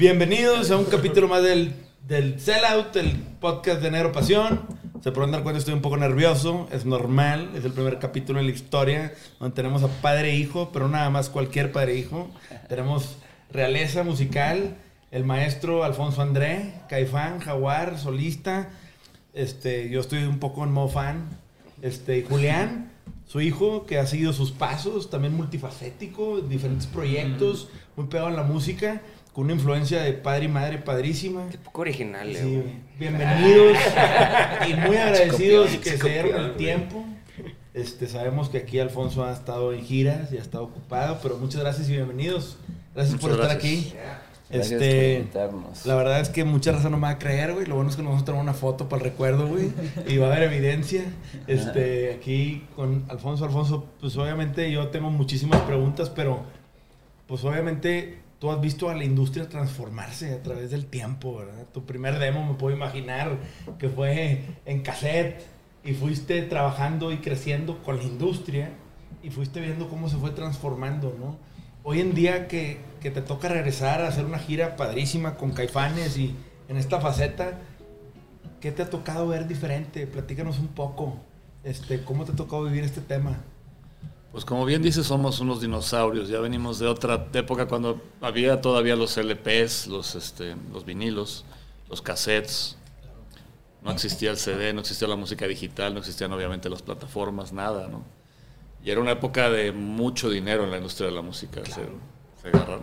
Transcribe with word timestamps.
Bienvenidos 0.00 0.70
a 0.70 0.78
un 0.78 0.86
capítulo 0.86 1.28
más 1.28 1.42
del, 1.42 1.74
del 2.08 2.40
Sellout, 2.40 2.96
el 2.96 3.12
podcast 3.38 3.82
de 3.82 3.90
Negro 3.90 4.12
Pasión. 4.12 4.62
Se 5.02 5.12
pueden 5.12 5.30
dar 5.30 5.42
cuenta, 5.42 5.58
estoy 5.58 5.74
un 5.74 5.82
poco 5.82 5.98
nervioso, 5.98 6.68
es 6.72 6.86
normal, 6.86 7.50
es 7.54 7.66
el 7.66 7.72
primer 7.72 7.98
capítulo 7.98 8.40
en 8.40 8.46
la 8.46 8.52
historia 8.52 9.12
donde 9.38 9.54
tenemos 9.54 9.82
a 9.82 9.88
padre 9.88 10.30
e 10.30 10.36
hijo, 10.36 10.70
pero 10.72 10.88
nada 10.88 11.10
más 11.10 11.28
cualquier 11.28 11.70
padre 11.70 11.92
e 11.92 11.98
hijo. 11.98 12.30
Tenemos 12.68 13.18
realeza 13.52 14.02
musical, 14.02 14.76
el 15.10 15.24
maestro 15.24 15.84
Alfonso 15.84 16.22
André, 16.22 16.74
Caifán, 16.88 17.40
Jaguar, 17.40 17.98
solista. 17.98 18.70
Este, 19.34 19.88
yo 19.90 20.00
estoy 20.00 20.24
un 20.24 20.38
poco 20.38 20.64
en 20.64 20.72
modo 20.72 20.88
fan. 20.88 21.28
Este, 21.82 22.22
Julián, 22.22 22.90
su 23.26 23.40
hijo, 23.40 23.86
que 23.86 23.98
ha 23.98 24.06
seguido 24.06 24.32
sus 24.32 24.52
pasos, 24.52 25.10
también 25.10 25.34
multifacético, 25.34 26.40
diferentes 26.40 26.86
proyectos, 26.86 27.68
muy 27.96 28.06
pegado 28.06 28.28
en 28.28 28.36
la 28.36 28.42
música, 28.42 29.02
con 29.32 29.44
una 29.44 29.54
influencia 29.54 30.02
de 30.02 30.12
padre 30.12 30.44
y 30.44 30.48
madre 30.48 30.78
padrísima. 30.78 31.48
Qué 31.50 31.58
poco 31.58 31.82
original, 31.82 32.34
Sí, 32.34 32.42
güey. 32.42 32.90
Bienvenidos 32.98 33.78
y 34.68 34.74
muy 34.74 34.96
agradecidos 34.96 35.70
que 35.76 35.90
se 35.90 35.98
se 35.98 36.08
dieron 36.08 36.44
el 36.44 36.56
tiempo. 36.56 37.04
Este, 37.72 38.08
sabemos 38.08 38.48
que 38.48 38.58
aquí 38.58 38.80
Alfonso 38.80 39.24
ha 39.24 39.32
estado 39.32 39.72
en 39.72 39.84
giras 39.84 40.32
y 40.32 40.36
ha 40.36 40.40
estado 40.40 40.64
ocupado, 40.64 41.20
pero 41.22 41.36
muchas 41.38 41.60
gracias 41.60 41.88
y 41.88 41.92
bienvenidos. 41.92 42.58
Gracias 42.94 43.20
por 43.20 43.30
estar 43.32 43.46
gracias. 43.46 43.56
aquí. 43.64 43.92
Gracias 44.50 44.72
Este, 44.82 45.12
por 45.14 45.20
invitarnos. 45.20 45.86
la 45.86 45.94
verdad 45.94 46.20
es 46.20 46.28
que 46.28 46.44
mucha 46.44 46.72
raza 46.72 46.90
no 46.90 46.96
me 46.96 47.04
va 47.04 47.10
a 47.10 47.18
creer, 47.18 47.54
güey. 47.54 47.66
Lo 47.66 47.76
bueno 47.76 47.88
es 47.90 47.94
que 47.96 48.02
nos 48.02 48.10
vamos 48.10 48.22
a 48.22 48.26
tomar 48.26 48.42
una 48.42 48.52
foto 48.54 48.88
para 48.88 49.04
el 49.04 49.10
recuerdo, 49.10 49.46
güey. 49.46 49.70
Y 50.08 50.16
va 50.16 50.26
a 50.26 50.32
haber 50.34 50.52
evidencia. 50.52 51.04
Este, 51.46 52.14
aquí 52.14 52.66
con 52.74 53.04
Alfonso. 53.08 53.44
Alfonso, 53.44 53.86
pues 54.00 54.16
obviamente 54.16 54.70
yo 54.72 54.88
tengo 54.88 55.08
muchísimas 55.10 55.60
preguntas, 55.62 56.10
pero 56.10 56.42
pues 57.28 57.44
obviamente 57.44 58.18
tú 58.40 58.50
has 58.50 58.60
visto 58.60 58.88
a 58.90 58.94
la 58.96 59.04
industria 59.04 59.48
transformarse 59.48 60.32
a 60.34 60.42
través 60.42 60.72
del 60.72 60.86
tiempo, 60.86 61.36
¿verdad? 61.36 61.66
Tu 61.72 61.84
primer 61.84 62.18
demo 62.18 62.44
me 62.44 62.54
puedo 62.54 62.74
imaginar 62.74 63.36
que 63.78 63.88
fue 63.88 64.42
en 64.66 64.82
cassette 64.82 65.42
y 65.84 65.92
fuiste 65.94 66.42
trabajando 66.42 67.12
y 67.12 67.18
creciendo 67.18 67.82
con 67.84 67.98
la 67.98 68.02
industria 68.02 68.70
y 69.22 69.30
fuiste 69.30 69.60
viendo 69.60 69.88
cómo 69.88 70.08
se 70.08 70.16
fue 70.16 70.30
transformando, 70.30 71.14
¿no? 71.20 71.36
Hoy 71.82 72.00
en 72.00 72.14
día 72.14 72.46
que, 72.46 72.78
que 73.00 73.10
te 73.10 73.22
toca 73.22 73.48
regresar 73.48 74.02
a 74.02 74.08
hacer 74.08 74.26
una 74.26 74.38
gira 74.38 74.76
padrísima 74.76 75.36
con 75.36 75.52
Caifanes 75.52 76.18
y 76.18 76.34
en 76.68 76.76
esta 76.76 77.00
faceta, 77.00 77.58
¿qué 78.60 78.70
te 78.70 78.82
ha 78.82 78.90
tocado 78.90 79.26
ver 79.28 79.48
diferente? 79.48 80.06
Platícanos 80.06 80.58
un 80.58 80.68
poco, 80.68 81.16
este, 81.64 82.04
¿cómo 82.04 82.24
te 82.24 82.32
ha 82.32 82.36
tocado 82.36 82.64
vivir 82.64 82.84
este 82.84 83.00
tema? 83.00 83.38
Pues 84.30 84.44
como 84.44 84.64
bien 84.64 84.82
dices, 84.82 85.06
somos 85.06 85.40
unos 85.40 85.60
dinosaurios. 85.60 86.28
Ya 86.28 86.38
venimos 86.38 86.78
de 86.78 86.86
otra 86.86 87.26
época 87.32 87.66
cuando 87.66 88.00
había 88.20 88.60
todavía 88.60 88.94
los 88.94 89.16
LPs, 89.16 89.88
los, 89.88 90.14
este, 90.14 90.54
los 90.72 90.84
vinilos, 90.84 91.44
los 91.88 92.00
cassettes. 92.02 92.76
No 93.82 93.90
existía 93.90 94.30
el 94.30 94.36
CD, 94.36 94.74
no 94.74 94.80
existía 94.80 95.08
la 95.08 95.16
música 95.16 95.46
digital, 95.46 95.94
no 95.94 96.00
existían 96.00 96.30
obviamente 96.32 96.68
las 96.68 96.82
plataformas, 96.82 97.52
nada, 97.52 97.88
¿no? 97.88 98.04
Y 98.84 98.90
era 98.90 99.00
una 99.00 99.12
época 99.12 99.50
de 99.50 99.72
mucho 99.72 100.30
dinero 100.30 100.64
en 100.64 100.70
la 100.70 100.78
industria 100.78 101.08
de 101.08 101.14
la 101.14 101.22
música. 101.22 101.60
Se, 101.64 101.82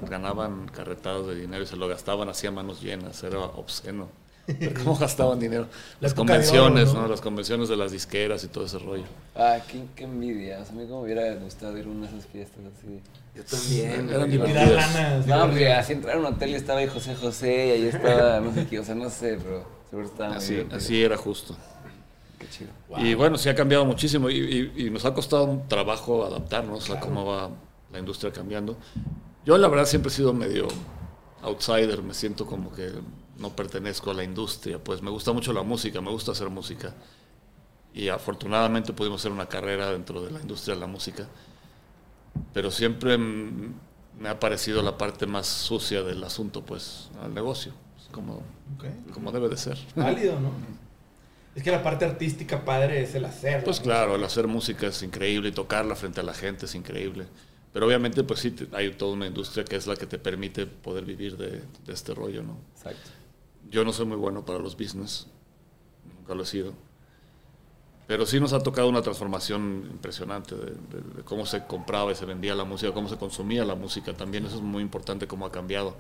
ganaban 0.08 0.68
carretados 0.68 1.28
de 1.28 1.36
dinero 1.36 1.64
y 1.64 1.66
se 1.68 1.76
lo 1.76 1.88
gastaban 1.88 2.30
así 2.30 2.46
a 2.46 2.52
manos 2.52 2.82
llenas. 2.82 3.24
Era 3.24 3.40
obsceno. 3.40 4.08
Ver 4.48 4.74
¿Cómo 4.76 4.96
gastaban 4.96 5.40
dinero? 5.40 5.64
La 6.00 6.08
Las 6.08 6.12
oro, 6.14 6.18
convenciones, 6.20 6.94
¿no? 6.94 7.02
¿no? 7.02 7.08
Las 7.08 7.20
convenciones 7.22 7.68
de 7.68 7.76
las 7.76 7.92
disqueras 7.92 8.44
y 8.44 8.48
todo 8.48 8.66
ese 8.66 8.80
rollo. 8.80 9.04
Ah, 9.36 9.58
qué, 9.68 9.84
qué 9.96 10.06
envidia. 10.06 10.60
O 10.62 10.66
sea, 10.66 10.74
a 10.74 10.78
mí 10.78 10.86
como 10.86 11.00
me 11.02 11.06
hubiera 11.06 11.36
gustado 11.36 11.78
ir 11.78 11.86
a 11.86 11.90
una 11.90 12.08
de 12.10 12.18
esas 12.18 12.30
fiestas 12.32 12.60
así. 12.78 13.02
Yo 13.36 13.44
también. 13.44 14.10
Eran. 14.10 14.28
Y 14.30 14.32
tirar 14.32 14.48
divertidas. 14.48 15.28
No, 15.28 15.42
porque- 15.48 15.74
así 15.74 15.94
entrar 15.94 16.16
a 16.16 16.20
un 16.20 16.26
hotel 16.28 16.52
y 16.52 16.56
estaba 16.56 16.80
ahí 16.80 16.88
José 16.88 17.16
José 17.16 17.68
y 17.68 17.72
ahí 17.72 17.88
estaba, 17.88 18.40
no 18.40 18.54
sé 18.54 18.68
qué, 18.68 18.80
o 18.80 18.84
sea, 18.86 18.96
no 18.96 19.10
sé, 19.10 19.38
pero 19.44 19.66
seguro 19.90 20.08
estaba 20.08 20.30
muy 20.30 20.38
Así, 20.38 20.66
así 20.72 21.04
era 21.04 21.18
justo. 21.18 21.56
Qué 22.40 22.48
chido. 22.50 22.70
Y 23.00 23.14
bueno, 23.16 23.38
sí 23.38 23.50
ha 23.50 23.56
cambiado 23.56 23.86
muchísimo 23.86 24.30
y, 24.30 24.36
y- 24.76 24.86
y 24.86 24.90
nos 24.90 25.06
ha 25.06 25.14
costado 25.14 25.46
un 25.46 25.68
trabajo 25.68 26.26
adaptarnos 26.26 26.90
a 26.90 27.00
cómo 27.00 27.26
va 27.26 27.50
la 27.92 28.00
industria 28.00 28.32
cambiando. 28.32 28.78
Yo 29.46 29.58
la 29.58 29.68
verdad 29.68 29.86
siempre 29.86 30.12
he 30.12 30.14
sido 30.14 30.34
medio 30.34 30.68
outsider, 31.42 32.02
me 32.04 32.14
siento 32.14 32.46
como 32.46 32.72
que 32.74 32.92
no 33.38 33.56
pertenezco 33.56 34.12
a 34.12 34.14
la 34.14 34.24
industria, 34.24 34.78
pues 34.84 35.02
me 35.02 35.10
gusta 35.10 35.32
mucho 35.32 35.54
la 35.54 35.64
música, 35.64 36.02
me 36.02 36.12
gusta 36.12 36.32
hacer 36.34 36.50
música. 36.50 36.94
Y 37.94 38.10
afortunadamente 38.10 38.94
pudimos 38.94 39.22
hacer 39.22 39.32
una 39.32 39.48
carrera 39.48 39.92
dentro 39.92 40.22
de 40.22 40.32
la 40.32 40.40
industria 40.42 40.76
de 40.76 40.82
la 40.82 40.88
música. 40.88 41.28
Pero 42.54 42.70
siempre 42.72 43.18
me 43.18 44.30
ha 44.30 44.40
parecido 44.40 44.82
la 44.84 44.98
parte 44.98 45.26
más 45.26 45.48
sucia 45.48 46.04
del 46.04 46.24
asunto, 46.24 46.62
pues, 46.64 47.10
al 47.24 47.34
negocio, 47.34 47.72
como, 48.12 48.42
como 49.14 49.32
debe 49.32 49.50
de 49.50 49.58
ser. 49.58 49.78
Válido, 49.96 50.40
¿no? 50.40 50.52
Es 51.58 51.64
que 51.64 51.72
la 51.72 51.82
parte 51.82 52.06
artística 52.06 52.64
padre 52.64 53.02
es 53.02 53.16
el 53.16 53.26
hacer. 53.26 53.64
Pues 53.64 53.80
claro, 53.80 54.16
el 54.16 54.24
hacer 54.24 54.48
música 54.48 54.86
es 54.86 55.02
increíble 55.02 55.50
y 55.50 55.52
tocarla 55.52 55.96
frente 55.96 56.20
a 56.20 56.24
la 56.24 56.36
gente 56.36 56.68
es 56.68 56.76
increíble. 56.76 57.26
Pero 57.74 57.88
obviamente, 57.88 58.24
pues 58.24 58.42
sí, 58.42 58.56
hay 58.74 58.92
toda 58.92 59.14
una 59.14 59.26
industria 59.26 59.66
que 59.66 59.76
es 59.76 59.88
la 59.88 59.96
que 59.96 60.06
te 60.06 60.20
permite 60.20 60.68
poder 60.68 61.04
vivir 61.04 61.36
de, 61.36 61.64
de 61.84 61.94
este 61.94 62.14
rollo, 62.14 62.44
¿no? 62.44 62.60
Exacto. 62.76 63.10
Yo 63.72 63.84
no 63.84 63.92
soy 63.92 64.06
muy 64.06 64.18
bueno 64.18 64.46
para 64.46 64.60
los 64.60 64.78
business, 64.78 65.26
nunca 66.20 66.36
lo 66.36 66.44
he 66.44 66.46
sido. 66.46 66.74
Pero 68.06 68.26
sí 68.28 68.40
nos 68.40 68.54
ha 68.54 68.62
tocado 68.62 68.88
una 68.88 69.02
transformación 69.02 69.90
impresionante 69.92 70.56
de, 70.56 70.66
de- 70.66 71.16
de 71.18 71.24
cómo 71.24 71.46
se 71.48 71.66
compraba 71.66 72.12
y 72.12 72.16
se 72.16 72.26
vendía 72.26 72.54
la 72.54 72.66
música, 72.66 72.94
cómo 72.94 73.10
se 73.10 73.18
consumía 73.18 73.66
la 73.66 73.76
música 73.76 74.14
también. 74.14 74.46
Eso 74.46 74.58
es 74.58 74.62
muy 74.62 74.82
importante, 74.84 75.28
cómo 75.28 75.46
ha 75.46 75.52
cambiado. 75.52 75.98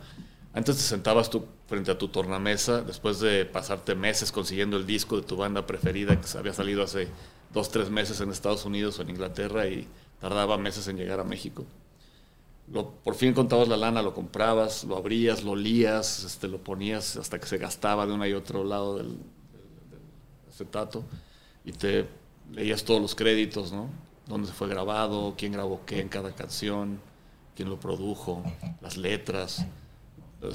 Antes 0.58 0.78
te 0.78 0.82
sentabas 0.82 1.30
tú 1.30 1.46
frente 1.68 1.92
a 1.92 2.00
tu 2.00 2.08
tornamesa, 2.08 2.82
después 2.82 3.20
de 3.20 3.46
pasarte 3.46 3.94
meses 3.94 4.32
consiguiendo 4.32 4.76
el 4.78 4.88
disco 4.88 5.16
de 5.18 5.22
tu 5.22 5.38
banda 5.38 5.68
preferida 5.68 6.20
que 6.20 6.36
había 6.36 6.52
salido 6.52 6.82
hace 6.82 7.10
dos, 7.54 7.70
tres 7.70 7.92
meses 7.92 8.22
en 8.22 8.32
Estados 8.32 8.66
Unidos 8.66 8.98
o 8.98 9.04
en 9.04 9.12
Inglaterra 9.12 9.68
y 9.68 9.88
tardaba 10.20 10.58
meses 10.58 10.88
en 10.88 10.98
llegar 10.98 11.20
a 11.20 11.24
México. 11.24 11.64
Por 13.04 13.14
fin 13.14 13.36
contabas 13.36 13.68
la 13.68 13.78
lana, 13.78 14.02
lo 14.02 14.16
comprabas, 14.16 14.84
lo 14.84 14.98
abrías, 14.98 15.44
lo 15.44 15.52
olías, 15.52 16.24
este, 16.24 16.48
lo 16.48 16.58
ponías 16.58 17.18
hasta 17.18 17.38
que 17.40 17.46
se 17.46 17.60
gastaba 17.60 18.08
de 18.08 18.14
una 18.14 18.28
y 18.28 18.34
otro 18.34 18.64
lado 18.64 18.98
del, 18.98 19.10
del- 19.10 19.16
del 19.92 20.50
acetato 20.50 21.04
y 21.66 21.72
te 21.72 22.08
leías 22.52 22.84
todos 22.84 23.00
los 23.00 23.14
créditos, 23.14 23.72
¿no? 23.72 23.90
Dónde 24.26 24.48
se 24.48 24.54
fue 24.56 24.68
grabado, 24.68 25.36
quién 25.38 25.52
grabó 25.52 25.82
qué 25.86 26.02
en 26.02 26.10
cada 26.10 26.32
canción, 26.34 27.00
quién 27.56 27.70
lo 27.70 27.80
produjo, 27.80 28.42
las 28.82 28.98
letras. 28.98 29.64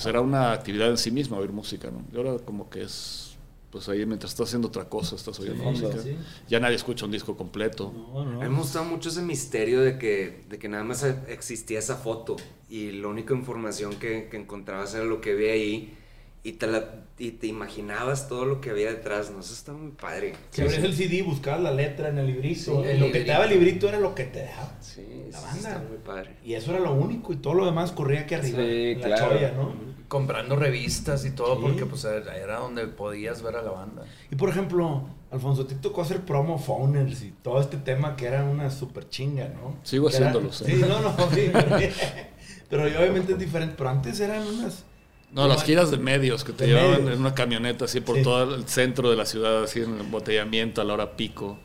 Era 0.06 0.20
una 0.20 0.52
actividad 0.52 0.88
en 0.90 0.96
sí 0.98 1.10
misma 1.10 1.38
oír 1.38 1.52
música, 1.52 1.90
¿no? 1.90 2.04
Y 2.12 2.16
ahora 2.16 2.38
como 2.44 2.70
que 2.70 2.82
es, 2.82 3.36
pues 3.70 3.88
ahí 3.88 4.06
mientras 4.06 4.32
estás 4.32 4.48
haciendo 4.48 4.68
otra 4.68 4.88
cosa, 4.88 5.16
estás 5.16 5.38
oyendo 5.40 5.62
Sí, 5.64 5.68
música. 5.70 6.02
sí. 6.02 6.16
Ya 6.48 6.60
nadie 6.60 6.76
escucha 6.76 7.04
un 7.04 7.10
disco 7.12 7.36
completo. 7.36 7.92
No, 8.12 8.24
no. 8.24 8.40
A 8.40 8.44
mí 8.44 8.50
me 8.50 8.58
gustaba 8.58 8.84
mucho 8.86 9.08
ese 9.08 9.22
misterio 9.22 9.80
de 9.80 9.98
que, 9.98 10.44
de 10.48 10.58
que 10.58 10.68
nada 10.68 10.84
más 10.84 11.02
existía 11.28 11.78
esa 11.80 11.96
foto 11.96 12.36
y 12.68 12.92
la 12.92 13.08
única 13.08 13.34
información 13.34 13.96
que, 13.96 14.28
que 14.30 14.36
encontrabas 14.36 14.94
era 14.94 15.04
lo 15.04 15.20
que 15.20 15.32
había 15.32 15.52
ahí 15.52 15.96
y 16.44 16.52
te, 16.52 16.66
la, 16.66 16.84
y 17.18 17.30
te 17.32 17.46
imaginabas 17.46 18.28
todo 18.28 18.44
lo 18.44 18.60
que 18.60 18.70
había 18.70 18.90
detrás. 18.90 19.30
No, 19.30 19.40
eso 19.40 19.52
está 19.54 19.72
muy 19.72 19.92
padre. 19.92 20.34
Si 20.50 20.62
abrías 20.62 20.82
el 20.82 20.94
CD, 20.94 21.22
buscabas 21.22 21.60
la 21.62 21.70
letra 21.72 22.08
en 22.08 22.18
el 22.18 22.26
librito. 22.26 22.82
Sí, 22.84 22.98
lo 22.98 23.12
que 23.12 23.20
te 23.20 23.24
daba 23.26 23.44
el 23.44 23.50
librito 23.50 23.88
era 23.88 24.00
lo 24.00 24.14
que 24.14 24.24
te 24.24 24.44
daba. 24.44 24.76
Sí, 24.80 25.26
La 25.30 25.40
banda. 25.40 25.56
está 25.70 25.78
muy 25.88 25.98
padre. 25.98 26.36
Y 26.44 26.54
eso 26.54 26.72
era 26.72 26.80
lo 26.80 26.92
único. 26.94 27.32
Y 27.32 27.36
todo 27.36 27.54
lo 27.54 27.64
demás 27.66 27.92
corría 27.92 28.20
aquí 28.22 28.34
arriba. 28.34 28.58
Sí, 28.58 28.94
la 28.96 29.16
claro. 29.16 29.74
comprando 30.08 30.56
revistas 30.56 31.24
y 31.24 31.30
todo 31.30 31.54
Sí. 31.56 31.62
porque 31.62 31.86
pues 31.86 32.04
era 32.04 32.58
donde 32.58 32.86
podías 32.88 33.40
ver 33.42 33.56
a 33.56 33.62
la 33.62 33.70
banda. 33.70 34.02
Y 34.30 34.34
por 34.36 34.48
ejemplo, 34.50 35.04
Alfonso, 35.30 35.64
te 35.64 35.74
tocó 35.76 36.02
hacer 36.02 36.20
promo 36.22 36.58
phoners 36.58 37.22
y 37.22 37.30
todo 37.42 37.60
este 37.60 37.78
tema 37.78 38.14
que 38.16 38.26
era 38.26 38.44
una 38.44 38.68
super 38.70 39.08
chinga, 39.08 39.48
¿no? 39.48 39.76
Sigo 39.84 40.08
Que 40.08 40.16
haciéndolo, 40.16 40.52
sí. 40.52 40.64
Sí, 40.66 40.74
no, 40.86 41.00
no, 41.00 41.10
sí. 41.32 41.50
pero- 41.52 41.78
Pero 42.68 42.82
obviamente 42.84 43.32
es 43.32 43.38
diferente. 43.38 43.74
Pero 43.78 43.88
antes 43.90 44.18
eran 44.20 44.46
unas 44.46 44.84
No, 45.32 45.48
las 45.48 45.64
giras 45.64 45.90
de 45.90 45.96
medios 45.96 46.44
que 46.44 46.52
te 46.52 46.64
De 46.66 46.70
llevaban 46.72 46.90
medios. 47.04 47.14
en 47.14 47.20
una 47.20 47.34
camioneta 47.34 47.86
así 47.86 48.00
por 48.00 48.16
Sí. 48.16 48.22
todo 48.22 48.54
el 48.54 48.68
centro 48.68 49.10
de 49.10 49.16
la 49.16 49.24
ciudad, 49.26 49.64
así 49.64 49.80
en 49.80 49.98
embotellamiento 49.98 50.80
a 50.80 50.84
la 50.84 50.92
hora 50.94 51.16
pico, 51.16 51.58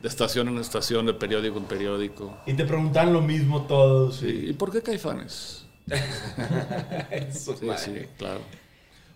de 0.00 0.08
estación 0.08 0.46
en 0.48 0.58
estación, 0.58 1.06
de 1.06 1.14
periódico 1.14 1.58
en 1.58 1.64
periódico. 1.64 2.36
Y 2.46 2.54
te 2.54 2.64
preguntan 2.64 3.12
lo 3.12 3.20
mismo 3.20 3.62
todos. 3.66 4.16
Sí, 4.18 4.46
¿Y 4.50 4.52
por 4.52 4.70
qué 4.70 4.82
Caifanes? 4.82 5.66
Su 7.32 7.56
Sí, 7.56 7.66
madre. 7.66 7.78
sí, 8.02 8.06
claro. 8.16 8.40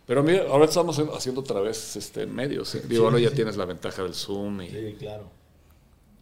Pero 0.06 0.22
mira, 0.22 0.44
ahora 0.48 0.64
estamos 0.64 0.98
haciendo 1.14 1.42
otra 1.42 1.60
vez 1.60 1.96
este, 1.96 2.26
medios. 2.26 2.74
¿eh? 2.74 2.82
Digo, 2.88 3.04
ahora 3.04 3.20
ya 3.20 3.30
tienes 3.30 3.56
la 3.56 3.64
ventaja 3.66 4.02
del 4.02 4.14
Zoom 4.14 4.62
y... 4.62 4.68
Sí, 4.70 4.96
claro. 4.98 5.30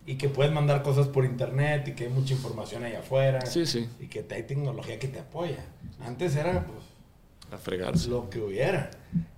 Y 0.06 0.16
que 0.16 0.28
puedes 0.28 0.52
mandar 0.52 0.82
cosas 0.82 1.08
por 1.08 1.24
internet 1.24 1.88
y 1.88 1.92
que 1.92 2.04
hay 2.04 2.10
mucha 2.10 2.34
información 2.34 2.84
ahí 2.84 2.94
afuera. 2.94 3.44
Sí, 3.46 3.64
sí, 3.66 3.88
Y 4.00 4.06
que 4.08 4.24
hay 4.30 4.42
tecnología 4.42 4.98
que 4.98 5.08
te 5.08 5.20
apoya. 5.20 5.64
Antes 6.00 6.36
era 6.36 6.66
pues, 6.66 6.78
a 7.52 7.58
fregarse. 7.58 8.08
lo 8.08 8.30
que 8.30 8.40
hubiera. 8.40 8.90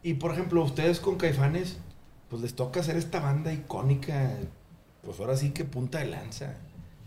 Y 0.02 0.14
por 0.14 0.32
ejemplo, 0.32 0.62
ustedes 0.62 1.00
con 1.00 1.16
Caifanes, 1.16 1.78
pues 2.28 2.42
les 2.42 2.54
toca 2.54 2.80
hacer 2.80 2.96
esta 2.96 3.20
banda 3.20 3.52
icónica, 3.52 4.30
pues 5.02 5.20
ahora 5.20 5.36
sí 5.36 5.50
que 5.50 5.64
punta 5.64 5.98
de 5.98 6.06
lanza. 6.06 6.56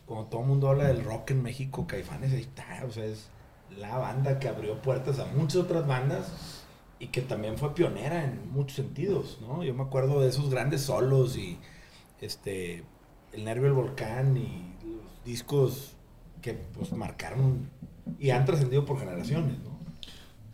Como 0.06 0.26
todo 0.26 0.42
el 0.42 0.48
mundo 0.48 0.70
habla 0.70 0.86
del 0.86 1.04
rock 1.04 1.32
en 1.32 1.42
México, 1.42 1.88
Caifanes 1.88 2.32
ahí 2.32 2.42
está, 2.42 2.84
o 2.88 2.92
sea, 2.92 3.06
es 3.06 3.30
la 3.78 3.98
banda 3.98 4.40
que 4.40 4.48
abrió 4.48 4.82
puertas 4.82 5.20
a 5.20 5.26
muchas 5.26 5.58
otras 5.58 5.88
bandas 5.88 6.64
y 7.00 7.08
que 7.08 7.22
también 7.22 7.58
fue 7.58 7.74
pionera 7.74 8.24
en 8.24 8.52
muchos 8.52 8.76
sentidos, 8.76 9.40
¿no? 9.42 9.64
Yo 9.64 9.74
me 9.74 9.84
acuerdo 9.84 10.22
de 10.22 10.30
esos 10.30 10.50
grandes 10.50 10.82
solos 10.82 11.36
y 11.38 11.58
este 12.22 12.84
El 13.34 13.44
Nervio 13.44 13.66
del 13.66 13.74
Volcán 13.74 14.38
y 14.38 14.76
los 14.86 15.26
discos 15.26 15.96
que 16.42 16.54
pues 16.54 16.92
marcaron 16.94 17.70
y 18.20 18.30
han 18.30 18.46
trascendido 18.46 18.86
por 18.86 19.00
generaciones, 19.00 19.58
¿no? 19.60 19.75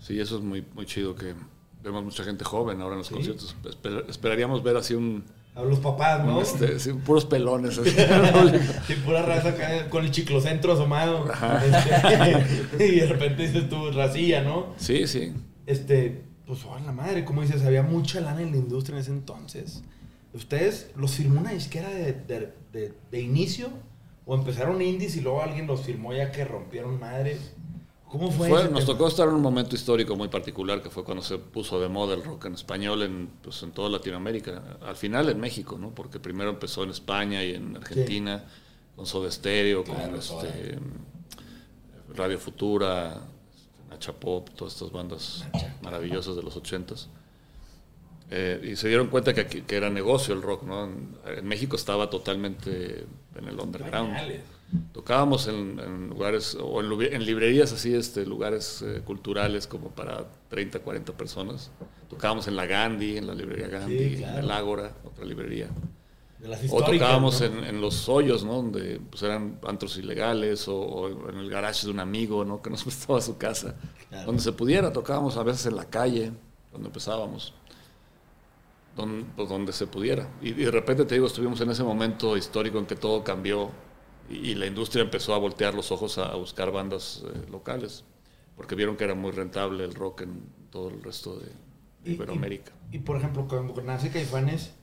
Sí, 0.02 0.20
eso 0.20 0.38
es 0.38 0.44
muy, 0.44 0.66
muy 0.74 0.86
chido 0.86 1.16
que 1.16 1.34
vemos 1.84 2.04
mucha 2.04 2.24
gente 2.24 2.44
joven 2.44 2.82
ahora 2.82 2.96
en 2.96 3.00
los 3.00 3.08
Sí. 3.08 3.14
conciertos. 3.14 3.56
Esper- 3.64 4.06
esperaríamos 4.10 4.62
ver 4.64 4.76
así 4.78 4.94
un... 4.96 5.24
A 5.54 5.64
los 5.64 5.80
papás, 5.80 6.24
¿no? 6.26 6.42
este, 6.42 6.80
sí, 6.80 6.94
puros 6.94 7.26
pelones. 7.26 7.78
así. 7.78 7.90
Sí, 8.88 8.94
pura 9.06 9.22
raza 9.22 9.54
con 9.90 10.04
el 10.06 10.12
chiclocentro 10.12 10.74
asomado. 10.74 11.26
Este, 12.78 12.88
y 12.88 13.00
de 13.02 13.06
repente 13.08 13.44
dices 13.48 13.70
tú, 13.70 13.92
racilla, 13.92 14.44
¿no? 14.44 14.74
sí, 14.78 15.08
sí. 15.08 15.34
Este, 15.66 16.24
pues, 16.48 16.66
oh, 16.66 16.78
la 16.86 16.92
madre, 16.92 17.24
como 17.26 17.42
dices, 17.44 17.64
había 17.64 17.84
mucha 17.84 18.20
lana 18.22 18.42
en 18.42 18.52
la 18.52 18.58
industria 18.58 18.96
en 18.96 19.02
ese 19.02 19.12
entonces. 19.12 19.84
¿Ustedes 20.34 20.92
los 20.96 21.12
firmó 21.12 21.42
una 21.42 21.52
disquera 21.52 21.90
de, 21.90 22.14
de, 22.14 22.54
de- 22.72 22.94
de 23.12 23.22
inicio? 23.22 23.70
¿O 24.26 24.36
empezaron 24.36 24.82
indies 24.82 25.16
y 25.18 25.22
luego 25.22 25.42
alguien 25.42 25.68
los 25.68 25.82
firmó 25.82 26.14
ya 26.14 26.32
que 26.32 26.46
rompieron 26.46 27.00
madres? 27.00 27.54
¿Cómo 28.12 28.30
fue, 28.32 28.50
Fue- 28.50 28.64
nos 28.66 28.82
tema? 28.82 28.86
tocó 28.86 29.08
estar 29.08 29.28
en 29.30 29.36
un 29.36 29.42
momento 29.42 29.74
histórico 29.76 30.16
muy 30.18 30.28
particular 30.28 30.82
que 30.84 30.90
fue 30.90 31.04
cuando 31.06 31.24
se 31.24 31.38
puso 31.38 31.80
de 31.80 31.88
moda 31.88 32.14
el 32.14 32.24
rock 32.24 32.46
en 32.46 32.56
español 32.56 33.04
en, 33.04 33.30
pues, 33.42 33.64
en 33.64 33.72
toda 33.72 33.90
Latinoamérica. 33.90 34.78
Al 34.82 34.98
final 34.98 35.30
en 35.30 35.40
México, 35.40 35.78
¿no? 35.80 35.92
Porque 35.92 36.20
primero 36.20 36.50
empezó 36.50 36.84
en 36.84 36.90
España 36.90 37.42
y 37.44 37.54
en 37.56 37.78
Argentina, 37.78 38.44
con 38.98 39.06
Soda 39.06 39.32
Stereo, 39.32 39.84
Claro, 39.86 40.08
con 40.10 40.16
este, 40.16 40.78
Radio 42.16 42.38
Futura, 42.38 43.22
Nacha 43.90 44.12
Pop, 44.12 44.50
todas 44.56 44.74
estas 44.74 44.92
bandas 44.92 45.46
maravillosas 45.82 46.36
de 46.36 46.44
los 46.44 46.56
ochentas. 46.58 47.08
Eh, 48.30 48.72
y 48.72 48.76
se 48.76 48.88
dieron 48.88 49.08
cuenta 49.08 49.34
que, 49.34 49.42
aquí- 49.42 49.62
que 49.62 49.76
era 49.76 49.90
negocio 49.90 50.34
el 50.34 50.42
rock, 50.42 50.64
¿no? 50.64 50.86
En, 50.86 51.16
en 51.38 51.46
México 51.48 51.76
estaba 51.76 52.10
totalmente 52.10 53.06
en 53.36 53.48
el 53.48 53.60
underground. 53.60 54.10
Pañales. 54.14 54.42
Tocábamos 54.94 55.48
en, 55.48 55.80
en 55.80 56.10
lugares, 56.10 56.58
o 56.60 56.80
en, 56.80 57.26
librerías 57.26 57.74
así, 57.74 57.94
este, 57.94 58.26
lugares 58.26 58.82
eh, 58.82 59.02
culturales 59.04 59.68
como 59.68 59.90
para 59.90 60.26
30, 60.50 60.80
40 60.80 61.14
personas. 61.14 61.72
Tocábamos 62.10 62.48
en 62.48 62.56
la 62.56 62.66
Gandhi, 62.66 63.18
en 63.18 63.28
la 63.28 63.34
librería 63.34 63.68
Gandhi, 63.68 64.18
claro. 64.18 64.38
en 64.38 64.44
el 64.44 64.52
Ágora, 64.52 64.94
otra 65.04 65.26
librería. 65.26 65.68
De 66.40 66.48
las 66.48 66.62
O 66.72 66.84
tocábamos 66.84 67.42
¿no? 67.42 67.48
en, 67.48 67.64
en 67.66 67.82
los 67.82 68.08
hoyos, 68.08 68.44
¿no? 68.44 68.56
Donde 68.56 69.00
pues, 69.10 69.22
eran 69.24 69.60
antros 69.68 69.98
ilegales, 69.98 70.68
o, 70.68 70.78
o 70.78 71.30
en 71.30 71.38
el 71.38 71.50
garage 71.50 71.86
de 71.86 71.92
un 71.92 72.00
amigo, 72.00 72.46
¿no? 72.46 72.62
Que 72.62 72.70
nos 72.70 72.84
prestaba 72.86 73.20
su 73.20 73.38
casa. 73.38 73.76
Claro. 74.10 74.26
Donde 74.28 74.42
se 74.42 74.54
pudiera, 74.54 74.94
tocábamos 74.94 75.38
a 75.38 75.44
veces 75.44 75.66
en 75.66 75.76
la 75.76 75.86
calle, 75.86 76.32
donde 76.72 76.88
empezábamos. 76.88 77.54
Pues, 78.96 79.50
donde 79.50 79.74
se 79.74 79.88
pudiera. 79.88 80.30
Y, 80.42 80.50
y 80.50 80.54
de 80.54 80.72
repente, 80.72 81.06
te 81.06 81.16
digo, 81.16 81.28
estuvimos 81.28 81.60
en 81.62 81.72
ese 81.72 81.84
momento 81.84 82.38
histórico 82.38 82.78
en 82.78 82.86
que 82.86 82.96
todo 82.96 83.24
cambió 83.24 83.72
y, 84.30 84.52
y 84.52 84.56
la 84.56 84.66
industria 84.66 85.04
empezó 85.04 85.34
a 85.34 85.38
voltear 85.38 85.74
los 85.74 85.92
ojos 85.92 86.18
a, 86.18 86.26
a 86.26 86.36
buscar 86.36 86.72
bandas 86.72 87.24
eh, 87.26 87.46
locales, 87.52 88.04
porque 88.56 88.76
vieron 88.76 88.98
que 88.98 89.04
era 89.04 89.16
muy 89.16 89.32
rentable 89.32 89.84
el 89.84 89.94
rock 89.94 90.22
en 90.22 90.44
todo 90.70 90.90
el 90.90 91.02
resto 91.04 91.40
de 91.40 92.12
Iberoamérica. 92.12 92.72
Y, 92.92 92.98
y, 92.98 93.00
por 93.00 93.18
ejemplo, 93.18 93.48
cuando 93.48 93.82
nace 93.82 94.10
Caifanes, 94.10 94.74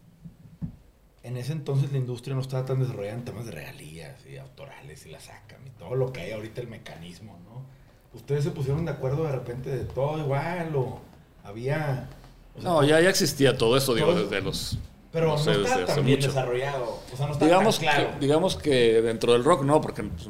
en 1.23 1.37
ese 1.37 1.53
entonces 1.53 1.93
la 1.93 1.99
industria 1.99 2.35
no 2.35 2.41
estaba 2.41 2.65
tan 2.65 2.81
desarrollada 2.81 3.19
en 3.19 3.25
temas 3.25 3.47
de 3.47 3.53
regalías 3.53 4.25
y 4.27 4.37
autorales 4.37 5.05
y 5.05 5.11
la 5.11 5.21
sacan 5.21 5.67
y 5.67 5.71
todo 5.71 5.95
lo 5.95 6.13
que 6.13 6.21
hay 6.21 6.33
ahorita, 6.33 6.61
el 6.61 6.69
mecanismo, 6.69 7.39
¿no? 7.45 7.67
¿Ustedes 8.15 8.45
se 8.45 8.51
pusieron 8.51 8.85
de 8.87 8.93
acuerdo 8.93 9.25
de 9.25 9.33
repente 9.33 9.71
de 9.71 9.85
todo 9.85 10.19
igual 10.19 10.75
o 10.75 11.01
había... 11.45 12.09
o 12.57 12.61
sea, 12.61 12.71
No, 12.71 12.85
ya, 12.85 13.01
ya 13.01 13.11
existía 13.11 13.59
todo 13.59 13.77
eso, 13.77 13.95
digo, 13.95 14.15
desde 14.15 14.41
los... 14.41 14.79
Pero 15.13 15.27
no, 15.29 15.39
sé, 15.39 15.53
estaba 15.53 15.69
desde 15.69 15.83
hace 15.85 15.95
tan 15.95 16.05
bien 16.05 16.19
mucho. 16.19 16.29
desarrollado. 16.29 16.99
O 17.13 17.17
sea, 17.17 17.27
no 17.27 17.33
estaba 17.33 17.47
digamos, 17.51 17.79
tan 17.79 17.89
claro. 17.89 18.11
que, 18.13 18.19
digamos 18.21 18.57
que 18.57 19.03
dentro 19.03 19.33
del 19.33 19.45
rock 19.45 19.63
no, 19.65 19.81
porque 19.81 20.03
pues, 20.03 20.29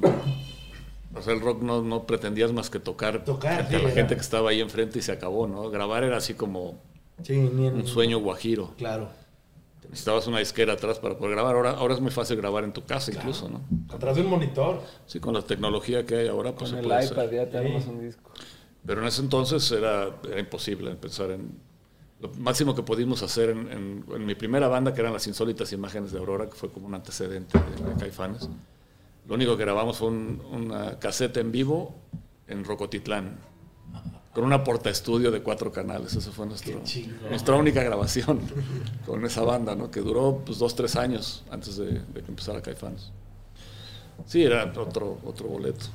o 1.14 1.22
sea, 1.22 1.32
el 1.34 1.40
rock 1.40 1.62
no, 1.62 1.82
no 1.82 2.04
pretendías 2.06 2.52
más 2.52 2.70
que 2.70 2.78
tocar, 2.78 3.24
Tocar, 3.24 3.62
a 3.66 3.70
la 3.70 3.78
era. 3.78 3.90
gente 3.90 4.14
que 4.14 4.20
estaba 4.20 4.50
ahí 4.50 4.60
enfrente 4.60 4.98
y 5.00 5.02
se 5.02 5.10
acabó, 5.12 5.46
¿no? 5.48 5.68
Grabar 5.70 6.04
era 6.04 6.16
así 6.18 6.34
como 6.34 6.80
Sí, 7.22 7.36
ni 7.36 7.66
en- 7.66 7.74
un 7.74 7.86
sueño 7.86 8.18
guajiro. 8.20 8.74
Claro. 8.78 9.08
Necesitabas 9.88 10.26
una 10.26 10.38
disquera 10.38 10.74
atrás 10.74 10.98
para 10.98 11.16
poder 11.16 11.32
grabar. 11.34 11.56
Ahora, 11.56 11.70
ahora 11.70 11.94
es 11.94 12.00
muy 12.00 12.10
fácil 12.10 12.36
grabar 12.36 12.62
en 12.62 12.72
tu 12.72 12.84
casa 12.84 13.10
Claro. 13.10 13.26
incluso, 13.30 13.48
¿no? 13.48 13.62
Atrás 13.92 14.16
de 14.16 14.22
un 14.22 14.28
monitor. 14.28 14.82
Sí, 15.06 15.18
con 15.18 15.32
la 15.34 15.40
tecnología 15.42 16.04
que 16.04 16.14
hay 16.18 16.28
ahora, 16.28 16.52
pues 16.54 16.70
Con 16.70 16.78
se 16.78 16.82
el 16.82 16.88
puede 16.88 17.04
iPad 17.06 17.18
hacer. 17.24 17.34
ya 17.34 17.50
tenemos 17.50 17.82
Sí. 17.84 17.88
un 17.90 18.00
disco. 18.04 18.30
Pero 18.86 19.00
en 19.00 19.08
ese 19.08 19.22
entonces 19.22 19.72
era, 19.72 20.10
era 20.30 20.38
imposible 20.40 20.94
pensar 20.94 21.30
en... 21.30 21.58
Lo 22.20 22.28
máximo 22.34 22.74
que 22.74 22.82
pudimos 22.82 23.22
hacer 23.22 23.50
en, 23.50 23.70
en- 23.70 24.04
en 24.12 24.26
mi 24.26 24.34
primera 24.34 24.66
banda, 24.68 24.92
que 24.92 25.00
eran 25.00 25.12
las 25.12 25.26
insólitas 25.28 25.72
imágenes 25.72 26.10
de 26.12 26.18
Aurora, 26.18 26.46
que 26.46 26.54
fue 26.56 26.68
como 26.70 26.86
un 26.86 26.94
antecedente 26.94 27.58
de, 27.58 27.94
Caifanes. 28.00 28.48
Lo 29.28 29.34
único 29.34 29.56
que 29.56 29.62
grabamos 29.64 29.98
fue 29.98 30.08
un- 30.08 30.42
una 30.50 30.98
caseta 30.98 31.38
en 31.40 31.52
vivo 31.52 31.94
en 32.48 32.64
Rocotitlán, 32.64 33.38
con 34.34 34.44
una 34.44 34.64
porta 34.64 34.90
estudio 34.90 35.30
de 35.30 35.42
cuatro 35.42 35.70
canales. 35.70 36.14
Eso 36.14 36.32
fue 36.32 36.46
nuestro, 36.46 36.80
nuestra 37.28 37.54
única 37.56 37.82
grabación 37.84 38.40
con 39.06 39.24
esa 39.24 39.42
banda, 39.42 39.74
¿no? 39.76 39.90
que 39.90 40.00
duró 40.00 40.42
pues, 40.44 40.58
dos, 40.58 40.74
tres 40.74 40.96
años 40.96 41.44
antes 41.50 41.76
de, 41.76 41.86
de 42.00 42.22
que 42.22 42.28
empezara 42.28 42.60
Caifanes. 42.62 43.10
Sí, 44.26 44.42
era 44.42 44.72
otro, 44.76 45.18
otro 45.24 45.46
boleto. 45.46 45.86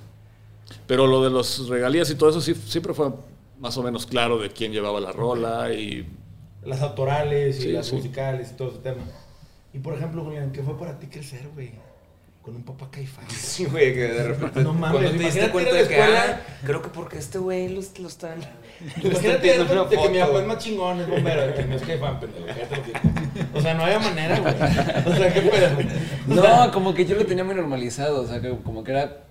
Pero 0.88 1.06
lo 1.08 1.22
de 1.24 1.30
los 1.30 1.68
regalías 1.68 2.10
y 2.12 2.16
todo 2.16 2.30
eso 2.30 2.40
sí, 2.40 2.56
siempre 2.56 2.94
fue 2.94 3.12
más 3.60 3.78
o 3.78 3.84
menos 3.84 4.06
claro 4.06 4.38
de 4.40 4.50
quién 4.52 4.72
llevaba 4.72 5.00
la 5.00 5.12
rola 5.12 5.74
y 5.74 6.06
Las 6.66 6.82
autorales 6.82 7.60
y 7.60 7.62
Sí, 7.64 7.72
las 7.72 7.88
sí. 7.88 7.96
musicales 7.96 8.52
y 8.52 8.54
todo 8.56 8.70
ese 8.70 8.80
tema. 8.80 9.04
Y 9.74 9.80
por 9.80 9.94
ejemplo, 9.96 10.24
Julián, 10.24 10.52
¿qué 10.52 10.62
fue 10.62 10.78
para 10.78 11.00
ti 11.00 11.08
crecer, 11.08 11.42
güey? 11.54 11.72
Con 12.42 12.56
un 12.58 12.64
papá 12.64 12.90
Caifanes. 12.92 13.32
Sí, 13.38 13.66
güey, 13.66 13.94
que 13.94 14.02
de 14.02 14.24
repente. 14.28 14.64
No 14.64 14.74
mames, 14.74 15.00
cuando 15.02 15.18
te 15.18 15.24
diste 15.26 15.50
cuenta 15.50 15.74
de 15.76 15.88
que, 15.88 16.02
ah, 16.02 16.42
creo 16.66 16.82
que 16.82 16.90
porque 16.90 17.18
este 17.18 17.38
güey 17.38 17.70
lo, 17.70 17.82
lo 18.00 18.08
están. 18.08 18.38
Imagínate 19.02 19.48
de 19.58 19.64
repente 19.64 19.98
que 19.98 20.10
mi 20.10 20.20
foto. 20.20 20.28
papá 20.32 20.42
es 20.42 20.48
más 20.48 20.58
chingón, 20.58 21.00
es 21.02 21.08
bombero, 21.08 21.54
que 21.56 21.64
no 21.64 21.76
es 21.76 21.82
Caifán, 21.84 22.20
pendejo. 22.20 22.46
O 23.54 23.62
sea, 23.62 23.74
no 23.76 23.84
había 23.84 24.00
manera, 24.00 24.40
güey. 24.40 24.54
O 24.54 25.16
sea, 25.16 25.34
¿qué 25.34 25.42
pedo? 25.42 25.78
O 26.38 26.42
sea, 26.42 26.66
No, 26.66 26.72
como 26.74 26.94
que 26.94 27.06
yo 27.06 27.16
lo 27.16 27.26
tenía 27.26 27.44
muy 27.46 27.56
normalizado, 27.56 28.22
o 28.22 28.28
sea, 28.28 28.42
que 28.42 28.50
como 28.64 28.84
que 28.84 28.92
era, 28.92 29.24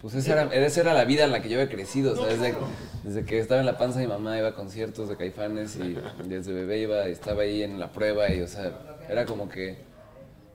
pues 0.00 0.14
esa 0.14 0.32
era, 0.32 0.54
esa 0.54 0.80
era 0.80 0.94
la 0.94 1.04
vida 1.04 1.24
en 1.24 1.32
la 1.32 1.42
que 1.42 1.48
yo 1.48 1.60
había 1.60 1.72
crecido, 1.72 2.12
o 2.12 2.16
sea, 2.16 2.26
desde, 2.26 2.54
desde 3.02 3.24
que 3.24 3.38
estaba 3.40 3.60
en 3.60 3.66
la 3.66 3.76
panza 3.78 3.98
mi 3.98 4.06
mamá 4.06 4.38
iba 4.38 4.48
a 4.48 4.54
conciertos 4.54 5.08
de 5.08 5.16
Caifanes 5.16 5.76
y 5.76 5.96
desde 6.24 6.52
bebé 6.52 6.78
iba, 6.78 7.06
estaba 7.06 7.42
ahí 7.42 7.62
en 7.62 7.80
la 7.80 7.90
prueba 7.90 8.32
y, 8.32 8.40
o 8.40 8.46
sea, 8.48 8.72
era 9.08 9.24
como 9.26 9.48
que 9.48 9.78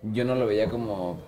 yo 0.02 0.24
no 0.24 0.36
lo 0.36 0.48
veía 0.48 0.70
como... 0.70 1.20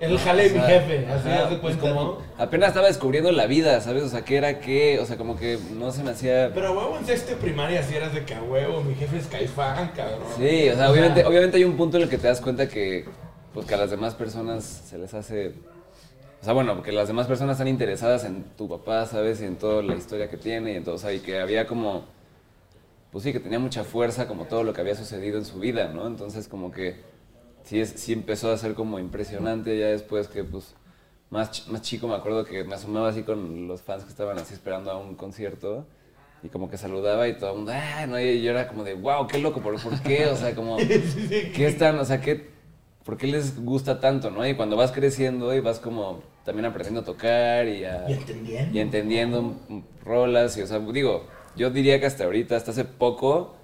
El 0.00 0.18
jale 0.18 0.48
de 0.50 0.58
mi 0.58 0.64
jefe, 0.64 1.06
así 1.06 1.28
ajá, 1.28 1.48
de 1.50 1.56
pues 1.56 1.76
como- 1.76 1.94
¿no? 1.94 2.18
Apenas 2.36 2.68
estaba 2.68 2.88
descubriendo 2.88 3.32
la 3.32 3.46
vida, 3.46 3.80
¿sabes? 3.80 4.02
O 4.02 4.08
sea, 4.08 4.22
qué 4.24 4.36
era 4.36 4.60
qué, 4.60 4.98
o 5.00 5.06
sea, 5.06 5.16
como 5.16 5.36
que 5.36 5.58
no 5.76 5.90
se 5.92 6.02
me 6.02 6.10
hacía... 6.10 6.50
Pero 6.52 6.68
a 6.68 6.70
huevo 6.72 6.98
en 6.98 7.06
sexto 7.06 7.30
de 7.30 7.36
primaria 7.36 7.82
si 7.82 7.94
eras 7.96 8.12
de 8.12 8.24
que 8.24 8.34
a 8.34 8.42
huevo, 8.42 8.80
mi 8.82 8.94
jefe 8.94 9.16
es 9.18 9.26
Caifán, 9.26 9.92
cabrón. 9.96 10.20
Sí, 10.36 10.68
o 10.68 10.74
sea, 10.76 10.90
obviamente, 10.90 11.24
obviamente 11.24 11.56
hay 11.56 11.64
un 11.64 11.76
punto 11.76 11.96
en 11.96 12.04
el 12.04 12.08
que 12.08 12.18
te 12.18 12.26
das 12.26 12.40
cuenta 12.40 12.68
que, 12.68 13.06
pues, 13.54 13.66
que 13.66 13.74
a 13.74 13.78
las 13.78 13.90
demás 13.90 14.14
personas 14.14 14.64
se 14.64 14.98
les 14.98 15.14
hace... 15.14 15.54
O 16.40 16.44
sea, 16.44 16.52
bueno, 16.52 16.74
porque 16.74 16.92
las 16.92 17.08
demás 17.08 17.26
personas 17.26 17.54
están 17.54 17.68
interesadas 17.68 18.24
en 18.24 18.44
tu 18.56 18.68
papá, 18.68 19.06
¿sabes? 19.06 19.40
Y 19.40 19.44
en 19.44 19.56
toda 19.56 19.82
la 19.82 19.96
historia 19.96 20.30
que 20.30 20.36
tiene 20.36 20.72
y 20.72 20.76
en 20.76 20.84
todo, 20.84 20.94
o 20.94 20.98
sea, 20.98 21.12
y 21.12 21.20
que 21.20 21.40
había 21.40 21.66
como... 21.66 22.04
Pues 23.10 23.24
sí, 23.24 23.32
que 23.32 23.40
tenía 23.40 23.58
mucha 23.58 23.84
fuerza 23.84 24.28
como 24.28 24.44
todo 24.44 24.62
lo 24.64 24.72
que 24.74 24.82
había 24.82 24.94
sucedido 24.94 25.38
en 25.38 25.44
su 25.44 25.58
vida, 25.58 25.88
¿no? 25.88 26.06
Entonces 26.06 26.46
como 26.46 26.70
que 26.70 26.96
sí, 27.64 27.80
es, 27.80 27.90
sí 27.90 28.12
empezó 28.12 28.52
a 28.52 28.58
ser 28.58 28.74
como 28.74 28.98
impresionante 28.98 29.78
ya 29.78 29.86
después 29.86 30.28
que, 30.28 30.44
pues, 30.44 30.74
más, 31.30 31.50
ch- 31.50 31.68
más 31.68 31.82
chico 31.82 32.06
me 32.06 32.14
acuerdo 32.14 32.44
que 32.44 32.64
me 32.64 32.74
asomaba 32.74 33.08
así 33.08 33.22
con 33.22 33.66
los 33.66 33.80
fans 33.82 34.04
que 34.04 34.10
estaban 34.10 34.38
así 34.38 34.54
esperando 34.54 34.90
a 34.90 34.98
un 34.98 35.14
concierto 35.14 35.86
y 36.42 36.48
como 36.48 36.70
que 36.70 36.76
saludaba 36.76 37.26
y 37.28 37.36
todo 37.38 37.50
el 37.52 37.56
mundo, 37.56 37.72
ah, 37.74 38.06
no, 38.06 38.20
y 38.20 38.42
yo 38.42 38.50
era 38.50 38.68
como 38.68 38.84
de, 38.84 38.94
wow, 38.94 39.26
qué 39.26 39.38
loco, 39.38 39.60
¿por, 39.60 39.80
por 39.82 40.00
qué? 40.02 40.26
O 40.26 40.36
sea, 40.36 40.54
como, 40.54 40.76
¿qué 41.54 41.66
están, 41.66 41.98
o 41.98 42.04
sea, 42.04 42.20
qué, 42.20 42.50
por 43.08 43.16
qué 43.16 43.26
les 43.26 43.58
gusta 43.64 44.00
tanto, 44.00 44.30
no? 44.30 44.46
Y 44.46 44.54
cuando 44.54 44.76
vas 44.76 44.92
creciendo 44.92 45.54
y 45.54 45.60
vas 45.60 45.78
como 45.80 46.20
también 46.44 46.66
aprendiendo 46.66 47.00
a 47.00 47.04
tocar 47.04 47.66
y 47.66 47.82
a... 47.82 48.04
Y 48.06 48.12
entendiendo. 48.12 48.76
y 48.76 48.80
entendiendo 48.82 49.56
rolas 50.04 50.58
y, 50.58 50.60
o 50.60 50.66
sea, 50.66 50.78
digo, 50.78 51.24
yo 51.56 51.70
diría 51.70 51.98
que 52.00 52.04
hasta 52.04 52.24
ahorita, 52.24 52.54
hasta 52.54 52.72
hace 52.72 52.84
poco, 52.84 53.56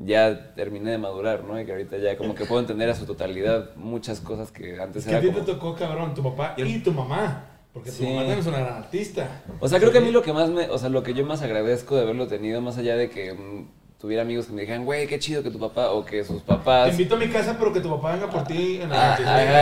ya 0.00 0.54
terminé 0.56 0.90
de 0.90 0.98
madurar, 0.98 1.44
¿no? 1.44 1.60
Y 1.60 1.64
que 1.64 1.70
ahorita 1.70 1.98
ya 1.98 2.16
como 2.16 2.34
que 2.34 2.46
puedo 2.46 2.60
entender 2.60 2.90
a 2.90 2.96
su 2.96 3.06
totalidad 3.06 3.76
muchas 3.76 4.18
cosas 4.18 4.50
que 4.50 4.76
antes 4.80 5.04
Es 5.04 5.08
que 5.08 5.14
a 5.14 5.18
era 5.18 5.28
ti 5.28 5.32
como... 5.32 5.44
te 5.46 5.52
tocó, 5.52 5.76
cabrón, 5.76 6.12
tu 6.12 6.24
papá 6.24 6.54
y 6.56 6.80
tu 6.80 6.90
mamá. 6.90 7.44
Porque 7.72 7.90
tu 7.90 7.98
Sí. 7.98 8.02
mamá 8.06 8.16
también 8.22 8.38
es 8.40 8.46
una 8.48 8.58
gran 8.58 8.74
artista. 8.78 9.42
O 9.60 9.68
sea, 9.68 9.78
creo 9.78 9.92
que 9.92 9.98
a 9.98 10.00
mí 10.00 10.10
lo 10.10 10.22
que 10.22 10.32
más 10.32 10.50
me, 10.50 10.68
o 10.68 10.78
sea, 10.78 10.88
lo 10.88 11.04
que 11.04 11.14
yo 11.14 11.24
más 11.24 11.42
agradezco 11.42 11.94
de 11.94 12.02
haberlo 12.02 12.26
tenido, 12.26 12.60
más 12.60 12.76
allá 12.76 12.96
de 12.96 13.08
que 13.08 13.34
mm, 13.34 13.68
tuviera 14.04 14.20
amigos 14.20 14.44
que 14.44 14.52
me 14.52 14.60
dijeran, 14.60 14.84
güey, 14.84 15.06
qué 15.06 15.18
chido 15.18 15.42
que 15.42 15.50
tu 15.50 15.58
papá, 15.58 15.90
o 15.92 16.04
que 16.04 16.22
sus 16.22 16.42
Te 16.42 16.48
papás... 16.48 16.90
invito 16.90 17.14
a 17.14 17.18
mi 17.18 17.26
casa, 17.28 17.56
pero 17.58 17.72
que 17.72 17.80
tu 17.80 17.88
papá 17.88 18.12
venga 18.12 18.28
por 18.28 18.44
ti 18.44 18.76
en 18.82 18.92
Ah, 18.92 19.14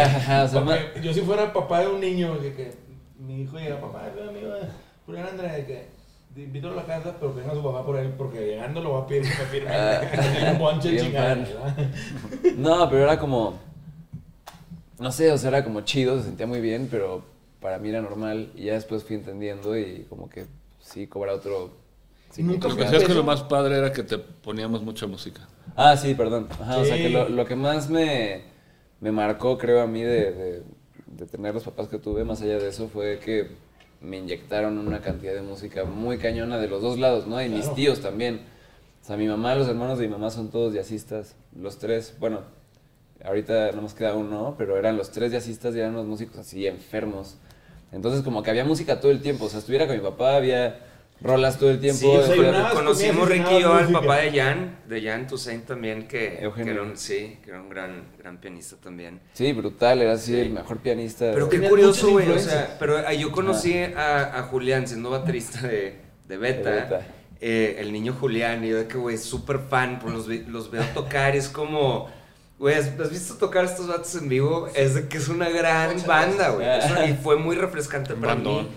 ajá, 0.04 0.42
o 0.42 0.48
sea, 0.48 0.64
Porque 0.64 1.00
yo 1.00 1.14
si 1.14 1.20
fuera 1.20 1.52
papá 1.52 1.82
de 1.82 1.86
un 1.86 2.00
niño, 2.00 2.34
de 2.40 2.52
que 2.52 2.72
mi 3.20 3.42
hijo 3.42 3.56
llega, 3.56 3.80
papá, 3.80 4.10
ven 4.16 4.30
amigo, 4.30 4.48
Julián 5.06 5.28
Andrea, 5.28 5.52
de 5.52 5.64
que 5.64 5.86
te 6.34 6.40
invito 6.42 6.70
a 6.70 6.74
la 6.74 6.84
casa, 6.84 7.14
pero 7.20 7.32
que 7.32 7.40
venga 7.42 7.54
su 7.54 7.62
papá 7.62 7.86
por 7.86 7.96
él, 7.96 8.14
porque 8.18 8.40
llegando 8.44 8.80
lo 8.80 8.94
va 8.94 9.02
a 9.02 9.06
pedir 9.06 9.22
un 9.62 9.66
Ah, 9.68 10.00
fan. 10.10 11.12
¿verdad? 11.12 11.76
No, 12.56 12.90
pero 12.90 13.04
era 13.04 13.20
como, 13.20 13.60
no 14.98 15.12
sé, 15.12 15.30
o 15.30 15.38
sea, 15.38 15.50
era 15.50 15.62
como 15.62 15.82
chido, 15.82 16.18
se 16.18 16.24
sentía 16.24 16.48
muy 16.48 16.60
bien, 16.60 16.88
pero 16.90 17.22
para 17.60 17.78
mí 17.78 17.90
era 17.90 18.00
normal, 18.00 18.50
y 18.56 18.64
ya 18.64 18.72
después 18.72 19.04
fui 19.04 19.14
entendiendo 19.14 19.78
y 19.78 20.04
como 20.08 20.28
que 20.28 20.46
sí, 20.80 21.06
cobra 21.06 21.32
otro... 21.32 21.80
Nunca 22.38 22.68
Lo 22.68 22.76
que 22.76 22.84
decías 22.84 23.04
que 23.04 23.14
lo 23.14 23.24
más 23.24 23.42
padre 23.42 23.76
era 23.78 23.92
que 23.92 24.02
te 24.02 24.18
poníamos 24.18 24.82
mucha 24.82 25.06
música. 25.06 25.46
Ah, 25.76 25.96
sí, 25.96 26.14
perdón. 26.14 26.48
Ajá, 26.60 26.78
O 26.78 26.84
sea, 26.84 26.96
Sí. 26.96 27.02
que 27.02 27.08
lo, 27.10 27.28
lo 27.28 27.44
que 27.44 27.56
más 27.56 27.90
me, 27.90 28.42
me 29.00 29.12
marcó, 29.12 29.58
creo, 29.58 29.82
a 29.82 29.86
mí 29.86 30.02
de, 30.02 30.32
de- 30.32 30.62
de 31.06 31.26
tener 31.26 31.52
los 31.52 31.64
papás 31.64 31.88
que 31.88 31.98
tuve, 31.98 32.24
más 32.24 32.40
allá 32.40 32.58
de 32.58 32.68
eso, 32.68 32.88
fue 32.88 33.18
que 33.18 33.48
me 34.00 34.16
inyectaron 34.18 34.78
una 34.78 35.00
cantidad 35.02 35.34
de 35.34 35.42
música 35.42 35.84
muy 35.84 36.16
cañona 36.18 36.58
de 36.58 36.68
los 36.68 36.80
dos 36.82 36.98
lados, 36.98 37.26
¿no? 37.26 37.40
Y 37.42 37.48
mis 37.50 37.72
tíos 37.74 38.00
también. 38.00 38.40
O 39.02 39.04
sea, 39.04 39.16
mi 39.16 39.26
mamá, 39.28 39.54
los 39.54 39.68
hermanos 39.68 39.98
de 39.98 40.06
mi 40.06 40.12
mamá 40.12 40.30
son 40.30 40.50
todos 40.50 40.72
jazzistas, 40.74 41.34
los 41.54 41.78
tres, 41.78 42.14
bueno, 42.18 42.40
ahorita 43.24 43.72
no 43.72 43.82
nos 43.82 43.94
queda 43.94 44.14
uno, 44.14 44.54
pero 44.56 44.76
eran 44.78 44.96
los 44.96 45.10
tres 45.10 45.32
jazzistas 45.32 45.74
y 45.74 45.80
eran 45.80 45.92
unos 45.92 46.06
músicos 46.06 46.38
así 46.38 46.66
enfermos. 46.66 47.36
Entonces 47.92 48.22
como 48.22 48.42
que 48.42 48.50
había 48.50 48.64
música 48.64 49.00
todo 49.00 49.12
el 49.12 49.20
tiempo, 49.20 49.44
o 49.44 49.48
sea, 49.48 49.58
estuviera 49.58 49.86
con 49.86 49.96
mi 49.96 50.02
papá, 50.02 50.36
había 50.36 50.80
rolas 51.22 51.58
todo 51.58 51.70
el 51.70 51.80
tiempo. 51.80 52.00
Sí, 52.00 52.06
o 52.06 52.22
sea, 52.26 52.52
nada 52.52 52.70
conocimos 52.70 53.28
Ricky 53.28 53.54
y 53.54 53.60
yo 53.60 53.74
al 53.74 53.92
papá 53.92 54.16
de 54.18 54.32
Jan, 54.32 54.78
de 54.88 55.02
Jan 55.02 55.26
Toussaint 55.26 55.64
también, 55.66 56.08
que, 56.08 56.38
era 56.38 56.82
un, 56.82 56.96
sí, 56.96 57.38
que 57.44 57.50
era 57.50 57.60
un 57.60 57.68
gran, 57.68 58.04
gran 58.18 58.38
pianista 58.38 58.76
también. 58.76 59.20
Sí, 59.32 59.52
brutal, 59.52 60.02
era 60.02 60.12
así 60.14 60.38
el 60.38 60.50
mejor 60.50 60.78
pianista. 60.78 61.30
Pero 61.32 61.48
qué 61.48 61.68
curioso, 61.68 62.10
güey, 62.10 62.28
o 62.30 62.38
sea, 62.38 62.76
pero 62.78 62.98
ah, 62.98 63.12
yo 63.12 63.30
conocí 63.32 63.76
a, 63.78 64.38
a 64.38 64.42
Julián 64.44 64.86
siendo 64.86 65.10
baterista 65.10 65.66
de, 65.66 66.00
de 66.26 66.36
Beta, 66.36 66.70
De 66.70 66.80
Beta. 66.80 67.06
eh, 67.40 67.76
el 67.78 67.92
niño 67.92 68.14
Julián, 68.18 68.64
y 68.64 68.68
yo 68.70 68.76
de 68.78 68.86
que, 68.88 68.98
güey, 68.98 69.16
súper 69.18 69.60
fan, 69.60 69.98
pues 70.00 70.14
los, 70.14 70.26
los 70.48 70.70
veo 70.70 70.84
tocar 70.94 71.34
y 71.34 71.38
es 71.38 71.48
como... 71.48 72.10
Güey, 72.58 72.76
¿has 72.76 73.10
visto 73.10 73.34
tocar 73.38 73.64
a 73.64 73.68
estos 73.68 73.88
vatos 73.88 74.14
en 74.14 74.28
vivo? 74.28 74.68
Es 74.76 74.94
de 74.94 75.08
que 75.08 75.16
es 75.18 75.28
una 75.28 75.48
gran 75.48 75.96
banda, 76.06 76.50
güey. 76.50 76.64
Y 77.10 77.14
fue 77.14 77.34
muy 77.36 77.56
refrescante 77.56 78.14
para 78.14 78.34
Bandón. 78.34 78.66
mí. 78.66 78.70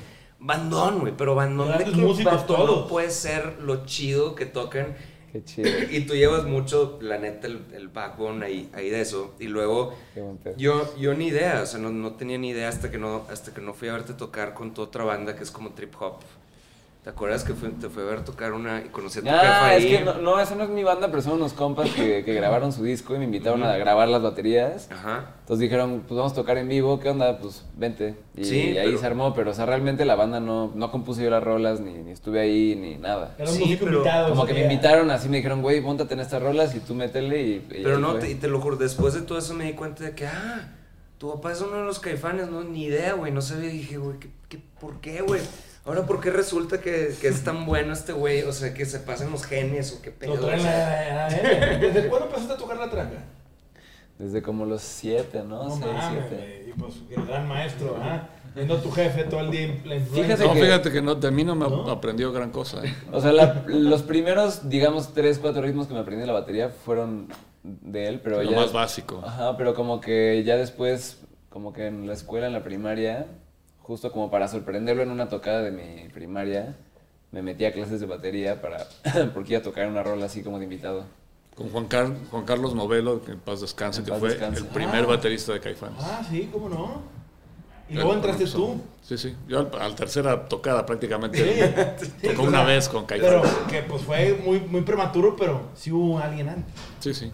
Bandón, 0.45 0.99
güey, 0.99 1.13
pero 1.17 1.33
bandón 1.33 1.75
de 1.77 1.85
que 1.85 1.91
músicos 1.91 2.45
todos. 2.45 2.81
no 2.81 2.87
puede 2.87 3.09
ser 3.09 3.57
lo 3.61 3.85
chido 3.85 4.35
que 4.35 4.45
tocan. 4.45 4.95
Qué 5.31 5.43
chido. 5.43 5.69
Y 5.89 6.01
tú 6.01 6.13
llevas 6.13 6.45
mucho, 6.45 6.99
la 7.01 7.17
neta, 7.17 7.47
el, 7.47 7.65
el 7.73 7.87
backbone 7.87 8.45
ahí, 8.45 8.69
ahí 8.73 8.89
de 8.89 9.01
eso. 9.01 9.33
Y 9.39 9.47
luego, 9.47 9.95
yo, 10.55 10.95
yo 10.97 11.13
ni 11.15 11.27
idea, 11.27 11.61
o 11.63 11.65
sea, 11.65 11.79
no, 11.79 11.89
no 11.89 12.13
tenía 12.13 12.37
ni 12.37 12.49
idea 12.49 12.69
hasta 12.69 12.91
que 12.91 12.99
no, 12.99 13.25
hasta 13.29 13.53
que 13.53 13.61
no 13.61 13.73
fui 13.73 13.87
a 13.89 13.93
verte 13.93 14.13
tocar 14.13 14.53
con 14.53 14.73
tu 14.73 14.83
otra 14.83 15.03
banda 15.03 15.35
que 15.35 15.43
es 15.43 15.49
como 15.51 15.71
trip 15.71 15.93
hop. 15.99 16.19
¿Te 17.05 17.11
acuerdas 17.11 17.43
que 17.43 17.53
fui- 17.53 17.69
te 17.69 17.87
fui 17.87 18.01
a 18.01 18.05
ver 18.07 18.25
tocar 18.25 18.51
una 18.53 18.81
y 18.83 18.89
conocí 18.89 19.19
a 19.19 19.21
tu 19.21 19.27
jefa 19.27 19.39
Ah, 19.39 19.67
ahí? 19.67 19.85
es 19.93 19.99
que 19.99 20.03
no, 20.03 20.15
no, 20.15 20.39
esa 20.39 20.55
no 20.55 20.63
es 20.63 20.71
mi 20.71 20.83
banda, 20.83 21.09
pero 21.11 21.21
son 21.21 21.33
unos 21.33 21.53
compas 21.53 21.91
que, 21.91 22.23
que 22.25 22.33
grabaron 22.33 22.73
su 22.73 22.83
disco 22.83 23.13
y 23.13 23.19
me 23.19 23.25
invitaron 23.25 23.61
a 23.61 23.77
grabar 23.77 24.07
las 24.07 24.23
baterías. 24.23 24.89
Ajá. 24.91 25.33
Entonces 25.41 25.59
dijeron, 25.61 26.03
pues 26.07 26.17
vamos 26.17 26.31
a 26.31 26.35
tocar 26.35 26.57
en 26.57 26.67
vivo, 26.67 26.99
¿qué 26.99 27.09
onda? 27.11 27.37
Pues 27.37 27.63
vente. 27.77 28.15
Y 28.35 28.43
Sí, 28.45 28.75
ahí 28.79 28.87
pero- 28.87 28.97
se 28.97 29.05
armó, 29.05 29.35
pero 29.35 29.51
o 29.51 29.53
sea, 29.53 29.67
realmente 29.67 30.03
la 30.03 30.15
banda 30.15 30.39
no, 30.39 30.71
no 30.73 30.89
compuse 30.89 31.23
yo 31.23 31.29
las 31.29 31.43
rolas, 31.43 31.79
ni, 31.79 31.93
ni 31.93 32.09
estuve 32.09 32.39
ahí, 32.41 32.75
ni 32.75 32.95
nada. 32.97 33.35
Era 33.37 33.51
un 33.51 33.55
Sí, 33.55 33.77
pero 33.79 33.91
invitado. 33.91 34.29
Como 34.29 34.45
que 34.47 34.53
me 34.55 34.63
invitaron 34.63 35.11
así, 35.11 35.29
me 35.29 35.37
dijeron, 35.37 35.61
güey, 35.61 35.81
póntate 35.81 36.15
en 36.15 36.21
estas 36.21 36.41
rolas 36.41 36.73
y 36.73 36.79
tú 36.79 36.95
métele 36.95 37.39
y... 37.43 37.51
y 37.69 37.81
Pero 37.83 37.99
no, 37.99 38.13
fue. 38.13 38.21
te, 38.21 38.31
y 38.31 38.35
te 38.35 38.47
lo 38.47 38.59
juro, 38.59 38.77
después 38.77 39.13
de 39.13 39.21
todo 39.21 39.37
eso 39.37 39.53
me 39.53 39.65
di 39.65 39.73
cuenta 39.73 40.03
de 40.05 40.15
que, 40.15 40.25
ah, 40.25 40.73
tu 41.19 41.31
papá 41.35 41.51
es 41.51 41.61
uno 41.61 41.77
de 41.77 41.83
los 41.83 41.99
caifanes, 41.99 42.49
no, 42.49 42.63
ni 42.63 42.85
idea, 42.85 43.13
güey, 43.13 43.31
no 43.31 43.43
sabía, 43.43 43.69
dije, 43.69 43.97
güey, 43.97 44.17
¿qué, 44.17 44.29
qué, 44.49 44.59
por 44.81 44.99
qué, 45.01 45.21
güey? 45.21 45.41
Ahora, 45.85 46.05
¿por 46.07 46.19
qué 46.19 46.31
resulta 46.31 46.81
que, 46.81 47.13
que 47.21 47.27
es 47.27 47.43
tan 47.43 47.65
bueno 47.65 47.93
este 47.93 48.11
güey? 48.13 48.41
O 48.43 48.51
sea, 48.51 48.73
que 48.73 48.85
se 48.85 48.99
pasan 48.99 49.31
los 49.31 49.45
genes 49.45 49.93
o 49.93 50.01
qué 50.01 50.09
pedo. 50.11 50.35
Lo 50.35 50.41
traen 50.45 50.59
o 50.59 50.63
sea. 50.63 51.29
la- 51.29 51.29
la- 51.29 51.77
¿Desde 51.77 52.07
cuándo 52.07 52.25
empezaste 52.27 52.53
a 52.53 52.57
tocar 52.57 52.77
la 52.77 52.89
traca? 52.89 53.23
Desde 54.17 54.41
como 54.41 54.65
los 54.65 54.81
siete, 54.81 55.43
¿no? 55.43 55.63
No 55.65 55.69
Seis, 55.77 55.85
mames, 55.93 56.23
siete. 56.29 56.65
y 56.69 56.79
pues 56.79 56.93
el 57.09 57.25
gran 57.25 57.47
maestro, 57.47 57.97
¿ah? 58.01 58.29
Viendo 58.55 58.75
a 58.77 58.81
tu 58.81 58.89
jefe 58.89 59.25
todo 59.25 59.41
el 59.41 59.51
día 59.51 59.81
la. 59.83 59.99
Fíjate 59.99 60.45
No, 60.47 60.53
que- 60.53 60.61
fíjate 60.63 60.91
que 60.91 61.01
no, 61.01 61.15
de 61.15 61.29
mí 61.31 61.43
no 61.43 61.53
me 61.55 61.67
¿No? 61.67 61.91
aprendió 61.91 62.31
gran 62.31 62.49
cosa. 62.51 62.83
¿eh? 62.85 62.93
O 63.11 63.19
sea, 63.21 63.31
la- 63.33 63.63
los 63.67 64.01
primeros, 64.03 64.69
digamos, 64.69 65.13
tres, 65.13 65.37
cuatro 65.39 65.61
ritmos 65.61 65.87
que 65.87 65.93
me 65.93 65.99
aprendí 65.99 66.21
de 66.21 66.27
la 66.27 66.33
batería 66.33 66.69
fueron 66.69 67.27
de 67.63 68.07
él, 68.07 68.21
pero 68.23 68.41
Lo 68.41 68.49
ya... 68.49 68.55
más 68.57 68.71
básico. 68.71 69.21
Ajá, 69.25 69.57
pero 69.57 69.73
como 69.75 69.99
que 69.99 70.41
ya 70.45 70.55
después, 70.55 71.19
como 71.49 71.73
que 71.73 71.87
en 71.87 72.07
la 72.07 72.13
escuela, 72.13 72.47
en 72.47 72.53
la 72.53 72.63
primaria, 72.63 73.27
justo 73.85 74.11
como 74.11 74.29
para 74.31 74.47
sorprenderlo 74.47 75.03
en 75.03 75.11
una 75.11 75.29
tocada 75.29 75.61
de 75.61 75.71
mi 75.71 76.09
primaria, 76.09 76.75
me 77.31 77.41
metí 77.41 77.65
a 77.65 77.73
clases 77.73 77.99
de 77.99 78.05
batería 78.07 78.61
para, 78.61 78.85
porque 79.33 79.53
iba 79.53 79.59
a 79.59 79.63
tocar 79.63 79.87
una 79.87 80.01
rola 80.03 80.25
así 80.25 80.41
como 80.41 80.57
de 80.57 80.63
invitado. 80.65 81.05
Con 81.55 81.69
Juan, 81.69 81.85
Car- 81.85 82.11
Juan 82.31 82.43
Carlos 82.45 82.75
Novelo, 82.75 83.23
que 83.23 83.31
en 83.33 83.39
paz 83.39 83.61
descanse, 83.61 83.99
En 83.99 84.05
que 84.05 84.11
paz 84.11 84.19
fue 84.19 84.29
descanse. 84.29 84.59
el 84.61 84.67
primer 84.67 85.03
Ah. 85.03 85.07
baterista 85.07 85.53
de 85.53 85.59
Caifanes. 85.61 85.97
Ah, 86.01 86.21
sí, 86.29 86.49
cómo 86.51 86.67
no. 86.67 87.01
Y 87.87 87.93
luego 87.93 88.13
entraste 88.15 88.45
tú. 88.47 88.81
Sí, 89.03 89.15
sí. 89.17 89.35
Yo 89.47 89.59
al, 89.59 89.69
al 89.79 89.93
tercera 89.95 90.47
tocada 90.49 90.85
prácticamente. 90.85 91.37
Sí. 91.99 92.07
Sí, 92.21 92.27
Tocó 92.29 92.41
o 92.41 92.47
una 92.47 92.57
sea, 92.59 92.67
vez 92.67 92.89
con 92.89 93.05
Pero 93.05 93.41
Caifanes. 93.43 93.57
que 93.69 93.83
pues 93.83 94.01
fue 94.01 94.41
muy, 94.43 94.59
muy 94.61 94.81
prematuro, 94.81 95.35
pero 95.37 95.69
sí 95.75 95.91
hubo 95.91 96.17
alguien 96.17 96.49
antes. 96.49 96.73
Sí, 96.99 97.13
sí. 97.13 97.31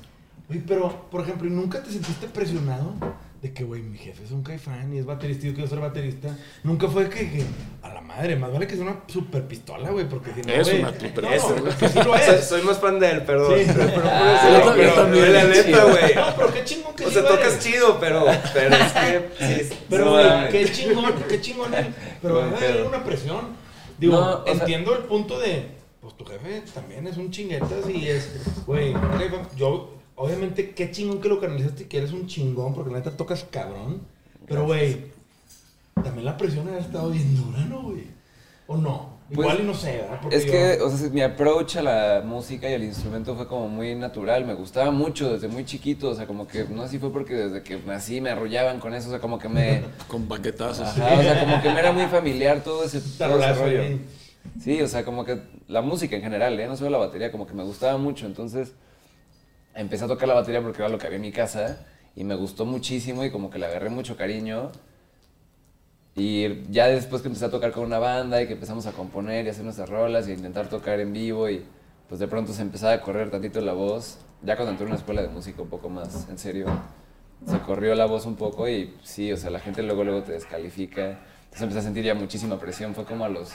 Oye, 0.49 0.61
pero, 0.67 1.07
por 1.09 1.21
ejemplo, 1.21 1.47
¿y 1.47 1.51
nunca 1.51 1.81
te 1.81 1.89
sentiste 1.89 2.27
presionado? 2.27 2.93
De 3.41 3.51
que, 3.53 3.63
güey, 3.63 3.81
mi 3.81 3.97
jefe 3.97 4.23
es 4.23 4.29
un 4.29 4.43
caifán 4.43 4.93
y 4.93 4.99
es 4.99 5.05
baterista 5.07 5.45
y 5.45 5.49
yo 5.49 5.55
quiero 5.55 5.67
ser 5.67 5.79
baterista. 5.79 6.37
Nunca 6.63 6.87
fue 6.87 7.09
que, 7.09 7.27
que, 7.31 7.43
a 7.81 7.89
la 7.91 7.99
madre, 8.01 8.35
más 8.35 8.53
vale 8.53 8.67
que 8.67 8.75
sea 8.75 8.83
una 8.83 8.97
super 9.07 9.47
pistola, 9.47 9.89
güey, 9.89 10.07
porque 10.07 10.31
si 10.35 10.41
no, 10.41 10.53
Es 10.53 10.67
una 10.67 10.93
super 10.93 11.23
no, 11.23 11.29
no, 11.31 11.71
sí 11.71 11.95
lo 11.95 12.03
Soy, 12.03 12.19
es. 12.35 12.47
soy 12.47 12.61
más 12.61 12.77
fan 12.77 12.99
de 12.99 13.09
él, 13.09 13.23
perdón. 13.23 13.55
Sí. 13.57 13.65
Pero, 13.75 13.89
pero, 13.95 14.03
Ah, 14.05 14.39
pero- 14.43 14.63
yo 14.67 14.75
pero- 14.75 14.93
también, 14.93 15.25
pero 15.25 15.33
la 15.33 15.43
neta, 15.45 15.83
güey. 15.85 16.15
No, 16.15 16.35
pero 16.37 16.53
qué 16.53 16.63
chingón 16.65 16.95
que 16.95 17.05
O 17.07 17.09
sea, 17.09 17.27
tocas 17.27 17.59
chido, 17.59 17.99
pero, 17.99 18.25
pero 18.53 18.75
es 18.75 18.91
que. 18.93 19.29
sí, 19.69 19.75
Pero, 19.89 20.05
no 20.05 20.11
güey, 20.11 20.49
qué 20.51 20.71
chingón, 20.71 21.13
qué 21.27 21.41
chingón 21.41 21.73
él. 21.73 21.87
Pero 22.21 22.41
haber 22.43 22.59
pedo. 22.59 22.87
una 22.89 23.03
presión. 23.03 23.47
Digo, 23.97 24.19
No, 24.19 24.33
o 24.41 24.43
sea- 24.43 24.53
entiendo 24.53 24.93
el 24.95 25.03
punto 25.05 25.39
de, 25.39 25.65
pues 25.99 26.15
tu 26.15 26.25
jefe 26.25 26.61
también 26.75 27.07
es 27.07 27.17
un 27.17 27.31
chinguetas 27.31 27.89
y 27.91 28.07
es, 28.07 28.29
güey, 28.67 28.93
yo, 29.57 29.95
obviamente, 30.21 30.71
qué 30.71 30.91
chingón 30.91 31.19
que 31.21 31.29
lo 31.29 31.39
canalizaste 31.39 31.83
y 31.83 31.85
que 31.87 31.97
eres 31.97 32.11
un 32.13 32.27
chingón, 32.27 32.73
porque 32.73 32.91
la 32.91 32.97
neta 32.99 33.15
tocas 33.17 33.45
cabrón. 33.49 34.01
Pero, 34.47 34.65
güey, 34.65 35.05
también 36.03 36.25
la 36.25 36.37
presión 36.37 36.67
ha 36.69 36.77
estado 36.77 37.09
bien 37.11 37.35
dura, 37.35 37.59
¿no, 37.65 37.83
güey? 37.83 38.05
¿O 38.67 38.77
no? 38.77 39.19
Pues, 39.33 39.45
Igual 39.47 39.59
y 39.61 39.63
no 39.65 39.73
sé, 39.73 39.97
¿verdad? 39.97 40.19
Porque 40.21 40.35
Es 40.35 40.45
yo- 40.45 40.51
que, 40.51 40.81
o 40.81 40.89
sea, 40.89 41.09
mi 41.09 41.21
approach 41.21 41.77
a 41.77 41.81
la 41.81 42.21
música 42.25 42.69
y 42.69 42.73
al 42.73 42.83
instrumento 42.83 43.33
fue 43.35 43.47
como 43.47 43.69
muy 43.69 43.95
natural, 43.95 44.43
me 44.45 44.55
gustaba 44.55 44.91
mucho 44.91 45.31
desde 45.33 45.47
muy 45.47 45.63
chiquito, 45.63 46.09
o 46.09 46.15
sea, 46.15 46.27
como 46.27 46.47
que, 46.47 46.65
no 46.65 46.83
sé 46.83 46.89
si 46.89 46.99
fue 46.99 47.13
porque 47.13 47.33
desde 47.35 47.63
que 47.63 47.77
nací 47.77 48.19
me 48.19 48.29
arrollaban 48.31 48.79
con 48.81 48.93
eso, 48.93 49.07
o 49.07 49.11
sea, 49.11 49.19
como 49.21 49.39
que 49.39 49.47
me... 49.47 49.83
Con 50.09 50.27
baquetazos. 50.27 50.85
Ajá, 50.85 51.17
o 51.17 51.21
sea, 51.21 51.39
como 51.39 51.61
que 51.61 51.69
me 51.69 51.79
era 51.79 51.93
muy 51.93 52.05
familiar 52.07 52.61
todo 52.61 52.83
ese, 52.83 52.99
todo 53.17 53.39
ese 53.39 53.53
rollo. 53.53 53.99
Sí, 54.61 54.81
o 54.81 54.87
sea, 54.89 55.05
como 55.05 55.23
que 55.23 55.39
la 55.69 55.81
música 55.81 56.15
en 56.17 56.23
general, 56.23 56.59
¿eh? 56.59 56.67
no 56.67 56.75
solo 56.75 56.89
la 56.89 56.97
batería, 56.97 57.31
como 57.31 57.47
que 57.47 57.53
me 57.53 57.63
gustaba 57.63 57.97
mucho. 57.97 58.25
Entonces 58.25 58.73
empecé 59.75 60.05
a 60.05 60.07
tocar 60.07 60.27
la 60.27 60.33
batería 60.35 60.61
porque 60.61 60.79
era 60.81 60.89
lo 60.89 60.97
que 60.97 61.07
había 61.07 61.17
en 61.17 61.21
mi 61.21 61.31
casa 61.31 61.85
y 62.15 62.23
me 62.23 62.35
gustó 62.35 62.65
muchísimo 62.65 63.23
y 63.23 63.31
como 63.31 63.49
que 63.49 63.59
le 63.59 63.65
agarré 63.67 63.89
mucho 63.89 64.15
cariño. 64.17 64.71
Y 66.15 66.63
ya 66.71 66.87
después 66.87 67.21
que 67.21 67.29
empecé 67.29 67.45
a 67.45 67.49
tocar 67.51 67.71
con 67.71 67.85
una 67.85 67.99
banda 67.99 68.41
y 68.41 68.47
que 68.47 68.53
empezamos 68.53 68.85
a 68.85 68.91
componer 68.91 69.45
y 69.45 69.49
hacer 69.49 69.63
nuestras 69.63 69.89
rolas 69.89 70.27
y 70.27 70.31
a 70.31 70.33
intentar 70.33 70.67
tocar 70.67 70.99
en 70.99 71.13
vivo 71.13 71.49
y 71.49 71.63
pues 72.09 72.19
de 72.19 72.27
pronto 72.27 72.51
se 72.51 72.61
empezaba 72.61 72.91
a 72.93 73.01
correr 73.01 73.31
tantito 73.31 73.61
la 73.61 73.71
voz, 73.71 74.17
ya 74.43 74.57
cuando 74.57 74.71
entré 74.71 74.83
en 74.85 74.91
una 74.91 74.97
escuela 74.99 75.21
de 75.21 75.29
música 75.29 75.61
un 75.61 75.69
poco 75.69 75.87
más 75.87 76.27
en 76.29 76.37
serio, 76.37 76.65
se 77.47 77.59
corrió 77.61 77.95
la 77.95 78.05
voz 78.05 78.25
un 78.25 78.35
poco 78.35 78.67
y 78.67 78.93
sí, 79.03 79.31
o 79.31 79.37
sea, 79.37 79.49
la 79.49 79.61
gente 79.61 79.81
luego 79.83 80.03
luego 80.03 80.21
te 80.23 80.33
descalifica. 80.33 81.19
Entonces 81.45 81.61
empecé 81.61 81.79
a 81.79 81.83
sentir 81.83 82.03
ya 82.03 82.13
muchísima 82.13 82.59
presión, 82.59 82.93
fue 82.93 83.05
como 83.05 83.23
a 83.23 83.29
los 83.29 83.51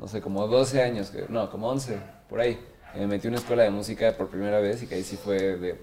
no 0.00 0.08
sé, 0.08 0.20
como 0.22 0.46
12 0.48 0.82
años, 0.82 1.10
que- 1.10 1.26
no, 1.28 1.50
como 1.50 1.68
11, 1.68 1.98
por 2.28 2.40
ahí. 2.40 2.58
Me 2.96 3.06
metí 3.06 3.26
a 3.28 3.30
una 3.30 3.38
escuela 3.38 3.62
de 3.62 3.70
música 3.70 4.12
por 4.16 4.28
primera 4.28 4.60
vez 4.60 4.82
y 4.82 4.86
que 4.86 4.96
ahí 4.96 5.02
sí 5.04 5.16
fue 5.22 5.38
de, 5.56 5.78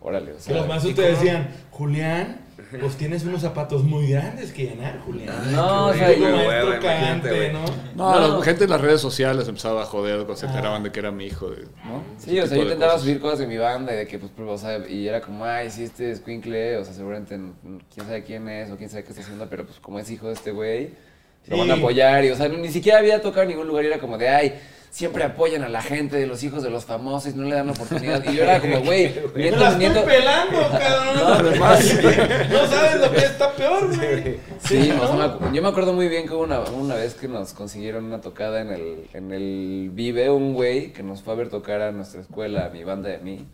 órale, 0.00 0.32
o 0.32 0.38
sea, 0.40 0.56
los 0.56 0.68
maestros 0.68 0.94
te 0.94 1.02
decían, 1.02 1.48
Julián, 1.72 2.40
pues 2.80 2.96
tienes 2.96 3.24
unos 3.24 3.40
zapatos 3.42 3.82
muy 3.82 4.08
grandes 4.10 4.52
que 4.52 4.64
llenar, 4.66 5.00
Julián. 5.00 5.34
No, 5.52 5.86
o 5.86 5.94
sea, 5.94 6.12
yo- 6.16 6.28
maestro 6.36 6.80
cagante, 6.80 7.28
güey. 7.34 7.52
¿no? 7.52 7.64
No, 7.96 8.20
No. 8.20 8.38
la 8.38 8.44
gente 8.44 8.64
en 8.64 8.70
las 8.70 8.80
redes 8.80 9.00
sociales 9.00 9.48
empezaba 9.48 9.82
a 9.82 9.86
joder 9.86 10.18
cuando 10.18 10.36
se 10.36 10.46
Ah. 10.46 10.50
enteraban 10.50 10.82
de 10.82 10.92
que 10.92 11.00
era 11.00 11.10
mi 11.10 11.26
hijo. 11.26 11.50
de- 11.50 11.62
¿no? 11.84 12.02
Sí, 12.18 12.36
Ese 12.38 12.42
o 12.42 12.46
sea, 12.48 12.56
yo 12.58 12.62
intentaba 12.64 12.92
cosas. 12.92 13.04
subir 13.06 13.20
cosas 13.20 13.38
de 13.40 13.46
mi 13.48 13.56
banda 13.56 13.92
y 13.92 13.96
de 13.96 14.06
que, 14.06 14.18
pues, 14.18 14.30
pues, 14.36 14.48
o 14.48 14.58
sea, 14.58 14.86
y 14.88 15.08
era 15.08 15.20
como, 15.20 15.44
ay, 15.44 15.70
sí, 15.70 15.84
este 15.84 16.10
es 16.12 16.20
Quinkle, 16.20 16.76
o 16.78 16.84
sea, 16.84 16.94
seguramente 16.94 17.36
quién 17.92 18.06
sabe 18.06 18.22
quién 18.22 18.48
es 18.48 18.70
o 18.70 18.76
quién 18.76 18.90
sabe 18.90 19.02
qué 19.04 19.10
está 19.10 19.22
haciendo, 19.22 19.48
pero 19.48 19.64
pues 19.66 19.78
como 19.80 19.98
es 19.98 20.08
hijo 20.10 20.26
de 20.28 20.34
este 20.34 20.52
güey, 20.52 20.90
lo 21.46 21.56
Sí. 21.56 21.60
van 21.60 21.70
a 21.70 21.74
apoyar 21.74 22.24
y, 22.24 22.30
o 22.30 22.36
sea, 22.36 22.48
ni 22.48 22.68
siquiera 22.68 22.98
había 22.98 23.20
tocado 23.22 23.42
en 23.42 23.48
ningún 23.50 23.66
lugar 23.66 23.84
y 23.84 23.88
era 23.88 23.98
como 23.98 24.18
de, 24.18 24.28
ay, 24.28 24.54
siempre 24.90 25.22
apoyan 25.24 25.62
a 25.62 25.68
la 25.68 25.82
gente 25.82 26.16
de 26.16 26.26
los 26.26 26.42
hijos 26.42 26.62
de 26.62 26.70
los 26.70 26.84
famosos 26.84 27.32
y 27.32 27.36
no 27.36 27.44
le 27.44 27.54
dan 27.54 27.70
oportunidad. 27.70 28.24
Y 28.30 28.36
yo 28.36 28.42
era 28.44 28.60
como, 28.60 28.80
güey, 28.80 29.14
nieto, 29.36 29.56
la 29.56 29.68
estoy 29.70 29.78
nieto. 29.78 30.04
pelando, 30.04 30.58
cabrón. 30.70 31.16
No, 31.18 31.26
además. 31.34 31.94
no 32.50 32.66
sabes 32.66 33.00
lo 33.00 33.10
que 33.12 33.18
está 33.24 33.52
peor, 33.52 33.96
güey. 33.96 34.38
Sí, 34.62 34.92
¿no? 34.96 35.02
o 35.02 35.06
sea, 35.06 35.16
me 35.16 35.24
acu- 35.24 35.52
yo 35.52 35.62
me 35.62 35.68
acuerdo 35.68 35.92
muy 35.92 36.08
bien 36.08 36.26
que 36.26 36.34
hubo 36.34 36.42
una, 36.42 36.60
una 36.60 36.94
vez 36.94 37.14
que 37.14 37.28
nos 37.28 37.52
consiguieron 37.52 38.04
una 38.04 38.20
tocada 38.20 38.60
en 38.60 38.68
el, 38.70 39.06
en 39.14 39.32
el 39.32 39.90
Vive, 39.92 40.30
un 40.30 40.54
güey 40.54 40.92
que 40.92 41.02
nos 41.02 41.22
fue 41.22 41.32
a 41.34 41.36
ver 41.36 41.48
tocar 41.48 41.80
a 41.80 41.92
nuestra 41.92 42.20
escuela, 42.20 42.66
a 42.66 42.68
mi 42.70 42.84
banda 42.84 43.10
y 43.10 43.14
a 43.14 43.18
mí, 43.18 43.46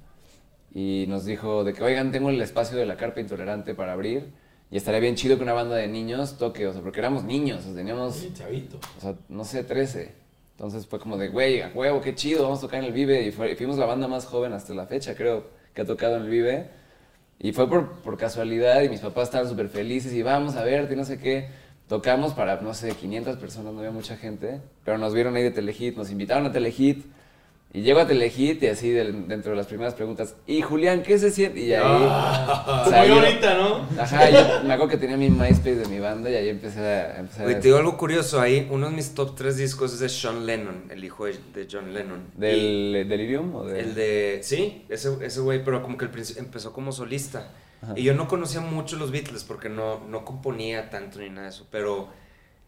y 0.74 1.04
nos 1.08 1.24
dijo 1.24 1.62
de 1.64 1.72
que, 1.72 1.82
oigan, 1.82 2.10
tengo 2.10 2.30
el 2.30 2.40
espacio 2.40 2.76
de 2.76 2.86
la 2.86 2.96
carpa 2.96 3.20
intolerante 3.20 3.74
para 3.74 3.92
abrir, 3.92 4.32
y 4.70 4.76
estaría 4.76 4.98
bien 4.98 5.14
chido 5.14 5.36
que 5.36 5.42
una 5.44 5.52
banda 5.52 5.76
de 5.76 5.86
niños 5.86 6.36
toque, 6.36 6.66
o 6.66 6.72
sea, 6.72 6.82
porque 6.82 6.98
éramos 6.98 7.22
niños, 7.22 7.60
o 7.60 7.62
sea, 7.64 7.74
teníamos, 7.74 8.16
Sí, 8.16 8.32
chavito. 8.36 8.78
o 8.98 9.00
sea, 9.00 9.14
no 9.28 9.44
sé, 9.44 9.62
13. 9.62 10.23
Entonces 10.56 10.86
fue 10.86 10.98
como 11.00 11.16
de, 11.16 11.28
güey, 11.28 11.60
a 11.62 11.68
huevo, 11.74 12.00
qué 12.00 12.14
chido, 12.14 12.44
vamos 12.44 12.58
a 12.58 12.62
tocar 12.62 12.78
en 12.80 12.86
el 12.86 12.92
Vive, 12.92 13.22
y, 13.22 13.32
fue- 13.32 13.52
y 13.52 13.56
fuimos 13.56 13.76
la 13.76 13.86
banda 13.86 14.06
más 14.08 14.24
joven 14.26 14.52
hasta 14.52 14.72
la 14.74 14.86
fecha, 14.86 15.14
creo, 15.14 15.46
que 15.74 15.82
ha 15.82 15.84
tocado 15.84 16.16
en 16.16 16.22
el 16.22 16.28
Vive. 16.30 16.70
Y 17.40 17.52
fue 17.52 17.68
por, 17.68 18.00
por 18.02 18.16
casualidad 18.16 18.82
y 18.82 18.88
mis 18.88 19.00
papás 19.00 19.24
estaban 19.24 19.48
súper 19.48 19.68
felices 19.68 20.12
y 20.12 20.22
vamos 20.22 20.54
a 20.56 20.62
verte 20.64 20.94
no 20.96 21.04
sé 21.04 21.18
qué. 21.18 21.48
Tocamos 21.88 22.32
para, 22.32 22.60
no 22.62 22.72
sé, 22.72 22.92
500 22.92 23.36
personas, 23.36 23.72
no 23.74 23.80
había 23.80 23.90
mucha 23.90 24.16
gente, 24.16 24.60
pero 24.84 24.96
nos 24.96 25.12
vieron 25.12 25.36
ahí 25.36 25.42
de 25.42 25.50
Telehit, 25.50 25.96
nos 25.96 26.10
invitaron 26.10 26.46
a 26.46 26.52
Telehit 26.52 27.04
y 27.74 27.82
llego 27.82 27.98
a 28.00 28.06
Telehit 28.06 28.62
y 28.62 28.68
así 28.68 28.88
del- 28.90 29.26
dentro 29.28 29.50
de 29.50 29.56
las 29.56 29.66
primeras 29.66 29.94
preguntas, 29.94 30.36
¿y 30.46 30.62
Julián 30.62 31.02
qué 31.02 31.18
se 31.18 31.30
siente? 31.30 31.60
Y 31.60 31.72
ahí... 31.74 31.82
Ah, 31.84 32.84
muy 32.98 33.08
yo- 33.08 33.14
bonita, 33.16 33.54
¿no? 33.58 33.86
Ajá, 34.00 34.30
yo 34.30 34.38
me 34.64 34.72
acuerdo 34.74 34.88
que 34.92 34.96
tenía 34.96 35.16
mi 35.16 35.28
MySpace 35.28 35.74
de 35.76 35.86
mi 35.88 35.98
banda 35.98 36.30
y 36.30 36.36
ahí 36.36 36.48
empecé 36.48 36.78
a... 36.80 37.18
empecé 37.18 37.40
a- 37.40 37.44
Güey, 37.44 37.56
te 37.56 37.62
digo 37.62 37.76
algo 37.78 37.96
curioso 37.98 38.40
ahí. 38.40 38.66
Uno 38.70 38.88
de 38.88 38.96
mis 38.96 39.12
top 39.14 39.34
3 39.36 39.56
discos 39.56 39.92
es 39.92 39.98
de 39.98 40.08
Sean 40.08 40.46
Lennon, 40.46 40.84
el 40.90 41.04
hijo 41.04 41.26
de, 41.26 41.32
de 41.52 41.66
John 41.70 41.92
Lennon. 41.92 42.30
¿Del 42.36 43.06
Delirium 43.08 43.54
o 43.56 43.64
de...? 43.64 43.80
el 43.80 43.94
de. 43.94 44.40
Sí, 44.42 44.86
ese 44.88 45.10
ese 45.22 45.40
güey, 45.40 45.64
pero 45.64 45.82
como 45.82 45.96
que 45.98 46.06
principio 46.06 46.42
empezó 46.42 46.72
como 46.72 46.92
solista. 46.92 47.50
Y 47.96 48.02
yo 48.02 48.14
no 48.14 48.28
conocía 48.28 48.60
mucho 48.62 48.96
los 48.96 49.10
Beatles 49.10 49.44
porque 49.44 49.68
no, 49.68 50.00
no 50.08 50.24
componía 50.24 50.88
tanto 50.88 51.18
ni 51.18 51.28
nada 51.28 51.42
de 51.42 51.48
eso. 51.50 51.66
Pero 51.70 52.08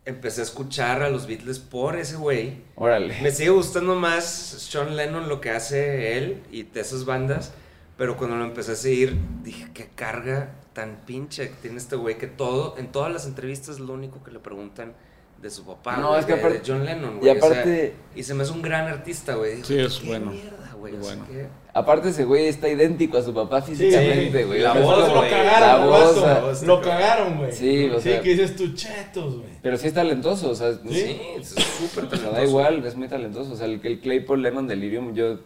empecé 0.06 0.40
a 0.40 0.44
escuchar 0.44 1.02
a 1.02 1.10
los 1.10 1.26
Beatles 1.26 1.58
por 1.58 1.96
ese 1.96 2.16
güey. 2.16 2.62
Órale. 2.76 3.20
Me 3.20 3.30
sigue 3.30 3.50
gustando 3.50 3.94
más 3.96 4.24
Sean 4.24 4.96
Lennon 4.96 5.28
lo 5.28 5.40
que 5.40 5.50
hace 5.50 6.16
él 6.16 6.42
y 6.50 6.62
de 6.62 6.80
esas 6.80 7.04
bandas, 7.04 7.52
pero 7.98 8.16
cuando 8.16 8.36
lo 8.36 8.44
empecé 8.44 8.72
a 8.72 8.76
seguir 8.76 9.18
dije, 9.42 9.66
qué 9.74 9.88
carga 9.94 10.52
tan 10.72 10.96
pinche 11.06 11.48
que 11.50 11.54
tiene 11.56 11.78
este 11.78 11.96
güey 11.96 12.18
que 12.18 12.26
todo, 12.26 12.76
en 12.78 12.92
todas 12.92 13.12
las 13.12 13.26
entrevistas 13.26 13.80
lo 13.80 13.92
único 13.94 14.22
que 14.22 14.30
le 14.30 14.38
preguntan 14.38 14.94
de 15.42 15.50
su 15.50 15.66
papá, 15.66 15.96
No, 15.98 16.08
güey, 16.08 16.20
es 16.20 16.26
que 16.26 16.32
de- 16.34 16.40
aparte- 16.40 16.58
de 16.60 16.64
John 16.66 16.84
Lennon, 16.86 17.16
y 17.16 17.18
güey. 17.18 17.30
o 17.30 17.40
sea, 17.40 17.50
aparte- 17.50 17.94
y 18.14 18.22
se 18.22 18.32
me 18.34 18.42
hace 18.42 18.52
un 18.52 18.62
gran 18.62 18.86
artista, 18.86 19.34
güey. 19.34 19.62
Sí, 19.64 19.78
es 19.78 19.98
¿Qué 19.98 20.06
bueno, 20.06 20.30
mierda, 20.30 20.72
güey? 20.78 20.94
es 20.94 21.00
o 21.00 21.04
sea, 21.04 21.16
bueno. 21.16 21.28
que- 21.32 21.48
Aparte 21.76 22.08
ese 22.08 22.24
güey 22.24 22.46
está 22.46 22.70
idéntico 22.70 23.18
a 23.18 23.22
su 23.22 23.34
papá 23.34 23.60
físicamente, 23.60 24.44
güey. 24.44 24.60
La 24.62 24.72
sea, 24.72 24.80
es 24.80 24.86
voz, 24.86 25.08
lo 25.08 25.16
güey. 25.18 25.30
cagaron, 25.30 25.90
La 25.90 26.40
voz, 26.40 26.62
Lo 26.62 26.80
cagaron, 26.80 27.36
güey. 27.36 27.52
Sí, 27.52 27.84
o 27.90 28.00
sea- 28.00 28.16
Sí, 28.16 28.22
que 28.22 28.30
dices 28.30 28.56
tú, 28.56 28.72
chetos, 28.72 29.36
güey. 29.36 29.50
Pero 29.60 29.76
sí 29.76 29.88
es 29.88 29.92
talentoso, 29.92 30.50
o 30.50 30.54
sea, 30.54 30.72
Sí. 30.72 30.80
Sí, 30.88 31.20
es 31.38 31.48
súper 31.50 32.08
talentoso. 32.08 32.32
da 32.34 32.42
igual, 32.44 32.82
es 32.86 32.96
muy 32.96 33.08
talentoso. 33.08 33.52
O 33.52 33.56
sea, 33.56 33.66
el, 33.66 33.78
el 33.84 34.00
Claypool 34.00 34.40
Lemon 34.42 34.66
Delirium, 34.66 35.12
yo 35.14 35.40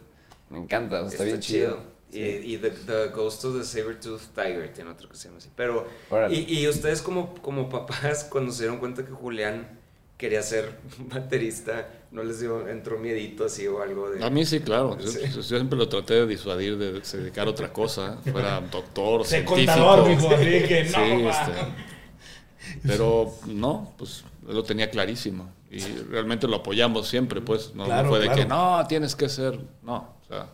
me 0.50 0.58
encanta, 0.58 1.00
o 1.02 1.08
sea, 1.08 1.12
está, 1.12 1.24
bien 1.24 1.40
chido. 1.40 1.78
Y, 2.12 2.20
y 2.22 2.58
the, 2.58 2.70
the 2.70 3.08
Ghost 3.14 3.44
of 3.46 3.58
the 3.58 3.64
Sabertooth 3.64 4.20
Tiger 4.34 4.72
tiene 4.72 4.90
otro 4.90 5.08
que 5.08 5.16
se 5.16 5.26
llama 5.26 5.38
así. 5.38 5.48
Pero, 5.56 5.88
y, 6.30 6.58
y 6.60 6.68
ustedes 6.68 7.02
como, 7.02 7.34
como 7.42 7.68
papás, 7.68 8.22
cuando 8.30 8.52
se 8.52 8.62
dieron 8.62 8.78
cuenta 8.78 9.04
que 9.04 9.10
Julián 9.10 9.79
quería 10.20 10.42
ser 10.42 10.78
baterista, 10.98 11.88
¿no 12.12 12.22
les 12.22 12.40
dio, 12.40 12.68
entró 12.68 12.98
miedito 12.98 13.46
así 13.46 13.66
o 13.66 13.80
algo 13.82 14.10
de... 14.10 14.22
A 14.22 14.28
mí 14.28 14.44
sí, 14.44 14.60
claro. 14.60 14.98
Yo, 14.98 15.08
Sí. 15.08 15.20
yo 15.34 15.42
siempre 15.42 15.78
lo 15.78 15.88
traté 15.88 16.14
de 16.14 16.26
disuadir 16.26 16.76
de 16.76 17.02
se 17.04 17.18
dedicar 17.18 17.46
a 17.46 17.50
otra 17.50 17.72
cosa, 17.72 18.18
fuera 18.30 18.60
doctor, 18.70 19.24
Sé 19.24 19.42
científico. 19.44 19.72
contador, 19.72 20.08
mijo, 20.08 20.28
así 20.28 20.44
que 20.44 20.84
no, 20.84 20.90
Sí, 20.90 21.26
este, 21.26 21.52
pero 22.86 23.32
no, 23.46 23.94
pues 23.96 24.24
él 24.48 24.54
lo 24.54 24.62
tenía 24.62 24.90
clarísimo 24.90 25.50
y 25.70 25.80
realmente 26.10 26.46
lo 26.46 26.56
apoyamos 26.56 27.08
siempre, 27.08 27.40
pues 27.40 27.74
no, 27.74 27.84
no 27.84 27.86
Claro, 27.86 28.08
fue 28.10 28.18
de 28.18 28.26
claro. 28.26 28.42
que 28.42 28.46
no 28.48 28.84
tienes 28.88 29.16
que 29.16 29.28
ser, 29.28 29.58
no, 29.82 29.96
o 30.22 30.24
sea, 30.28 30.46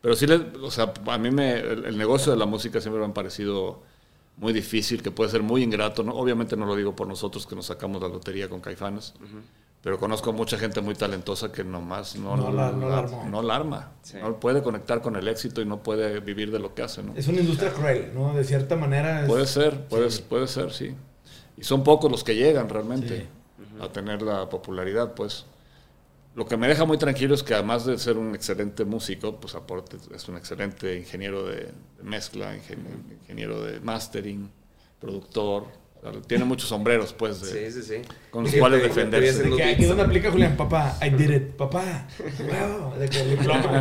pero 0.00 0.16
sí, 0.16 0.26
le, 0.26 0.36
o 0.62 0.70
sea, 0.70 0.92
a 1.06 1.18
mí 1.18 1.30
me 1.30 1.60
el, 1.60 1.84
el 1.86 1.96
negocio 1.98 2.32
de 2.32 2.38
la 2.38 2.46
música 2.46 2.80
siempre 2.80 3.00
me 3.00 3.08
ha 3.08 3.14
parecido 3.14 3.82
muy 4.36 4.52
difícil, 4.52 5.02
que 5.02 5.10
puede 5.10 5.30
ser 5.30 5.42
muy 5.42 5.62
ingrato, 5.62 6.02
¿no? 6.02 6.12
obviamente 6.14 6.56
no 6.56 6.66
lo 6.66 6.74
digo 6.76 6.94
por 6.96 7.06
nosotros 7.06 7.46
que 7.46 7.54
nos 7.54 7.66
sacamos 7.66 8.02
la 8.02 8.08
lotería 8.08 8.48
con 8.48 8.60
Caifanes, 8.60 9.14
pero 9.80 9.98
conozco 9.98 10.32
mucha 10.32 10.56
gente 10.58 10.80
muy 10.80 10.94
talentosa 10.94 11.52
que 11.52 11.62
nomás 11.62 12.16
no, 12.16 12.36
No 12.36 12.50
la- 12.52 12.72
no 12.72 12.88
la 12.88 12.98
armó. 12.98 13.24
no 13.30 13.42
la 13.42 13.54
arma, 13.56 13.92
Sí. 14.02 14.16
no 14.20 14.40
puede 14.40 14.62
conectar 14.62 15.00
con 15.02 15.14
el 15.16 15.28
éxito 15.28 15.60
y 15.60 15.66
no 15.66 15.82
puede 15.82 16.20
vivir 16.20 16.50
de 16.50 16.58
lo 16.58 16.74
que 16.74 16.82
hace, 16.82 17.02
¿no? 17.02 17.12
Es 17.14 17.28
una 17.28 17.40
industria 17.40 17.72
cruel, 17.72 18.12
¿no? 18.14 18.34
De 18.34 18.44
cierta 18.44 18.76
manera. 18.76 19.22
es- 19.22 19.28
Puede 19.28 19.46
ser, 19.46 19.86
puede, 19.88 20.08
puede 20.28 20.48
ser, 20.48 20.72
sí. 20.72 20.94
Y 21.56 21.62
son 21.64 21.84
pocos 21.84 22.10
los 22.10 22.24
que 22.24 22.34
llegan 22.34 22.68
realmente 22.68 23.18
Sí. 23.58 23.78
a 23.82 23.88
tener 23.88 24.22
la 24.22 24.48
popularidad, 24.48 25.14
pues. 25.14 25.44
Lo 26.34 26.46
que 26.46 26.56
me 26.56 26.66
deja 26.66 26.84
muy 26.84 26.98
tranquilo 26.98 27.34
es 27.34 27.42
que 27.44 27.54
además 27.54 27.86
de 27.86 27.96
ser 27.98 28.16
un 28.18 28.34
excelente 28.34 28.84
músico, 28.84 29.36
pues 29.40 29.54
aporte, 29.54 29.96
es 30.14 30.28
un 30.28 30.36
excelente 30.36 30.96
ingeniero 30.96 31.44
de, 31.46 31.56
de 31.56 32.02
mezcla, 32.02 32.54
ingen- 32.56 33.18
ingeniero 33.22 33.62
de 33.62 33.78
mastering, 33.80 34.50
productor. 35.00 35.66
O 36.02 36.12
sea, 36.12 36.20
tiene 36.22 36.44
muchos 36.44 36.68
sombreros, 36.68 37.12
pues, 37.12 37.40
de- 37.40 37.70
Sí, 37.70 37.80
sí, 37.80 37.86
sí. 37.88 38.02
con 38.30 38.42
los 38.42 38.52
Sí, 38.52 38.58
cuales 38.58 38.82
defenderse. 38.82 39.44
De 39.44 39.56
que 39.56 39.62
aquí 39.64 39.86
beats. 39.86 39.98
aplica 40.00 40.30
Julián, 40.32 40.56
papá, 40.56 40.98
I 41.00 41.10
did 41.10 41.30
it, 41.30 41.42
papá. 41.56 42.08
Wow. 42.18 42.92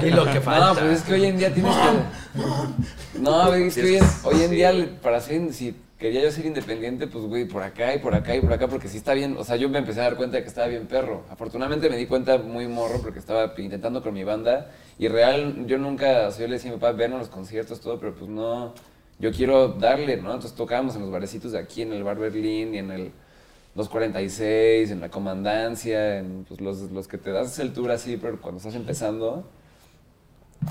Y 0.06 0.10
lo 0.12 0.26
que 0.32 0.40
falta. 0.40 0.74
No, 0.74 0.80
pues 0.88 1.00
es 1.00 1.04
que 1.04 1.14
hoy 1.14 1.26
en 1.26 1.38
día 1.38 1.54
tienes 1.54 1.74
que... 1.76 3.20
No, 3.20 3.54
es 3.54 3.74
que 3.76 3.82
hoy 3.84 3.96
en, 3.98 4.04
hoy 4.24 4.42
en 4.44 4.52
día, 4.52 5.00
para 5.02 5.20
ser, 5.22 5.52
si 5.54 5.76
quería 6.04 6.22
yo 6.22 6.32
ser 6.34 6.46
independiente, 6.46 7.08
pues, 7.08 7.24
güey, 7.24 7.46
por 7.46 7.64
acá 7.64 7.96
y 7.96 8.00
por 8.00 8.14
acá 8.14 8.36
y 8.36 8.42
por 8.42 8.52
acá, 8.52 8.68
porque 8.68 8.90
sí 8.90 8.98
está 8.98 9.14
bien, 9.14 9.38
o 9.40 9.46
sea, 9.46 9.56
yo 9.56 9.70
me 9.70 9.78
empecé 9.78 10.02
a 10.02 10.04
dar 10.04 10.18
cuenta 10.18 10.36
de 10.36 10.44
que 10.44 10.50
estaba 10.50 10.68
bien 10.68 10.86
perro. 10.86 11.24
Afortunadamente 11.30 11.90
me 11.90 11.96
di 11.96 12.08
cuenta 12.08 12.38
muy 12.40 12.68
morro 12.68 13.00
porque 13.02 13.20
estaba 13.20 13.54
intentando 13.58 14.04
con 14.04 14.14
mi 14.14 14.26
banda 14.26 14.70
y 15.00 15.08
real, 15.08 15.66
yo 15.66 15.78
nunca, 15.78 16.28
o 16.28 16.32
sea, 16.32 16.42
yo 16.42 16.48
le 16.48 16.56
decía 16.56 16.72
a 16.72 16.74
mi 16.74 16.80
papá, 16.82 16.92
ven 16.92 17.14
a 17.14 17.20
los 17.20 17.30
conciertos, 17.30 17.80
todo, 17.80 18.02
pero 18.02 18.14
pues 18.16 18.30
no, 18.30 18.74
yo 19.18 19.32
quiero 19.32 19.70
darle, 19.70 20.18
¿no? 20.18 20.34
Entonces 20.34 20.56
tocábamos 20.56 20.94
en 20.98 21.04
los 21.04 21.10
barecitos 21.10 21.54
de 21.54 21.60
aquí, 21.60 21.84
en 21.84 21.94
el 21.94 22.04
Bar 22.04 22.20
Berlín 22.20 22.76
y 22.76 22.80
en 22.80 22.92
el 22.92 23.12
246, 23.76 24.92
en 24.92 25.00
la 25.00 25.08
Comandancia, 25.08 26.18
en 26.18 26.44
pues, 26.44 26.60
los, 26.60 26.92
los 26.92 27.08
que 27.08 27.18
te 27.18 27.32
das 27.32 27.58
el 27.60 27.72
tour 27.72 27.92
así, 27.92 28.18
pero 28.18 28.42
cuando 28.42 28.58
estás 28.58 28.76
empezando. 28.76 29.48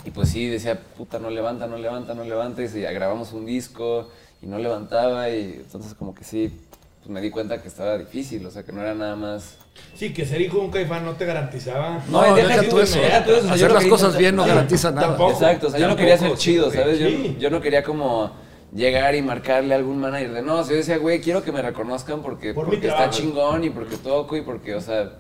Y 0.05 0.11
pues 0.11 0.29
sí, 0.29 0.49
decía, 0.49 0.79
puta, 0.79 1.19
no 1.19 1.31
levanta, 1.31 1.67
no 1.67 1.79
levanta, 1.79 2.13
no 2.13 2.25
levanta. 2.25 2.63
Y 2.63 2.69
ya 2.69 2.93
grabamos 2.93 3.33
un 3.33 3.47
disco 3.47 4.11
y 4.43 4.47
no 4.47 4.59
levantaba. 4.59 5.31
Y 5.31 5.55
entonces 5.65 5.95
como 5.95 6.15
que 6.15 6.25
sí, 6.25 6.53
pues 6.99 7.09
me 7.11 7.21
di 7.21 7.31
cuenta 7.31 7.63
que 7.63 7.69
estaba 7.69 7.97
difícil. 7.97 8.45
O 8.47 8.51
sea, 8.51 8.65
que 8.65 8.73
no 8.73 8.81
era 8.83 8.95
nada 8.95 9.17
más... 9.17 9.59
Sí, 9.95 10.13
que 10.13 10.27
ser 10.27 10.41
hijo 10.41 10.59
de 10.59 10.65
un 10.65 10.71
caifán 10.71 11.05
no 11.05 11.13
te 11.13 11.25
garantizaba. 11.25 12.03
No, 12.09 12.31
y 12.37 12.43
deja 12.43 12.69
tú 12.69 12.79
eso. 12.81 12.99
deja 13.01 13.25
tú 13.25 13.31
eso, 13.31 13.39
o 13.39 13.43
sea, 13.43 13.49
yo 13.49 13.55
Hacer 13.55 13.69
no 13.69 13.75
las 13.75 13.87
cosas 13.87 14.19
bien 14.19 14.37
no 14.37 14.45
garantiza 14.45 14.91
nada. 14.91 15.09
tampoco. 15.09 15.33
Exacto, 15.33 15.69
o 15.69 15.71
sea, 15.71 15.81
yo 15.81 15.89
no 15.89 15.97
quería 15.97 16.19
ser 16.19 16.37
chido, 16.37 16.71
¿sabes? 16.71 16.99
Yo, 16.99 17.09
sí. 17.09 17.37
yo 17.41 17.49
no 17.51 17.61
quería 17.61 17.83
como 17.83 18.33
llegar 18.75 19.15
y 19.15 19.23
marcarle 19.23 19.75
a 19.75 19.79
algún 19.79 19.99
manager 19.99 20.33
de 20.33 20.43
no, 20.43 20.57
o 20.59 20.65
sea, 20.65 20.73
yo 20.73 20.77
decía, 20.79 20.99
güey, 20.99 21.21
quiero 21.21 21.43
que 21.43 21.53
me 21.53 21.61
reconozcan 21.63 22.23
porque, 22.23 22.53
Por 22.55 22.67
porque 22.67 22.87
está 22.87 22.97
trabajo. 22.99 23.19
chingón 23.19 23.65
y 23.65 23.71
porque 23.71 23.97
toco 23.97 24.37
y 24.37 24.43
porque, 24.43 24.75
o 24.75 24.81
sea, 24.81 25.13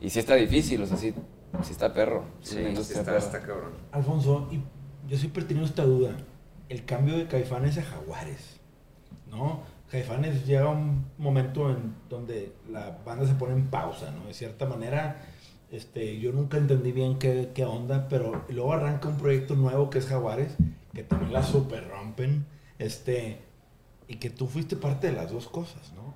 y 0.00 0.10
sí 0.10 0.18
está 0.20 0.34
difícil, 0.34 0.82
o 0.82 0.86
sea, 0.86 0.96
sí, 0.96 1.12
sí 1.62 1.72
está 1.72 1.92
perro. 1.92 2.24
Sí, 2.42 2.58
está, 2.60 3.16
está 3.16 3.40
cabrón. 3.40 3.72
Alfonso, 3.92 4.48
y 4.52 4.60
yo 5.08 5.16
siempre 5.18 5.42
he 5.42 5.46
tenido 5.46 5.66
esta 5.66 5.84
duda. 5.84 6.16
El 6.68 6.84
cambio 6.84 7.16
de 7.16 7.26
Caifanes 7.26 7.78
a 7.78 7.82
Jaguares, 7.82 8.60
¿no? 9.30 9.60
Caifanes 9.90 10.46
llega 10.46 10.68
un 10.68 11.04
momento 11.18 11.70
en 11.70 11.94
donde 12.10 12.52
la 12.70 12.98
banda 13.04 13.26
se 13.26 13.34
pone 13.34 13.54
en 13.54 13.68
pausa, 13.68 14.10
¿no? 14.10 14.26
De 14.26 14.34
cierta 14.34 14.66
manera, 14.66 15.24
este, 15.70 16.18
yo 16.18 16.32
nunca 16.32 16.58
entendí 16.58 16.92
bien 16.92 17.18
qué, 17.18 17.50
qué 17.54 17.64
onda, 17.64 18.08
pero 18.08 18.44
luego 18.48 18.72
arranca 18.72 19.08
un 19.08 19.16
proyecto 19.16 19.54
nuevo 19.54 19.88
que 19.90 19.98
es 19.98 20.06
Jaguares, 20.06 20.54
que 20.92 21.02
también 21.02 21.32
la 21.32 21.42
super 21.42 21.88
rompen, 21.88 22.46
este, 22.78 23.40
y 24.08 24.16
que 24.16 24.30
tú 24.30 24.46
fuiste 24.46 24.76
parte 24.76 25.08
de 25.08 25.12
las 25.12 25.30
dos 25.30 25.48
cosas, 25.48 25.92
¿no? 25.94 26.14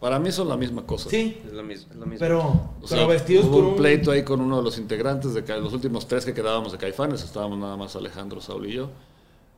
Para 0.00 0.20
mí 0.20 0.30
son 0.30 0.48
la 0.48 0.56
misma 0.56 0.86
cosa. 0.86 1.10
Sí, 1.10 1.40
Es 1.44 1.52
lo 1.52 1.62
mismo. 1.64 1.90
Es 1.90 1.96
lo 1.96 2.06
mismo. 2.06 2.20
pero, 2.20 2.40
O 2.40 2.70
pero 2.82 2.86
sea, 2.86 3.06
vestidos 3.06 3.46
hubo 3.46 3.56
con 3.56 3.64
un 3.66 3.76
pleito 3.76 4.12
ahí 4.12 4.22
con 4.22 4.40
uno 4.40 4.58
de 4.58 4.62
los 4.62 4.78
integrantes 4.78 5.34
de 5.34 5.42
los 5.60 5.72
últimos 5.72 6.06
tres 6.06 6.24
que 6.24 6.32
quedábamos 6.32 6.70
de 6.70 6.78
Caifanes, 6.78 7.24
estábamos 7.24 7.58
nada 7.58 7.76
más 7.76 7.96
Alejandro, 7.96 8.40
Saúl 8.40 8.66
y 8.66 8.74
yo. 8.74 8.90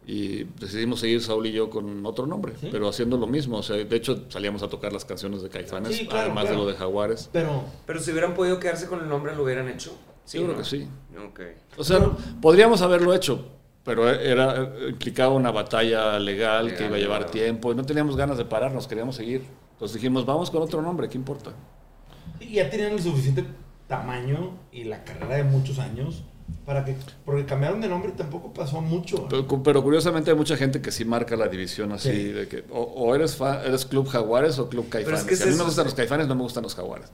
Y 0.06 0.44
decidimos 0.58 1.00
seguir 1.00 1.22
Saúl 1.22 1.46
y 1.46 1.52
yo 1.52 1.70
con 1.70 2.04
otro 2.06 2.26
nombre, 2.26 2.54
Sí. 2.60 2.68
pero 2.72 2.88
haciendo 2.88 3.16
lo 3.16 3.26
mismo. 3.26 3.58
O 3.58 3.62
sea, 3.62 3.76
de 3.76 3.96
hecho, 3.96 4.24
salíamos 4.28 4.62
a 4.62 4.68
tocar 4.68 4.92
las 4.92 5.04
canciones 5.04 5.42
de 5.42 5.48
Caifanes, 5.50 5.94
Sí, 5.96 6.06
claro, 6.06 6.26
además 6.26 6.44
claro. 6.46 6.58
de 6.60 6.64
lo 6.64 6.70
de 6.72 6.76
Jaguares. 6.78 7.28
Pero 7.32 7.64
Pero 7.86 8.00
si 8.00 8.10
hubieran 8.10 8.34
podido 8.34 8.58
quedarse 8.58 8.86
con 8.86 9.00
el 9.00 9.08
nombre, 9.08 9.36
¿lo 9.36 9.44
hubieran 9.44 9.68
hecho? 9.68 9.92
Seguro 10.24 10.52
¿no? 10.52 10.58
que 10.58 10.64
sí. 10.64 10.88
Ok. 11.28 11.40
O 11.76 11.84
sea, 11.84 12.00
podríamos 12.40 12.82
haberlo 12.82 13.14
hecho, 13.14 13.44
pero 13.84 14.08
era, 14.08 14.72
implicaba 14.88 15.34
una 15.34 15.50
batalla 15.50 16.18
legal, 16.18 16.68
que 16.68 16.72
Legal, 16.72 16.86
iba 16.88 16.96
a 16.96 17.00
llevar 17.00 17.18
claro. 17.22 17.32
tiempo 17.32 17.72
y 17.72 17.74
no 17.76 17.84
teníamos 17.84 18.16
ganas 18.16 18.38
de 18.38 18.44
pararnos, 18.44 18.86
queríamos 18.88 19.16
seguir. 19.16 19.42
Entonces 19.72 19.94
dijimos, 19.94 20.24
vamos 20.26 20.50
con 20.50 20.62
otro 20.62 20.82
nombre, 20.82 21.08
¿qué 21.08 21.18
importa? 21.18 21.52
y 22.40 22.54
ya 22.54 22.70
tenían 22.70 22.92
el 22.92 23.00
suficiente 23.02 23.44
tamaño 23.86 24.56
y 24.72 24.84
la 24.84 25.04
carrera 25.04 25.36
de 25.36 25.44
muchos 25.44 25.78
años 25.78 26.22
para 26.66 26.84
que 26.84 26.94
porque 27.24 27.44
cambiaron 27.44 27.80
de 27.80 27.88
nombre 27.88 28.12
tampoco 28.12 28.52
pasó 28.52 28.80
mucho. 28.80 29.26
Pero, 29.28 29.46
cu- 29.46 29.62
pero 29.62 29.82
curiosamente 29.82 30.30
hay 30.30 30.36
mucha 30.36 30.56
gente 30.56 30.80
que 30.80 30.90
sí 30.90 31.04
marca 31.04 31.36
la 31.36 31.48
división 31.48 31.92
así, 31.92 32.10
Sí. 32.10 32.24
de 32.32 32.48
que 32.48 32.64
o, 32.70 32.80
o 32.80 33.14
eres, 33.14 33.36
fa- 33.36 33.64
eres 33.64 33.84
Club 33.84 34.08
Jaguares 34.08 34.58
o 34.58 34.68
Club 34.68 34.88
Caifanes. 34.88 35.20
es 35.20 35.26
que 35.26 35.36
Si 35.36 35.42
a 35.42 35.46
mí 35.46 35.54
me 35.56 35.64
gustan 35.64 35.84
sí. 35.84 35.88
los 35.88 35.94
Caifanes, 35.94 36.26
no 36.28 36.34
me 36.34 36.42
gustan 36.42 36.62
los 36.62 36.74
Jaguares. 36.74 37.10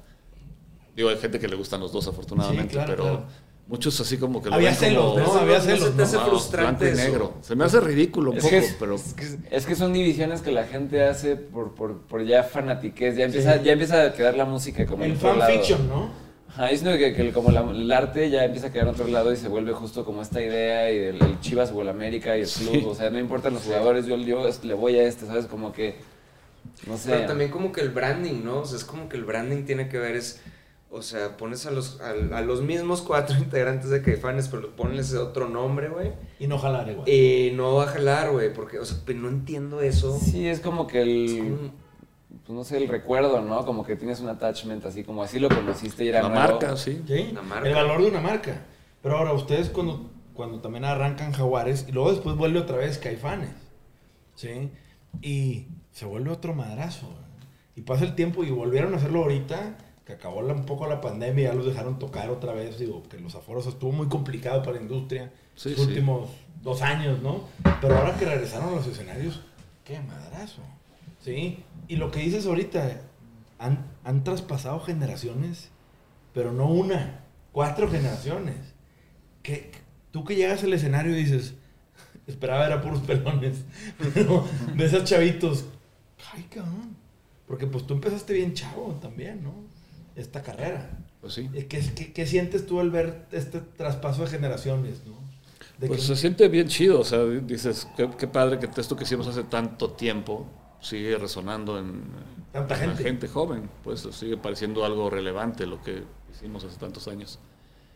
Digo, 0.95 1.09
hay 1.11 1.17
gente 1.19 1.39
que 1.39 1.49
le 1.49 1.57
gustan 1.57 1.81
los 1.81 1.93
dos 1.93 2.07
afortunadamente, 2.09 2.71
Sí, 2.71 2.75
claro, 2.75 2.91
pero 2.91 3.03
claro. 3.03 3.23
muchos 3.69 4.01
así 4.01 4.17
como 4.17 4.43
que 4.43 4.49
lo 4.49 4.55
Había 4.55 4.71
ven 4.71 4.79
celos, 4.79 5.05
como, 5.13 5.19
¿no? 5.19 5.33
Había 5.41 5.59
no 5.59 5.65
se 5.65 5.71
celos, 5.77 5.97
te 5.97 6.03
hace 6.03 6.17
¿no? 6.17 6.21
"Wow, 6.23 6.31
frustrante 6.31 6.85
blanco 6.87 6.97
y 6.99 7.01
eso". 7.03 7.11
negro. 7.13 7.35
Se 7.43 7.55
me 7.55 7.65
hace 7.65 7.81
ridículo 7.81 8.31
un 8.31 8.39
Es 8.39 8.43
poco, 8.45 8.51
que, 8.51 8.59
es, 8.59 8.77
pero... 8.81 8.95
es 8.95 9.13
que- 9.15 9.39
es 9.51 9.67
que 9.67 9.75
son 9.75 9.93
divisiones 9.93 10.41
que 10.41 10.53
la 10.53 10.65
gente 10.65 11.03
hace 11.05 11.37
por, 11.37 11.75
por, 11.75 11.99
por 12.03 12.25
ya 12.25 12.43
fanatiquez, 12.45 13.17
ya 13.17 13.25
empieza, 13.27 13.63
ya 13.63 13.73
empieza 13.73 14.05
a 14.05 14.13
quedar 14.15 14.37
la 14.37 14.47
música 14.47 14.87
como 14.87 15.05
en 15.05 15.11
el 15.13 15.17
fanfiction, 15.19 15.87
¿no? 15.89 16.09
Ajá, 16.57 16.71
yo 16.73 16.79
siento 16.79 16.99
que, 16.99 17.13
que 17.15 17.23
el- 17.23 17.33
como 17.33 17.51
la- 17.51 17.61
el 17.71 17.91
arte 17.93 18.31
ya 18.31 18.45
empieza 18.45 18.69
a 18.69 18.73
quedar 18.73 18.89
en 18.89 18.95
otro 18.95 19.07
lado 19.09 19.33
y 19.33 19.37
se 19.37 19.49
vuelve 19.49 19.73
justo 19.73 20.05
como 20.05 20.23
esta 20.23 20.41
idea 20.41 20.91
y 20.91 20.97
el, 20.99 21.23
el 21.23 21.41
Chivas 21.41 21.71
o 21.73 21.83
el 21.83 21.89
América 21.89 22.37
y 22.37 22.43
el 22.43 22.49
club, 22.49 22.73
Sí. 22.73 22.85
o 22.89 22.95
sea, 22.95 23.11
no 23.11 23.19
importan 23.19 23.55
los 23.55 23.63
jugadores, 23.65 24.07
yo, 24.07 24.17
yo 24.17 24.43
le 24.63 24.75
voy 24.75 24.97
a 24.99 25.05
este, 25.05 25.27
¿sabes? 25.27 25.47
Como 25.47 25.73
que, 25.73 25.97
no 26.87 26.97
sé. 26.97 27.11
Pero 27.11 27.27
también 27.27 27.51
como 27.51 27.73
que 27.73 27.81
el 27.83 27.91
branding, 27.91 28.43
¿no? 28.45 28.61
O 28.61 28.65
sea, 28.65 28.79
es 28.79 28.85
como 28.85 29.09
que 29.09 29.17
el 29.17 29.25
branding 29.25 29.65
tiene 29.65 29.89
que 29.89 29.99
ver 29.99 30.17
es... 30.17 30.41
O 30.89 31.03
sea, 31.03 31.37
pones 31.37 31.67
a 31.67 31.73
los, 31.73 32.01
a, 32.01 32.11
a 32.39 32.41
los 32.41 32.63
mismos 32.63 33.03
cuatro 33.03 33.37
integrantes 33.39 33.91
de 33.91 34.01
Caifanes, 34.03 34.49
pero 34.49 34.71
ponles 34.77 35.13
otro 35.15 35.49
nombre, 35.49 35.89
güey. 35.89 36.13
Y 36.39 36.47
no 36.47 36.59
jalar 36.59 36.89
igual. 36.89 37.07
Y 37.09 37.51
no 37.55 37.75
va 37.75 37.85
a 37.85 37.87
jalar, 37.89 38.31
güey, 38.31 38.51
porque, 38.55 38.79
o 38.79 38.85
sea, 38.85 38.97
pues 39.05 39.17
no 39.17 39.29
entiendo 39.29 39.83
eso. 39.83 40.19
Sí, 40.19 40.47
es 40.47 40.61
como 40.61 40.87
que 40.87 41.03
Es 41.03 41.33
el, 41.33 41.39
como- 41.39 41.73
pues 42.47 42.57
no 42.57 42.65
sé, 42.65 42.77
el 42.79 42.89
recuerdo, 42.89 43.41
¿no? 43.43 43.65
Como 43.67 43.85
que 43.85 43.97
tienes 43.97 44.21
un 44.21 44.29
attachment 44.29 44.85
así, 44.87 45.03
como 45.05 45.23
así 45.23 45.39
lo 45.39 45.49
conociste 45.49 46.05
y 46.05 46.09
era 46.09 46.23
La 46.23 46.29
nuevo. 46.29 46.53
marca, 46.53 46.77
sí. 46.77 47.03
¿Sí? 47.07 47.29
Una 47.33 47.43
marca. 47.43 47.69
El 47.69 47.75
valor 47.75 48.03
de 48.03 48.09
una 48.09 48.21
marca. 48.21 48.63
Pero 49.03 49.19
ahora, 49.19 49.33
ustedes 49.33 49.69
cuando, 49.71 50.11
cuando 50.35 50.61
también 50.61 50.85
arrancan 50.85 51.33
Jaguares 51.33 51.87
y 51.89 51.93
luego 51.93 52.13
después 52.13 52.37
vuelve 52.37 52.59
otra 52.61 52.77
vez 52.77 52.99
Caifanes. 52.99 53.51
¿Sí? 54.35 54.71
Y 55.23 55.67
se 55.93 56.05
vuelve 56.05 56.31
otro 56.31 56.55
madrazo. 56.55 57.09
Y 57.75 57.83
pasa 57.83 58.05
el 58.05 58.15
tiempo 58.15 58.45
y 58.45 58.51
volvieron 58.51 58.95
a 58.95 58.99
hacerlo 58.99 59.23
ahorita, 59.23 59.77
que 60.05 60.13
acabó 60.13 60.41
la- 60.43 60.55
un 60.55 60.65
poco 60.65 60.87
la 60.87 61.01
pandemia, 61.01 61.49
ya 61.51 61.55
los 61.55 61.67
dejaron 61.67 61.99
tocar 61.99 62.31
otra 62.31 62.53
vez. 62.53 62.79
Digo, 62.79 63.03
que 63.09 63.19
los 63.19 63.35
aforos 63.35 63.67
estuvo 63.67 63.93
muy 63.93 64.07
complicado 64.09 64.63
para 64.63 64.77
la 64.77 64.83
industria 64.83 65.33
Sí, 65.57 65.71
los 65.71 65.81
sí. 65.81 65.87
últimos 65.89 66.31
dos 66.63 66.81
años, 66.83 67.21
¿no? 67.23 67.43
Pero 67.81 67.97
ahora 67.97 68.17
que 68.17 68.25
regresaron 68.25 68.69
a 68.69 68.77
los 68.77 68.87
escenarios, 68.87 69.41
qué 69.85 69.99
madrazo. 70.01 70.63
¿Sí? 71.21 71.59
Y 71.89 71.97
lo 71.97 72.11
que 72.11 72.21
dices 72.21 72.47
ahorita, 72.47 73.01
han, 73.59 73.87
han 74.05 74.25
traspasado 74.25 74.81
generaciones, 74.81 75.71
pero 76.35 76.53
no 76.53 76.69
una, 76.69 77.21
cuatro 77.53 77.91
generaciones. 77.91 78.57
Que, 79.43 79.71
tú 80.11 80.25
que 80.25 80.35
llegas 80.37 80.63
al 80.65 80.73
escenario 80.73 81.13
y 81.13 81.23
dices, 81.23 81.55
esperaba 82.27 82.63
ver 82.69 82.73
a 82.73 82.83
puros 82.83 83.01
pelones, 83.01 83.65
pero 84.15 84.45
ves 84.75 84.95
a 84.95 85.05
chavitos, 85.05 85.67
ay 86.35 86.43
cabrón, 86.45 86.97
porque 87.47 87.67
pues 87.67 87.87
tú 87.87 87.95
empezaste 87.95 88.33
bien 88.35 88.55
chavo 88.55 88.99
también, 89.01 89.43
¿no? 89.43 89.55
Esta 90.17 90.43
carrera. 90.43 90.99
Pues 91.21 91.35
sí. 91.35 91.49
Eh, 91.55 91.67
¿Qué, 91.67 91.81
qué, 91.95 92.13
qué 92.13 92.27
sientes 92.27 92.67
tú 92.67 92.81
al 92.81 92.91
ver 92.91 93.27
este 93.33 93.61
traspaso 93.61 94.23
de 94.23 94.29
generaciones, 94.31 95.03
no? 95.07 95.15
De 95.79 95.87
Pues 95.89 96.01
que- 96.01 96.07
se 96.07 96.17
siente 96.17 96.49
bien 96.49 96.69
chido, 96.69 97.01
o 97.01 97.05
sea, 97.05 97.23
dices, 97.25 97.87
qué, 97.97 98.09
qué 98.19 98.27
padre 98.27 98.59
que 98.59 98.69
esto 98.81 98.97
que 98.97 99.05
hicimos 99.05 99.27
hace 99.29 99.45
tanto 99.45 99.93
tiempo 99.93 100.47
sigue 100.87 101.17
resonando 101.17 101.79
en, 101.79 102.05
Tanta 102.53 102.75
en 102.75 102.81
la 102.81 102.87
gente. 102.87 103.03
gente 103.03 103.29
joven, 103.29 103.69
pues 103.83 104.07
sigue 104.13 104.37
pareciendo 104.37 104.85
algo 104.85 105.11
relevante 105.11 105.67
lo 105.67 105.83
que 105.83 106.05
hicimos 106.33 106.65
hace 106.65 106.79
tantos 106.79 107.09
años. 107.09 107.39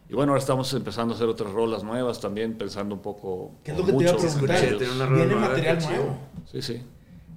Y 0.09 0.15
bueno, 0.15 0.33
ahora 0.33 0.41
estamos 0.41 0.73
empezando 0.75 1.15
a 1.15 1.17
hacer 1.17 1.29
otras 1.29 1.53
rolas 1.53 1.85
nuevas 1.85 2.21
también, 2.21 2.59
pensando 2.59 2.97
un 2.97 3.01
poco... 3.01 3.53
¿Qué 3.63 3.71
es 3.71 3.79
lo 3.79 3.87
que 3.87 3.93
te 3.93 4.03
iba 4.03 4.11
a 4.11 4.17
preguntar? 4.17 5.15
Viene 5.15 5.35
material 5.37 5.79
nuevo. 5.79 6.19
Sí, 6.51 6.63
sí. 6.63 6.83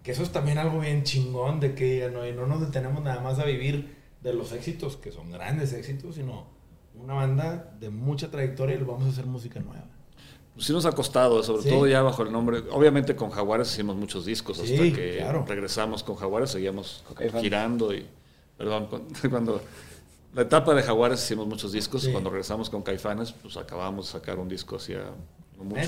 Que 0.02 0.12
eso 0.12 0.24
es 0.24 0.32
también 0.32 0.58
algo 0.58 0.80
bien 0.80 1.04
chingón 1.04 1.60
de 1.60 1.76
que 1.76 2.10
no, 2.12 2.26
no 2.26 2.48
nos 2.48 2.62
detenemos 2.62 3.04
nada 3.04 3.22
más 3.22 3.38
a 3.38 3.46
vivir 3.46 3.96
de 4.22 4.34
los 4.34 4.52
éxitos, 4.54 4.98
que 4.98 5.12
son 5.12 5.30
grandes 5.30 5.72
éxitos, 5.74 6.16
sino 6.16 6.48
una 6.96 7.14
banda 7.14 7.76
de 7.80 7.92
mucha 7.92 8.32
trayectoria 8.32 8.76
y 8.76 8.80
le 8.80 8.86
vamos 8.86 9.06
a 9.06 9.10
hacer 9.10 9.28
música 9.28 9.60
nueva. 9.60 9.86
Pues 10.54 10.68
sí 10.68 10.74
nos 10.74 10.86
ha 10.86 10.92
costado, 10.92 11.42
sobre 11.42 11.64
Sí. 11.64 11.70
todo 11.70 11.88
ya 11.88 12.02
bajo 12.04 12.22
el 12.24 12.32
nombre. 12.32 12.64
Obviamente 12.72 13.16
con 13.16 13.32
Jaguares 13.32 13.72
hicimos 13.72 13.96
muchos 13.96 14.26
discos 14.26 14.58
Sí, 14.58 14.74
hasta 14.74 14.96
que 14.96 15.18
claro. 15.18 15.46
regresamos 15.48 16.04
con 16.04 16.16
Jaguares, 16.16 16.52
seguíamos 16.52 17.04
girando 17.42 17.94
y. 17.94 18.06
Perdón, 18.58 18.88
cuando. 19.32 19.62
La 20.36 20.44
etapa 20.44 20.74
de 20.74 20.82
Jaguares 20.84 21.24
hicimos 21.24 21.48
muchos 21.48 21.72
discos, 21.72 22.02
Sí. 22.04 22.12
cuando 22.12 22.30
regresamos 22.30 22.70
con 22.70 22.82
Caifanes, 22.82 23.32
pues 23.34 23.56
acabamos 23.58 24.08
de 24.08 24.12
sacar 24.14 24.40
un 24.40 24.48
disco 24.50 24.76
hacía 24.78 25.06
no 25.58 25.64
mucho. 25.64 25.82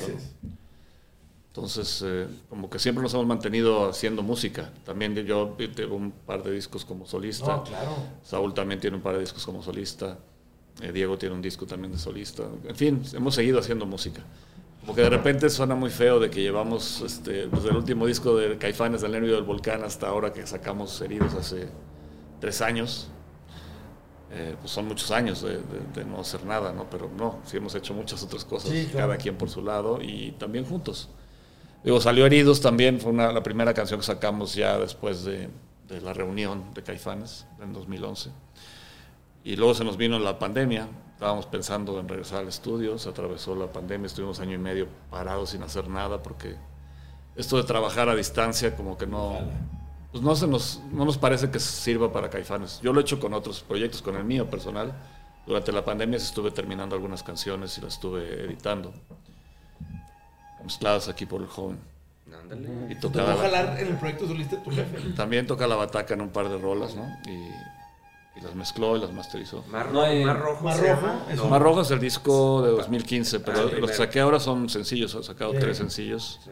Entonces, 1.47 2.03
eh, 2.05 2.27
como 2.49 2.69
que 2.69 2.77
siempre 2.79 3.01
nos 3.01 3.13
hemos 3.13 3.25
mantenido 3.25 3.87
haciendo 3.89 4.21
música. 4.23 4.71
También 4.83 5.15
yo 5.15 5.55
tengo 5.73 5.95
un 5.95 6.11
par 6.11 6.43
de 6.43 6.51
discos 6.51 6.83
como 6.83 7.05
solista. 7.05 7.57
No, 7.57 7.63
claro. 7.63 7.95
Saúl 8.23 8.53
también 8.53 8.79
tiene 8.81 8.97
un 8.97 9.01
par 9.03 9.13
de 9.13 9.21
discos 9.21 9.45
como 9.45 9.63
solista. 9.63 10.17
Eh, 10.81 10.91
Diego 10.91 11.17
tiene 11.17 11.33
un 11.33 11.41
disco 11.41 11.65
también 11.65 11.93
de 11.93 11.97
solista. 11.97 12.43
En 12.67 12.75
fin, 12.75 13.01
hemos 13.13 13.35
seguido 13.35 13.59
haciendo 13.59 13.85
música. 13.85 14.21
Como 14.85 14.95
que 14.95 15.01
de 15.01 15.09
repente 15.09 15.49
suena 15.49 15.73
muy 15.73 15.89
feo 15.89 16.19
de 16.19 16.29
que 16.29 16.41
llevamos 16.41 17.01
este, 17.01 17.47
desde 17.47 17.69
el 17.69 17.75
último 17.75 18.05
disco 18.05 18.35
de 18.37 18.57
Caifanes 18.57 19.01
del 19.01 19.13
Nervio 19.13 19.33
del 19.33 19.43
Volcán 19.43 19.83
hasta 19.83 20.07
ahora 20.07 20.31
que 20.31 20.45
sacamos 20.45 21.01
Heridos 21.01 21.33
hace 21.33 21.67
tres 22.39 22.61
años. 22.61 23.07
Eh, 24.31 24.55
pues 24.59 24.71
son 24.71 24.87
muchos 24.87 25.09
años 25.11 25.41
de, 25.41 25.53
de- 25.57 25.61
de 25.95 26.05
no 26.05 26.19
hacer 26.19 26.45
nada, 26.45 26.71
¿no? 26.71 26.87
Pero 26.89 27.09
no, 27.17 27.39
sí 27.45 27.57
hemos 27.57 27.73
hecho 27.73 27.93
muchas 27.93 28.21
otras 28.21 28.43
cosas, 28.45 28.69
Sí, 28.71 28.87
claro. 28.91 29.07
cada 29.07 29.17
quien 29.17 29.37
por 29.37 29.49
su 29.49 29.61
lado 29.63 29.99
y 30.01 30.31
también 30.33 30.65
juntos. 30.65 31.09
Digo, 31.83 31.99
salió 32.01 32.25
Heridos 32.25 32.61
también, 32.61 32.99
fue 32.99 33.11
una- 33.11 33.31
la 33.31 33.41
primera 33.41 33.73
canción 33.73 33.99
que 33.99 34.05
sacamos 34.05 34.53
ya 34.53 34.77
después 34.77 35.23
de, 35.23 35.49
de 35.87 36.01
la 36.01 36.13
reunión 36.13 36.73
de 36.75 36.83
Caifanes 36.83 37.47
en 37.61 37.73
2011. 37.73 38.29
Y 39.43 39.55
luego 39.55 39.73
se 39.73 39.83
nos 39.83 39.95
vino 39.97 40.19
la 40.19 40.37
pandemia, 40.37 40.87
estábamos 41.15 41.45
pensando 41.45 41.97
en 41.97 42.09
regresar 42.09 42.39
al 42.39 42.49
estudio, 42.49 42.97
se 42.97 43.07
atravesó 43.07 43.55
la 43.55 43.67
pandemia, 43.67 44.07
estuvimos 44.07 44.41
año 44.41 44.55
y 44.55 44.57
medio 44.57 44.87
parados 45.09 45.51
sin 45.51 45.63
hacer 45.63 45.87
nada 45.87 46.21
porque 46.21 46.57
esto 47.37 47.55
de 47.55 47.63
trabajar 47.63 48.09
a 48.09 48.15
distancia 48.15 48.75
como 48.75 48.97
que 48.97 49.07
no, 49.07 49.39
pues 50.11 50.21
no, 50.21 50.35
se 50.35 50.45
nos, 50.45 50.81
no 50.91 51.05
nos 51.05 51.17
parece 51.17 51.49
que 51.49 51.59
sirva 51.59 52.11
para 52.11 52.29
Caifanes. 52.29 52.81
Yo 52.81 52.91
lo 52.91 52.99
he 52.99 53.03
hecho 53.03 53.17
con 53.17 53.33
otros 53.33 53.61
proyectos, 53.61 54.01
con 54.01 54.17
el 54.17 54.25
mío 54.25 54.49
personal. 54.49 54.93
Durante 55.47 55.71
la 55.71 55.85
pandemia 55.85 56.17
estuve 56.17 56.51
terminando 56.51 56.95
algunas 56.95 57.23
canciones 57.23 57.77
y 57.77 57.81
las 57.81 57.93
estuve 57.93 58.43
editando, 58.43 58.93
mezcladas 60.65 61.07
aquí 61.07 61.25
por 61.25 61.41
el 61.41 61.47
joven. 61.47 61.79
Ándale. 62.41 62.67
Y 62.89 62.95
Te 62.95 63.01
tocaba 63.01 63.37
jalar 63.37 63.79
en 63.79 63.87
el 63.87 63.95
proyecto 63.97 64.27
solista 64.27 64.61
tu 64.61 64.71
jefe. 64.71 65.11
también 65.15 65.47
toca 65.47 65.65
la 65.65 65.75
bataca 65.75 66.13
en 66.13 66.21
un 66.21 66.29
par 66.29 66.49
de 66.49 66.57
rolas, 66.57 66.93
¿no? 66.93 67.07
Y, 67.25 67.74
y 68.35 68.41
las 68.41 68.53
mezcló 68.55 68.97
y 68.97 68.99
las 69.01 69.11
masterizó. 69.13 69.63
Mar, 69.69 69.91
No 69.91 70.01
hay- 70.01 70.25
Mar 70.25 70.39
Rojo. 70.39 70.63
Mar 70.63 70.77
Rojo, 70.77 71.07
es 71.29 71.37
No. 71.37 71.45
Mar 71.47 71.61
Rojo 71.61 71.81
es 71.81 71.91
el 71.91 71.99
disco 71.99 72.61
de 72.61 72.71
2015, 72.71 73.39
pero 73.39 73.57
Ah, 73.57 73.61
los 73.61 73.71
primero. 73.71 73.87
que 73.87 73.93
saqué 73.93 74.19
ahora 74.19 74.39
son 74.39 74.69
sencillos, 74.69 75.15
he 75.15 75.23
sacado 75.23 75.51
Sí. 75.53 75.57
tres 75.59 75.77
sencillos. 75.77 76.39
Sí. 76.43 76.51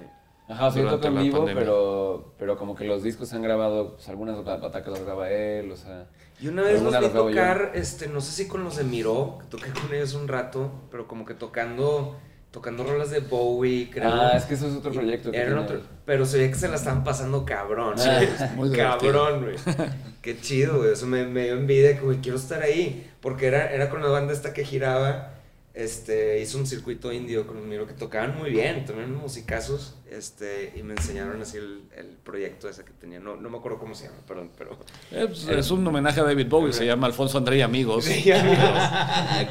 Ajá, 0.49 0.71
sí, 0.71 0.79
durante 0.79 0.97
toca 0.97 1.07
en 1.07 1.15
la 1.15 1.21
vivo, 1.21 1.37
pandemia. 1.37 1.61
pero, 1.63 2.33
pero 2.37 2.57
como 2.57 2.75
que 2.75 2.83
los 2.83 3.01
discos 3.01 3.29
se 3.29 3.35
han 3.37 3.41
grabado, 3.41 3.93
pues 3.95 4.09
algunas 4.09 4.43
batacas 4.43 4.87
las 4.87 5.03
graba 5.03 5.29
él, 5.29 5.71
o 5.71 5.77
sea... 5.77 6.07
Y 6.41 6.47
una 6.49 6.63
vez 6.63 6.81
los 6.81 6.93
vi 6.99 7.05
yo. 7.05 7.11
tocar, 7.11 7.71
este, 7.75 8.07
no 8.07 8.19
sé 8.19 8.31
si 8.33 8.47
con 8.49 8.63
los 8.63 8.75
de 8.75 8.83
Miró, 8.83 9.37
que 9.39 9.45
toqué 9.45 9.71
con 9.71 9.93
ellos 9.93 10.13
un 10.15 10.27
rato, 10.27 10.69
pero 10.91 11.07
como 11.07 11.25
que 11.25 11.33
tocando, 11.33 12.17
tocando 12.53 12.83
rolas 12.83 13.09
de 13.09 13.19
Bowie, 13.19 13.89
creo. 13.91 14.07
Ah, 14.09 14.33
es 14.37 14.43
que 14.45 14.53
eso 14.53 14.67
es 14.67 14.75
otro 14.75 14.91
proyecto. 14.93 15.31
tiene 15.31 15.53
otro- 15.55 15.81
pero 16.05 16.23
se 16.25 16.37
veía 16.37 16.49
que 16.51 16.55
se 16.57 16.67
la 16.69 16.75
estaban 16.75 17.03
pasando 17.03 17.43
cabrón. 17.43 17.95
Ah, 17.99 18.21
cabrón, 18.75 19.41
güey. 19.43 19.55
Qué 20.21 20.39
chido, 20.39 20.77
güey. 20.77 20.93
Eso 20.93 21.07
me, 21.07 21.25
me 21.25 21.45
dio 21.45 21.53
envidia, 21.55 21.95
que, 21.95 22.01
güey, 22.01 22.19
quiero 22.19 22.37
estar 22.37 22.61
ahí. 22.61 23.09
Porque 23.21 23.47
era, 23.47 23.71
era 23.73 23.89
con 23.89 24.01
la 24.03 24.07
banda 24.09 24.31
esta 24.33 24.53
que 24.53 24.63
giraba. 24.63 25.31
Este, 25.73 26.39
hizo 26.39 26.59
un 26.59 26.67
circuito 26.67 27.11
indio 27.11 27.47
con 27.47 27.57
conmigo 27.57 27.87
que 27.87 27.93
tocaban 27.93 28.37
muy 28.37 28.51
bien, 28.51 28.85
también 28.85 29.15
musicazos, 29.15 29.95
este, 30.09 30.71
y 30.75 30.83
me 30.83 30.93
enseñaron 30.93 31.41
así 31.41 31.57
el, 31.57 31.83
el 31.97 32.05
proyecto 32.23 32.69
ese 32.69 32.83
que 32.83 32.91
tenía, 32.91 33.19
no, 33.19 33.37
no 33.37 33.49
me 33.49 33.57
acuerdo 33.57 33.79
cómo 33.79 33.95
se 33.95 34.05
llama, 34.05 34.17
perdón, 34.27 34.51
pero... 34.55 34.77
Eh, 35.11 35.25
pues, 35.27 35.47
es 35.47 35.71
un 35.71 35.85
homenaje 35.87 36.19
a 36.19 36.23
David 36.25 36.47
Bowie, 36.47 36.73
se 36.73 36.85
llama 36.85 37.07
Alfonso 37.07 37.39
André 37.39 37.57
y 37.57 37.61
Amigos. 37.61 38.05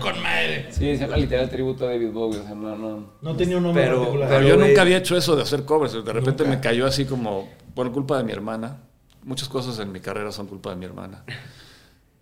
Con 0.00 0.22
madre. 0.22 0.68
Sí, 0.70 0.96
se 0.96 0.98
llama 0.98 1.16
literal 1.16 1.50
tributo 1.50 1.86
a 1.86 1.88
David 1.90 2.10
Bowie, 2.12 2.38
o 2.38 2.42
sea, 2.44 2.54
no, 2.54 2.76
no. 2.76 3.12
No 3.20 3.36
tenía 3.36 3.56
un 3.56 3.64
nombre 3.64 3.82
Pero- 3.84 3.98
particular. 3.98 4.28
Pero 4.28 4.40
Pero, 4.42 4.56
yo 4.56 4.64
nunca 4.64 4.82
había 4.82 4.98
hecho 4.98 5.16
eso 5.16 5.34
de 5.34 5.42
hacer 5.42 5.64
covers. 5.64 5.92
De 5.92 6.12
repente 6.12 6.44
Nunca. 6.44 6.56
me 6.56 6.60
cayó 6.62 6.86
así 6.86 7.04
como 7.04 7.48
por 7.74 7.90
culpa 7.92 8.18
de 8.18 8.24
mi 8.24 8.32
hermana. 8.32 8.80
Muchas 9.24 9.48
cosas 9.48 9.78
en 9.80 9.90
mi 9.90 10.00
carrera 10.00 10.30
son 10.32 10.46
culpa 10.46 10.70
de 10.70 10.76
mi 10.76 10.84
hermana. 10.84 11.24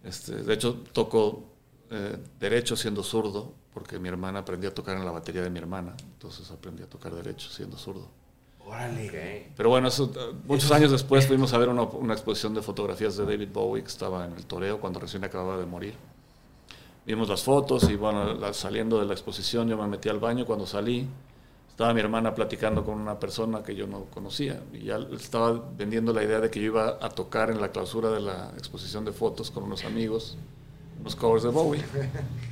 Este, 0.05 0.37
de 0.37 0.55
hecho, 0.55 0.83
toco 0.93 1.51
eh, 1.91 2.17
derecho 2.39 2.77
siendo 2.77 3.03
zurdo, 3.03 3.55
porque 3.75 3.99
mi 3.99 4.09
hermana 4.09 4.41
aprendió 4.41 4.71
a 4.71 4.75
tocar 4.75 4.97
en 4.97 5.05
la 5.05 5.11
batería 5.13 5.43
de 5.43 5.51
mi 5.51 5.59
hermana. 5.59 5.95
Entonces 6.01 6.51
aprendí 6.51 6.83
a 6.83 6.87
tocar 6.87 7.15
derecho 7.15 7.49
siendo 7.51 7.77
zurdo. 7.77 8.09
Órale. 8.67 9.51
Pero 9.57 9.69
bueno, 9.71 9.89
eso, 9.89 10.13
eh, 10.15 10.35
muchos 10.47 10.71
años 10.71 10.91
después 10.93 11.27
fuimos 11.27 11.53
a 11.55 11.59
ver 11.59 11.69
una, 11.69 11.83
una 11.83 12.13
exposición 12.15 12.55
de 12.55 12.63
fotografías 12.63 13.17
de 13.17 13.25
David 13.25 13.49
Bowie 13.53 13.83
que 13.83 13.89
estaba 13.89 14.25
en 14.25 14.33
el 14.33 14.45
toreo 14.47 14.81
cuando 14.81 15.01
recién 15.01 15.25
acababa 15.25 15.57
de 15.59 15.67
morir. 15.67 15.95
Vimos 17.07 17.29
las 17.29 17.43
fotos 17.43 17.89
y 17.91 17.97
bueno, 17.97 18.35
la- 18.35 18.53
saliendo 18.53 19.01
de 19.01 19.07
la 19.07 19.13
exposición 19.15 19.69
yo 19.69 19.77
me 19.77 19.87
metí 19.89 20.09
al 20.09 20.19
baño. 20.21 20.45
Cuando 20.45 20.67
salí, 20.67 21.09
estaba 21.71 21.95
mi 21.95 22.01
hermana 22.01 22.35
platicando 22.35 22.85
con 22.85 23.01
una 23.01 23.19
persona 23.19 23.63
que 23.63 23.75
yo 23.75 23.87
no 23.87 24.05
conocía 24.13 24.63
y 24.73 24.85
ya 24.85 24.99
estaba 25.19 25.53
vendiendo 25.77 26.13
la 26.13 26.23
idea 26.23 26.39
de 26.41 26.51
que 26.51 26.61
yo 26.61 26.67
iba 26.67 26.99
a 27.01 27.09
tocar 27.09 27.51
en 27.51 27.61
la 27.61 27.71
clausura 27.73 28.11
de 28.11 28.21
la 28.21 28.53
exposición 28.59 29.05
de 29.05 29.13
fotos 29.13 29.51
con 29.51 29.65
unos 29.65 29.85
amigos, 29.85 30.37
unos 31.01 31.17
covers 31.17 31.43
de 31.45 31.49
Bowie. 31.49 31.83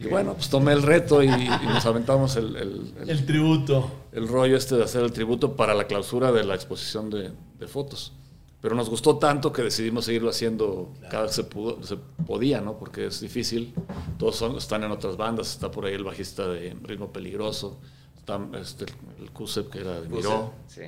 Y 0.00 0.08
bueno, 0.08 0.34
pues 0.34 0.48
tomé 0.50 0.72
el 0.72 0.82
reto 0.82 1.22
y, 1.22 1.28
y 1.28 1.48
nos 1.66 1.86
aventamos 1.86 2.36
el- 2.36 2.56
el- 2.56 2.94
el, 3.02 3.10
El 3.10 3.26
tributo. 3.26 3.90
el 4.12 4.26
rollo 4.28 4.56
este 4.56 4.74
de 4.76 4.84
hacer 4.84 5.02
el 5.04 5.12
tributo 5.12 5.54
para 5.56 5.74
la 5.74 5.86
clausura 5.86 6.32
de 6.32 6.44
la 6.44 6.54
exposición 6.54 7.10
de, 7.10 7.30
de 7.58 7.66
fotos. 7.68 8.12
Pero 8.60 8.74
nos 8.74 8.88
gustó 8.90 9.18
tanto 9.18 9.52
que 9.52 9.62
decidimos 9.62 10.06
seguirlo 10.06 10.30
haciendo 10.30 10.90
cada 11.10 11.24
vez 11.24 11.32
que 11.32 11.42
se, 11.42 11.44
pudo, 11.44 11.82
se 11.82 11.96
podía, 12.26 12.60
¿no? 12.62 12.78
Porque 12.78 13.06
es 13.06 13.20
difícil. 13.20 13.74
Todos 14.18 14.36
son- 14.36 14.56
están 14.56 14.82
en 14.84 14.90
otras 14.90 15.16
bandas. 15.16 15.50
Está 15.52 15.70
por 15.70 15.84
ahí 15.84 15.94
el 15.94 16.02
bajista 16.04 16.48
de 16.48 16.74
Ritmo 16.82 17.12
Peligroso. 17.12 17.78
Está 18.16 18.40
este, 18.60 18.86
el 19.20 19.30
Kusep, 19.32 19.70
que 19.70 19.80
era 19.80 20.00
de 20.00 20.08
Miró. 20.08 20.52
Sí. 20.66 20.80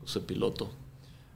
Kusep 0.00 0.24
Piloto. 0.26 0.70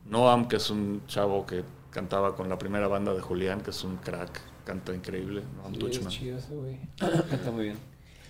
Noam, 0.07 0.49
que 0.49 0.57
es 0.57 0.69
un 0.69 1.03
chavo 1.07 1.47
que 1.47 1.63
cantaba 1.91 2.35
con 2.35 2.49
la 2.49 2.59
primera 2.59 2.89
banda 2.89 3.15
de 3.15 3.21
Julián, 3.21 3.61
que 3.61 3.71
es 3.71 3.85
un 3.85 3.97
crack. 3.97 4.41
Canta 4.65 4.95
increíble. 4.95 5.43
Noam 5.57 5.75
Sí, 5.75 5.79
Tuchman. 5.79 6.09
es 6.09 6.19
chido 6.19 6.39
ese 6.39 6.55
güey. 6.55 6.79
Canta 6.99 7.51
muy 7.51 7.65
bien. 7.65 7.77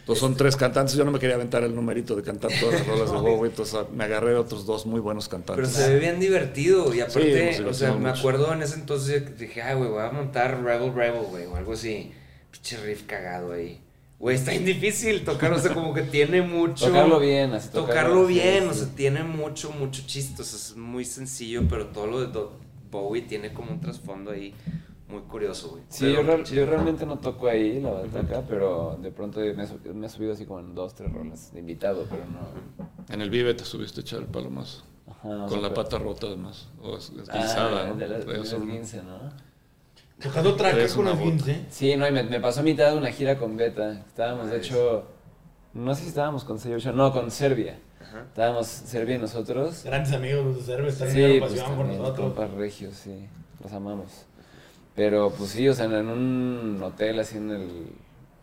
Entonces 0.01 0.21
son 0.21 0.37
tres 0.37 0.55
cantantes. 0.57 0.95
Yo 0.97 1.05
no 1.07 1.11
me 1.11 1.19
quería 1.19 1.37
aventar 1.37 1.63
el 1.63 1.75
numerito 1.75 2.15
de 2.15 2.23
cantar 2.23 2.51
todas 2.61 2.75
las 2.75 2.87
rolas 2.87 3.11
de 3.11 3.17
Bowie. 3.17 3.51
Entonces 3.51 3.75
ah, 3.75 3.87
me 3.91 4.05
agarré 4.05 4.31
de 4.31 4.37
otros 4.37 4.67
dos 4.67 4.85
muy 4.85 5.01
buenos 5.01 5.29
Pero 5.29 5.45
cantantes. 5.45 5.71
se 5.71 5.95
ve 5.95 5.99
bien 5.99 6.21
divertido 6.21 6.95
y 6.95 7.01
aparte, 7.01 7.65
o 7.65 7.73
sea, 7.73 7.95
me 7.95 8.11
acuerdo 8.11 8.53
en 8.53 8.63
ese 8.63 8.75
entonces 8.75 9.23
que 9.23 9.31
dije, 9.31 9.63
ay, 9.63 9.77
güey, 9.77 9.89
voy 9.89 10.03
a 10.03 10.11
montar 10.11 10.63
Rebel 10.63 10.93
Rebel, 10.95 11.23
güey, 11.31 11.47
o 11.47 11.57
algo 11.57 11.73
así. 11.73 12.13
Pinche 12.51 12.77
riff 12.85 13.05
cagado 13.07 13.53
ahí. 13.53 13.81
Güey, 14.19 14.37
está 14.37 14.51
bien 14.53 14.65
difícil 14.65 15.25
tocar, 15.25 15.53
o 15.53 15.59
sea, 15.59 15.73
como 15.75 15.93
que 15.93 16.03
tiene 16.03 16.41
mucho... 16.41 16.87
Tocarlo 16.87 17.19
bien, 17.19 17.53
así 17.53 17.69
Tocarlo 17.71 18.27
sí, 18.29 18.35
bien, 18.35 18.65
sí. 18.65 18.69
o 18.71 18.73
sea, 18.75 18.87
tiene 18.95 19.23
mucho, 19.25 19.71
mucho 19.73 20.03
chiste, 20.07 20.41
o 20.41 20.45
sea, 20.45 20.57
es 20.57 20.77
muy 20.77 21.05
sencillo, 21.05 21.63
pero 21.69 21.89
todo 21.89 22.07
lo 22.07 22.27
de 22.27 22.41
Bowie 22.91 23.23
tiene 23.23 23.53
como 23.53 23.73
un 23.73 23.81
trasfondo 23.81 24.31
ahí 24.31 24.55
muy 25.15 25.23
curioso, 25.23 25.71
güey. 25.71 25.83
Sí, 25.89 26.13
yo, 26.13 26.23
real- 26.23 26.45
yo 26.45 26.67
realmente 26.67 27.07
no 27.07 27.19
toco 27.19 27.47
ahí 27.49 27.81
la 27.81 27.91
bataca, 27.91 28.43
pero 28.49 28.99
de 29.01 29.11
pronto 29.11 29.41
me, 29.41 29.55
me 29.95 30.07
he 30.07 30.09
subido 30.11 30.33
así 30.33 30.45
como 30.45 30.61
en 30.61 30.75
dos, 30.75 30.95
tres 30.95 31.13
rolas 31.13 31.53
de 31.53 31.61
invitado, 31.61 32.07
pero 32.11 32.23
no. 32.27 32.85
En 33.15 33.21
el 33.21 33.31
Vive 33.31 33.55
te 33.55 33.65
subiste 33.65 34.01
a 34.01 34.03
echar 34.03 34.21
el 34.21 34.27
palomazo. 34.27 34.85
Ajá, 35.09 35.45
o 35.45 35.49
Con 35.49 35.63
la 35.63 35.69
pero- 35.69 35.83
pata 35.83 35.99
rota 35.99 36.27
además. 36.27 36.69
O 36.83 36.97
es- 36.97 37.13
Ah, 37.17 37.23
esguinzada, 37.23 37.87
¿no? 37.89 37.95
de 37.97 38.09
la- 38.09 38.19
de 38.19 38.25
Traías 38.25 38.53
las 38.53 38.61
un- 38.61 38.71
15, 38.71 39.03
¿no? 39.03 39.19
Tocando 40.23 40.55
traca 40.55 40.75
Traes 40.77 40.95
con 40.95 41.05
bota. 41.07 41.19
15. 41.19 41.67
Sí, 41.71 41.97
no, 41.97 42.07
y 42.09 42.13
me, 42.13 42.23
me 42.23 42.41
pasó 42.41 42.61
a 42.61 42.63
mitad 42.63 42.91
de 42.93 42.97
una 42.99 43.11
gira 43.11 43.37
con 43.39 43.57
Beta. 43.57 43.93
Estábamos, 44.07 44.49
de 44.51 44.57
hecho, 44.59 45.05
no 45.75 45.95
sé 45.95 46.03
si 46.03 46.09
estábamos 46.09 46.45
con 46.45 46.59
Sello 46.59 46.93
no, 46.93 47.13
con 47.13 47.31
Serbia. 47.31 47.79
Ajá. 48.01 48.23
Estábamos 48.23 48.67
Serbia 48.67 49.17
y 49.17 49.19
nosotros. 49.19 49.83
Grandes 49.85 50.13
amigos 50.13 50.45
los 50.45 50.57
de 50.59 50.63
Cerve 50.63 50.89
están 50.89 51.11
Sí, 51.11 51.37
pues 51.41 51.61
con 51.63 51.89
nosotros. 51.89 52.17
compas 52.33 52.51
regios, 52.53 52.95
sí, 52.95 53.27
los 53.63 53.73
amamos. 53.73 54.25
Pero 54.95 55.31
pues 55.31 55.51
sí, 55.51 55.69
o 55.69 55.75
sea, 55.75 55.87
en 55.87 56.09
un 56.09 56.81
hotel 56.83 57.19
así 57.21 57.37
en 57.37 57.51
el... 57.51 57.87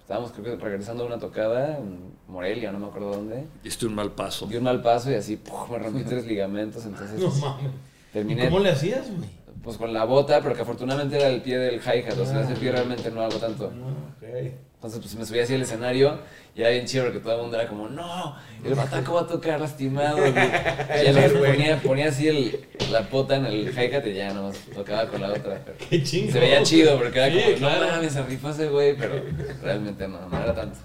Estábamos 0.02 0.32
creo 0.34 0.58
que 0.58 0.64
regresando 0.64 1.04
a 1.04 1.08
una 1.08 1.20
tocada 1.20 1.78
en 1.78 2.12
Morelia, 2.28 2.72
no 2.72 2.80
me 2.80 2.88
acuerdo 2.88 3.12
dónde. 3.12 3.46
Diste 3.64 3.86
un 3.86 3.96
mal 3.96 4.12
paso. 4.12 4.48
Di 4.48 4.58
un 4.58 4.64
mal 4.64 4.82
paso 4.82 5.10
y 5.10 5.16
así 5.16 5.38
¡puf! 5.38 5.70
me 5.70 5.80
rompí 5.80 6.04
tres 6.04 6.26
ligamentos, 6.26 6.86
entonces 6.86 7.20
No 7.22 7.30
mames. 7.30 7.72
¿Y 8.10 8.14
terminé 8.14 8.46
¿Cómo 8.46 8.60
le 8.60 8.72
hacías, 8.72 9.10
güey? 9.10 9.30
pues 9.64 9.78
con 9.78 9.94
la 9.94 10.06
bota, 10.06 10.42
pero 10.42 10.56
que 10.56 10.64
afortunadamente 10.64 11.18
era 11.18 11.28
el 11.28 11.42
pie 11.42 11.58
del 11.60 11.80
hi-hat, 11.80 12.18
o 12.18 12.26
sea, 12.26 12.42
ese 12.42 12.56
pie 12.56 12.72
realmente 12.72 13.12
no 13.12 13.22
hago 13.22 13.38
tanto. 13.38 13.72
Ah, 13.72 14.16
ok. 14.18 14.52
Entonces 14.84 15.00
pues 15.00 15.14
me 15.16 15.24
subí 15.26 15.38
así 15.38 15.54
al 15.54 15.62
escenario 15.62 16.20
y 16.56 16.62
era 16.62 16.72
bien 16.72 16.88
chido 16.88 17.04
porque 17.04 17.20
todo 17.20 17.36
el 17.36 17.42
mundo 17.44 17.56
era 17.60 17.70
como, 17.70 17.88
no, 17.88 18.36
el 18.66 18.74
bataco 18.74 19.14
va 19.14 19.22
a 19.22 19.28
tocar 19.28 19.60
lastimado. 19.62 20.18
güey". 20.18 20.34
Y 21.08 21.14
ya 21.14 21.30
ponía, 21.30 21.78
ponía 21.82 22.08
así 22.08 22.28
el, 22.28 22.60
la 22.92 23.08
pota 23.08 23.36
en 23.36 23.46
el 23.46 23.72
hi-hat 23.78 24.08
y 24.08 24.14
ya 24.16 24.34
nomás 24.34 24.58
tocaba 24.74 25.06
con 25.08 25.22
la 25.22 25.30
otra. 25.30 25.62
pero 25.64 25.78
Qué 25.90 26.02
chingo. 26.02 26.32
se 26.32 26.40
veía 26.40 26.64
chido 26.64 26.98
porque 26.98 27.20
era 27.20 27.30
Sí, 27.32 27.44
como, 27.44 27.58
claro. 27.58 27.86
no 27.86 27.92
mames, 27.92 28.14
se 28.14 28.24
rifó 28.24 28.50
ese 28.50 28.70
güey, 28.70 28.98
pero 28.98 29.22
realmente 29.62 30.08
no, 30.08 30.28
no 30.28 30.42
era 30.44 30.56
tanto. 30.56 30.80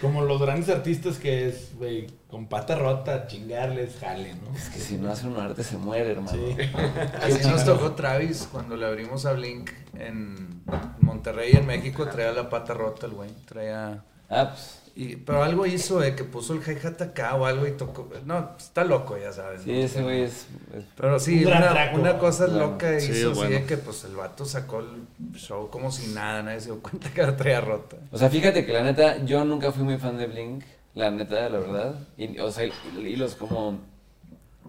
Como 0.00 0.22
los 0.22 0.40
grandes 0.40 0.68
artistas 0.68 1.18
que 1.18 1.48
es, 1.48 1.74
güey, 1.76 2.06
con 2.28 2.48
pata 2.48 2.76
rota, 2.76 3.26
chingarles, 3.26 3.96
jale, 3.98 4.34
¿no? 4.34 4.56
Es 4.56 4.68
que 4.68 4.78
si 4.78 4.98
no 4.98 5.10
hace 5.10 5.26
un 5.26 5.36
arte 5.36 5.64
se 5.64 5.78
muere, 5.78 6.12
hermano. 6.12 6.32
Sí. 6.32 6.56
Así 7.22 7.48
nos 7.48 7.64
tocó 7.64 7.92
Travis 7.92 8.48
cuando 8.50 8.76
le 8.76 8.86
abrimos 8.86 9.24
a 9.26 9.32
Blink 9.32 9.70
en 9.94 10.62
Monterrey, 11.00 11.52
en 11.52 11.66
México. 11.66 12.06
Traía 12.06 12.32
la 12.32 12.50
pata 12.50 12.74
rota 12.74 13.06
el 13.06 13.12
güey. 13.12 13.30
Traía. 13.46 14.04
Ah, 14.28 14.50
pues 14.50 14.85
Y, 14.98 15.16
pero 15.16 15.42
algo 15.42 15.66
hizo 15.66 16.00
de 16.00 16.14
que 16.16 16.24
puso 16.24 16.54
el 16.54 16.60
hi-hat 16.62 17.02
acá 17.02 17.34
o 17.34 17.44
algo 17.44 17.66
y 17.66 17.72
tocó. 17.72 18.08
No, 18.24 18.52
está 18.58 18.82
loco, 18.82 19.18
ya 19.18 19.30
sabes. 19.30 19.60
sí, 19.62 19.70
¿no? 19.70 19.76
ese 19.76 20.02
güey 20.02 20.22
es... 20.22 20.46
es- 20.74 20.84
Pero 20.96 21.18
sí, 21.20 21.44
Un 21.44 21.48
una, 21.52 21.90
una 21.92 22.18
cosa 22.18 22.46
Bueno, 22.46 22.60
loca 22.60 22.98
sí, 22.98 23.12
hizo 23.12 23.32
es 23.32 23.38
así 23.38 23.42
de 23.42 23.48
bueno. 23.56 23.66
que 23.66 23.76
pues 23.76 24.04
el 24.04 24.16
vato 24.16 24.46
sacó 24.46 24.80
el 24.80 25.06
show 25.34 25.68
como 25.68 25.92
si 25.92 26.14
nada, 26.14 26.42
nadie 26.42 26.60
se 26.60 26.66
dio 26.72 26.80
cuenta 26.80 27.10
que 27.12 27.22
la 27.22 27.36
traía 27.36 27.60
rota. 27.60 27.98
O 28.10 28.16
sea, 28.16 28.30
fíjate 28.30 28.64
que 28.64 28.72
la 28.72 28.82
neta, 28.82 29.22
yo 29.24 29.44
nunca 29.44 29.70
fui 29.70 29.84
muy 29.84 29.98
fan 29.98 30.16
de 30.16 30.28
Blink, 30.28 30.64
la 30.94 31.10
neta, 31.10 31.46
la 31.50 31.58
verdad. 31.58 31.94
Y, 32.16 32.38
o 32.38 32.50
sea, 32.50 32.64
y, 32.64 32.72
y 32.98 33.16
los 33.16 33.34
como, 33.34 33.78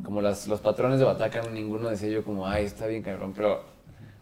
como 0.04 0.22
las, 0.22 0.46
los 0.48 0.60
patrones 0.60 1.00
de 1.00 1.06
Bataca, 1.06 1.42
ninguno 1.54 1.88
decía 1.90 2.10
yo 2.10 2.26
como, 2.26 2.46
ay, 2.48 2.66
está 2.66 2.86
bien 2.88 3.02
cabrón. 3.02 3.32
Pero 3.34 3.64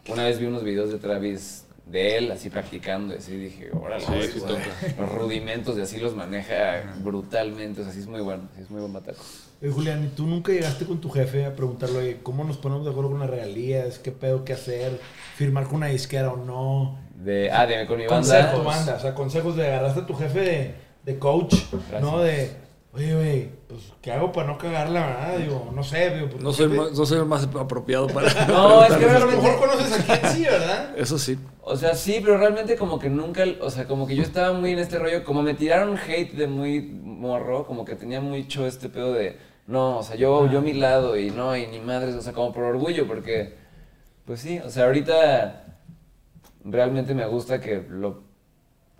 una 0.10 0.26
vez 0.26 0.38
vi 0.40 0.46
unos 0.46 0.64
videos 0.64 0.92
de 0.92 1.00
Travis, 1.00 1.65
de 1.86 2.18
él, 2.18 2.32
así 2.32 2.50
practicando, 2.50 3.14
y 3.14 3.18
así 3.18 3.36
dije, 3.36 3.70
órale, 3.72 4.04
Sí, 4.04 4.42
los 5.00 5.12
rudimentos 5.12 5.78
y 5.78 5.82
así 5.82 6.00
los 6.00 6.16
maneja 6.16 6.96
brutalmente. 7.04 7.82
O 7.82 7.84
sea, 7.84 7.94
sí 7.94 8.00
es 8.00 8.08
muy 8.08 8.22
bueno, 8.22 8.44
sí 8.56 8.62
es 8.64 8.70
muy 8.72 8.82
buen 8.82 8.94
Bataco. 8.94 9.22
Oye, 9.62 9.72
Julián, 9.72 10.04
¿y 10.04 10.08
tú 10.08 10.26
nunca 10.26 10.52
llegaste 10.52 10.86
con 10.86 11.00
tu 11.00 11.10
jefe 11.10 11.46
a 11.46 11.56
preguntarle, 11.56 11.98
oye, 12.00 12.18
cómo 12.24 12.44
nos 12.44 12.58
ponemos 12.58 12.86
de 12.86 12.92
acuerdo 12.92 13.12
con 13.12 13.20
las 13.20 13.30
regalías? 13.30 14.00
¿Qué 14.00 14.12
pedo 14.12 14.44
que 14.44 14.54
hacer? 14.54 15.00
¿Firmar 15.36 15.66
con 15.66 15.76
una 15.76 15.88
disquera 15.88 16.34
o 16.34 16.38
no? 16.38 17.00
De, 17.16 17.52
ah, 17.52 17.66
de 17.66 17.86
con 17.86 17.98
mi 17.98 18.08
banda. 18.08 18.52
Consejos, 18.52 18.66
banda. 18.66 18.96
O 18.96 19.00
sea, 19.00 19.14
consejos 19.14 19.56
de 19.56 19.68
agarraste 19.68 20.02
a 20.02 20.06
tu 20.06 20.16
jefe 20.16 20.40
de, 20.40 20.76
de 21.04 21.20
coach, 21.20 21.56
¿no? 22.02 22.20
De, 22.20 22.65
oye, 22.96 23.14
güey, 23.14 23.50
pues, 23.68 23.94
¿qué 24.02 24.12
hago 24.12 24.32
para 24.32 24.48
no 24.48 24.58
cagarla, 24.58 25.06
verdad? 25.06 25.38
Digo, 25.38 25.72
no 25.74 25.84
sé, 25.84 26.12
digo, 26.12 26.30
pues, 26.30 26.42
No 26.42 26.54
soy, 26.54 26.70
más, 26.70 26.92
no 26.94 27.06
soy 27.06 27.20
el 27.20 27.26
más 27.26 27.44
apropiado 27.44 28.08
para. 28.08 28.30
No, 28.48 28.84
es 28.84 28.94
que 28.94 29.06
a 29.06 29.20
lo 29.20 29.28
realmente... 29.28 29.42
mejor 29.42 29.60
conoces 29.60 30.00
a 30.00 30.20
quien 30.20 30.32
sí, 30.34 30.44
¿verdad? 30.44 30.98
Eso 30.98 31.18
sí. 31.20 31.38
O 31.62 31.76
sea, 31.76 31.96
sí, 31.96 32.20
pero 32.24 32.38
realmente 32.38 32.76
como 32.76 33.00
que 33.00 33.10
nunca, 33.10 33.44
o 33.62 33.70
sea, 33.70 33.86
como 33.88 34.08
que 34.08 34.16
yo 34.16 34.24
estaba 34.24 34.54
muy 34.54 34.72
en 34.72 34.80
este 34.80 35.00
rollo, 35.00 35.24
como 35.24 35.42
me 35.42 35.56
tiraron 35.56 35.98
hate 35.98 36.34
de 36.34 36.48
muy 36.48 36.82
morro, 36.82 37.66
como 37.66 37.86
que 37.86 37.96
tenía 37.96 38.22
mucho 38.22 38.66
este 38.66 38.88
pedo 38.88 39.14
de, 39.14 39.38
no, 39.68 39.98
o 39.98 40.04
sea, 40.04 40.16
yo, 40.16 40.50
yo 40.50 40.60
a 40.60 40.62
mi 40.62 40.74
lado 40.74 41.18
y 41.18 41.32
no, 41.32 41.56
y 41.58 41.68
ni 41.68 41.80
madres, 41.80 42.16
o 42.16 42.22
sea, 42.22 42.34
como 42.34 42.54
por 42.54 42.64
orgullo, 42.64 43.08
porque, 43.08 43.56
pues 44.26 44.40
sí, 44.40 44.60
o 44.60 44.70
sea, 44.70 44.86
ahorita 44.86 45.80
realmente 46.64 47.14
me 47.14 47.26
gusta 47.26 47.60
que 47.60 47.84
lo, 47.90 48.24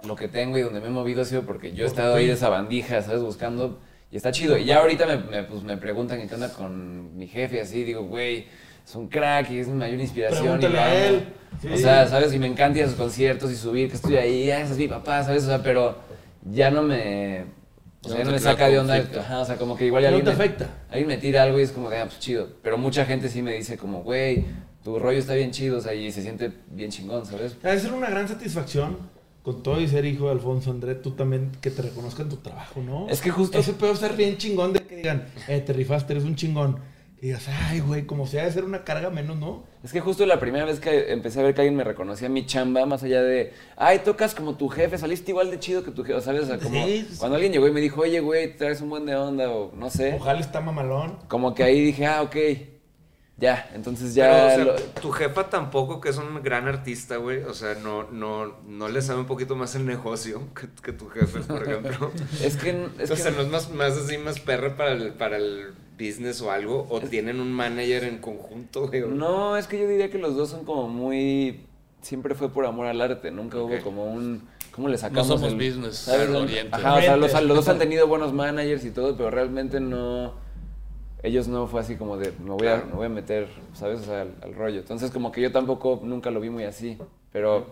lo 0.06 0.16
que 0.16 0.28
tengo 0.28 0.58
y 0.58 0.62
donde 0.62 0.82
me 0.82 0.88
he 0.88 0.92
movido 0.92 1.22
ha 1.22 1.26
sido 1.26 1.44
porque 1.44 1.74
yo 1.74 1.84
he 1.84 1.88
estado 1.88 2.16
ahí 2.16 2.28
de 2.28 2.34
esa 2.34 2.50
bandija, 2.50 3.02
¿sabes? 3.02 3.22
Buscando, 3.22 3.80
y 4.12 4.18
está 4.18 4.32
chido. 4.32 4.58
Y 4.58 4.66
ya 4.66 4.78
ahorita 4.80 5.06
me, 5.06 5.18
me, 5.18 5.44
pues, 5.44 5.64
me 5.64 5.78
preguntan 5.78 6.26
qué 6.28 6.34
onda 6.34 6.52
con 6.54 7.16
mi 7.18 7.28
jefe, 7.28 7.62
así, 7.62 7.84
digo, 7.84 8.04
güey, 8.04 8.48
es 8.86 8.96
un 8.96 9.08
crack 9.08 9.50
y 9.52 9.60
es 9.60 9.68
mi 9.68 9.76
mayor 9.76 10.00
inspiración. 10.00 10.62
y 10.62 10.66
a 10.66 10.68
amo". 10.86 10.96
él. 10.96 11.24
Sí. 11.62 11.68
O 11.74 11.78
sea, 11.78 12.08
¿sabes? 12.08 12.34
Y 12.34 12.40
me 12.40 12.48
encanta 12.48 12.80
ir 12.80 12.86
a 12.86 12.88
sus 12.88 12.98
conciertos 12.98 13.52
y 13.52 13.56
subir, 13.56 13.90
que 13.90 13.96
estoy 13.96 14.18
ahí, 14.18 14.52
ah, 14.52 14.60
ese 14.62 14.74
es 14.74 14.78
mi 14.78 14.88
papá, 14.88 15.24
¿sabes? 15.24 15.44
O 15.44 15.48
sea, 15.48 15.64
pero 15.64 15.98
ya 16.44 16.70
no 16.70 16.82
me... 16.84 17.46
O 18.04 18.08
sea, 18.10 18.18
ya 18.20 18.24
no 18.24 18.30
no 18.30 18.36
me 18.36 18.40
saca 18.40 18.68
de 18.68 18.78
onda. 18.78 19.04
Ajá, 19.20 19.40
o 19.40 19.46
sea, 19.46 19.56
como 19.56 19.76
que 19.76 19.86
igual 19.88 20.04
ya 20.04 20.12
No 20.12 20.18
alguien 20.18 20.32
te 20.36 20.38
me- 20.38 20.44
afecta. 20.46 20.70
Alguien 20.90 21.08
me 21.08 21.18
tira 21.18 21.42
algo 21.44 21.60
y 21.60 21.64
es 21.64 21.72
como 21.72 21.90
que, 21.90 21.96
ah, 21.98 22.06
pues 22.06 22.20
chido. 22.20 22.50
Pero 22.62 22.78
mucha 22.78 23.04
gente 23.06 23.30
sí 23.30 23.42
me 23.42 23.54
dice 23.54 23.78
como, 23.78 24.04
güey, 24.04 24.46
tu 24.84 25.00
rollo 25.00 25.18
está 25.18 25.34
bien 25.34 25.50
chido, 25.50 25.80
o 25.80 25.82
sea, 25.82 25.94
y 25.96 26.12
se 26.12 26.22
siente 26.22 26.52
bien 26.70 26.92
chingón, 26.92 27.26
¿sabes? 27.26 27.60
Debe 27.64 27.80
ser 27.80 27.94
una 27.94 28.10
gran 28.12 28.28
satisfacción 28.28 28.98
con 29.46 29.62
todo 29.64 29.80
y 29.80 29.88
ser 29.88 30.04
hijo 30.06 30.26
de 30.26 30.32
Alfonso 30.32 30.72
André, 30.72 30.96
tú 30.96 31.12
también 31.12 31.52
que 31.62 31.70
te 31.72 31.84
reconozcan 31.84 32.28
tu 32.28 32.38
trabajo, 32.38 32.82
¿no? 32.82 33.08
Es 33.08 33.22
que 33.22 33.30
justo- 33.30 33.58
Ese 33.60 33.74
pedo 33.74 33.92
estar 33.94 34.18
bien 34.18 34.38
chingón 34.38 34.74
de 34.74 34.80
que 34.82 34.96
digan, 34.98 35.28
eh, 35.48 35.62
te 35.62 35.72
rifaste, 35.72 36.14
eres 36.14 36.26
un 36.26 36.36
chingón. 36.36 36.80
Y 37.22 37.28
digas, 37.28 37.48
ay, 37.48 37.80
güey, 37.80 38.06
como 38.06 38.28
sea 38.28 38.44
de 38.44 38.52
ser 38.52 38.66
una 38.66 38.84
carga 38.84 39.10
menos, 39.10 39.38
¿no? 39.38 39.64
Es 39.84 39.94
que 39.94 40.02
justo 40.02 40.26
la 40.26 40.40
primera 40.40 40.66
vez 40.66 40.80
que 40.80 41.14
empecé 41.14 41.40
a 41.40 41.44
ver 41.44 41.54
que 41.56 41.62
alguien 41.62 41.76
me 41.78 41.84
reconocía 41.84 42.28
mi 42.28 42.46
chamba, 42.46 42.86
más 42.86 43.04
allá 43.04 43.22
de, 43.24 43.54
ay, 43.78 44.00
tocas 44.04 44.36
como 44.36 44.56
tu 44.56 44.68
jefe, 44.68 44.98
saliste 44.98 45.32
igual 45.32 45.50
de 45.50 45.60
chido 45.60 45.84
que 45.84 45.92
tu 45.92 46.04
jefe, 46.04 46.20
¿sabes? 46.22 46.44
O 46.44 46.46
sea, 46.48 46.58
como 46.60 46.84
Sí, 46.86 47.08
sí. 47.10 47.16
cuando 47.20 47.36
alguien 47.36 47.54
llegó 47.54 47.68
y 47.68 47.72
me 47.72 47.82
dijo, 47.82 48.02
oye, 48.02 48.20
güey, 48.20 48.58
traes 48.58 48.82
un 48.82 48.90
buen 48.90 49.06
de 49.06 49.16
onda, 49.16 49.50
o 49.50 49.72
no 49.76 49.90
sé. 49.90 50.14
Ojalá 50.20 50.40
está 50.42 50.60
mamalón. 50.60 51.18
Como 51.28 51.54
que 51.56 51.64
ahí 51.64 51.80
dije, 51.82 52.06
ah, 52.06 52.22
ok, 52.24 52.36
ya, 53.38 53.70
entonces 53.74 54.14
Pero, 54.16 54.28
ya... 54.32 54.46
o 54.46 54.50
sea, 54.50 54.64
lo- 54.66 54.76
tu 55.02 55.12
jefa 55.12 55.50
tampoco, 55.50 56.00
que 56.00 56.10
es 56.10 56.18
un 56.18 56.42
gran 56.42 56.68
artista, 56.68 57.18
güey. 57.18 57.44
O 57.44 57.54
sea, 57.54 57.76
no, 57.76 58.04
no, 58.12 58.56
no 58.66 58.88
le 58.88 59.02
sabe 59.02 59.20
un 59.20 59.26
poquito 59.26 59.56
más 59.58 59.76
el 59.76 59.86
negocio 59.86 60.42
que, 60.60 60.68
que 60.82 60.94
tu 60.94 61.08
jefe, 61.10 61.40
por 61.42 61.64
ejemplo. 61.64 62.12
Es 62.42 62.56
que... 62.56 62.88
Es 63.00 63.12
o 63.12 63.16
sea, 63.16 63.32
que 63.32 63.38
no 63.38 63.44
es 63.44 63.50
más, 63.50 63.70
más 63.72 63.98
así, 63.98 64.18
más 64.18 64.40
perra 64.40 64.78
para 64.78 64.94
el, 64.94 65.14
para 65.14 65.36
el 65.38 65.74
business 66.00 66.42
o 66.42 66.52
algo. 66.52 66.88
O 66.90 67.02
tienen 67.02 67.40
un 67.42 67.52
manager 67.52 68.06
en 68.06 68.20
conjunto, 68.20 68.88
güey. 68.88 69.02
no, 69.02 69.58
es 69.58 69.68
que 69.68 69.80
yo 69.80 69.88
diría 69.88 70.10
que 70.10 70.18
los 70.18 70.36
dos 70.36 70.50
son 70.50 70.64
como 70.64 70.88
muy... 70.88 71.66
Siempre 72.02 72.36
fue 72.36 72.50
por 72.54 72.66
amor 72.66 72.86
al 72.88 73.02
arte, 73.02 73.32
nunca 73.32 73.58
hubo 73.58 73.82
como 73.82 74.06
un... 74.06 74.48
¿Cómo 74.72 74.90
le 74.90 74.98
sacamos 74.98 75.28
somos 75.28 75.52
el- 75.52 75.56
business 75.56 75.96
¿sabes? 75.98 76.30
Ajá, 76.72 76.96
o 76.96 77.02
sea, 77.02 77.16
los 77.42 77.56
dos 77.58 77.68
han 77.68 77.80
tenido 77.80 78.08
buenos 78.08 78.32
managers 78.34 78.86
y 78.86 78.92
todo, 78.92 79.16
pero 79.18 79.30
realmente 79.32 79.80
no... 79.80 80.45
Ellos 81.26 81.48
no 81.48 81.66
fue 81.68 81.82
así 81.82 81.96
como 81.96 82.18
de, 82.18 82.32
me 82.44 82.52
voy 82.52 82.68
a, 82.68 82.84
me 82.86 82.94
voy 82.94 83.08
a 83.08 83.10
meter, 83.10 83.48
¿sabes? 83.74 84.02
O 84.02 84.04
sea, 84.04 84.22
al, 84.22 84.36
al 84.44 84.54
rollo. 84.54 84.80
Entonces, 84.80 85.10
como 85.10 85.32
que 85.32 85.42
yo 85.42 85.52
tampoco 85.52 86.00
nunca 86.04 86.30
lo 86.30 86.40
vi 86.40 86.52
muy 86.52 86.66
así. 86.66 87.00
Pero 87.32 87.66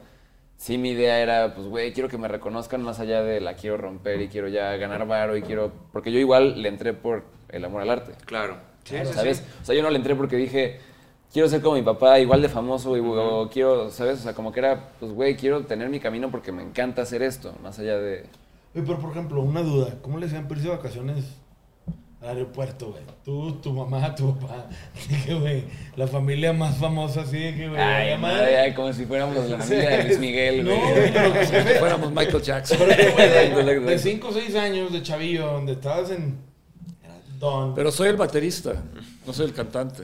sí 0.58 0.78
mi 0.78 0.90
idea 0.90 1.20
era, 1.20 1.54
pues, 1.54 1.68
güey, 1.68 1.94
quiero 1.94 2.10
que 2.10 2.18
me 2.18 2.28
reconozcan 2.28 2.82
más 2.82 3.00
allá 3.00 3.22
de 3.22 3.42
la 3.42 3.54
quiero 3.54 3.78
romper 3.78 4.22
y 4.22 4.28
quiero 4.28 4.48
ya 4.48 4.76
ganar 4.78 5.06
varo 5.08 5.38
y 5.38 5.42
quiero... 5.42 5.72
Porque 5.92 6.12
yo 6.12 6.20
igual 6.20 6.62
le 6.62 6.70
entré 6.70 6.94
por 6.94 7.26
el 7.50 7.64
amor 7.64 7.82
al 7.84 7.90
arte. 7.92 8.14
Claro. 8.26 8.58
Sí, 8.84 8.96
sí, 8.98 9.06
sí. 9.06 9.14
¿Sabes? 9.14 9.44
O 9.62 9.66
sea, 9.66 9.76
yo 9.76 9.84
no 9.84 9.90
le 9.90 9.98
entré 9.98 10.16
porque 10.16 10.36
dije, 10.36 10.80
quiero 11.32 11.48
ser 11.48 11.62
como 11.62 11.76
mi 11.76 11.82
papá, 11.82 12.20
igual 12.20 12.42
de 12.42 12.50
famoso, 12.50 12.98
y, 12.98 13.02
o 13.02 13.50
quiero, 13.52 13.90
¿sabes? 13.92 14.20
O 14.20 14.24
sea, 14.24 14.34
como 14.34 14.52
que 14.52 14.60
era, 14.62 14.90
pues, 15.00 15.12
güey, 15.12 15.36
quiero 15.36 15.66
tener 15.66 15.90
mi 15.90 16.00
camino 16.00 16.32
porque 16.32 16.52
me 16.52 16.64
encanta 16.64 17.04
hacer 17.04 17.22
esto, 17.22 17.54
más 17.62 17.78
allá 17.78 17.98
de... 18.00 18.26
Oye, 18.76 18.84
pero 18.88 19.00
por 19.00 19.12
ejemplo, 19.12 19.42
una 19.42 19.62
duda. 19.62 20.00
¿Cómo 20.02 20.18
le 20.18 20.26
hacían 20.26 20.48
para 20.48 20.56
irse 20.56 20.70
de 20.70 20.76
vacaciones 20.76 21.26
al 22.24 22.30
aeropuerto, 22.30 22.92
güey? 22.92 23.04
Tú, 23.26 23.54
tu 23.62 23.74
mamá, 23.74 24.16
tu 24.16 24.38
papá. 24.40 24.68
Dije, 25.10 25.34
güey, 25.36 25.64
la 25.96 26.08
familia 26.08 26.54
más 26.54 26.78
famosa, 26.78 27.22
así 27.22 27.38
de 27.38 27.56
que, 27.56 27.68
güey. 27.70 27.82
Ay, 27.82 28.18
madre, 28.18 28.58
ay, 28.60 28.74
como 28.74 28.92
si 28.94 29.06
fuéramos 29.06 29.36
la 29.50 29.58
familia 29.60 29.90
de 29.98 30.04
Luis 30.06 30.20
Miguel, 30.20 30.64
No, 30.66 30.72
güey. 30.76 31.14
pero 31.14 31.34
que 31.34 31.46
Si 31.46 31.54
fuéramos 31.80 32.12
Michael 32.12 32.42
Jackson. 32.42 32.78
Pero 32.80 32.96
que, 32.96 33.10
güey, 33.12 33.30
de- 33.30 33.44
Exacto, 33.44 33.66
de 33.66 33.94
exacto. 33.94 34.00
5 34.10 34.28
o 34.30 34.32
6 34.34 34.56
años 34.56 34.94
de 34.94 35.04
chavillo, 35.04 35.46
donde 35.48 35.74
estabas 35.74 36.10
en. 36.12 36.38
Don. 37.40 37.76
Pero 37.76 37.92
soy 37.92 38.08
el 38.10 38.16
baterista, 38.16 38.82
no 39.28 39.34
soy 39.34 39.48
el 39.48 39.54
cantante. 39.54 40.04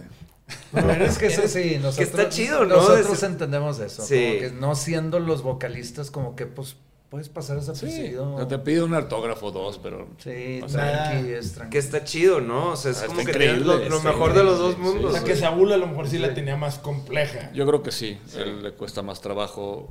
Pero 0.73 0.91
Es 1.05 1.17
que 1.17 1.27
eso 1.27 1.47
sí, 1.47 1.77
nosotros, 1.82 2.10
está 2.10 2.27
chido, 2.29 2.65
¿no? 2.65 2.75
Nosotros 2.77 3.21
entendemos 3.23 3.79
eso. 3.79 4.01
Sí. 4.03 4.15
Como 4.15 4.39
que 4.39 4.51
no 4.60 4.75
siendo 4.75 5.19
los 5.19 5.41
vocalistas, 5.43 6.12
como 6.12 6.36
que 6.36 6.47
pues 6.47 6.75
puedes 7.10 7.28
pasar 7.30 7.60
Sí, 7.62 7.67
desapercibido. 7.72 8.48
te 8.48 8.60
pido 8.60 8.86
un 8.86 8.93
autógrafo 8.93 9.48
o 9.48 9.52
dos, 9.52 9.80
pero... 9.82 10.08
Sí, 10.19 10.62
o 10.63 10.69
sea, 10.69 11.10
tranqui, 11.12 11.32
es 11.32 11.54
tranqui. 11.54 11.72
Que 11.72 11.78
está 11.80 12.04
chido, 12.04 12.39
¿no? 12.39 12.69
O 12.72 12.76
sea, 12.76 12.91
es 12.91 13.02
Ah, 13.02 13.08
como 13.08 13.26
que 13.26 13.34
tienes 13.34 13.62
lo, 13.65 13.74
increíble, 13.74 13.89
lo 13.89 14.02
mejor 14.02 14.34
de 14.34 14.43
los 14.43 14.60
dos 14.60 14.72
increíble, 14.78 14.91
sí. 14.91 14.98
o 14.98 15.02
mundos. 15.02 15.13
sea, 15.13 15.24
que. 15.24 15.36
Saúl 15.36 15.72
a 15.74 15.78
lo 15.78 15.88
mejor 15.88 16.08
sí 16.08 16.19
la 16.19 16.34
tenía 16.34 16.56
más 16.56 16.78
compleja. 16.80 17.52
Yo 17.54 17.65
creo 17.65 17.82
que 17.82 17.91
sí, 17.91 18.17
él 18.38 18.62
le 18.63 18.72
cuesta 18.74 19.02
más 19.02 19.22
trabajo, 19.22 19.89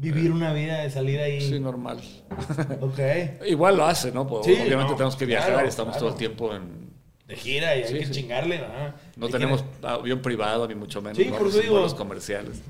Vivir 0.00 0.30
una 0.30 0.52
vida 0.52 0.78
de 0.78 0.90
salir 0.90 1.18
ahí. 1.18 1.40
sí, 1.40 1.58
normal. 1.58 2.00
Ok. 2.80 2.98
Igual 3.46 3.76
lo 3.76 3.84
hace, 3.84 4.12
¿no? 4.12 4.26
Pues, 4.28 4.46
Sí, 4.46 4.52
Obviamente 4.52 4.92
no, 4.92 4.96
tenemos 4.96 5.16
que 5.16 5.26
viajar 5.26 5.50
claro, 5.50 5.66
y 5.66 5.68
estamos 5.68 5.92
claro. 5.96 6.06
todo 6.06 6.12
el 6.14 6.18
tiempo 6.18 6.54
en... 6.54 6.87
De 7.28 7.36
gira 7.36 7.76
y 7.76 7.82
hay 7.82 7.88
Sí, 7.88 7.98
que 7.98 8.06
sí. 8.06 8.12
chingarle, 8.12 8.58
¿verdad? 8.58 8.96
No 9.16 9.26
Hay 9.26 9.32
tenemos 9.32 9.62
que- 9.62 9.86
avión 9.86 10.20
privado, 10.22 10.66
ni 10.66 10.74
mucho 10.74 11.02
menos. 11.02 11.18
Sí, 11.18 11.26
¿no? 11.26 11.36
por 11.36 11.46
eso 11.46 11.56
Los 11.56 11.62
digo. 11.62 11.74
vuelos 11.74 11.94
comerciales. 11.94 12.62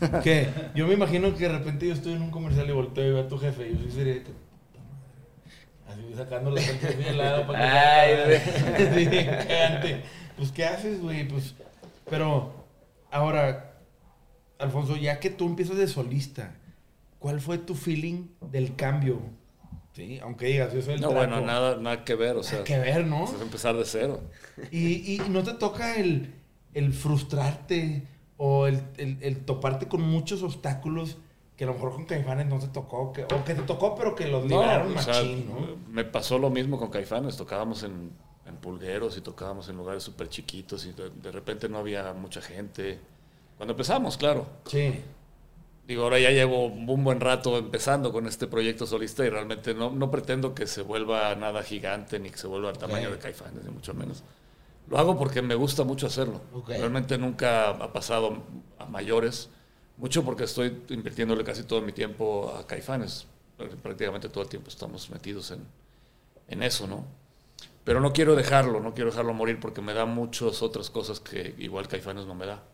Que 0.24 0.48
yo 0.74 0.86
me 0.86 0.94
imagino 0.94 1.34
que 1.34 1.44
de 1.48 1.58
repente 1.58 1.86
yo 1.86 1.92
estoy 1.94 2.14
en 2.14 2.22
un 2.22 2.30
comercial 2.30 2.68
y 2.68 2.72
volteo 2.72 3.04
y 3.06 3.12
veo 3.12 3.22
a 3.24 3.28
tu 3.28 3.38
jefe 3.38 3.68
y 3.68 3.72
yo 3.76 3.84
sí 3.84 3.90
sería 3.92 4.14
de 4.14 4.22
que, 4.24 4.30
Así 5.88 6.14
sacando 6.16 6.50
la 6.50 6.60
gente 6.60 6.94
de 6.96 7.12
lado 7.12 7.46
para 7.46 7.58
que 7.60 8.38
Ay. 8.38 9.82
Sí. 9.84 9.96
Pues, 10.36 10.50
¿qué 10.52 10.64
haces, 10.64 11.00
güey? 11.00 11.26
Pues, 11.28 11.54
pero, 12.10 12.66
ahora, 13.10 13.74
Alfonso, 14.58 14.96
ya 14.96 15.20
que 15.20 15.30
tú 15.30 15.46
empiezas 15.46 15.76
de 15.76 15.86
solista, 15.88 16.54
¿cuál 17.18 17.40
fue 17.40 17.58
tu 17.58 17.74
feeling 17.74 18.28
del 18.50 18.74
cambio? 18.76 19.20
Sí, 19.96 20.18
aunque 20.22 20.44
digas, 20.46 20.74
yo 20.74 20.82
soy 20.82 20.94
el 20.94 21.00
No, 21.00 21.10
bueno, 21.10 21.40
nada, 21.40 21.76
nada 21.76 22.04
que 22.04 22.14
ver, 22.14 22.36
o 22.36 22.42
sea, 22.42 22.52
Nada 22.58 22.64
que 22.64 22.78
ver, 22.78 23.06
¿no? 23.06 23.24
es 23.24 23.40
empezar 23.40 23.74
de 23.76 23.84
cero. 23.86 24.20
Y, 24.70 25.14
y 25.14 25.22
no 25.30 25.42
te 25.42 25.54
toca 25.54 25.96
el, 25.96 26.34
el 26.74 26.92
frustrarte 26.92 28.06
o 28.36 28.66
el, 28.66 28.82
el- 28.98 29.16
el 29.22 29.38
toparte 29.46 29.88
con 29.88 30.02
muchos 30.02 30.42
obstáculos 30.42 31.16
que 31.56 31.64
a 31.64 31.68
lo 31.68 31.72
mejor 31.72 31.94
con 31.94 32.04
Caifanes 32.04 32.46
no 32.46 32.58
te 32.58 32.68
tocó, 32.68 33.10
que, 33.14 33.24
o 33.24 33.42
que 33.46 33.54
te 33.54 33.62
tocó, 33.62 33.94
pero 33.94 34.14
que 34.14 34.26
los 34.28 34.44
libraron 34.44 34.94
o 34.94 35.00
sea, 35.00 35.14
machín, 35.14 35.46
¿no? 35.48 35.76
me 35.90 36.04
pasó 36.04 36.38
lo 36.38 36.50
mismo 36.50 36.78
con 36.78 36.90
Caifanes, 36.90 37.38
tocábamos 37.38 37.82
en, 37.82 38.10
en 38.44 38.56
pulgueros 38.56 39.16
y 39.16 39.22
tocábamos 39.22 39.66
en 39.70 39.78
lugares 39.78 40.02
súper 40.02 40.28
chiquitos 40.28 40.84
y 40.84 40.92
de, 40.92 41.08
de 41.08 41.32
repente 41.32 41.70
no 41.70 41.78
había 41.78 42.12
mucha 42.12 42.42
gente. 42.42 43.00
Cuando 43.56 43.72
empezamos, 43.72 44.18
claro. 44.18 44.46
Sí. 44.66 45.00
Digo, 45.86 46.02
ahora 46.02 46.18
ya 46.18 46.30
llevo 46.30 46.66
un 46.66 47.04
buen 47.04 47.20
rato 47.20 47.56
empezando 47.58 48.12
con 48.12 48.26
este 48.26 48.48
proyecto 48.48 48.86
solista 48.86 49.24
y 49.24 49.30
realmente 49.30 49.72
no, 49.72 49.90
no 49.90 50.10
pretendo 50.10 50.52
que 50.52 50.66
se 50.66 50.82
vuelva 50.82 51.32
nada 51.36 51.62
gigante 51.62 52.18
ni 52.18 52.30
que 52.30 52.38
se 52.38 52.48
vuelva 52.48 52.70
al 52.70 52.78
tamaño 52.78 53.10
de 53.10 53.18
Caifanes, 53.18 53.62
ni 53.64 53.70
mucho 53.70 53.94
menos. 53.94 54.24
Lo 54.88 54.98
hago 54.98 55.16
porque 55.16 55.42
me 55.42 55.54
gusta 55.54 55.84
mucho 55.84 56.08
hacerlo. 56.08 56.40
Realmente 56.66 57.18
nunca 57.18 57.70
ha 57.70 57.92
pasado 57.92 58.42
a 58.78 58.86
mayores, 58.86 59.48
mucho 59.96 60.24
porque 60.24 60.44
estoy 60.44 60.82
invirtiéndole 60.88 61.44
casi 61.44 61.62
todo 61.62 61.80
mi 61.82 61.92
tiempo 61.92 62.52
a 62.58 62.66
Caifanes. 62.66 63.26
Prácticamente 63.80 64.28
todo 64.28 64.42
el 64.42 64.50
tiempo 64.50 64.68
estamos 64.68 65.08
metidos 65.10 65.52
en, 65.52 65.60
en 66.48 66.62
eso, 66.64 66.88
¿no? 66.88 67.04
Pero 67.84 68.00
no 68.00 68.12
quiero 68.12 68.34
dejarlo, 68.34 68.80
no 68.80 68.92
quiero 68.92 69.10
dejarlo 69.10 69.32
morir 69.34 69.60
porque 69.60 69.80
me 69.80 69.94
da 69.94 70.04
muchas 70.04 70.62
otras 70.62 70.90
cosas 70.90 71.20
que 71.20 71.54
igual 71.58 71.86
Caifanes 71.86 72.26
no 72.26 72.34
me 72.34 72.46
da. 72.46 72.64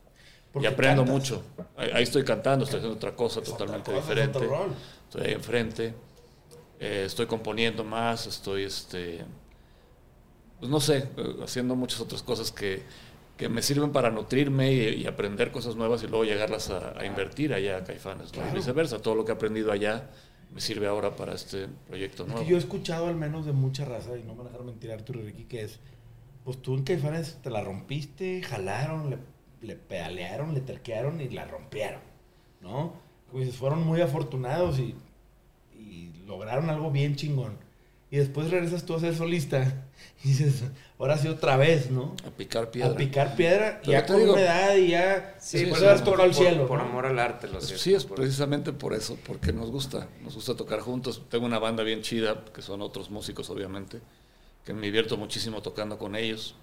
Y 0.58 0.66
aprendo 0.66 1.04
cantas. 1.04 1.14
mucho. 1.14 1.42
Ahí, 1.76 1.90
ahí 1.94 2.02
estoy 2.04 2.24
cantando, 2.24 2.64
estoy 2.64 2.78
haciendo 2.78 2.96
otra 2.96 3.14
cosa 3.16 3.40
Es 3.42 3.48
otra 3.52 3.66
totalmente 3.66 3.92
cosa, 3.92 3.98
es 3.98 4.04
diferente. 4.08 4.62
Estoy 5.04 5.22
ahí 5.26 5.32
enfrente. 5.32 5.94
eh, 6.80 7.04
estoy 7.06 7.26
componiendo 7.26 7.84
más, 7.84 8.26
estoy, 8.26 8.64
este, 8.64 9.24
pues 10.58 10.70
no 10.70 10.80
sé, 10.80 11.08
eh, 11.16 11.36
haciendo 11.42 11.74
muchas 11.76 12.00
otras 12.00 12.22
cosas 12.22 12.52
que, 12.52 12.82
que 13.36 13.48
me 13.48 13.62
sirven 13.62 13.92
para 13.92 14.10
nutrirme 14.10 14.72
y, 14.72 14.88
y 15.02 15.06
aprender 15.06 15.50
cosas 15.52 15.76
nuevas 15.76 16.02
y 16.02 16.06
luego 16.08 16.24
llegarlas 16.24 16.70
a, 16.70 16.98
a 16.98 17.04
invertir 17.06 17.52
allá 17.54 17.78
a 17.78 17.84
Caifanes. 17.84 18.32
¿no? 18.34 18.46
Y 18.48 18.50
viceversa, 18.54 19.00
todo 19.02 19.14
lo 19.14 19.24
que 19.24 19.32
he 19.32 19.34
aprendido 19.34 19.72
allá 19.72 20.10
me 20.50 20.60
sirve 20.60 20.86
ahora 20.86 21.16
para 21.16 21.34
este 21.34 21.68
proyecto 21.88 22.22
Es 22.24 22.28
nuevo. 22.28 22.44
que 22.44 22.46
yo 22.46 22.56
he 22.56 22.58
escuchado 22.58 23.06
al 23.06 23.16
menos 23.16 23.46
de 23.46 23.52
mucha 23.52 23.84
raza, 23.84 24.16
y 24.18 24.22
no 24.22 24.32
me 24.34 24.38
van 24.38 24.46
a 24.48 24.50
dejar 24.50 24.64
mentir 24.66 24.92
Arturo 24.92 25.20
Ricky, 25.22 25.44
que 25.44 25.62
es, 25.62 25.80
pues 26.44 26.60
tú 26.62 26.74
en 26.76 26.84
Caifanes 26.84 27.38
te 27.42 27.50
la 27.50 27.62
rompiste, 27.62 28.42
jalaron, 28.42 29.10
le, 29.10 29.18
le 29.62 29.76
pedalearon, 29.76 30.54
le 30.54 30.60
terquearon 30.60 31.20
y 31.20 31.28
la 31.28 31.44
rompieron, 31.46 32.00
¿no? 32.60 32.94
Pues 33.30 33.54
fueron 33.56 33.86
muy 33.86 34.00
afortunados 34.00 34.78
y, 34.78 34.94
y 35.78 36.12
lograron 36.26 36.68
algo 36.70 36.90
bien 36.90 37.16
chingón. 37.16 37.56
Y 38.10 38.16
después 38.18 38.50
regresas 38.50 38.84
tú 38.84 38.94
a 38.94 39.00
ser 39.00 39.14
solista 39.14 39.86
y 40.24 40.28
dices, 40.28 40.64
ahora 40.98 41.16
sí 41.16 41.28
otra 41.28 41.56
vez, 41.56 41.90
¿no? 41.90 42.14
A 42.26 42.30
picar 42.30 42.70
piedra. 42.70 42.90
A 42.92 42.94
picar 42.96 43.36
piedra, 43.36 43.78
Pero 43.80 43.92
ya 43.92 44.04
con 44.04 44.18
digo- 44.18 44.32
una 44.34 44.42
edad 44.42 44.76
y 44.76 44.88
ya 44.88 45.34
Sí, 45.40 45.64
pues 45.64 45.80
haber 45.82 45.96
por, 45.96 46.04
tocado 46.04 46.24
el 46.24 46.34
por- 46.36 46.44
cielo. 46.46 46.66
por 46.68 46.78
¿no? 46.80 46.84
amor 46.84 47.06
al 47.06 47.18
arte, 47.18 47.46
lo 47.46 47.54
Pues 47.54 47.68
sí, 47.80 47.94
es 47.94 48.04
por- 48.04 48.18
precisamente 48.18 48.72
por 48.74 48.92
eso, 48.92 49.16
porque 49.26 49.52
nos 49.54 49.70
gusta, 49.70 50.08
nos 50.22 50.34
gusta 50.34 50.54
tocar 50.54 50.80
juntos. 50.80 51.22
Tengo 51.30 51.46
una 51.46 51.58
banda 51.58 51.82
bien 51.84 52.02
chida, 52.02 52.44
que 52.54 52.60
son 52.60 52.82
otros 52.82 53.10
músicos 53.10 53.48
obviamente, 53.48 54.00
que 54.66 54.74
me 54.74 54.82
divierto 54.82 55.16
muchísimo 55.16 55.62
tocando 55.62 55.96
con 55.96 56.14
ellos. 56.14 56.54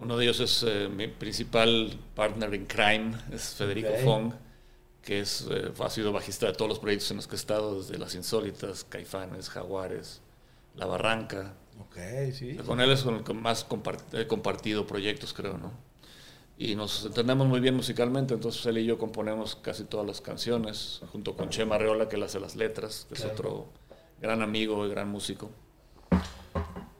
Uno 0.00 0.16
de 0.16 0.24
ellos 0.24 0.40
es 0.40 0.62
eh, 0.62 0.88
mi 0.88 1.08
principal 1.08 1.98
partner 2.14 2.54
in 2.54 2.66
crime, 2.66 3.12
es 3.32 3.54
Federico. 3.54 3.90
Fong, 4.04 4.32
que 5.02 5.20
es, 5.20 5.46
eh, 5.50 5.72
ha 5.78 5.90
sido 5.90 6.12
bajista 6.12 6.46
de 6.46 6.52
todos 6.52 6.68
los 6.68 6.78
proyectos 6.78 7.10
en 7.10 7.16
los 7.16 7.26
que 7.26 7.34
he 7.34 7.38
estado, 7.38 7.80
desde 7.80 7.98
Las 7.98 8.14
Insólitas, 8.14 8.84
Caifanes, 8.84 9.48
Jaguares, 9.50 10.20
La 10.76 10.86
Barranca. 10.86 11.54
Ok, 11.80 11.96
sí. 12.32 12.56
Con 12.66 12.80
él 12.80 12.90
es 12.92 13.02
con 13.02 13.16
el 13.16 13.24
que 13.24 13.34
más 13.34 13.68
compart- 13.68 14.12
he 14.18 14.26
compartido 14.26 14.86
proyectos, 14.86 15.32
creo, 15.32 15.58
¿no? 15.58 15.72
Y 16.56 16.74
nos 16.74 17.04
entendemos 17.04 17.46
muy 17.46 17.60
bien 17.60 17.74
musicalmente, 17.76 18.34
entonces 18.34 18.64
él 18.66 18.78
y 18.78 18.84
yo 18.84 18.98
componemos 18.98 19.54
casi 19.56 19.84
todas 19.84 20.06
las 20.06 20.20
canciones, 20.20 21.00
junto 21.12 21.36
con 21.36 21.50
Chema 21.50 21.76
Arreola, 21.76 22.08
que 22.08 22.16
él 22.16 22.22
hace 22.24 22.40
las 22.40 22.56
letras, 22.56 23.06
que 23.08 23.14
Claro. 23.14 23.28
es 23.32 23.38
otro 23.38 23.68
gran 24.20 24.42
amigo 24.42 24.84
y 24.86 24.90
gran 24.90 25.08
músico. 25.08 25.50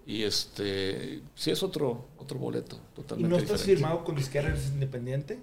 Y 0.08 0.22
este, 0.22 1.20
sí 1.34 1.50
es 1.50 1.62
otro, 1.62 2.06
otro 2.16 2.38
boleto, 2.38 2.76
¿Y 2.76 2.96
totalmente 2.96 3.28
no 3.28 3.36
estás 3.36 3.58
diferente. 3.58 3.82
firmado 3.82 4.04
con 4.04 4.16
disquera, 4.16 4.48
eres 4.48 4.68
independiente? 4.68 5.38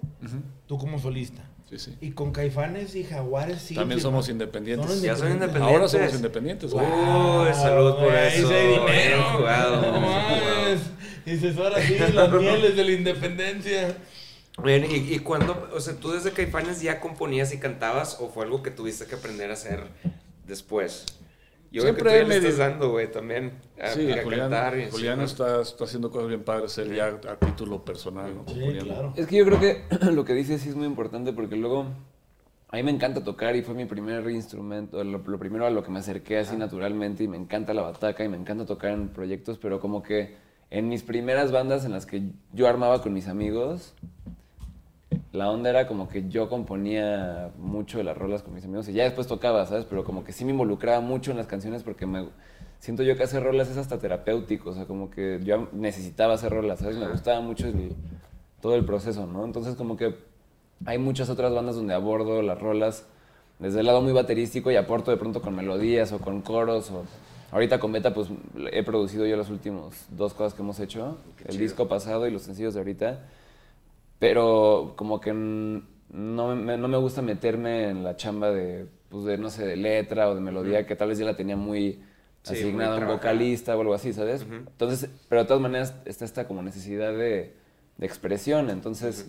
Tú 0.66 0.76
como 0.76 0.98
solista. 0.98 1.48
Sí, 1.70 1.78
sí. 1.78 1.96
Y 2.00 2.10
con 2.10 2.32
Caifanes 2.32 2.96
y 2.96 3.04
Jaguares 3.04 3.62
sí. 3.62 3.76
También 3.76 4.00
somos 4.00 4.28
independientes. 4.28 5.02
Ya 5.02 5.14
son 5.14 5.30
independientes. 5.30 5.72
Ahora 5.72 5.88
somos 5.88 6.14
independientes. 6.14 6.72
güey. 6.72 6.84
Uy, 6.84 7.54
salud 7.54 7.94
por 7.94 8.12
eso. 8.12 8.44
ese 8.52 8.60
dinero. 8.66 8.86
Bien 8.86 9.22
jugado, 9.36 9.82
No 9.92 10.00
mames. 10.00 10.80
Dices, 11.24 11.56
ahora 11.56 11.80
sí, 11.80 11.96
las 12.12 12.32
mieles 12.40 12.74
de 12.76 12.84
la 12.84 12.90
independencia. 12.92 13.96
Bien, 14.64 14.84
¿y, 14.90 15.14
y 15.14 15.18
cuándo, 15.20 15.68
o 15.72 15.80
sea, 15.80 15.94
tú 15.94 16.10
desde 16.10 16.32
Caifanes 16.32 16.82
ya 16.82 16.98
componías 16.98 17.52
y 17.54 17.58
cantabas 17.60 18.16
o 18.20 18.30
fue 18.30 18.44
algo 18.44 18.64
que 18.64 18.72
tuviste 18.72 19.06
que 19.06 19.14
aprender 19.14 19.50
a 19.50 19.54
hacer 19.54 19.84
después? 20.44 21.04
Yo 21.76 21.82
creo 21.82 21.94
que 21.94 22.00
Siempre 22.00 22.22
tú 22.24 22.28
ya 22.28 22.28
le 22.40 22.48
estás 22.48 22.56
dando, 22.70 22.90
güey, 22.90 23.10
también. 23.12 23.52
A, 23.78 23.88
Sí, 23.88 24.10
a 24.10 24.22
Julián, 24.22 24.40
cantar. 24.50 24.78
y- 24.78 24.90
Julián 24.90 25.20
está, 25.20 25.60
está 25.60 25.84
haciendo 25.84 26.10
cosas 26.10 26.28
bien 26.28 26.42
padres, 26.42 26.78
él 26.78 26.94
ya 26.94 27.06
a 27.08 27.36
título 27.36 27.84
personal. 27.84 28.34
¿no? 28.34 28.44
Sí, 28.52 28.60
Julián. 28.64 28.84
claro. 28.86 29.12
Es 29.16 29.26
que 29.26 29.36
yo 29.36 29.44
creo 29.44 29.60
que 29.60 29.82
lo 30.12 30.24
que 30.24 30.32
dices 30.32 30.62
sí 30.62 30.70
es 30.70 30.74
muy 30.74 30.86
importante 30.86 31.32
porque 31.34 31.56
luego 31.56 31.86
a 32.68 32.76
mí 32.76 32.82
me 32.82 32.90
encanta 32.90 33.22
tocar 33.22 33.54
y 33.56 33.62
fue 33.62 33.74
mi 33.74 33.84
primer 33.84 34.28
instrumento, 34.30 35.04
lo, 35.04 35.18
lo 35.18 35.38
primero 35.38 35.66
a 35.66 35.70
lo 35.70 35.82
que 35.84 35.90
me 35.90 35.98
acerqué 35.98 36.38
así 36.38 36.56
naturalmente 36.56 37.22
y 37.24 37.28
me 37.28 37.36
encanta 37.36 37.74
la 37.74 37.82
bataca 37.82 38.24
y 38.24 38.28
me 38.28 38.36
encanta 38.38 38.64
tocar 38.64 38.92
en 38.92 39.08
proyectos, 39.10 39.58
pero 39.58 39.78
como 39.78 40.02
que 40.02 40.34
en 40.70 40.88
mis 40.88 41.02
primeras 41.02 41.52
bandas 41.52 41.84
en 41.84 41.92
las 41.92 42.06
que 42.06 42.22
yo 42.52 42.66
armaba 42.68 43.02
con 43.02 43.12
mis 43.12 43.28
amigos, 43.28 43.94
la 45.32 45.50
onda 45.50 45.70
era 45.70 45.86
como 45.86 46.08
que 46.08 46.28
yo 46.28 46.48
componía 46.48 47.50
mucho 47.58 47.98
de 47.98 48.04
las 48.04 48.16
rolas 48.16 48.42
con 48.42 48.54
mis 48.54 48.64
amigos 48.64 48.88
y 48.88 48.92
ya 48.92 49.04
después 49.04 49.26
tocaba, 49.26 49.64
¿sabes? 49.66 49.84
Pero 49.84 50.04
como 50.04 50.24
que 50.24 50.32
sí 50.32 50.44
me 50.44 50.52
involucraba 50.52 51.00
mucho 51.00 51.30
en 51.30 51.36
las 51.36 51.46
canciones 51.46 51.82
porque 51.82 52.06
me 52.06 52.26
siento 52.78 53.02
yo 53.02 53.16
que 53.16 53.22
hacer 53.22 53.42
rolas 53.42 53.68
es 53.68 53.76
hasta 53.76 53.98
terapéutico, 53.98 54.70
o 54.70 54.74
sea, 54.74 54.84
como 54.86 55.10
que 55.10 55.40
yo 55.44 55.68
necesitaba 55.72 56.34
hacer 56.34 56.52
rolas, 56.52 56.78
¿sabes? 56.80 56.96
Me 56.96 57.08
gustaba 57.08 57.40
mucho 57.40 57.66
el- 57.66 57.94
todo 58.60 58.74
el 58.74 58.84
proceso, 58.84 59.26
¿no? 59.26 59.44
Entonces 59.44 59.74
como 59.76 59.96
que 59.96 60.14
hay 60.84 60.98
muchas 60.98 61.28
otras 61.30 61.52
bandas 61.54 61.76
donde 61.76 61.94
abordo 61.94 62.42
las 62.42 62.60
rolas 62.60 63.06
desde 63.58 63.80
el 63.80 63.86
lado 63.86 64.02
muy 64.02 64.12
baterístico 64.12 64.70
y 64.70 64.76
aporto 64.76 65.10
de 65.10 65.16
pronto 65.16 65.40
con 65.40 65.54
melodías 65.54 66.12
o 66.12 66.18
con 66.18 66.42
coros 66.42 66.90
o 66.90 67.04
ahorita 67.52 67.78
con 67.78 67.92
Beta 67.92 68.12
pues 68.12 68.28
he 68.72 68.82
producido 68.82 69.24
yo 69.26 69.36
las 69.36 69.48
últimas 69.48 70.06
dos 70.10 70.34
cosas 70.34 70.52
que 70.54 70.62
hemos 70.62 70.78
hecho, 70.80 71.16
el 71.46 71.56
disco 71.58 71.88
pasado 71.88 72.26
y 72.26 72.30
los 72.30 72.42
sencillos 72.42 72.74
de 72.74 72.80
ahorita, 72.80 73.20
pero 74.18 74.94
como 74.96 75.20
que 75.20 75.32
no 75.32 76.54
me, 76.56 76.76
no 76.78 76.88
me 76.88 76.96
gusta 76.98 77.22
meterme 77.22 77.90
en 77.90 78.04
la 78.04 78.16
chamba 78.16 78.50
de, 78.50 78.86
pues 79.10 79.24
de, 79.24 79.38
no 79.38 79.50
sé, 79.50 79.66
de 79.66 79.76
letra 79.76 80.28
o 80.30 80.34
de 80.34 80.40
melodía, 80.40 80.86
que 80.86 80.96
tal 80.96 81.08
vez 81.08 81.18
ya 81.18 81.24
la 81.26 81.36
tenía 81.36 81.56
muy 81.56 82.02
Sí, 82.42 82.54
asignada 82.54 82.96
a 82.96 83.00
un 83.00 83.06
vocalista 83.08 83.76
o 83.76 83.80
algo 83.80 83.94
así, 83.94 84.12
¿sabes? 84.12 84.42
Entonces, 84.42 85.10
pero 85.28 85.42
de 85.42 85.48
todas 85.48 85.62
maneras 85.62 85.94
está 86.04 86.24
esta 86.24 86.46
como 86.46 86.62
necesidad 86.62 87.12
de, 87.12 87.54
de 87.98 88.06
expresión, 88.06 88.70
entonces, 88.70 89.26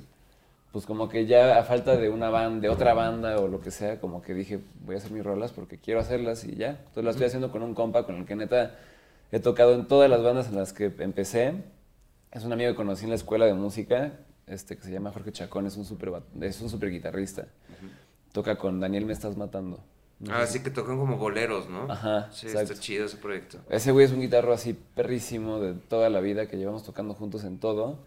pues 0.72 0.86
como 0.86 1.10
que 1.10 1.26
ya 1.26 1.58
a 1.60 1.64
falta 1.64 1.98
de 1.98 2.10
una 2.10 2.30
banda, 2.30 2.62
de 2.62 2.70
otra 2.70 2.94
banda 2.94 3.40
o 3.40 3.48
lo 3.48 3.60
que 3.62 3.72
sea, 3.72 4.00
como 4.00 4.22
que 4.22 4.34
dije, 4.34 4.60
voy 4.86 4.96
a 4.96 4.98
hacer 5.00 5.12
mis 5.12 5.24
rolas 5.24 5.52
porque 5.52 5.78
quiero 5.80 6.00
hacerlas 6.00 6.44
y 6.46 6.56
ya. 6.56 6.72
Entonces 6.72 7.04
las 7.06 7.16
estoy 7.16 7.28
haciendo 7.28 7.52
con 7.52 7.64
un 7.64 7.74
compa 7.74 8.06
con 8.06 8.18
el 8.18 8.26
que 8.26 8.36
neta 8.36 8.78
he 9.32 9.40
tocado 9.40 9.74
en 9.76 9.88
todas 9.88 10.10
las 10.10 10.24
bandas 10.24 10.50
en 10.50 10.56
las 10.56 10.74
que 10.74 10.94
empecé. 11.00 11.54
Es 12.32 12.44
un 12.44 12.54
amigo 12.54 12.72
que 12.72 12.76
conocí 12.76 13.06
en 13.06 13.10
la 13.12 13.16
escuela 13.16 13.46
de 13.46 13.54
música, 13.54 14.14
este, 14.48 14.76
que 14.78 14.84
se 14.84 14.92
llama 14.92 15.12
Jorge 15.12 15.32
Chacón, 15.32 15.68
es 15.68 15.78
un 15.78 15.86
super, 15.86 16.12
es 16.42 16.62
un 16.62 16.70
super 16.70 16.90
guitarrista. 16.90 17.48
Toca 18.32 18.58
con 18.58 18.80
Daniel 18.80 19.06
Me 19.06 19.14
Estás 19.14 19.38
Matando. 19.38 19.80
No 20.20 20.34
Ah, 20.34 20.48
sí 20.48 20.62
que 20.64 20.72
tocan 20.72 20.98
como 20.98 21.18
boleros, 21.18 21.70
¿no? 21.70 21.92
Ajá, 21.92 22.30
Sí, 22.32 22.48
exacto. 22.48 22.74
está 22.74 22.84
chido 22.84 23.06
ese 23.06 23.18
proyecto. 23.18 23.60
Ese 23.70 23.92
güey 23.92 24.06
es 24.06 24.12
un 24.12 24.20
guitarro 24.22 24.52
así 24.52 24.74
perrísimo 24.74 25.60
de 25.60 25.74
toda 25.74 26.10
la 26.10 26.22
vida 26.22 26.48
que 26.48 26.58
llevamos 26.58 26.84
tocando 26.84 27.14
juntos 27.14 27.44
en 27.44 27.60
todo. 27.60 28.00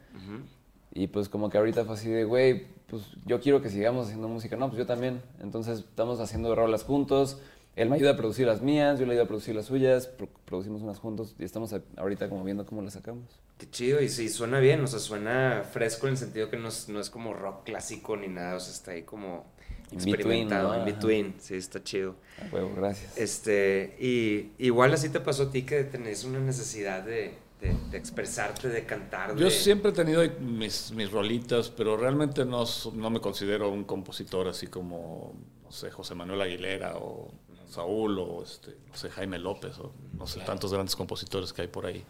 Y 0.93 1.07
pues 1.07 1.29
como 1.29 1.51
que 1.51 1.59
ahorita 1.59 1.85
fue 1.85 1.95
así 1.95 2.09
de, 2.11 2.25
güey, 2.25 2.67
pues 2.89 3.05
yo 3.25 3.41
quiero 3.41 3.63
que 3.63 3.69
sigamos 3.71 4.07
haciendo 4.07 4.27
música. 4.27 4.57
No, 4.57 4.67
pues 4.69 4.79
yo 4.79 4.87
también. 4.87 5.23
Entonces 5.41 5.79
estamos 5.81 6.19
haciendo 6.19 6.53
rolas 6.57 6.83
juntos. 6.83 7.39
Él 7.83 7.89
me 7.89 7.97
ayuda 7.97 8.11
a 8.13 8.17
producir 8.17 8.47
las 8.47 8.63
mías, 8.63 8.99
yo 8.99 9.07
le 9.07 9.13
ayudo 9.13 9.25
a 9.25 9.29
producir 9.29 9.55
las 9.55 9.67
suyas, 9.67 10.07
pro- 10.07 10.29
producimos 10.45 10.83
unas 10.83 10.99
juntos 10.99 11.35
y 11.39 11.45
estamos 11.45 11.75
ahorita 11.97 12.29
como 12.29 12.45
viendo 12.45 12.67
cómo 12.67 12.83
las 12.83 12.95
sacamos. 12.95 13.25
Qué 13.59 13.69
chido, 13.71 14.01
y 14.01 14.09
sí, 14.09 14.29
suena 14.29 14.59
bien, 14.61 14.81
o 14.83 14.87
sea, 14.87 14.99
suena 14.99 15.65
fresco 15.71 16.07
en 16.07 16.13
el 16.13 16.19
sentido 16.19 16.49
que 16.51 16.57
no 16.57 16.69
es, 16.69 16.89
no 16.89 16.99
es 17.01 17.11
como 17.11 17.35
rock 17.35 17.65
clásico 17.65 18.17
ni 18.17 18.29
nada, 18.29 18.57
o 18.57 18.61
sea, 18.61 18.73
está 18.73 18.93
ahí 18.93 19.03
como 19.03 19.45
In 19.93 19.99
between, 19.99 20.15
experimentado, 20.15 20.73
¿no? 20.73 20.79
in 20.79 20.85
between, 20.85 21.35
sí, 21.41 21.55
está 21.57 21.83
chido. 21.83 22.15
A 22.41 22.55
huevo, 22.55 22.73
gracias. 22.77 23.19
Este, 23.19 23.97
y 24.01 24.53
igual 24.65 24.95
así 24.95 25.09
te 25.09 25.21
pasó 25.21 25.45
a 25.45 25.51
ti 25.51 25.63
que 25.63 25.85
tenés 25.85 26.25
una 26.25 26.39
necesidad 26.41 27.03
de, 27.05 27.35
de, 27.61 27.75
de 27.91 27.99
expresarte, 27.99 28.69
de 28.69 28.85
cantar. 28.87 29.37
Yo 29.37 29.45
de- 29.47 29.51
siempre 29.51 29.91
he 29.91 29.95
tenido 29.95 30.23
mis, 30.41 30.93
mis 30.93 31.11
rolitas, 31.11 31.69
pero 31.71 31.97
realmente 31.97 32.45
no, 32.45 32.65
no 32.95 33.11
me 33.11 33.21
considero 33.21 33.69
un 33.71 33.85
compositor 33.85 34.49
así 34.49 34.69
como, 34.69 35.35
no 35.65 35.73
sé, 35.73 35.91
José 35.91 36.15
Manuel 36.15 36.41
Aguilera 36.41 36.97
o 36.97 37.31
Saúl 37.71 38.19
o 38.19 38.43
este, 38.43 38.77
no 38.89 38.97
sé, 38.97 39.11
Jaime 39.11 39.39
López 39.39 39.79
o 39.79 39.93
no 40.13 40.27
sé, 40.27 40.41
tantos 40.41 40.73
grandes 40.73 40.97
compositores 40.97 41.53
que 41.53 41.63
hay 41.63 41.69
por 41.69 41.87
ahí. 41.87 42.05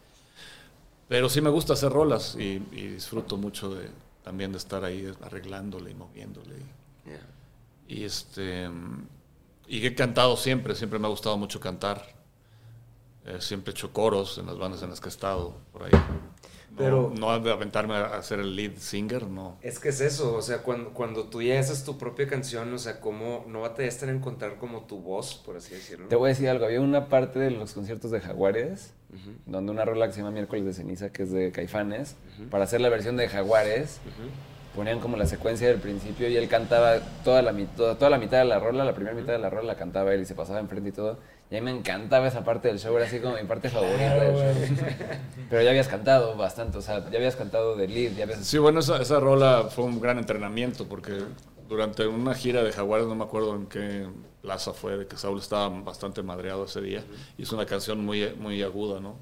Pero 1.08 1.28
sí 1.28 1.40
me 1.40 1.50
gusta 1.50 1.72
hacer 1.72 1.92
rolas 1.92 2.36
y, 2.38 2.62
y 2.72 2.86
disfruto 2.88 3.36
mucho 3.36 3.74
de, 3.74 3.90
también 4.22 4.52
de 4.52 4.58
estar 4.58 4.84
ahí 4.84 5.12
arreglándole 5.22 5.90
y 5.90 5.94
moviéndole. 5.94 6.56
Y 7.88 8.04
este 8.04 8.70
y 9.66 9.86
he 9.86 9.94
cantado 9.94 10.36
siempre, 10.36 10.74
siempre 10.74 10.98
me 10.98 11.06
ha 11.06 11.10
gustado 11.10 11.36
mucho 11.36 11.60
cantar. 11.60 12.14
Eh, 13.24 13.38
siempre 13.40 13.70
he 13.70 13.74
hecho 13.74 13.92
coros 13.92 14.38
en 14.38 14.46
las 14.46 14.58
bandas 14.58 14.82
en 14.82 14.90
las 14.90 15.00
que 15.00 15.08
he 15.08 15.12
estado 15.12 15.54
por 15.72 15.84
ahí. 15.84 15.92
No, 16.80 16.84
Pero- 16.84 17.12
no 17.18 17.40
de 17.40 17.52
aventarme 17.52 17.94
a 17.94 18.16
a 18.16 18.22
ser 18.22 18.40
el 18.40 18.56
lead 18.56 18.72
singer, 18.78 19.26
no. 19.28 19.56
Es 19.62 19.78
que 19.78 19.90
es 19.90 20.00
eso, 20.00 20.34
o 20.34 20.42
sea, 20.42 20.58
cuando, 20.58 20.90
cuando 20.90 21.24
tú 21.24 21.42
ya 21.42 21.58
haces 21.60 21.84
tu 21.84 21.96
propia 21.98 22.26
canción, 22.26 22.72
o 22.72 22.78
sea, 22.78 23.00
cómo 23.00 23.44
no 23.48 23.60
batallaste 23.62 24.06
en 24.06 24.16
encontrar 24.16 24.56
como 24.56 24.82
tu 24.82 24.98
voz, 25.00 25.34
por 25.34 25.56
así 25.56 25.74
decirlo. 25.74 26.08
Te 26.08 26.16
voy 26.16 26.28
a 26.28 26.32
decir 26.32 26.48
algo, 26.48 26.64
había 26.64 26.80
una 26.80 27.08
parte 27.08 27.38
de 27.38 27.50
los 27.50 27.72
conciertos 27.72 28.10
de 28.10 28.20
Jaguares, 28.20 28.92
donde 29.46 29.72
una 29.72 29.84
rola 29.84 30.06
que 30.06 30.12
se 30.12 30.18
llama 30.20 30.30
Miércoles 30.30 30.64
de 30.64 30.72
Ceniza, 30.72 31.10
que 31.10 31.24
es 31.24 31.32
de 31.32 31.50
Caifanes, 31.52 32.16
para 32.50 32.64
hacer 32.64 32.80
la 32.80 32.88
versión 32.88 33.16
de 33.16 33.28
Jaguares, 33.28 34.00
ponían 34.74 35.00
como 35.00 35.16
la 35.16 35.26
secuencia 35.26 35.66
del 35.68 35.78
principio 35.80 36.28
y 36.28 36.36
él 36.36 36.48
cantaba 36.48 37.00
toda 37.24 37.42
la, 37.42 37.52
toda, 37.76 37.96
toda 37.98 38.10
la 38.10 38.18
mitad 38.18 38.38
de 38.38 38.44
la 38.44 38.58
rola, 38.60 38.84
la 38.84 38.94
primera 38.94 39.16
mitad 39.16 39.32
de 39.32 39.38
la 39.40 39.50
rola 39.50 39.64
la 39.64 39.76
cantaba 39.76 40.14
él 40.14 40.20
y 40.22 40.24
se 40.26 40.34
pasaba 40.34 40.60
enfrente 40.60 40.90
y 40.90 40.92
todo. 40.92 41.18
Y 41.50 41.56
a 41.56 41.60
mí 41.60 41.64
me 41.64 41.76
encantaba 41.76 42.28
esa 42.28 42.44
parte 42.44 42.68
del 42.68 42.78
show, 42.78 42.96
era 42.96 43.06
así 43.06 43.18
como 43.18 43.36
mi 43.36 43.42
parte 43.42 43.68
favorita 43.68 44.14
del 44.14 44.36
show. 44.76 44.86
Pero 45.48 45.62
ya 45.62 45.70
habías 45.70 45.88
cantado 45.88 46.36
bastante, 46.36 46.78
o 46.78 46.82
sea, 46.82 47.10
ya 47.10 47.16
habías 47.16 47.34
cantado 47.34 47.74
de 47.74 47.88
lead, 47.88 48.12
ya 48.12 48.24
habías... 48.24 48.46
Sí, 48.46 48.58
bueno, 48.58 48.80
esa, 48.80 49.02
esa 49.02 49.18
rola 49.18 49.64
fue 49.64 49.84
un 49.84 50.00
gran 50.00 50.18
entrenamiento 50.18 50.86
porque 50.86 51.24
durante 51.68 52.06
una 52.06 52.34
gira 52.34 52.62
de 52.62 52.70
Jaguares, 52.70 53.06
no 53.08 53.16
me 53.16 53.24
acuerdo 53.24 53.56
en 53.56 53.66
qué 53.66 54.06
plaza 54.42 54.72
fue, 54.72 54.96
de 54.96 55.06
que 55.06 55.16
Saúl 55.16 55.38
estaba 55.38 55.68
bastante 55.68 56.22
madreado 56.22 56.64
ese 56.64 56.80
día, 56.80 57.04
y 57.36 57.42
es 57.42 57.52
una 57.52 57.66
canción 57.66 58.04
muy, 58.04 58.32
muy 58.38 58.62
aguda, 58.62 59.00
¿no? 59.00 59.16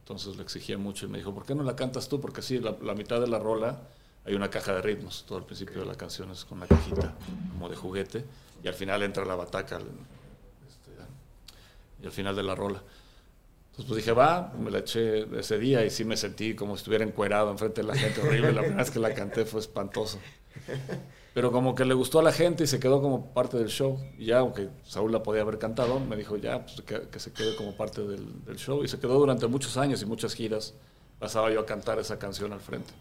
Entonces 0.00 0.36
le 0.36 0.42
exigía 0.42 0.76
mucho 0.78 1.06
y 1.06 1.08
me 1.08 1.18
dijo, 1.18 1.32
¿por 1.32 1.46
qué 1.46 1.54
no 1.54 1.62
la 1.62 1.76
cantas 1.76 2.08
tú? 2.08 2.20
Porque 2.20 2.42
sí, 2.42 2.58
la, 2.58 2.74
la 2.82 2.94
mitad 2.94 3.20
de 3.20 3.28
la 3.28 3.38
rola 3.38 3.80
hay 4.24 4.34
una 4.34 4.50
caja 4.50 4.74
de 4.74 4.82
ritmos, 4.82 5.24
todo 5.26 5.38
el 5.38 5.44
principio 5.44 5.80
de 5.80 5.86
la 5.86 5.94
canción 5.94 6.30
es 6.30 6.44
con 6.44 6.58
una 6.58 6.66
cajita 6.66 7.14
como 7.52 7.68
de 7.68 7.76
juguete, 7.76 8.24
y 8.62 8.68
al 8.68 8.74
final 8.74 9.02
entra 9.02 9.24
la 9.24 9.36
bataca, 9.36 9.78
y 12.02 12.06
al 12.06 12.12
final 12.12 12.34
de 12.34 12.42
la 12.42 12.54
rola. 12.54 12.82
Entonces 13.72 13.86
pues 13.86 13.96
dije, 13.96 14.12
va, 14.12 14.52
me 14.58 14.70
la 14.70 14.80
eché 14.80 15.26
ese 15.38 15.58
día 15.58 15.84
y 15.84 15.90
sí 15.90 16.04
me 16.04 16.16
sentí 16.16 16.54
como 16.54 16.76
si 16.76 16.80
estuviera 16.80 17.04
encuerado 17.04 17.50
enfrente 17.50 17.80
de 17.80 17.86
la 17.86 17.94
gente, 17.94 18.20
horrible. 18.20 18.52
La 18.52 18.60
primera 18.60 18.82
vez 18.82 18.90
que 18.90 18.98
la 18.98 19.14
canté 19.14 19.46
fue 19.46 19.60
espantoso. 19.60 20.18
Pero 21.32 21.50
como 21.50 21.74
que 21.74 21.86
le 21.86 21.94
gustó 21.94 22.18
a 22.18 22.22
la 22.22 22.32
gente 22.32 22.64
y 22.64 22.66
se 22.66 22.78
quedó 22.78 23.00
como 23.00 23.32
parte 23.32 23.56
del 23.56 23.68
show. 23.68 23.98
Y 24.18 24.26
ya, 24.26 24.40
aunque 24.40 24.68
Saúl 24.84 25.10
la 25.10 25.22
podía 25.22 25.40
haber 25.40 25.58
cantado, 25.58 25.98
me 25.98 26.16
dijo 26.16 26.36
ya, 26.36 26.66
pues 26.66 26.82
que, 26.82 27.08
que 27.08 27.18
se 27.18 27.32
quede 27.32 27.56
como 27.56 27.74
parte 27.74 28.02
del, 28.02 28.44
del 28.44 28.56
show. 28.56 28.84
Y 28.84 28.88
se 28.88 28.98
quedó 28.98 29.18
durante 29.18 29.46
muchos 29.46 29.78
años 29.78 30.02
y 30.02 30.04
muchas 30.04 30.34
giras. 30.34 30.74
Pasaba 31.18 31.50
yo 31.50 31.60
a 31.60 31.64
cantar 31.64 31.98
esa 31.98 32.18
canción 32.18 32.52
al 32.52 32.60
frente. 32.60 32.92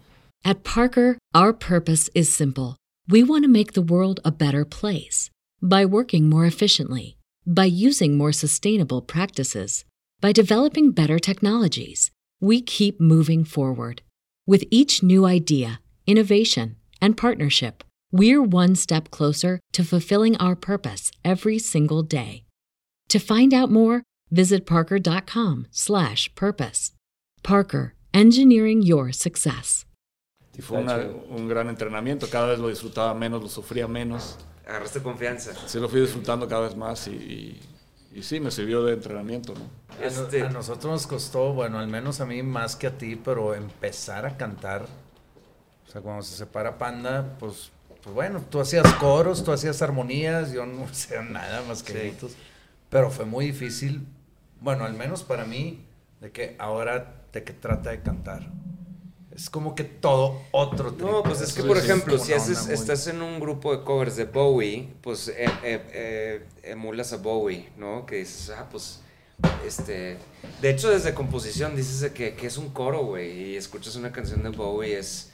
At 0.45 0.63
Parker, 0.63 1.17
our 1.35 1.51
purpose 1.51 2.09
is 2.13 2.29
simple. 2.29 2.77
We 3.09 3.23
want 3.23 3.43
to 3.43 3.49
make 3.49 3.73
the 3.73 3.81
world 3.81 4.21
a 4.23 4.31
better 4.31 4.63
place 4.63 5.29
by 5.61 5.85
working 5.85 6.29
more 6.29 6.45
efficiently, 6.45 7.17
by 7.45 7.65
using 7.65 8.17
more 8.17 8.31
sustainable 8.31 9.01
practices, 9.01 9.83
by 10.21 10.31
developing 10.31 10.91
better 10.91 11.19
technologies. 11.19 12.11
We 12.39 12.61
keep 12.61 12.99
moving 12.99 13.43
forward. 13.45 14.01
With 14.47 14.65
each 14.71 15.03
new 15.03 15.25
idea, 15.25 15.81
innovation, 16.05 16.77
and 16.99 17.15
partnership, 17.15 17.83
we're 18.11 18.41
one 18.41 18.75
step 18.75 19.11
closer 19.11 19.59
to 19.73 19.83
fulfilling 19.83 20.35
our 20.37 20.55
purpose 20.55 21.11
every 21.23 21.59
single 21.59 22.01
day. 22.03 22.43
To 23.09 23.19
find 23.19 23.53
out 23.53 23.71
more, 23.71 24.01
visit 24.31 24.65
parker.com/purpose. 24.65 26.91
Parker, 27.43 27.93
engineering 28.13 28.81
your 28.81 29.11
success. 29.13 29.85
Y 30.57 30.61
fue 30.61 30.79
una- 30.79 31.07
un 31.29 31.47
gran 31.47 31.69
entrenamiento. 31.69 32.27
Cada 32.29 32.47
vez 32.47 32.59
lo 32.59 32.67
disfrutaba 32.69 33.13
menos, 33.17 33.41
lo 33.41 33.47
sufría 33.47 33.87
menos. 33.87 34.37
Agarraste 34.67 35.01
confianza. 35.01 35.51
Así 35.65 35.79
lo 35.79 35.89
fui 35.89 36.01
disfrutando 36.01 36.47
cada 36.47 36.61
vez 36.61 36.75
más 36.75 37.07
y, 37.07 37.11
y, 37.11 37.61
y 38.19 38.23
sí, 38.23 38.39
me 38.39 38.51
sirvió 38.51 38.83
de 38.83 38.93
entrenamiento. 38.93 39.53
¿no? 39.53 40.05
Este- 40.05 40.43
a 40.43 40.49
nosotros 40.49 40.91
nos 40.91 41.07
costó, 41.07 41.53
bueno, 41.53 41.79
al 41.79 41.87
menos 41.87 42.21
a 42.21 42.25
mí 42.25 42.41
más 42.43 42.75
que 42.75 42.87
a 42.87 42.97
ti, 42.97 43.15
pero 43.15 43.53
empezar 43.55 44.25
a 44.25 44.37
cantar. 44.37 44.85
O 45.87 45.91
sea, 45.91 46.01
cuando 46.01 46.21
se 46.23 46.35
separa 46.35 46.77
Panda, 46.77 47.35
pues 47.39 47.71
pues 48.03 48.15
bueno, 48.15 48.43
tú 48.49 48.59
hacías 48.59 48.91
coros, 48.95 49.43
tú 49.43 49.51
hacías 49.51 49.79
armonías, 49.83 50.51
yo 50.51 50.65
no 50.65 50.87
sé 50.93 51.21
nada 51.23 51.61
más 51.67 51.83
que 51.83 51.93
Sí. 51.93 51.99
gritos. 51.99 52.31
Pero 52.89 53.11
fue 53.11 53.25
muy 53.25 53.45
difícil, 53.45 54.07
bueno, 54.59 54.85
al 54.85 54.93
menos 54.93 55.23
para 55.23 55.45
mí, 55.45 55.85
de 56.19 56.31
que 56.31 56.55
ahora 56.59 57.21
de 57.31 57.43
que 57.43 57.53
trata 57.53 57.91
de 57.91 58.01
cantar. 58.01 58.49
Es 59.35 59.49
como 59.49 59.75
que 59.75 59.83
todo 59.85 60.41
otro 60.51 60.93
trip. 60.93 61.07
No, 61.09 61.23
pues 61.23 61.41
es 61.41 61.53
que, 61.53 61.63
por 61.63 61.77
es 61.77 61.85
ejemplo, 61.85 62.17
si 62.17 62.33
haces, 62.33 62.65
muy- 62.65 62.73
estás 62.73 63.07
en 63.07 63.21
un 63.21 63.39
grupo 63.39 63.75
de 63.75 63.83
covers 63.83 64.15
de 64.17 64.25
Bowie, 64.25 64.89
pues 65.01 65.29
eh, 65.29 65.45
eh, 65.63 65.81
eh, 65.93 66.45
emulas 66.63 67.13
a 67.13 67.17
Bowie, 67.17 67.69
¿no? 67.77 68.05
Que 68.05 68.17
dices, 68.17 68.49
ah, 68.49 68.67
pues, 68.69 68.99
este... 69.65 70.17
De 70.61 70.69
hecho, 70.69 70.89
desde 70.89 71.13
composición 71.13 71.75
dices 71.75 72.11
que, 72.11 72.35
que 72.35 72.47
es 72.47 72.57
un 72.57 72.69
coro, 72.69 73.05
güey, 73.05 73.51
y 73.51 73.55
escuchas 73.55 73.95
una 73.95 74.11
canción 74.11 74.43
de 74.43 74.49
Bowie, 74.49 74.97
es... 74.97 75.29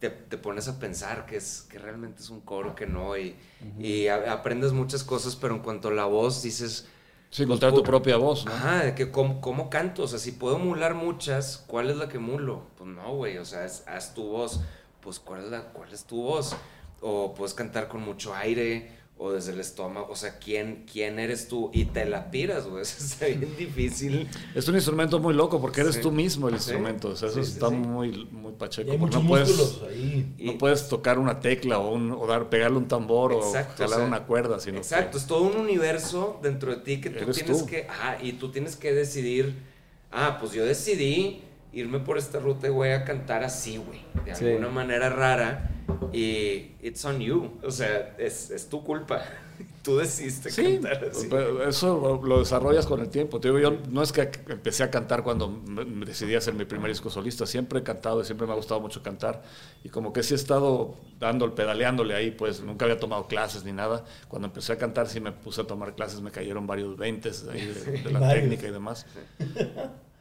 Te, 0.00 0.10
te 0.10 0.36
pones 0.36 0.66
a 0.66 0.80
pensar 0.80 1.26
que, 1.26 1.36
es, 1.36 1.64
que 1.70 1.78
realmente 1.78 2.22
es 2.22 2.28
un 2.30 2.40
coro, 2.40 2.74
que 2.74 2.86
no, 2.86 3.16
y, 3.16 3.36
y 3.78 4.08
a- 4.08 4.32
aprendes 4.32 4.72
muchas 4.72 5.04
cosas, 5.04 5.36
pero 5.36 5.54
en 5.54 5.60
cuanto 5.60 5.88
a 5.88 5.92
la 5.92 6.06
voz, 6.06 6.42
dices... 6.42 6.86
Sí, 7.32 7.44
encontrar 7.44 7.72
tu 7.72 7.82
propia 7.82 8.18
voz, 8.18 8.44
¿no? 8.44 8.52
Ajá, 8.52 8.84
de 8.84 8.94
que 8.94 9.10
cómo, 9.10 9.40
cómo 9.40 9.70
canto, 9.70 10.02
o 10.02 10.06
sea, 10.06 10.18
si 10.18 10.32
puedo 10.32 10.56
emular 10.56 10.94
muchas, 10.94 11.64
¿cuál 11.66 11.88
es 11.88 11.96
la 11.96 12.06
que 12.08 12.18
emulo? 12.18 12.64
Pues 12.76 12.90
no, 12.90 13.14
güey, 13.16 13.38
o 13.38 13.44
sea, 13.46 13.64
es- 13.64 13.84
haz 13.88 14.12
tu 14.12 14.24
voz, 14.28 14.60
pues 15.00 15.18
¿cuál 15.18 15.44
es, 15.44 15.50
la, 15.50 15.62
¿cuál 15.72 15.90
es 15.94 16.04
tu 16.04 16.20
voz? 16.22 16.54
O 17.00 17.32
puedes 17.34 17.54
cantar 17.54 17.88
con 17.88 18.02
mucho 18.02 18.34
aire, 18.34 18.92
o 19.24 19.30
desde 19.30 19.52
el 19.52 19.60
estómago, 19.60 20.08
o 20.10 20.16
sea, 20.16 20.38
¿quién, 20.40 20.84
quién 20.90 21.20
eres 21.20 21.46
tú? 21.46 21.70
Y 21.72 21.84
te 21.84 22.04
la 22.06 22.30
piras, 22.32 22.66
güey, 22.66 22.82
eso 22.82 22.96
está 23.04 23.26
bien 23.26 23.54
difícil. 23.58 24.28
Es 24.54 24.66
un 24.66 24.74
instrumento 24.74 25.20
muy 25.20 25.32
loco 25.32 25.60
porque 25.60 25.82
eres 25.82 25.94
Sí. 25.94 26.00
tú 26.00 26.10
mismo 26.10 26.48
el 26.48 26.54
instrumento. 26.54 27.10
O 27.10 27.16
sea, 27.16 27.28
eso 27.28 27.38
Sí, 27.40 27.46
sí, 27.46 27.52
está 27.54 27.68
sí. 27.68 27.74
muy, 27.76 28.24
muy 28.32 28.52
pacheco. 28.54 28.90
hay 28.90 28.98
porque 28.98 29.16
no 29.16 29.26
puedes, 29.28 29.78
ahí. 29.88 30.34
Y- 30.38 30.46
no 30.46 30.58
puedes 30.58 30.88
tocar 30.88 31.20
una 31.20 31.38
tecla 31.38 31.78
o, 31.78 31.92
un- 31.94 32.10
o 32.10 32.26
dar, 32.26 32.48
pegarle 32.48 32.78
un 32.78 32.88
tambor 32.88 33.32
Exacto, 33.32 33.74
o 33.84 33.86
jalar 33.86 33.98
o 33.98 34.02
sea, 34.02 34.08
una 34.08 34.24
cuerda, 34.24 34.58
sino 34.58 34.78
Exacto, 34.78 35.12
que 35.12 35.18
es 35.18 35.26
todo 35.26 35.42
un 35.42 35.56
universo 35.56 36.40
dentro 36.42 36.74
de 36.74 36.80
ti 36.82 37.00
que 37.00 37.10
tú 37.10 37.30
tienes 37.30 37.58
tú. 37.60 37.66
que, 37.66 37.86
ajá, 37.88 38.18
y 38.20 38.32
tú 38.32 38.50
tienes 38.50 38.74
que 38.74 38.92
decidir, 38.92 39.54
ah, 40.10 40.38
pues 40.40 40.50
yo 40.52 40.64
decidí 40.64 41.42
irme 41.74 42.00
por 42.00 42.18
esta 42.18 42.38
ruta 42.38 42.66
y 42.66 42.70
voy 42.70 42.88
a 42.90 43.04
cantar 43.04 43.44
así, 43.44 43.78
güey, 43.78 44.00
de 44.26 44.34
Sí. 44.34 44.44
alguna 44.46 44.68
manera 44.68 45.08
rara 45.08 45.70
y 46.12 46.72
it's 46.82 47.04
on 47.04 47.20
you, 47.20 47.50
o 47.64 47.70
sea, 47.70 48.14
es, 48.18 48.50
es 48.50 48.68
tu 48.68 48.82
culpa, 48.84 49.22
tú 49.82 49.96
decidiste 49.96 50.50
Sí, 50.50 50.78
cantar 50.80 51.04
así. 51.10 51.26
pero 51.30 51.66
eso 51.68 52.20
lo, 52.24 52.38
desarrollas 52.40 52.86
con 52.86 53.00
el 53.00 53.08
tiempo. 53.08 53.40
Te 53.40 53.48
digo, 53.48 53.58
yo 53.60 53.78
no 53.90 54.02
es 54.02 54.12
que 54.12 54.30
empecé 54.48 54.82
a 54.84 54.90
cantar 54.90 55.22
cuando 55.22 55.48
me- 55.48 55.84
decidí 56.04 56.34
hacer 56.34 56.54
mi 56.54 56.64
primer 56.64 56.90
disco 56.90 57.10
solista. 57.10 57.46
Siempre 57.46 57.80
he 57.80 57.82
cantado 57.82 58.20
y 58.20 58.24
siempre 58.24 58.46
me 58.46 58.52
ha 58.52 58.56
gustado 58.56 58.80
mucho 58.80 59.02
cantar. 59.02 59.42
Y 59.84 59.88
como 59.88 60.12
que 60.12 60.22
sí 60.22 60.34
he 60.34 60.36
estado 60.36 60.94
dando, 61.18 61.54
pedaleándole 61.54 62.14
ahí, 62.14 62.30
pues 62.30 62.60
nunca 62.60 62.84
había 62.84 62.98
tomado 62.98 63.26
clases 63.26 63.64
ni 63.64 63.72
nada. 63.72 64.04
Cuando 64.28 64.46
empecé 64.48 64.72
a 64.72 64.78
cantar 64.78 65.08
sí 65.08 65.20
me 65.20 65.32
puse 65.32 65.60
a 65.60 65.64
tomar 65.64 65.94
clases, 65.94 66.20
me 66.20 66.30
cayeron 66.30 66.66
varios 66.66 66.96
veintes 66.96 67.44
de, 67.46 67.52
de 68.02 68.10
la 68.12 68.28
técnica 68.32 68.66
y 68.68 68.70
demás. 68.70 69.06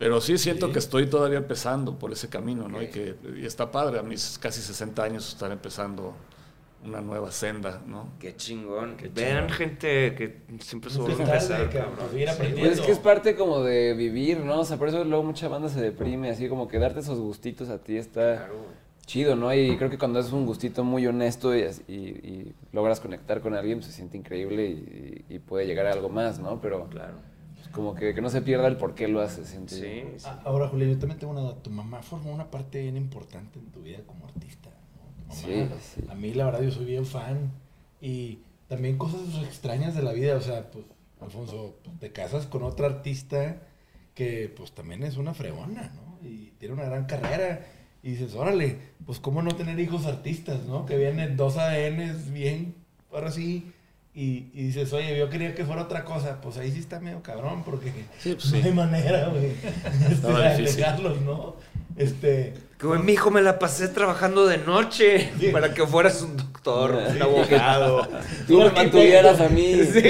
Pero 0.01 0.19
sí 0.19 0.35
siento 0.39 0.71
que 0.71 0.79
estoy 0.79 1.05
todavía 1.05 1.37
empezando 1.37 1.99
por 1.99 2.11
ese 2.11 2.27
camino, 2.27 2.67
¿no? 2.67 2.81
Y 2.81 2.87
que 2.87 3.15
y 3.39 3.45
está 3.45 3.69
padre 3.71 3.99
a 3.99 4.01
mis 4.01 4.39
casi 4.39 4.59
60 4.59 5.03
años 5.03 5.29
estar 5.29 5.51
empezando 5.51 6.15
una 6.83 7.01
nueva 7.01 7.29
senda, 7.31 7.83
¿no? 7.85 8.07
Qué 8.19 8.35
chingón. 8.35 8.97
Vean 9.13 9.47
gente 9.51 10.15
que 10.15 10.37
siempre 10.59 10.89
se 10.89 10.97
vuelve 10.97 11.23
a 11.23 11.27
empezar, 11.27 11.69
cabrón. 11.69 11.95
Pues 12.57 12.71
es 12.79 12.81
que 12.81 12.91
es 12.91 12.97
parte 12.97 13.35
como 13.35 13.61
de 13.61 13.93
vivir, 13.93 14.39
¿no? 14.39 14.61
O 14.61 14.65
sea, 14.65 14.77
por 14.77 14.87
eso 14.87 15.03
luego 15.03 15.21
mucha 15.23 15.47
banda 15.47 15.69
se 15.69 15.79
deprime, 15.79 16.31
así 16.31 16.49
como 16.49 16.67
que 16.67 16.79
darte 16.79 17.01
esos 17.01 17.19
gustitos 17.19 17.69
a 17.69 17.77
ti 17.77 17.97
está 17.97 18.37
Claro, 18.37 18.55
chido, 19.05 19.35
¿no? 19.35 19.53
Y 19.53 19.77
creo 19.77 19.91
que 19.91 19.99
cuando 19.99 20.19
es 20.19 20.31
un 20.31 20.47
gustito 20.47 20.83
muy 20.83 21.05
honesto 21.05 21.55
y, 21.55 21.61
y- 21.87 21.93
y 21.93 22.53
logras 22.71 22.99
conectar 22.99 23.39
con 23.41 23.53
alguien, 23.53 23.77
pues 23.77 23.85
se 23.91 23.93
siente 23.97 24.17
increíble 24.17 24.65
y, 24.65 25.25
y 25.29 25.37
puede 25.37 25.67
llegar 25.67 25.85
a 25.85 25.91
algo 25.91 26.09
más, 26.09 26.39
¿no? 26.39 26.59
Pero 26.59 26.87
Claro. 26.89 27.13
Como 27.71 27.95
que, 27.95 28.13
que 28.13 28.21
no 28.21 28.29
se 28.29 28.41
pierda 28.41 28.67
el 28.67 28.77
por 28.77 28.95
qué 28.95 29.07
lo 29.07 29.21
haces. 29.21 29.47
Sí, 29.47 29.75
sí. 29.75 30.03
Ah, 30.25 30.41
Ahora, 30.45 30.67
Julio, 30.67 30.87
yo 30.87 30.97
también 30.99 31.19
tengo 31.19 31.33
una 31.33 31.41
duda. 31.41 31.55
Tu 31.61 31.69
mamá 31.69 32.01
formó 32.01 32.33
una 32.33 32.49
parte 32.51 32.81
bien 32.81 32.97
importante 32.97 33.59
en 33.59 33.65
tu 33.71 33.81
vida 33.81 33.99
como 34.05 34.25
artista. 34.25 34.69
¿no? 34.69 35.35
Tu 35.37 35.47
mamá, 35.47 35.69
Sí, 35.79 36.01
sí. 36.01 36.07
A 36.09 36.15
mí, 36.15 36.33
la 36.33 36.45
verdad, 36.45 36.61
yo 36.61 36.71
soy 36.71 36.85
bien 36.85 37.05
fan. 37.05 37.51
Y 38.01 38.39
también 38.67 38.97
cosas 38.97 39.21
extrañas 39.43 39.95
de 39.95 40.03
la 40.03 40.11
vida. 40.13 40.35
O 40.35 40.41
sea, 40.41 40.69
pues, 40.71 40.85
Alfonso, 41.19 41.77
pues, 41.83 41.99
te 41.99 42.11
casas 42.11 42.45
con 42.45 42.63
otra 42.63 42.87
artista 42.87 43.61
que, 44.13 44.53
pues, 44.55 44.71
también 44.73 45.03
es 45.03 45.17
una 45.17 45.33
fregona, 45.33 45.91
¿no? 45.95 46.27
Y 46.27 46.51
tiene 46.59 46.73
una 46.75 46.85
gran 46.85 47.05
carrera. 47.05 47.65
Y 48.03 48.11
dices, 48.11 48.33
órale, 48.35 48.77
pues, 49.05 49.19
¿cómo 49.19 49.41
no 49.41 49.55
tener 49.55 49.79
hijos 49.79 50.05
artistas, 50.05 50.65
no? 50.65 50.85
Que 50.85 50.97
vienen 50.97 51.37
dos 51.37 51.57
ADNs 51.57 52.31
bien, 52.31 52.75
ahora 53.11 53.31
sí. 53.31 53.71
Y, 54.13 54.49
y 54.53 54.63
dices, 54.65 54.91
oye, 54.91 55.17
yo 55.17 55.29
quería 55.29 55.55
que 55.55 55.63
fuera 55.65 55.83
otra 55.83 56.03
cosa. 56.03 56.41
Pues 56.41 56.57
ahí 56.57 56.71
sí 56.71 56.79
está 56.79 56.99
medio 56.99 57.21
cabrón, 57.23 57.63
porque 57.63 57.91
Sí, 58.19 58.33
pues 58.33 58.45
no 58.51 58.57
sí. 58.61 58.67
hay 58.67 58.73
manera, 58.73 59.29
güey, 59.29 59.51
este, 60.09 60.27
de 60.57 60.67
¿no? 61.21 61.55
Este, 61.95 62.53
Que, 62.81 62.87
güey, 62.87 62.99
mi 63.03 63.11
hijo 63.13 63.29
me 63.29 63.43
la 63.43 63.59
pasé 63.59 63.89
trabajando 63.89 64.47
de 64.47 64.57
noche 64.57 65.31
para 65.51 65.71
que 65.71 65.85
fueras 65.85 66.19
un 66.23 66.35
doctor, 66.35 66.95
un 67.15 67.21
abogado. 67.21 68.07
Tú 68.47 68.57
me 68.57 68.71
mantuvieras 68.71 69.39
a 69.39 69.49
mí 69.49 69.81
Sí. 69.85 70.01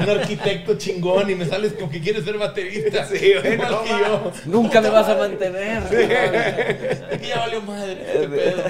un 0.00 0.10
arquitecto 0.10 0.76
chingón 0.76 1.30
y 1.30 1.36
me 1.36 1.44
sales 1.46 1.74
con 1.74 1.88
que 1.88 2.00
quieres 2.00 2.24
ser 2.24 2.38
baterista. 2.38 3.06
Sí, 3.06 3.34
güey, 3.40 3.52
Igual 3.54 3.70
no 3.70 3.82
que 3.84 3.88
yo. 3.90 4.32
Nunca 4.46 4.80
me 4.80 4.90
vas 4.90 5.08
a 5.10 5.14
mantener. 5.14 5.84
Aquí 7.12 7.28
ya 7.28 7.38
valió 7.38 7.62
madre 7.62 8.04
este 8.04 8.28
pedo. 8.28 8.62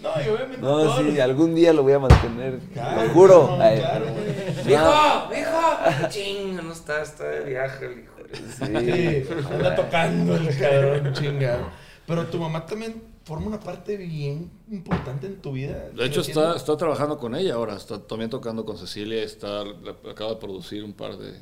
no, 0.00 0.10
y 0.24 0.28
obviamente 0.28 0.58
No, 0.62 0.68
todo 0.78 1.02
sí, 1.10 1.18
algo 1.18 1.46
día 1.48 1.72
lo 1.72 1.82
voy 1.82 1.94
a 1.94 1.98
mantener. 1.98 2.58
Claro, 2.72 3.02
lo 3.02 3.08
juro. 3.10 3.48
no, 3.50 3.56
claro, 3.56 4.06
güey. 4.12 4.74
¡Hijo! 4.74 5.32
¡Hijo! 5.40 6.08
Chinga, 6.08 6.62
no 6.62 6.72
está, 6.72 7.02
está 7.02 7.24
de 7.24 7.40
viaje 7.50 7.86
el 7.86 7.98
hijo. 7.98 8.13
Sí, 8.32 8.64
anda 9.52 9.74
tocando 9.74 10.36
el 10.36 10.58
cabrón 10.58 11.12
chingado. 11.12 11.68
Pero 12.06 12.26
tu 12.26 12.38
mamá 12.38 12.66
también 12.66 13.02
forma 13.24 13.46
una 13.46 13.60
parte 13.60 13.96
bien 13.96 14.50
importante 14.70 15.26
en 15.26 15.40
tu 15.40 15.52
vida. 15.52 15.88
De 15.90 16.04
hecho, 16.04 16.20
está, 16.20 16.56
está 16.56 16.76
trabajando 16.76 17.18
con 17.18 17.34
ella 17.34 17.54
ahora, 17.54 17.76
está 17.76 17.98
también 17.98 18.30
tocando 18.30 18.64
con 18.64 18.76
Cecilia, 18.76 19.22
está, 19.22 19.62
acaba 20.10 20.30
de 20.30 20.36
producir 20.36 20.84
un 20.84 20.92
par 20.92 21.16
de... 21.16 21.40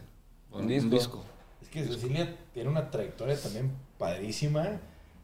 Un 0.52 0.68
disco. 0.90 1.24
Es 1.60 1.68
que 1.68 1.84
Cecilia 1.84 2.36
tiene 2.52 2.68
una 2.68 2.90
trayectoria 2.90 3.36
también 3.40 3.72
padrísima 3.98 4.80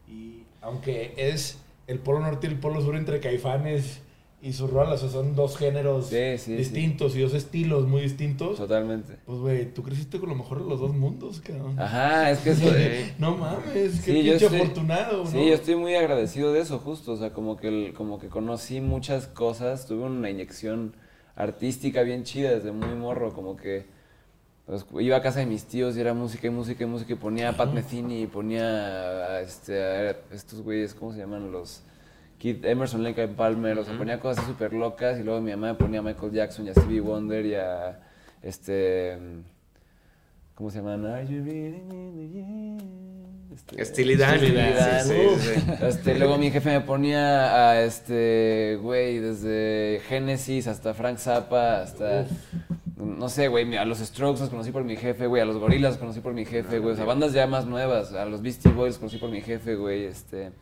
y 0.09 0.43
aunque 0.63 1.15
es 1.17 1.59
el 1.87 1.99
polo 1.99 2.21
norte 2.21 2.47
y 2.47 2.51
el 2.51 2.59
polo 2.59 2.81
sur 2.81 2.97
entre 2.97 3.21
caifanes 3.21 4.01
y 4.41 4.53
sus 4.53 4.71
rolas, 4.71 5.03
o 5.03 5.09
sea, 5.09 5.21
son 5.21 5.35
dos 5.35 5.57
géneros 5.57 6.07
Sí, 6.07 6.39
sí, 6.39 6.55
distintos 6.55 7.17
y 7.17 7.21
dos 7.23 7.35
estilos 7.35 7.87
muy 7.89 8.03
distintos. 8.03 8.57
Totalmente. 8.57 9.17
Pues, 9.27 9.39
güey, 9.41 9.75
tú 9.75 9.83
creciste 9.83 10.21
con 10.21 10.29
lo 10.29 10.37
mejor 10.37 10.63
de 10.63 10.69
los 10.69 10.79
dos 10.79 10.95
mundos, 10.95 11.41
cabrón. 11.41 11.79
Ajá, 11.79 12.31
es 12.31 12.39
que 12.39 12.51
eso. 12.51 12.67
No 13.19 13.37
mames, 13.37 14.01
qué 14.05 14.13
pinche 14.13 14.37
estoy- 14.37 14.61
afortunado, 14.61 15.25
¿no? 15.25 15.31
Sí, 15.31 15.39
yo 15.49 15.55
estoy 15.55 15.75
muy 15.75 15.95
agradecido 15.97 16.53
de 16.53 16.61
eso, 16.61 16.79
justo. 16.79 17.13
O 17.13 17.17
sea, 17.17 17.33
como 17.33 17.57
que, 17.57 17.93
como 17.97 18.19
que 18.21 18.29
conocí 18.29 18.81
muchas 18.81 19.27
cosas. 19.27 19.87
Tuve 19.87 20.05
una 20.05 20.31
inyección 20.31 20.95
artística 21.35 22.03
bien 22.03 22.23
chida 22.25 22.51
desde 22.51 22.71
muy 22.71 22.95
morro. 22.95 23.33
Como 23.35 23.57
que 23.57 23.87
pues, 24.67 24.87
iba 25.01 25.17
a 25.17 25.23
casa 25.23 25.41
de 25.41 25.47
mis 25.47 25.65
tíos 25.65 25.97
y 25.97 26.01
era 26.01 26.15
música 26.15 26.47
y 26.47 26.51
música 26.51 26.85
y 26.85 26.87
música. 26.87 27.13
Y 27.13 27.17
ponía 27.17 27.49
a 27.49 27.57
Pat 27.57 27.73
Metheny 27.73 28.23
y 28.23 28.27
ponía 28.29 28.63
a, 28.67 29.41
este, 29.41 29.83
a 29.83 30.11
estos 30.33 30.63
güeyes, 30.63 30.95
¿cómo 30.95 31.13
se 31.13 31.19
llaman? 31.19 31.51
Los 31.51 31.83
Kid 32.39 32.65
Emerson, 32.65 33.05
and 33.05 33.37
Palmer. 33.37 33.79
O 33.79 33.85
sea, 33.85 33.97
ponía 33.99 34.21
cosas 34.21 34.47
súper 34.47 34.73
locas. 34.73 35.19
Y 35.19 35.23
luego 35.23 35.41
mi 35.41 35.51
mamá 35.51 35.69
me 35.69 35.75
ponía 35.75 36.01
a 36.01 36.03
Michael 36.03 36.33
Jackson 36.33 36.67
y 36.67 36.71
a 36.71 36.73
Stevie 36.75 37.01
Wonder 37.01 37.45
y 37.45 37.55
a 37.55 38.01
este. 38.43 39.19
¿Cómo 40.55 40.71
se 40.71 40.79
llaman? 40.79 41.07
Are 41.07 41.27
you? 41.27 41.45
Este, 43.55 43.85
Steely 43.85 44.17
Dan. 44.17 44.37
Steely 44.39 44.55
Dan. 44.55 45.05
Sí, 45.05 45.15
sí, 45.39 45.51
sí. 45.55 45.73
Este, 45.83 46.19
luego 46.19 46.39
mi 46.39 46.51
jefe 46.51 46.71
me 46.71 46.81
ponía 46.81 47.71
a 47.71 47.83
este, 47.83 48.79
güey, 48.83 49.19
desde 49.19 50.01
Genesis 50.09 50.67
hasta 50.67 50.95
Frank 50.95 51.19
Zappa, 51.19 51.83
hasta, 51.83 52.27
no 52.97 53.29
sé, 53.29 53.49
güey, 53.49 53.77
a 53.77 53.85
los 53.85 53.99
Strokes 53.99 54.41
los 54.41 54.51
conocí 54.51 54.71
por 54.71 54.85
mi 54.85 54.97
jefe, 54.97 55.27
güey, 55.27 55.43
a 55.43 55.45
los 55.45 55.57
Gorillaz 55.57 55.93
los 55.93 55.99
conocí 55.99 56.21
por 56.21 56.35
mi 56.35 56.45
jefe, 56.45 56.79
güey, 56.79 56.93
o 56.93 56.97
sea, 56.97 57.05
bandas 57.05 57.33
ya 57.33 57.47
más 57.47 57.67
nuevas, 57.67 58.13
a 58.13 58.25
los 58.27 58.43
Beastie 58.43 58.71
Boys 58.71 58.95
los 58.95 58.99
conocí 58.99 59.17
por 59.19 59.31
mi 59.31 59.41
jefe, 59.41 59.75
güey, 59.77 60.05
este, 60.05 60.53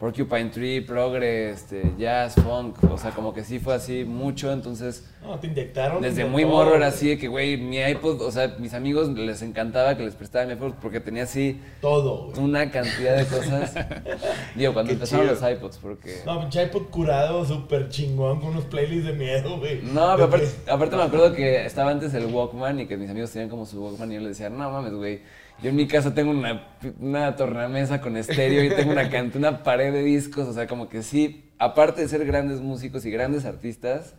Porcupine 0.00 0.48
Tree, 0.48 0.80
Progress, 0.80 1.60
este, 1.60 1.92
Jazz, 1.98 2.34
Funk, 2.36 2.82
o 2.90 2.96
sea, 2.96 3.10
como 3.10 3.34
que 3.34 3.44
sí 3.44 3.58
fue 3.58 3.74
así 3.74 4.04
mucho, 4.04 4.50
entonces... 4.50 5.06
No, 5.22 5.38
te 5.38 5.48
inyectaron. 5.48 6.00
Desde 6.00 6.24
de 6.24 6.28
muy 6.30 6.46
morro 6.46 6.74
era 6.74 6.86
así 6.86 7.10
de 7.10 7.18
que, 7.18 7.28
güey, 7.28 7.58
mi 7.58 7.76
iPod, 7.82 8.22
o 8.22 8.30
sea, 8.32 8.56
mis 8.58 8.72
amigos 8.72 9.10
les 9.10 9.42
encantaba 9.42 9.98
que 9.98 10.02
les 10.04 10.14
prestara 10.14 10.46
mi 10.46 10.54
iPod 10.54 10.72
porque 10.80 11.00
tenía 11.00 11.24
así 11.24 11.60
Todo, 11.82 12.28
güey. 12.30 12.38
una 12.42 12.70
cantidad 12.70 13.14
de 13.18 13.26
cosas. 13.26 13.74
Digo, 14.54 14.72
cuando 14.72 14.88
Qué 14.88 14.94
empezaron 14.94 15.28
chido. 15.28 15.38
los 15.38 15.52
iPods, 15.52 15.76
porque... 15.76 16.22
No, 16.24 16.40
pinche 16.40 16.62
iPod 16.64 16.84
curado, 16.88 17.44
súper 17.44 17.90
chingón, 17.90 18.40
con 18.40 18.52
unos 18.52 18.64
playlists 18.64 19.04
de 19.04 19.12
miedo, 19.12 19.58
güey. 19.58 19.82
No, 19.82 20.12
pero 20.14 20.24
aparte, 20.24 20.48
aparte 20.66 20.96
me 20.96 21.02
acuerdo 21.02 21.34
que 21.34 21.66
estaba 21.66 21.90
antes 21.90 22.14
el 22.14 22.24
Walkman 22.24 22.80
y 22.80 22.86
que 22.86 22.96
mis 22.96 23.10
amigos 23.10 23.32
tenían 23.32 23.50
como 23.50 23.66
su 23.66 23.84
Walkman 23.84 24.10
y 24.12 24.14
yo 24.14 24.20
les 24.22 24.30
decía, 24.30 24.48
no 24.48 24.70
mames, 24.70 24.94
güey. 24.94 25.20
Yo 25.62 25.68
en 25.70 25.76
mi 25.76 25.86
casa 25.86 26.14
tengo 26.14 26.30
una, 26.30 26.68
una 27.00 27.36
tornamesa 27.36 28.00
con 28.00 28.16
estéreo 28.16 28.64
y 28.64 28.70
tengo 28.70 28.92
una, 28.92 29.08
una 29.34 29.62
pared 29.62 29.92
de 29.92 30.02
discos, 30.02 30.48
o 30.48 30.52
sea, 30.54 30.66
como 30.66 30.88
que 30.88 31.02
sí, 31.02 31.50
aparte 31.58 32.00
de 32.00 32.08
ser 32.08 32.24
grandes 32.24 32.60
músicos 32.60 33.04
y 33.04 33.10
grandes 33.10 33.44
artistas, 33.44 34.14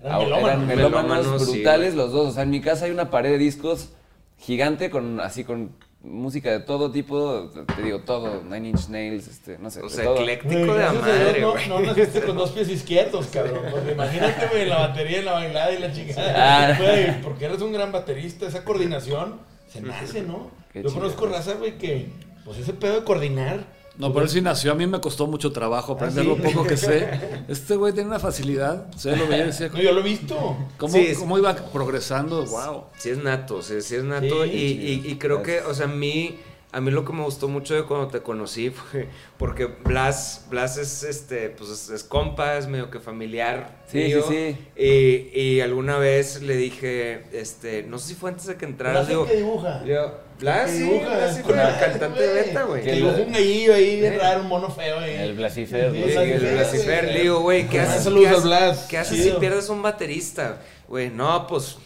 Eran 0.00 0.14
ah, 0.14 0.18
melómanos. 0.18 0.48
eran 0.48 0.66
melómanos 0.66 1.08
Melómanos, 1.26 1.46
brutales 1.52 1.94
los 1.94 2.12
dos. 2.12 2.28
O 2.28 2.32
sea, 2.32 2.44
en 2.44 2.50
mi 2.50 2.60
casa 2.60 2.86
hay 2.86 2.90
una 2.90 3.10
pared 3.10 3.30
de 3.32 3.38
discos 3.38 3.90
gigante 4.38 4.88
con 4.90 5.20
así 5.20 5.44
con 5.44 5.72
música 6.02 6.52
de 6.52 6.60
todo 6.60 6.92
tipo, 6.92 7.50
te 7.74 7.82
digo 7.82 8.00
todo, 8.00 8.42
Nine 8.44 8.68
Inch 8.68 8.88
Nails, 8.88 9.26
este, 9.26 9.58
no 9.58 9.70
sé, 9.70 9.80
O 9.80 9.84
de 9.84 9.90
sea, 9.90 10.04
todo. 10.04 10.16
ecléctico 10.20 10.74
de 10.74 10.78
la 10.84 10.92
madre, 10.92 11.40
no, 11.40 11.54
no 11.68 11.80
naciste 11.80 12.20
con 12.22 12.36
dos 12.36 12.52
pies 12.52 12.68
izquierdos, 12.68 13.26
cabrón. 13.26 13.60
Porque 13.72 13.92
imagínate, 13.92 14.46
güey, 14.46 14.66
la 14.68 14.78
batería 14.78 15.18
en 15.18 15.24
la 15.24 15.32
bailada 15.32 15.72
y 15.72 15.78
la 15.80 15.86
Ah. 15.88 15.92
chingada. 15.92 16.78
Güey, 16.78 17.20
porque 17.22 17.44
eres 17.46 17.60
un 17.60 17.72
gran 17.72 17.90
baterista, 17.92 18.46
esa 18.46 18.62
coordinación 18.64 19.40
se 19.76 19.82
nace, 19.82 20.22
¿no? 20.22 20.50
Qué 20.72 20.82
Yo 20.82 20.92
conozco 20.92 21.26
raza, 21.26 21.54
güey, 21.54 21.78
que 21.78 22.08
pues 22.44 22.58
ese 22.58 22.72
pedo 22.72 22.96
de 22.96 23.04
coordinar. 23.04 23.74
No, 23.98 24.12
pero 24.12 24.24
él 24.24 24.28
sí 24.28 24.42
nació. 24.42 24.72
A 24.72 24.74
mí 24.74 24.86
me 24.86 25.00
costó 25.00 25.26
mucho 25.26 25.52
trabajo 25.52 25.94
aprender 25.94 26.26
¿Ah, 26.28 26.34
sí? 26.34 26.36
lo 26.36 26.36
poco 26.52 26.66
que 26.66 26.76
sé. 26.76 27.08
Este 27.48 27.76
güey 27.76 27.94
tiene 27.94 28.08
una 28.10 28.18
facilidad. 28.18 28.88
O 28.94 28.98
sea, 28.98 29.16
lo 29.16 29.26
veía 29.26 29.44
y 29.44 29.46
decía, 29.46 29.70
No, 29.72 29.80
yo 29.80 29.92
lo 29.92 30.00
he 30.00 30.04
visto. 30.04 30.56
¿cómo, 30.76 30.92
Sí, 30.92 30.98
es- 31.06 31.18
cómo 31.18 31.38
iba 31.38 31.54
progresando? 31.56 32.44
¡Wow! 32.44 32.84
Sí 32.98 33.08
es 33.08 33.18
nato, 33.18 33.62
sí, 33.62 33.80
sí 33.80 33.94
es 33.96 34.04
nato. 34.04 34.44
Sí, 34.44 34.50
y, 34.50 35.06
y- 35.06 35.10
y 35.12 35.16
creo 35.16 35.42
que, 35.42 35.60
o 35.60 35.72
sea, 35.72 35.86
a 35.86 35.88
mí, 35.88 36.38
a 36.76 36.80
mí 36.80 36.90
lo 36.90 37.04
que 37.04 37.12
me 37.12 37.22
gustó 37.22 37.48
mucho 37.48 37.74
de 37.74 37.84
cuando 37.84 38.08
te 38.08 38.20
conocí 38.20 38.68
fue 38.90 39.08
porque 39.38 39.66
Blas, 39.66 40.46
Blas 40.50 40.76
es, 40.76 41.02
este, 41.04 41.48
pues 41.50 41.70
es, 41.70 41.88
es 41.90 42.04
compa, 42.04 42.56
es 42.58 42.66
medio 42.66 42.90
que 42.90 43.00
familiar. 43.00 43.82
Sí, 43.90 43.98
mío, 43.98 44.24
sí, 44.28 44.56
Y, 44.76 45.38
y 45.40 45.60
alguna 45.60 45.96
vez 45.98 46.42
le 46.42 46.56
dije, 46.56 47.22
este, 47.32 47.82
no 47.84 47.98
sé 47.98 48.08
si 48.08 48.14
fue 48.14 48.30
antes 48.30 48.46
de 48.46 48.56
que 48.56 48.64
entraras, 48.66 49.06
Blas 49.06 49.08
digo, 49.08 49.26
que 49.26 49.36
dibuja. 49.36 49.84
yo, 49.84 50.18
Blas, 50.38 50.70
Que 50.70 50.76
sí, 50.76 50.82
dibuja, 50.82 51.16
Blas 51.16 51.36
sí 51.36 51.42
fue 51.42 51.52
el 51.54 51.78
cantante 51.78 52.22
de 52.26 52.34
beta, 52.34 52.62
güey. 52.64 52.82
Que 52.84 52.92
dibuja 52.92 53.16
un 53.22 53.32
gallillo 53.32 53.74
ahí 53.74 54.00
bien 54.00 54.12
Eh. 54.12 54.18
raro, 54.18 54.40
un 54.42 54.48
mono 54.48 54.68
feo 54.70 54.98
ahí. 54.98 55.14
El 55.14 55.34
Blasifer, 55.34 55.92
Sí. 55.92 56.02
Sí, 56.04 56.10
Sí, 56.12 56.18
el 56.18 56.40
sí, 56.40 56.46
Blasifer, 56.54 57.06
sí. 57.08 57.12
le 57.14 57.20
digo, 57.22 57.40
güey, 57.40 57.66
¿qué 57.68 57.80
haces? 57.80 58.04
saludos 58.04 58.22
¿Qué 58.22 58.28
al 58.28 58.34
haces- 58.36 58.44
Blas, 58.44 58.86
¿Qué 58.90 58.98
haces 58.98 59.22
si 59.24 59.30
pierdes 59.40 59.68
un 59.70 59.80
baterista? 59.82 60.60
Güey, 60.88 61.08
no, 61.10 61.46
pues 61.46 61.78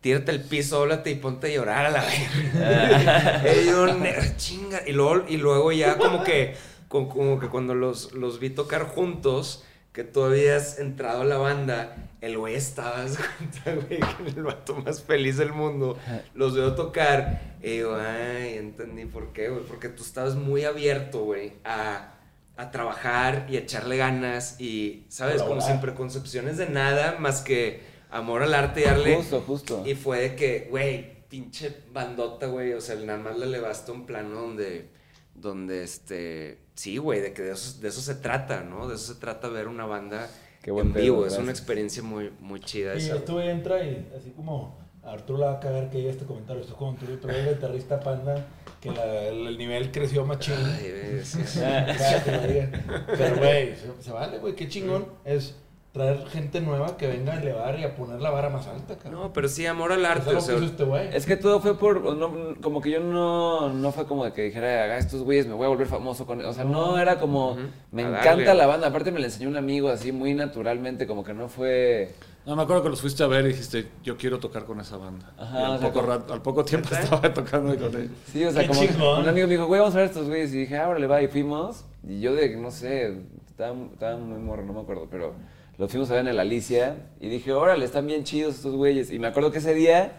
tírate 0.00 0.30
el 0.32 0.40
piso, 0.42 0.80
óblate 0.82 1.10
y 1.10 1.14
ponte 1.16 1.48
a 1.48 1.50
llorar 1.54 1.86
a 1.86 1.90
la 1.90 2.04
verga. 2.04 3.42
Y 3.62 3.66
yo, 3.66 3.86
"Ne- 3.94 4.36
chinga. 4.36 4.82
Y 4.86 4.92
luego, 4.92 5.24
y 5.28 5.36
luego 5.36 5.72
ya 5.72 5.96
como 5.98 6.22
que, 6.24 6.54
como 6.88 7.38
que 7.40 7.48
cuando 7.48 7.74
los, 7.74 8.12
los 8.12 8.38
vi 8.40 8.50
tocar 8.50 8.84
juntos, 8.84 9.64
que 9.92 10.04
tú 10.04 10.22
habías 10.22 10.78
entrado 10.78 11.22
a 11.22 11.24
la 11.24 11.38
banda, 11.38 11.96
el 12.20 12.38
güey 12.38 12.54
estaba, 12.54 13.04
cuenta, 13.04 13.74
güey, 13.86 13.98
que 14.00 14.30
el 14.36 14.42
vato 14.44 14.76
más 14.76 15.02
feliz 15.02 15.36
del 15.38 15.52
mundo. 15.52 15.98
Los 16.34 16.54
veo 16.54 16.74
tocar 16.74 17.56
y 17.62 17.70
digo, 17.78 17.96
ay, 17.96 18.54
entendí 18.58 19.06
por 19.06 19.32
qué, 19.32 19.48
güey. 19.48 19.64
Porque 19.64 19.88
tú 19.88 20.02
estabas 20.04 20.36
muy 20.36 20.64
abierto, 20.64 21.24
güey, 21.24 21.54
a, 21.64 22.12
a 22.56 22.70
trabajar 22.70 23.46
y 23.50 23.56
a 23.56 23.60
echarle 23.60 23.96
ganas 23.96 24.60
y, 24.60 25.04
¿sabes? 25.08 25.42
Como 25.42 25.60
sin 25.60 25.80
preconcepciones 25.80 26.56
de 26.58 26.68
nada 26.68 27.16
más 27.18 27.40
que 27.40 27.82
amor 28.10 28.42
al 28.42 28.54
arte 28.54 28.80
y 28.80 28.84
darle. 28.84 29.16
Justo, 29.16 29.40
justo. 29.46 29.82
Y 29.86 29.94
fue 29.94 30.20
de 30.20 30.34
que, 30.36 30.66
güey, 30.70 31.24
pinche 31.28 31.74
bandota, 31.92 32.46
güey. 32.46 32.72
O 32.72 32.80
sea, 32.80 32.96
nada 32.96 33.18
más 33.18 33.38
le 33.38 33.46
elevaste 33.46 33.90
a 33.90 33.94
un 33.94 34.06
plano 34.06 34.40
donde, 34.40 34.88
donde 35.34 35.82
este, 35.84 36.58
sí, 36.74 36.96
güey, 36.98 37.20
de 37.20 37.32
que 37.32 37.42
de 37.42 37.52
eso, 37.52 37.80
de 37.80 37.88
eso 37.88 38.00
se 38.00 38.14
trata, 38.14 38.62
¿no? 38.62 38.88
De 38.88 38.94
eso 38.96 39.14
se 39.14 39.20
trata 39.20 39.48
ver 39.48 39.68
una 39.68 39.86
banda 39.86 40.28
Qué 40.62 40.70
buen 40.70 40.88
en 40.88 40.92
pedo, 40.92 41.02
vivo. 41.04 41.26
Es 41.26 41.38
una 41.38 41.50
experiencia 41.52 42.02
muy, 42.02 42.30
muy 42.40 42.60
chida 42.60 42.94
Y 42.94 42.98
esa. 42.98 43.16
güey 43.32 43.48
entra 43.48 43.82
y 43.84 44.08
así 44.18 44.30
como 44.30 44.76
a 45.04 45.12
Arturo 45.12 45.38
le 45.38 45.44
va 45.46 45.52
a 45.52 45.60
cagar 45.60 45.88
que 45.90 45.98
diga 45.98 46.10
este 46.10 46.24
comentario. 46.26 46.60
Esto 46.60 46.72
es 46.74 46.78
como 46.78 46.94
tú, 46.96 47.06
pero 47.22 47.34
el 47.36 47.54
guitarrista 47.54 48.00
panda, 48.00 48.46
que 48.80 48.90
la- 48.90 49.28
el, 49.28 49.46
el 49.46 49.56
nivel 49.58 49.90
creció. 49.92 50.26
Ay, 50.30 51.20
sí, 51.24 51.38
sí. 51.46 51.60
Ya, 51.60 52.22
que 52.24 52.32
lo 52.32 52.42
diga. 52.42 53.04
Pero, 53.16 53.36
güey, 53.36 53.76
se, 53.76 54.02
se 54.02 54.10
vale, 54.12 54.38
güey. 54.38 54.54
Qué 54.54 54.68
chingón 54.68 55.06
es 55.24 55.54
traer 55.92 56.26
gente 56.28 56.60
nueva 56.60 56.96
que 56.96 57.06
venga 57.08 57.32
a 57.32 57.40
elevar 57.40 57.78
y 57.78 57.82
a 57.84 57.96
poner 57.96 58.20
la 58.20 58.30
vara 58.30 58.50
más 58.50 58.66
alta, 58.68 58.96
cabrón. 58.98 59.20
No, 59.22 59.32
pero 59.32 59.48
sí, 59.48 59.66
amor 59.66 59.90
al 59.92 60.00
Es 60.04 60.06
arte. 60.10 60.28
algo 60.28 60.38
O 60.40 60.42
sea, 60.44 60.54
que 60.54 60.60
hizo 60.64 60.70
este 60.72 60.84
güey. 60.84 61.08
Es 61.16 61.26
que 61.26 61.36
todo 61.36 61.60
fue 61.60 61.76
por, 61.78 62.02
no, 62.14 62.54
como 62.62 62.80
que 62.80 62.90
yo 62.90 63.00
no, 63.00 63.72
no 63.72 63.90
fue 63.92 64.06
como 64.06 64.24
de 64.24 64.32
que 64.32 64.42
dijera, 64.42 64.68
"Ah, 64.94 64.98
estos 64.98 65.22
güeyes 65.22 65.46
me 65.46 65.54
voy 65.54 65.64
a 65.66 65.68
volver 65.68 65.86
famoso 65.88 66.26
con, 66.26 66.44
o 66.44 66.52
sea, 66.52 66.64
no 66.64 66.98
era 66.98 67.18
como, 67.18 67.56
me 67.90 68.04
A 68.04 68.08
encanta 68.10 68.28
darle. 68.44 68.54
la 68.54 68.66
banda, 68.66 68.86
aparte 68.88 69.10
me 69.10 69.18
la 69.18 69.26
enseñó 69.26 69.48
un 69.48 69.56
amigo 69.56 69.88
así 69.88 70.12
muy 70.12 70.34
naturalmente, 70.34 71.06
como 71.06 71.24
que 71.24 71.34
no 71.34 71.48
fue, 71.48 72.12
No, 72.46 72.54
me 72.56 72.62
acuerdo 72.62 72.82
que 72.82 72.88
los 72.90 73.00
fuiste 73.02 73.22
a 73.24 73.26
ver 73.26 73.44
y 73.44 73.48
dijiste, 73.48 73.88
yo 74.02 74.16
quiero 74.16 74.38
tocar 74.38 74.64
con 74.64 74.80
esa 74.80 74.96
banda. 74.96 75.32
Ajá, 75.36 75.58
Y 75.60 75.62
al, 75.64 75.70
o 75.72 75.78
sea, 75.78 75.88
poco 75.88 76.00
como- 76.00 76.12
rato- 76.14 76.32
al 76.32 76.42
poco 76.42 76.64
tiempo 76.64 76.88
estaba 76.94 77.20
tocando 77.34 77.76
con 77.76 77.94
ellos. 78.00 78.10
sí, 78.32 78.42
o 78.44 78.50
sea, 78.52 78.62
Qué 78.62 78.68
como 78.68 78.80
chingón. 78.86 79.22
un 79.22 79.28
amigo 79.28 79.46
me 79.46 79.52
dijo, 79.54 79.66
güey, 79.66 79.80
vamos 79.80 79.94
a 79.94 79.98
ver 79.98 80.06
estos 80.06 80.28
güeyes, 80.28 80.54
y 80.54 80.58
dije, 80.60 80.76
ah, 80.78 80.88
órale, 80.88 81.06
va, 81.06 81.20
y 81.22 81.28
fuimos, 81.28 81.84
y 82.06 82.20
yo 82.20 82.34
de, 82.34 82.56
no 82.56 82.70
sé, 82.70 83.18
estaba, 83.48 83.74
estaba 83.92 84.16
muy 84.16 84.38
morro, 84.38 84.64
no 84.64 84.72
me 84.72 84.80
acuerdo, 84.80 85.08
pero 85.10 85.34
los 85.78 85.90
fuimos 85.90 86.10
a 86.10 86.14
ver 86.14 86.22
en 86.22 86.28
el 86.28 86.40
Alicia, 86.40 86.96
y 87.20 87.28
dije, 87.28 87.52
órale, 87.52 87.84
están 87.84 88.06
bien 88.06 88.24
chidos 88.24 88.56
estos 88.56 88.74
güeyes, 88.74 89.10
y 89.12 89.18
me 89.18 89.28
acuerdo 89.28 89.50
que 89.52 89.58
ese 89.58 89.74
día, 89.74 90.12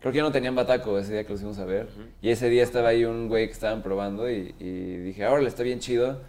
creo 0.00 0.12
que 0.12 0.18
ya 0.18 0.22
no 0.22 0.32
tenían 0.32 0.54
bataco 0.54 0.98
ese 0.98 1.12
día 1.14 1.24
que 1.24 1.30
los 1.32 1.40
fuimos 1.40 1.58
a 1.58 1.64
ver, 1.64 1.88
y 2.20 2.28
ese 2.30 2.48
día 2.48 2.62
estaba 2.62 2.88
ahí 2.90 3.04
un 3.04 3.28
güey 3.28 3.46
que 3.46 3.52
estaban 3.52 3.82
probando, 3.82 4.30
y, 4.30 4.54
y 4.60 4.96
dije, 4.98 5.26
órale, 5.26 5.48
está 5.48 5.62
bien 5.62 5.78
chido, 5.80 6.20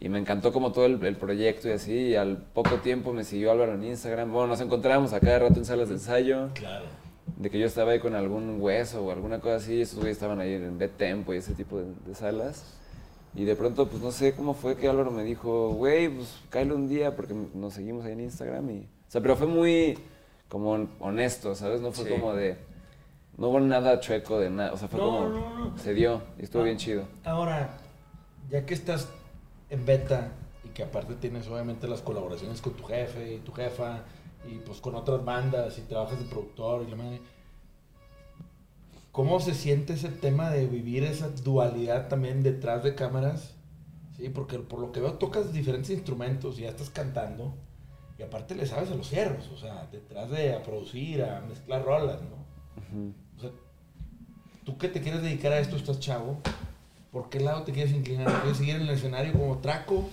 y 0.00 0.08
me 0.08 0.18
encantó 0.18 0.52
como 0.52 0.72
todo 0.72 0.86
el, 0.86 1.04
el 1.04 1.16
proyecto 1.16 1.68
y 1.68 1.72
así, 1.72 1.92
y 1.92 2.14
al 2.16 2.36
poco 2.38 2.76
tiempo 2.76 3.12
me 3.12 3.24
siguió 3.24 3.50
Álvaro 3.52 3.74
en 3.74 3.84
Instagram, 3.84 4.32
bueno, 4.32 4.48
nos 4.48 4.60
encontrábamos 4.60 5.12
a 5.12 5.20
cada 5.20 5.38
rato 5.40 5.58
en 5.58 5.64
salas 5.64 5.88
de 5.88 5.94
ensayo, 5.94 6.48
Claro. 6.54 6.86
de 7.36 7.50
que 7.50 7.58
yo 7.58 7.66
estaba 7.66 7.92
ahí 7.92 7.98
con 8.00 8.14
algún 8.14 8.60
hueso 8.60 9.04
o 9.04 9.10
alguna 9.12 9.40
cosa 9.40 9.56
así, 9.56 9.80
esos 9.80 9.98
güeyes 9.98 10.16
estaban 10.16 10.40
ahí 10.40 10.54
en 10.54 10.76
B-Tempo 10.78 11.34
y 11.34 11.36
ese 11.38 11.52
tipo 11.54 11.78
de, 11.78 11.86
de 12.06 12.14
salas. 12.14 12.74
Y 13.34 13.44
de 13.44 13.54
pronto, 13.56 13.86
pues 13.88 14.02
no 14.02 14.10
sé 14.10 14.34
cómo 14.34 14.54
fue 14.54 14.76
que 14.76 14.88
Álvaro 14.88 15.10
me 15.10 15.22
dijo, 15.22 15.70
güey, 15.70 16.08
pues 16.08 16.38
cállate 16.50 16.74
un 16.74 16.88
día 16.88 17.14
porque 17.14 17.34
nos 17.54 17.74
seguimos 17.74 18.04
ahí 18.04 18.12
en 18.12 18.20
Instagram. 18.20 18.70
Y, 18.70 18.78
o 18.80 19.10
sea, 19.10 19.20
pero 19.20 19.36
fue 19.36 19.46
muy 19.46 19.98
como 20.48 20.88
honesto, 21.00 21.54
¿sabes? 21.54 21.80
No 21.80 21.92
fue 21.92 22.04
Sí. 22.06 22.10
como 22.10 22.32
de, 22.34 22.56
no 23.36 23.48
hubo 23.48 23.60
nada 23.60 24.00
chueco 24.00 24.40
de 24.40 24.50
nada, 24.50 24.72
o 24.72 24.76
sea, 24.76 24.88
fue 24.88 24.98
No, 24.98 25.06
como, 25.06 25.28
no, 25.28 25.58
no. 25.70 25.78
se 25.78 25.94
dio 25.94 26.22
y 26.38 26.44
estuvo 26.44 26.62
Ah. 26.62 26.64
bien 26.64 26.78
chido. 26.78 27.04
Ahora, 27.24 27.78
ya 28.50 28.64
que 28.64 28.74
estás 28.74 29.08
en 29.70 29.84
beta 29.84 30.32
y 30.64 30.68
que 30.70 30.82
aparte 30.82 31.14
tienes 31.14 31.46
obviamente 31.48 31.86
las 31.86 32.00
colaboraciones 32.00 32.60
con 32.62 32.72
tu 32.72 32.84
jefe 32.84 33.34
y 33.34 33.38
tu 33.40 33.52
jefa 33.52 34.00
y 34.50 34.54
pues 34.60 34.80
con 34.80 34.94
otras 34.94 35.22
bandas 35.24 35.76
y 35.78 35.82
trabajas 35.82 36.18
de 36.18 36.24
productor 36.24 36.82
y 36.86 36.90
la 36.90 36.96
madre, 36.96 37.20
¿cómo 39.12 39.40
se 39.40 39.54
siente 39.54 39.94
ese 39.94 40.08
tema 40.08 40.50
de 40.50 40.66
vivir 40.66 41.04
esa 41.04 41.28
dualidad 41.28 42.08
también 42.08 42.42
detrás 42.42 42.82
de 42.84 42.94
cámaras? 42.94 43.54
Sí, 44.16 44.28
porque 44.28 44.58
por 44.58 44.80
lo 44.80 44.92
que 44.92 45.00
veo 45.00 45.14
tocas 45.14 45.52
diferentes 45.52 45.90
instrumentos 45.90 46.58
y 46.58 46.62
ya 46.62 46.70
estás 46.70 46.90
cantando 46.90 47.54
y 48.18 48.22
aparte 48.22 48.56
le 48.56 48.66
sabes 48.66 48.90
a 48.90 48.96
los 48.96 49.08
cierros, 49.08 49.48
o 49.52 49.56
sea, 49.56 49.86
detrás 49.92 50.28
de 50.30 50.52
a 50.52 50.62
producir, 50.62 51.22
a 51.22 51.40
mezclar 51.40 51.84
rolas, 51.84 52.18
¿no? 52.22 53.08
O 53.36 53.40
sea, 53.40 53.50
tú 54.64 54.76
que 54.76 54.88
te 54.88 55.00
quieres 55.00 55.22
dedicar 55.22 55.52
a 55.52 55.60
esto, 55.60 55.76
estás 55.76 56.00
chavo, 56.00 56.38
¿por 57.12 57.28
qué 57.28 57.38
lado 57.38 57.62
te 57.62 57.72
quieres 57.72 57.92
inclinar? 57.94 58.26
¿Quieres 58.40 58.58
seguir 58.58 58.74
en 58.76 58.82
el 58.82 58.90
escenario 58.90 59.32
como 59.32 59.58
traco? 59.58 60.08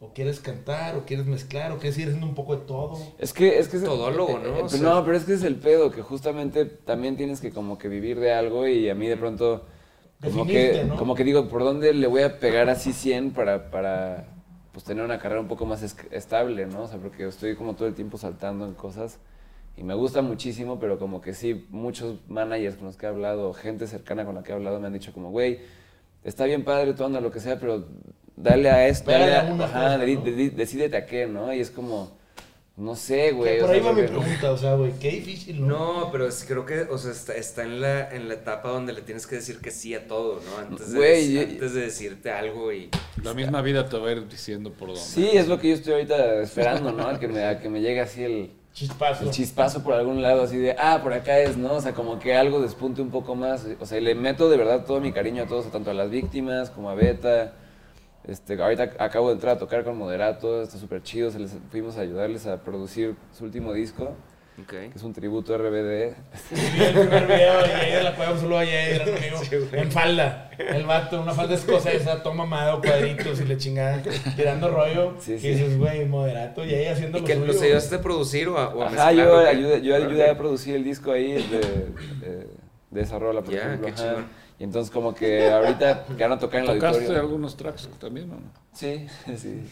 ¿O 0.00 0.12
quieres 0.12 0.40
cantar? 0.40 0.96
¿O 0.96 1.04
quieres 1.06 1.26
mezclar? 1.26 1.72
¿O 1.72 1.76
quieres 1.76 1.94
seguir 1.94 2.08
haciendo 2.08 2.26
un 2.28 2.34
poco 2.34 2.54
de 2.56 2.66
todo? 2.66 2.98
Es 3.18 3.32
que 3.32 3.58
es 3.58 3.68
que 3.68 3.78
es- 3.78 3.84
Todólogo, 3.84 4.38
¿no? 4.38 4.48
eh, 4.56 4.62
O 4.62 4.66
eh, 4.66 4.68
sea- 4.68 4.80
no, 4.80 5.04
pero 5.04 5.16
es 5.16 5.24
que 5.24 5.32
es 5.34 5.42
el 5.42 5.56
pedo, 5.56 5.90
que 5.90 6.02
justamente 6.02 6.66
también 6.66 7.16
tienes 7.16 7.40
que 7.40 7.50
como 7.50 7.78
que 7.78 7.88
vivir 7.88 8.20
de 8.20 8.32
algo 8.32 8.66
y 8.68 8.90
a 8.90 8.94
mí 8.94 9.06
de 9.06 9.16
pronto 9.16 9.64
como 10.22 10.46
que 10.46 10.84
¿no? 10.88 10.96
como 10.96 11.14
que 11.14 11.24
digo, 11.24 11.48
¿por 11.48 11.62
dónde 11.64 11.94
le 11.94 12.06
voy 12.06 12.22
a 12.22 12.38
pegar 12.40 12.68
así 12.68 12.92
100 12.92 13.30
para 13.32 13.70
para 13.70 14.28
pues 14.72 14.84
tener 14.84 15.02
una 15.02 15.18
carrera 15.18 15.40
un 15.40 15.48
poco 15.48 15.64
más 15.64 15.82
es- 15.82 15.96
estable, 16.10 16.66
¿no? 16.66 16.82
O 16.82 16.86
sea, 16.88 16.98
porque 16.98 17.26
estoy 17.26 17.56
como 17.56 17.74
todo 17.74 17.88
el 17.88 17.94
tiempo 17.94 18.18
saltando 18.18 18.66
en 18.66 18.74
cosas 18.74 19.18
y 19.78 19.82
me 19.82 19.94
gusta 19.94 20.20
muchísimo, 20.20 20.78
pero 20.78 20.98
como 20.98 21.22
que 21.22 21.32
sí, 21.32 21.66
muchos 21.70 22.18
managers 22.28 22.76
con 22.76 22.86
los 22.86 22.96
que 22.98 23.06
he 23.06 23.08
hablado, 23.08 23.54
gente 23.54 23.86
cercana 23.86 24.26
con 24.26 24.34
la 24.34 24.42
que 24.42 24.52
he 24.52 24.54
hablado 24.54 24.78
me 24.78 24.86
han 24.88 24.92
dicho 24.92 25.12
como, 25.14 25.30
güey, 25.30 25.60
está 26.26 26.44
bien 26.44 26.64
padre 26.64 26.92
tu 26.94 27.04
onda, 27.04 27.20
lo 27.20 27.30
que 27.30 27.40
sea, 27.40 27.58
pero 27.58 27.86
dale 28.36 28.68
a 28.70 28.86
esto, 28.88 29.10
dale 29.10 29.34
a 29.34 29.44
una 29.44 29.64
ajá, 29.64 29.82
cosa, 29.94 29.98
de- 29.98 30.14
¿no? 30.14 30.20
de- 30.22 30.50
decídete 30.50 30.96
a 30.96 31.06
qué, 31.06 31.26
¿no? 31.26 31.52
Y 31.54 31.60
es 31.60 31.70
como, 31.70 32.16
no 32.76 32.94
sé, 32.94 33.32
güey. 33.32 33.58
Por 33.60 33.70
ahí 33.70 33.80
sea, 33.80 33.90
va 33.90 33.96
mi 33.98 34.02
pregunta, 34.06 34.52
o 34.52 34.58
sea, 34.58 34.74
güey, 34.74 34.92
qué 35.00 35.10
difícil, 35.12 35.66
¿no? 35.66 36.02
No, 36.04 36.12
pero 36.12 36.28
es- 36.28 36.44
creo 36.46 36.66
que, 36.66 36.80
o 36.82 36.98
sea, 36.98 37.12
está, 37.12 37.34
está 37.34 37.62
en, 37.62 37.80
la, 37.80 38.10
en 38.14 38.28
la 38.28 38.34
etapa 38.34 38.68
donde 38.68 38.92
le 38.92 39.00
tienes 39.00 39.26
que 39.26 39.36
decir 39.36 39.58
que 39.60 39.70
sí 39.70 39.94
a 39.94 40.06
todo, 40.06 40.40
¿no? 40.44 40.58
Antes 40.58 40.92
de, 40.92 40.98
Güey, 40.98 41.38
antes 41.38 41.72
de 41.72 41.80
decirte 41.80 42.30
algo 42.30 42.70
y... 42.72 42.90
La 43.22 43.32
misma 43.32 43.62
vida 43.62 43.88
te 43.88 43.96
va 43.96 44.08
a 44.08 44.12
ir 44.12 44.28
diciendo 44.28 44.70
por 44.72 44.88
dónde. 44.88 45.00
Sí, 45.00 45.30
es 45.32 45.48
lo 45.48 45.58
que 45.58 45.68
yo 45.70 45.74
estoy 45.74 45.94
ahorita 45.94 46.42
esperando, 46.42 46.92
¿no? 46.92 47.08
A 47.08 47.18
que 47.18 47.28
me, 47.28 47.44
a 47.44 47.58
que 47.60 47.70
me 47.70 47.80
llegue 47.80 48.00
así 48.00 48.22
el, 48.22 48.50
Chispazo. 48.76 49.24
el 49.24 49.30
chispazo 49.30 49.82
por 49.82 49.94
algún 49.94 50.20
lado, 50.20 50.42
así 50.42 50.58
de, 50.58 50.76
ah, 50.78 51.00
por 51.02 51.14
acá 51.14 51.38
es, 51.38 51.56
¿no? 51.56 51.72
O 51.72 51.80
sea, 51.80 51.94
como 51.94 52.18
que 52.18 52.36
algo 52.36 52.60
despunte 52.60 53.00
un 53.00 53.10
poco 53.10 53.34
más. 53.34 53.66
O 53.80 53.86
sea, 53.86 53.98
le 54.02 54.14
meto 54.14 54.50
de 54.50 54.58
verdad 54.58 54.84
todo 54.84 55.00
mi 55.00 55.12
cariño 55.12 55.44
a 55.44 55.46
todos, 55.46 55.72
tanto 55.72 55.90
a 55.90 55.94
las 55.94 56.10
víctimas 56.10 56.68
como 56.68 56.90
a 56.90 56.94
Beta. 56.94 57.54
Este, 58.24 58.60
ahorita 58.62 58.90
acabo 58.98 59.28
de 59.28 59.34
entrar 59.34 59.56
a 59.56 59.58
tocar 59.58 59.82
con 59.82 59.96
Moderato, 59.96 60.62
está 60.62 60.76
súper 60.76 61.02
chido, 61.02 61.30
se 61.30 61.38
les, 61.38 61.56
fuimos 61.70 61.96
a 61.96 62.02
ayudarles 62.02 62.46
a 62.46 62.62
producir 62.62 63.16
su 63.32 63.44
último 63.44 63.72
disco. 63.72 64.14
Ok. 64.62 64.68
que 64.70 64.92
es 64.94 65.02
un 65.02 65.12
tributo 65.12 65.54
a 65.54 65.58
RBD. 65.58 66.14
Vi 66.50 66.82
el 66.84 66.92
primer 66.94 67.26
video 67.26 67.60
y 67.66 67.70
ahí 67.70 67.92
de 67.92 68.02
la 68.02 68.14
cueva 68.16 68.38
solo 68.38 68.56
allá 68.58 68.88
gran 68.94 69.08
amigo. 69.16 69.38
en 69.72 69.92
falda. 69.92 70.50
El 70.58 70.84
vato, 70.86 71.20
una 71.20 71.32
falda 71.34 71.54
escocesa, 71.54 72.22
todo 72.22 72.32
mamado, 72.32 72.80
cuadritos 72.80 73.38
y 73.40 73.44
le 73.44 73.58
chingada, 73.58 74.02
tirando 74.34 74.70
rollo. 74.70 75.14
Sí, 75.20 75.34
y 75.34 75.38
sí. 75.38 75.48
dices, 75.50 75.76
güey, 75.78 76.06
moderato, 76.06 76.64
y 76.64 76.74
ahí 76.74 76.86
haciendo 76.86 77.18
¿Y 77.18 77.20
lo 77.20 77.26
que 77.26 77.34
suyo. 77.34 77.46
los 77.46 77.60
ayudaste 77.62 77.96
a 77.96 78.00
producir 78.00 78.48
o 78.48 78.56
a, 78.58 78.68
o 78.74 78.82
a 78.82 78.86
Ajá, 78.86 79.06
mezclar, 79.08 79.14
yo 79.14 79.38
ayudé, 79.38 79.82
yo 79.82 79.94
ayudé 79.96 80.30
a 80.30 80.38
producir 80.38 80.74
el 80.74 80.84
disco 80.84 81.12
ahí 81.12 81.32
de, 81.34 81.58
de, 82.26 82.46
de 82.90 83.00
esa 83.02 83.18
rola, 83.18 83.42
por 83.42 83.52
Ya, 83.52 83.60
ejemplo. 83.74 83.88
qué. 83.94 84.02
Y 84.58 84.64
entonces 84.64 84.90
como 84.90 85.14
que 85.14 85.50
ahorita 85.50 86.04
que 86.04 86.22
van 86.22 86.32
a 86.32 86.38
tocar 86.38 86.64
en 86.64 86.70
el 86.70 86.76
¿Tocaste 86.76 86.96
auditorio. 86.96 87.20
algunos 87.22 87.56
tracks 87.56 87.88
también 87.98 88.30
o 88.30 88.34
no? 88.36 88.52
Sí, 88.72 89.06
sí. 89.36 89.36
sí 89.36 89.70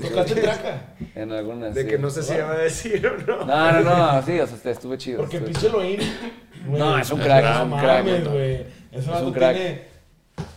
¿Tocaste 0.00 0.40
traca? 0.40 0.94
En 1.16 1.32
algunas. 1.32 1.74
De 1.74 1.82
sí. 1.82 1.88
que 1.88 1.98
no 1.98 2.10
sé 2.10 2.22
si 2.22 2.34
iba 2.34 2.52
a 2.52 2.58
decir 2.58 3.04
o 3.06 3.18
no. 3.18 3.44
No, 3.44 3.72
no, 3.72 3.82
no, 3.82 4.22
sí, 4.22 4.38
o 4.38 4.46
sea, 4.46 4.70
estuve 4.70 4.98
chido. 4.98 5.18
Porque 5.18 5.40
pinche 5.40 5.68
güey, 5.68 5.98
No, 6.66 6.96
es 6.98 7.10
un 7.10 7.20
crack, 7.20 7.44
es 7.44 7.60
un 7.62 7.78
crack, 7.78 8.04
mames, 8.04 8.28
güey. 8.28 8.66
Es 8.92 9.06
un 9.08 9.32
crack. 9.32 9.56
tiene 9.56 9.94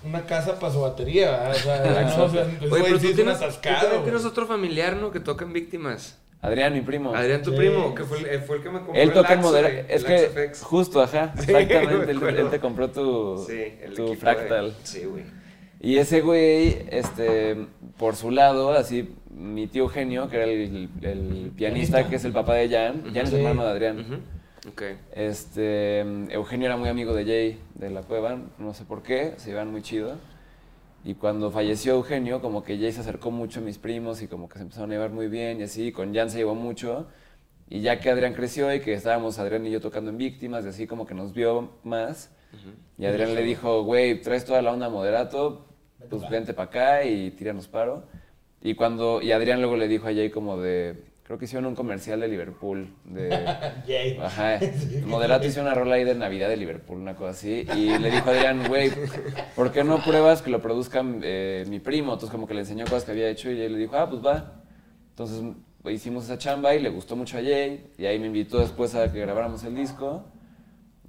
una 0.04 0.26
casa 0.26 0.60
para 0.60 0.72
su 0.72 0.82
batería, 0.82 1.32
¿verdad? 1.32 1.56
O 1.56 1.60
sea, 1.60 2.02
no, 2.18 2.24
o 2.24 2.30
sea, 2.30 2.44
Oye, 2.44 2.68
güey 2.68 2.84
pero 2.84 3.00
sí 3.00 3.10
tú 3.10 3.16
tienes, 3.16 3.40
tú 3.40 4.04
tienes 4.04 4.26
otro 4.26 4.46
familiar, 4.46 4.96
¿no? 4.96 5.12
Que 5.12 5.20
toca 5.20 5.46
en 5.46 5.54
Víctimas. 5.54 6.18
Adrián, 6.42 6.74
mi 6.74 6.82
primo. 6.82 7.14
Adrián, 7.16 7.42
tu 7.42 7.52
Sí. 7.52 7.58
primo, 7.58 7.96
que 7.96 8.04
fue 8.04 8.20
el, 8.20 8.26
eh, 8.28 8.40
fue 8.40 8.58
el 8.58 8.64
que 8.64 8.70
me 8.70 8.78
compró 8.80 8.94
Él 8.96 9.02
el 9.10 9.14
toca 9.14 9.36
güey, 9.36 9.86
Es 9.90 10.04
el 10.04 10.06
que, 10.08 10.52
justo, 10.62 11.02
ajá, 11.02 11.34
Sí, 11.36 11.52
exactamente. 11.52 12.14
me 12.14 12.30
él, 12.30 12.50
te 12.50 12.60
compró 12.60 12.90
tu, 12.92 13.44
Sí, 13.48 13.54
el 13.82 13.94
tu 13.94 14.04
equipo 14.04 14.10
de- 14.12 14.16
fractal. 14.18 14.76
Sí, 14.84 15.06
güey. 15.06 15.24
Y 15.80 15.98
ese 15.98 16.22
güey, 16.22 16.86
este, 16.90 17.56
por 17.98 18.16
su 18.16 18.32
lado, 18.32 18.72
así, 18.72 19.16
mi 19.30 19.68
tío 19.68 19.84
Eugenio, 19.84 20.30
que 20.30 20.38
era 20.38 20.46
el, 20.46 20.90
el 21.02 21.52
pianista, 21.56 21.58
Pianista. 21.58 22.10
que 22.10 22.16
es 22.16 22.26
el 22.26 22.32
papá 22.34 22.56
de 22.56 22.70
Jan, 22.70 23.04
Jan 23.14 23.18
es 23.24 23.30
Sí. 23.30 23.36
hermano 23.38 23.64
de 23.64 23.70
Adrián. 23.72 24.00
Ujú. 24.00 24.16
Ok. 24.70 24.82
Este, 25.14 26.00
Eugenio 26.34 26.66
era 26.68 26.78
muy 26.78 26.90
amigo 26.90 27.14
de 27.14 27.26
Jay 27.26 27.60
de 27.76 27.90
la 27.90 28.02
cueva, 28.02 28.40
no 28.58 28.74
sé 28.74 28.86
por 28.86 29.04
qué, 29.04 29.34
se 29.38 29.52
iban 29.52 29.72
muy 29.72 29.82
chido. 29.82 30.16
Y 31.04 31.16
cuando 31.16 31.52
falleció 31.52 31.94
Eugenio, 31.96 32.42
como 32.42 32.64
que 32.64 32.78
Jay 32.78 32.92
se 32.92 33.02
acercó 33.02 33.32
mucho 33.32 33.60
a 33.60 33.64
mis 33.64 33.78
primos 33.78 34.22
y 34.22 34.28
como 34.28 34.50
que 34.50 34.58
se 34.58 34.64
empezaron 34.64 34.92
a 34.92 34.94
llevar 34.96 35.12
muy 35.12 35.28
bien 35.28 35.60
y 35.60 35.64
así, 35.64 35.92
con 35.92 36.14
Jan 36.14 36.30
se 36.30 36.40
llevó 36.40 36.56
mucho. 36.56 37.08
Y 37.70 37.82
ya 37.82 38.00
que 38.00 38.10
Adrián 38.10 38.34
creció 38.34 38.74
y 38.74 38.80
que 38.80 38.94
estábamos 38.94 39.40
Adrián 39.40 39.66
y 39.66 39.72
yo 39.72 39.82
tocando 39.82 40.10
en 40.12 40.18
Víctimas 40.18 40.66
y 40.66 40.70
así 40.70 40.88
como 40.88 41.06
que 41.06 41.14
nos 41.14 41.34
vio 41.34 41.72
más. 41.84 42.32
Y 42.98 43.06
Adrián 43.06 43.36
le 43.36 43.44
dijo, 43.44 43.84
güey, 43.84 44.22
traes 44.22 44.46
toda 44.46 44.62
la 44.62 44.72
onda 44.72 44.90
moderato, 44.90 45.66
pues 46.10 46.28
vente 46.30 46.54
para 46.54 46.70
acá 46.70 47.04
y 47.04 47.32
tíranos 47.32 47.68
paro. 47.68 48.06
Y 48.62 48.76
cuando, 48.76 49.22
y 49.22 49.32
Adrián 49.32 49.60
luego 49.62 49.78
le 49.78 49.88
dijo 49.88 50.08
a 50.08 50.14
Jay 50.14 50.30
como 50.30 50.58
de, 50.58 50.96
creo 51.28 51.38
que 51.38 51.44
hicieron 51.44 51.66
un 51.66 51.76
comercial 51.76 52.22
de 52.22 52.30
Liverpool, 52.30 52.88
de... 53.04 53.30
Yay. 53.86 54.18
Ajá. 54.18 54.60
Moderato 55.06 55.46
hizo 55.46 55.60
una 55.60 55.74
rola 55.74 55.96
ahí 55.96 56.06
de 56.06 56.16
Navidad 56.16 56.48
de 56.48 56.56
Liverpool, 56.56 57.00
una 57.00 57.18
cosa 57.18 57.32
así. 57.32 57.68
Y 57.76 57.98
le 57.98 58.10
dijo 58.10 58.30
a 58.30 58.32
Adrián, 58.32 58.66
güey, 58.70 58.92
¿por 59.54 59.74
qué 59.74 59.84
no 59.84 60.02
pruebas 60.02 60.42
que 60.42 60.50
lo 60.50 60.62
produzca 60.62 61.04
eh, 61.22 61.66
mi 61.68 61.82
primo? 61.82 62.14
Entonces 62.14 62.32
como 62.32 62.48
que 62.48 62.54
le 62.54 62.62
enseñó 62.62 62.86
cosas 62.86 63.04
que 63.04 63.12
había 63.12 63.28
hecho 63.28 63.52
y 63.52 63.60
él 63.60 63.74
le 63.74 63.80
dijo, 63.80 63.98
ah, 63.98 64.10
pues 64.10 64.26
va. 64.26 64.64
Entonces 65.10 65.44
hicimos 65.90 66.24
esa 66.24 66.38
chamba 66.38 66.74
y 66.76 66.82
le 66.82 66.90
gustó 66.90 67.18
mucho 67.18 67.38
a 67.38 67.42
Jay. 67.42 67.92
Y 67.98 68.06
ahí 68.06 68.18
me 68.20 68.28
invitó 68.28 68.60
después 68.60 68.96
a 68.96 69.12
que 69.12 69.20
grabáramos 69.20 69.66
el 69.66 69.76
disco. 69.76 70.24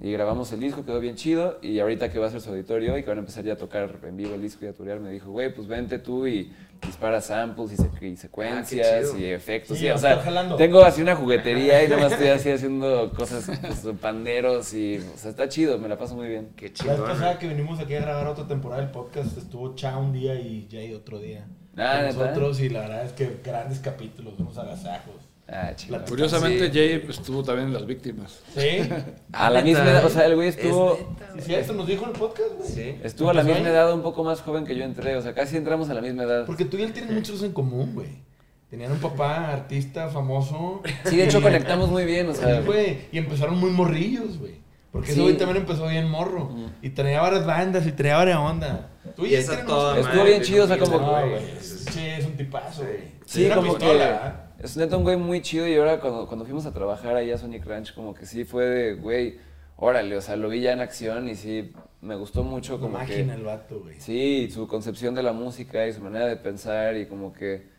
Y 0.01 0.13
grabamos 0.13 0.53
el 0.53 0.61
disco, 0.61 0.85
quedó 0.85 1.01
bien 1.01 1.17
chido. 1.17 1.59
Y 1.61 1.81
ahorita 1.81 2.11
que 2.13 2.19
va 2.21 2.29
a 2.29 2.31
ser 2.31 2.41
su 2.41 2.51
auditorio 2.51 2.97
y 2.97 3.03
que 3.03 3.09
van 3.09 3.19
a 3.19 3.21
empezar 3.21 3.45
ya 3.45 3.55
a 3.55 3.57
tocar 3.57 3.97
en 4.07 4.17
vivo 4.17 4.35
el 4.35 4.43
disco 4.43 4.65
y 4.65 4.69
a 4.69 4.73
turear, 4.73 5.01
me 5.01 5.11
dijo, 5.11 5.31
güey, 5.33 5.53
pues 5.53 5.67
vente 5.67 5.99
tú 5.99 6.27
y 6.29 6.53
dispara 6.81 7.21
samples 7.21 7.73
y, 7.73 7.77
se- 7.77 8.07
y 8.07 8.17
secuencias 8.17 9.11
chido. 9.11 9.19
y 9.19 9.25
efectos. 9.25 9.77
Sí, 9.77 9.87
ya 9.87 9.97
o 9.97 9.99
sea, 9.99 10.19
jalando. 10.19 10.55
tengo 10.55 10.85
así 10.85 11.03
una 11.03 11.17
juguetería 11.17 11.83
y 11.83 11.89
nada 11.89 12.03
más 12.03 12.13
estoy 12.13 12.29
así 12.29 12.49
haciendo 12.51 13.11
cosas, 13.11 13.51
pues, 13.61 13.97
panderos 14.01 14.73
y, 14.75 14.99
o 14.99 15.19
sea, 15.19 15.31
está 15.31 15.49
chido, 15.49 15.79
me 15.79 15.89
la 15.89 15.99
paso 15.99 16.15
muy 16.15 16.29
bien. 16.29 16.51
Qué 16.55 16.73
La 16.87 16.93
vez 16.93 17.01
pasada 17.03 17.39
que 17.41 17.49
vinimos 17.49 17.81
aquí 17.81 17.95
a 17.95 18.01
grabar 18.01 18.29
otra 18.29 18.47
temporada 18.47 18.81
del 18.83 18.93
podcast, 18.93 19.37
estuvo 19.37 19.75
Cha 19.75 19.99
un 19.99 20.13
día 20.13 20.37
y 20.37 20.69
Jay 20.71 20.95
otro 20.95 21.19
día. 21.19 21.49
Ah, 21.77 22.03
nosotros 22.07 22.61
y 22.61 22.69
la 22.69 22.81
verdad 22.83 23.05
es 23.05 23.13
que 23.13 23.41
grandes 23.45 23.81
capítulos, 23.81 24.35
unos 24.39 24.57
agasajos. 24.59 25.28
Ah, 25.51 25.73
chido. 25.75 26.05
Curiosamente, 26.07 26.67
Sí. 26.67 26.73
Jay 26.75 27.05
estuvo 27.09 27.43
también 27.43 27.69
en 27.69 27.75
las 27.75 27.87
víctimas. 27.87 28.41
¿Sí? 28.55 28.81
A 29.33 29.49
la 29.49 29.63
misma 29.63 29.85
edad, 29.85 30.05
o 30.05 30.11
sea, 30.11 30.27
el 30.27 30.35
güey 30.35 30.49
¿Es 30.49 30.59
estuvo, 30.59 30.99
neta? 31.19 31.33
Sí, 31.37 31.41
cierto, 31.43 31.73
nos 31.73 31.87
dijo 31.87 32.05
en 32.05 32.11
el 32.11 32.17
podcast, 32.19 32.51
güey. 32.59 32.69
Sí. 32.71 32.97
estuvo 33.03 33.31
a 33.31 33.35
la 33.35 33.41
¿Empezó 33.41 33.55
misma 33.61 33.69
ahí? 33.71 33.75
edad, 33.77 33.95
un 33.95 34.03
poco 34.03 34.25
más 34.25 34.43
joven 34.43 34.67
que 34.67 34.77
yo 34.77 34.85
entré, 34.85 35.17
o 35.17 35.23
sea, 35.23 35.33
casi 35.35 35.57
entramos 35.57 35.89
a 35.89 35.95
la 35.95 36.03
misma 36.03 36.25
edad. 36.25 36.45
Porque 36.45 36.67
tú 36.67 36.77
y 36.77 36.83
él 36.83 36.93
tienen 36.93 37.15
muchos 37.15 37.43
en 37.43 37.53
común, 37.53 37.95
güey. 37.95 38.09
Tenían 38.69 38.93
un 38.93 38.99
papá 38.99 39.51
artista 39.51 40.09
famoso. 40.11 40.83
Sí, 41.07 41.17
de 41.17 41.25
hecho 41.25 41.39
Y- 41.39 41.43
conectamos 41.43 41.89
muy 41.89 42.05
bien, 42.05 42.29
o 42.29 42.35
sea, 42.35 42.61
Sí, 42.61 42.67
güey. 42.67 42.99
Y 43.11 43.17
empezaron 43.17 43.57
muy 43.59 43.71
morrillos, 43.71 44.39
güey. 44.39 44.57
Porque 44.93 45.07
ese 45.09 45.17
Sí. 45.17 45.23
güey 45.23 45.37
también 45.39 45.59
empezó 45.63 45.87
bien 45.87 46.11
morro. 46.11 46.51
Y 46.83 46.91
tenía 46.91 47.23
varias 47.23 47.47
bandas 47.47 47.87
y 47.87 47.93
traía 47.93 48.17
varias 48.19 48.37
onda. 48.39 48.91
Tú 49.17 49.25
Y 49.25 49.31
toda 49.67 49.95
mucho- 49.95 50.07
Estuvo 50.09 50.25
bien 50.25 50.43
chido, 50.43 50.65
o 50.65 50.69
sea, 50.69 50.79
como- 50.79 50.99
No, 51.01 51.11
güey. 51.27 51.41
Sí, 51.61 52.07
es 52.07 52.27
un 52.27 52.37
tipazo, 52.37 52.83
güey. 52.83 52.99
Sí, 53.25 53.47
Una 53.47 53.55
como 53.57 53.71
pistola, 53.75 54.43
que. 54.45 54.48
Es 54.63 54.77
neta 54.77 54.97
un 54.97 55.05
güey 55.05 55.17
muy 55.17 55.41
chido 55.41 55.67
y 55.69 55.77
ahora 55.77 56.01
cuando, 56.01 56.27
cuando 56.27 56.45
fuimos 56.45 56.67
a 56.67 56.73
trabajar 56.73 57.15
ahí 57.17 57.31
a 57.31 57.39
Sonic 57.39 57.65
Ranch, 57.65 57.95
como 57.95 58.15
que 58.15 58.27
sí 58.27 58.45
fue 58.45 58.65
de, 58.65 58.95
güey, 58.95 59.39
órale, 59.77 60.17
o 60.17 60.21
sea, 60.21 60.37
lo 60.37 60.49
vi 60.49 60.61
ya 60.61 60.73
en 60.73 60.81
acción 60.81 61.29
y 61.29 61.37
sí, 61.37 61.73
me 62.01 62.17
gustó 62.17 62.43
mucho 62.43 62.81
como 62.81 62.99
máquina 62.99 63.35
que... 63.35 63.41
el 63.41 63.45
vato, 63.45 63.81
güey. 63.81 64.01
Sí, 64.01 64.51
su 64.53 64.67
concepción 64.67 65.15
de 65.15 65.23
la 65.23 65.33
música 65.33 65.87
y 65.87 65.93
su 65.93 66.01
manera 66.01 66.27
de 66.27 66.37
pensar 66.37 66.97
y 66.97 67.07
como 67.07 67.33
que 67.33 67.79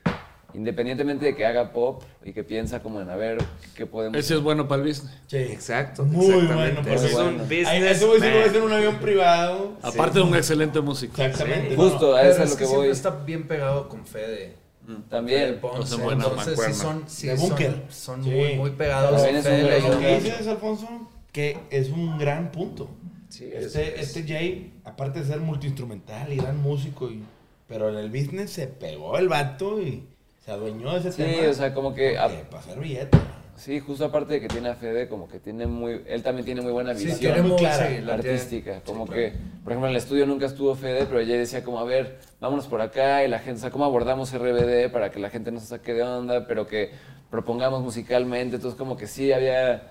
independientemente 0.54 1.26
de 1.26 1.36
que 1.36 1.46
haga 1.46 1.72
pop 1.72 2.02
y 2.24 2.34
que 2.34 2.44
piensa 2.44 2.82
como 2.82 3.02
en 3.02 3.10
a 3.10 3.16
ver 3.16 3.38
qué 3.76 3.86
podemos... 3.86 4.18
Ese 4.18 4.36
es 4.36 4.42
bueno 4.42 4.68
para 4.68 4.82
el 4.82 4.88
business. 4.88 5.14
Sí. 5.28 5.38
Exacto. 5.38 6.06
Muy 6.06 6.26
exactamente. 6.26 6.56
bueno, 6.56 6.76
porque 6.82 6.96
es 6.96 7.14
un 7.14 7.24
bueno. 7.24 7.44
business. 7.44 7.68
Ahí, 7.68 7.96
sí 7.96 8.06
lo 8.06 8.12
man. 8.14 8.22
ves 8.22 8.56
en 8.56 8.62
un 8.64 8.72
avión 8.72 8.96
privado. 8.96 9.78
Aparte 9.82 10.20
de 10.20 10.26
un 10.26 10.36
excelente 10.36 10.82
músico. 10.82 11.22
Exactamente. 11.22 11.72
Sí. 11.72 11.76
no, 11.76 11.84
no. 11.84 11.90
Justo, 11.90 12.16
a 12.16 12.22
eso 12.24 12.44
es 12.44 12.46
es 12.46 12.50
lo 12.52 12.56
que 12.56 12.60
que 12.60 12.66
siempre 12.66 12.88
voy. 12.88 12.96
está 12.96 13.10
bien 13.12 13.48
pegado 13.48 13.90
con 13.90 14.06
Fede. 14.08 14.56
Fede 14.98 15.10
También. 15.10 15.60
Ponce. 15.60 15.96
Buena 15.98 16.26
Entonces 16.26 16.60
sí 16.66 16.74
son, 16.74 17.04
sí 17.08 17.28
De 17.28 17.38
son- 17.38 17.50
búnker. 17.50 17.84
son 17.90 18.24
Sí. 18.24 18.30
muy, 18.30 18.56
muy 18.56 18.72
pegados. 18.72 19.12
También 19.16 19.36
es 19.38 19.46
un 19.46 19.52
Fede 19.52 19.64
le 19.64 19.70
gran 19.80 19.92
Lo 19.92 20.00
que 20.00 20.20
dices, 20.20 20.48
Alfonso, 20.48 20.88
que 21.32 21.58
es 21.70 21.90
un 21.90 22.18
gran 22.18 22.52
punto. 22.52 22.90
Sí, 23.30 23.46
es- 23.54 23.66
Este, 23.68 24.00
es- 24.02 24.16
este 24.16 24.32
Jay, 24.34 24.74
aparte 24.84 25.20
de 25.20 25.26
ser 25.26 25.40
multiinstrumental 25.40 26.34
y 26.34 26.38
gran 26.38 26.58
músico, 26.62 27.10
y, 27.12 27.22
pero 27.68 27.90
en 27.90 27.98
el 27.98 28.10
business 28.10 28.50
se 28.52 28.68
pegó 28.68 29.18
el 29.18 29.28
vato 29.30 29.82
y 29.82 30.04
se 30.44 30.52
adueñó 30.52 30.94
de 30.94 31.00
ese 31.00 31.12
Sí, 31.12 31.18
tema. 31.24 31.50
o 31.50 31.54
sea, 31.54 31.74
como 31.74 31.94
que... 31.94 32.18
a- 32.18 32.28
para 32.50 32.64
hacer 32.64 32.80
billete. 32.80 33.18
Sí, 33.60 33.80
justo 33.82 34.06
aparte 34.06 34.36
de 34.36 34.42
que 34.42 34.48
tiene 34.48 34.70
a 34.70 34.76
Fede, 34.76 35.10
como 35.10 35.28
que 35.28 35.38
tiene 35.40 35.68
muy... 35.68 36.02
Él 36.08 36.24
también 36.24 36.46
tiene 36.46 36.62
muy 36.62 36.72
buena 36.72 36.94
Sí, 36.96 37.02
visión. 37.04 37.20
tiene 37.20 37.42
muy 37.42 37.52
muy 37.52 37.60
clara, 37.60 37.88
sí, 37.90 38.00
la 38.02 38.16
tiene- 38.16 38.30
artística, 38.38 38.82
como 38.86 39.06
que, 39.06 39.34
por 39.64 39.74
ejemplo, 39.74 39.88
en 39.88 39.92
el 39.92 39.98
estudio 39.98 40.26
nunca 40.26 40.46
estuvo 40.46 40.74
Fede, 40.76 41.06
pero 41.06 41.20
ella 41.20 41.36
decía 41.38 41.62
como, 41.64 41.78
a 41.80 41.84
ver, 41.84 42.20
vámonos 42.40 42.68
por 42.68 42.80
acá 42.80 43.24
y 43.26 43.28
la 43.28 43.40
gente, 43.40 43.58
o 43.60 43.62
sea, 43.62 43.70
cómo 43.70 43.84
abordamos 43.84 44.32
RBD 44.34 44.90
para 44.94 45.12
que 45.12 45.20
la 45.20 45.30
gente 45.30 45.52
no 45.52 45.60
se 45.60 45.68
saque 45.68 45.94
de 45.94 46.04
onda, 46.04 46.48
pero 46.48 46.68
que 46.68 46.92
propongamos 47.30 47.84
musicalmente, 47.84 48.56
entonces 48.56 48.78
como 48.78 48.96
que 48.96 49.08
sí 49.08 49.34
había, 49.34 49.84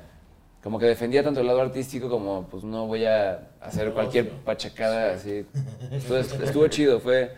como 0.62 0.78
que 0.78 0.86
defendía 0.86 1.22
tanto 1.22 1.40
el 1.40 1.46
lado 1.46 1.60
artístico 1.60 2.08
como, 2.08 2.48
pues 2.50 2.64
no 2.64 2.86
voy 2.86 3.04
a 3.04 3.48
hacer 3.60 3.92
cualquier 3.92 4.30
pachacada 4.30 5.12
así. 5.12 5.44
Entonces 5.90 6.40
estuvo 6.40 6.66
chido, 6.68 7.00
fue 7.00 7.32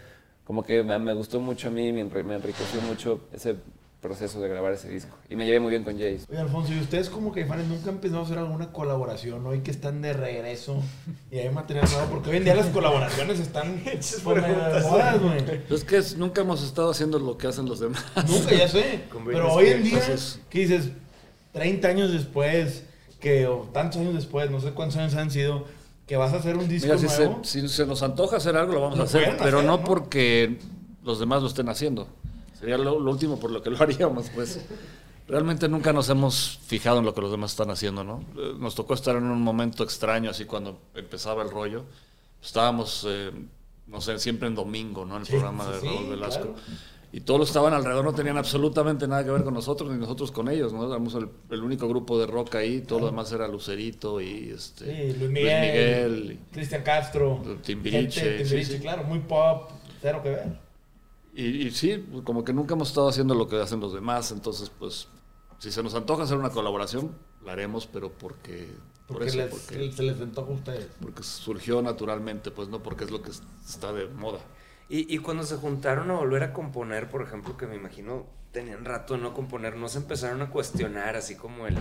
como 0.45 0.63
que 0.63 0.83
me, 0.85 0.97
me 1.01 1.13
gustó 1.13 1.41
mucho 1.41 1.69
a 1.69 1.71
mí, 1.73 1.93
me 1.93 2.03
enriqueció 2.03 2.81
mucho 2.83 3.23
ese 3.33 3.57
proceso 4.01 4.41
de 4.41 4.49
grabar 4.49 4.73
ese 4.73 4.89
disco 4.89 5.15
y 5.29 5.37
me 5.37 5.45
llevé 5.45 5.61
muy 5.61 5.71
bien 5.71 5.85
con 5.85 5.93
Jace. 5.95 6.21
Oye, 6.31 6.39
Alfonso, 6.39 6.73
¿y 6.73 6.79
ustedes 6.81 7.11
como 7.11 7.33
que 7.33 7.45
fans 7.45 7.67
nunca 7.69 7.91
han 7.91 7.99
pensado 7.99 8.23
hacer 8.23 8.39
alguna 8.39 8.73
colaboración 8.73 9.45
hoy 9.47 9.61
que 9.61 9.71
están 9.71 10.01
de 10.01 10.13
regreso 10.15 10.83
y 11.31 11.39
hay 11.39 11.51
material 11.51 11.87
nuevo? 11.93 12.07
Porque 12.11 12.31
hoy 12.31 12.37
en 12.39 12.45
día 12.45 12.55
las 12.55 12.69
colaboraciones 12.69 13.39
están 13.39 13.83
por 14.25 14.41
medio 14.41 14.57
de 14.57 14.81
modas, 14.81 15.21
güey. 15.21 15.45
Es 15.69 15.85
que 15.85 15.99
es- 15.99 16.17
nunca 16.17 16.41
hemos 16.41 16.63
estado 16.63 16.91
haciendo 16.91 17.19
lo 17.19 17.37
que 17.37 17.47
hacen 17.47 17.67
los 17.67 17.79
demás. 17.81 18.05
Nunca, 18.27 18.55
ya 18.55 18.69
sé. 18.69 19.03
Pero 19.27 19.53
hoy 19.53 19.67
en 19.69 19.83
día, 19.85 20.01
¿qué 20.49 20.59
dices? 20.61 20.89
30 21.53 21.89
años 21.89 22.13
después, 22.13 22.85
que, 23.21 23.47
o 23.47 23.69
tantos 23.73 24.01
años 24.01 24.15
después, 24.15 24.51
no 24.51 24.61
sé 24.61 24.71
cuántos 24.71 24.97
años 24.99 25.15
han 25.15 25.31
sido, 25.31 25.67
que 26.07 26.17
vas 26.17 26.33
a 26.33 26.37
hacer 26.37 26.57
un 26.57 26.69
disco 26.69 26.87
Mira, 26.87 26.99
si 26.99 27.09
se, 27.09 27.27
nuevo. 27.27 27.45
si 27.45 27.69
se 27.69 27.85
nos 27.87 28.03
antoja 28.03 28.39
hacer 28.39 28.57
algo, 28.57 28.73
lo 28.73 28.81
vamos 28.81 28.97
Lo 28.97 29.05
a 29.05 29.07
hacer, 29.07 29.37
pero 29.43 29.63
¿no? 29.63 29.85
porque 29.85 30.59
los 31.05 31.19
demás 31.21 31.43
lo 31.43 31.49
estén 31.49 31.69
haciendo. 31.69 32.09
Sería 32.61 32.79
lo, 32.79 33.01
lo 33.01 33.11
último 33.11 33.41
por 33.41 33.51
lo 33.51 33.63
que 33.63 33.71
lo 33.71 33.77
haríamos, 33.83 34.31
pues. 34.35 34.65
Realmente 35.27 35.69
nunca 35.69 35.93
nos 35.93 36.09
hemos 36.11 36.59
fijado 36.67 36.99
en 36.99 37.05
lo 37.07 37.15
que 37.15 37.21
los 37.21 37.31
demás 37.31 37.53
están 37.53 37.71
haciendo, 37.71 38.03
¿no? 38.05 38.25
Eh, 38.37 38.53
Nos 38.59 38.75
tocó 38.75 38.95
estar 38.95 39.17
en 39.17 39.25
un 39.25 39.41
momento 39.41 39.85
extraño, 39.85 40.31
así 40.31 40.45
cuando 40.45 40.79
empezaba 40.95 41.43
el 41.43 41.51
rollo. 41.51 41.85
Estábamos, 42.43 43.07
eh, 43.09 43.31
no 43.87 44.01
sé, 44.01 44.19
siempre 44.19 44.49
en 44.49 44.55
domingo, 44.55 45.05
¿no? 45.05 45.17
En 45.17 45.21
el 45.23 45.27
Sí, 45.27 45.33
programa 45.33 45.71
de 45.71 45.81
sí, 45.81 45.87
Raúl 45.87 46.09
Velasco. 46.11 46.43
claro. 46.55 46.57
Y 47.13 47.21
todos 47.23 47.41
los 47.41 47.49
que 47.49 47.51
estaban 47.51 47.75
alrededor 47.75 48.05
no 48.05 48.13
tenían 48.13 48.39
absolutamente 48.39 49.09
nada 49.09 49.25
que 49.25 49.31
ver 49.33 49.43
con 49.43 49.53
nosotros, 49.53 49.91
ni 49.91 49.99
nosotros 49.99 50.31
con 50.31 50.49
ellos, 50.49 50.73
¿no? 50.73 50.87
Éramos 50.89 51.15
el, 51.17 51.29
el 51.51 51.63
único 51.63 51.89
grupo 51.89 52.19
de 52.21 52.27
rock 52.27 52.55
ahí, 52.57 52.83
todo 52.83 53.01
lo 53.01 53.07
demás 53.07 53.31
era 53.33 53.49
Lucerito 53.49 54.21
y 54.21 54.51
este, 54.55 54.85
Sí, 55.13 55.19
Luis 55.19 55.31
Miguel, 55.31 55.61
Miguel 56.23 56.39
Cristian 56.53 56.83
Castro, 56.85 57.43
Timbiriche, 57.65 58.21
gente, 58.21 58.45
Timbiriche, 58.45 58.79
claro, 58.79 59.03
muy 59.05 59.19
pop, 59.21 59.71
cero 60.01 60.21
que 60.23 60.29
ver. 60.31 60.70
Y, 61.35 61.67
y 61.67 61.71
sí, 61.71 62.05
como 62.25 62.45
que 62.45 62.53
nunca 62.53 62.75
hemos 62.75 62.89
estado 62.89 63.09
haciendo 63.09 63.35
lo 63.35 63.49
que 63.49 63.61
hacen 63.61 63.81
los 63.81 63.93
demás, 63.95 64.33
entonces 64.33 64.71
pues 64.71 65.09
si 65.59 65.71
se 65.71 65.83
nos 65.83 65.95
antoja 65.95 66.25
hacer 66.25 66.37
una 66.37 66.51
colaboración, 66.51 67.15
la 67.45 67.53
haremos, 67.53 67.87
pero 67.87 68.11
porque... 68.13 68.69
Por 69.07 69.23
eso, 69.25 69.39
les- 69.39 69.51
porque, 69.51 69.93
se 69.93 70.03
les 70.05 70.21
antoja 70.21 70.51
a 70.51 70.55
ustedes. 70.55 70.87
porque 71.03 71.23
surgió 71.25 71.83
naturalmente, 71.83 72.51
pues 72.53 72.69
no 72.69 72.81
porque 72.83 73.05
es 73.05 73.11
lo 73.11 73.23
que 73.23 73.31
está 73.69 73.93
de 73.93 74.07
moda. 74.07 74.39
Y, 74.89 75.13
y 75.13 75.19
cuando 75.19 75.43
se 75.43 75.57
juntaron 75.57 76.11
a 76.11 76.15
volver 76.15 76.43
a 76.45 76.53
componer, 76.53 77.11
por 77.11 77.23
ejemplo, 77.23 77.57
que 77.57 77.67
me 77.67 77.77
imagino 77.77 78.27
tenían 78.53 78.85
rato 78.85 79.15
de 79.15 79.21
no 79.21 79.35
componer, 79.35 79.77
no 79.77 79.89
se 79.89 79.99
empezaron 79.99 80.43
a 80.43 80.51
cuestionar 80.51 81.17
así 81.17 81.35
como 81.37 81.67
el 81.67 81.77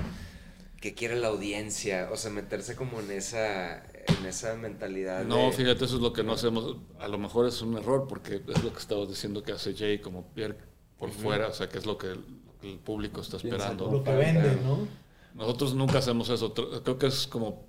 que 0.82 0.94
quiere 0.96 1.16
la 1.20 1.28
audiencia, 1.28 2.10
o 2.12 2.18
sea, 2.18 2.32
meterse 2.32 2.76
como 2.76 3.00
en 3.00 3.12
esa, 3.12 3.84
en 4.20 4.26
esa 4.26 4.56
mentalidad. 4.56 5.24
No, 5.26 5.38
de- 5.48 5.52
fíjate, 5.54 5.86
eso 5.86 5.96
es 5.96 6.02
lo 6.02 6.14
que 6.14 6.24
no 6.24 6.34
hacemos. 6.34 6.78
A 7.00 7.08
lo 7.08 7.18
mejor 7.18 7.48
es 7.48 7.62
un 7.62 7.78
error 7.78 8.08
porque 8.08 8.42
es 8.48 8.64
lo 8.64 8.72
que 8.74 8.80
estabas 8.80 9.08
diciendo 9.10 9.44
que 9.44 9.52
hace 9.52 9.74
Jay 9.76 10.00
como 10.00 10.28
Pierre 10.34 10.58
por 10.98 11.12
fuera, 11.12 11.48
o 11.48 11.54
sea, 11.54 11.70
que 11.70 11.78
es 11.78 11.86
lo 11.86 11.98
que 11.98 12.08
el, 12.08 12.26
el 12.64 12.78
público 12.80 13.22
está 13.22 13.38
esperando. 13.38 13.90
Lo 13.92 14.04
que 14.04 14.14
vende, 14.16 14.60
¿no? 14.64 14.88
Nosotros 15.36 15.74
nunca 15.76 16.00
hacemos 16.00 16.30
eso. 16.30 16.54
Creo 16.54 16.98
que 16.98 17.08
es 17.08 17.28
como. 17.28 17.68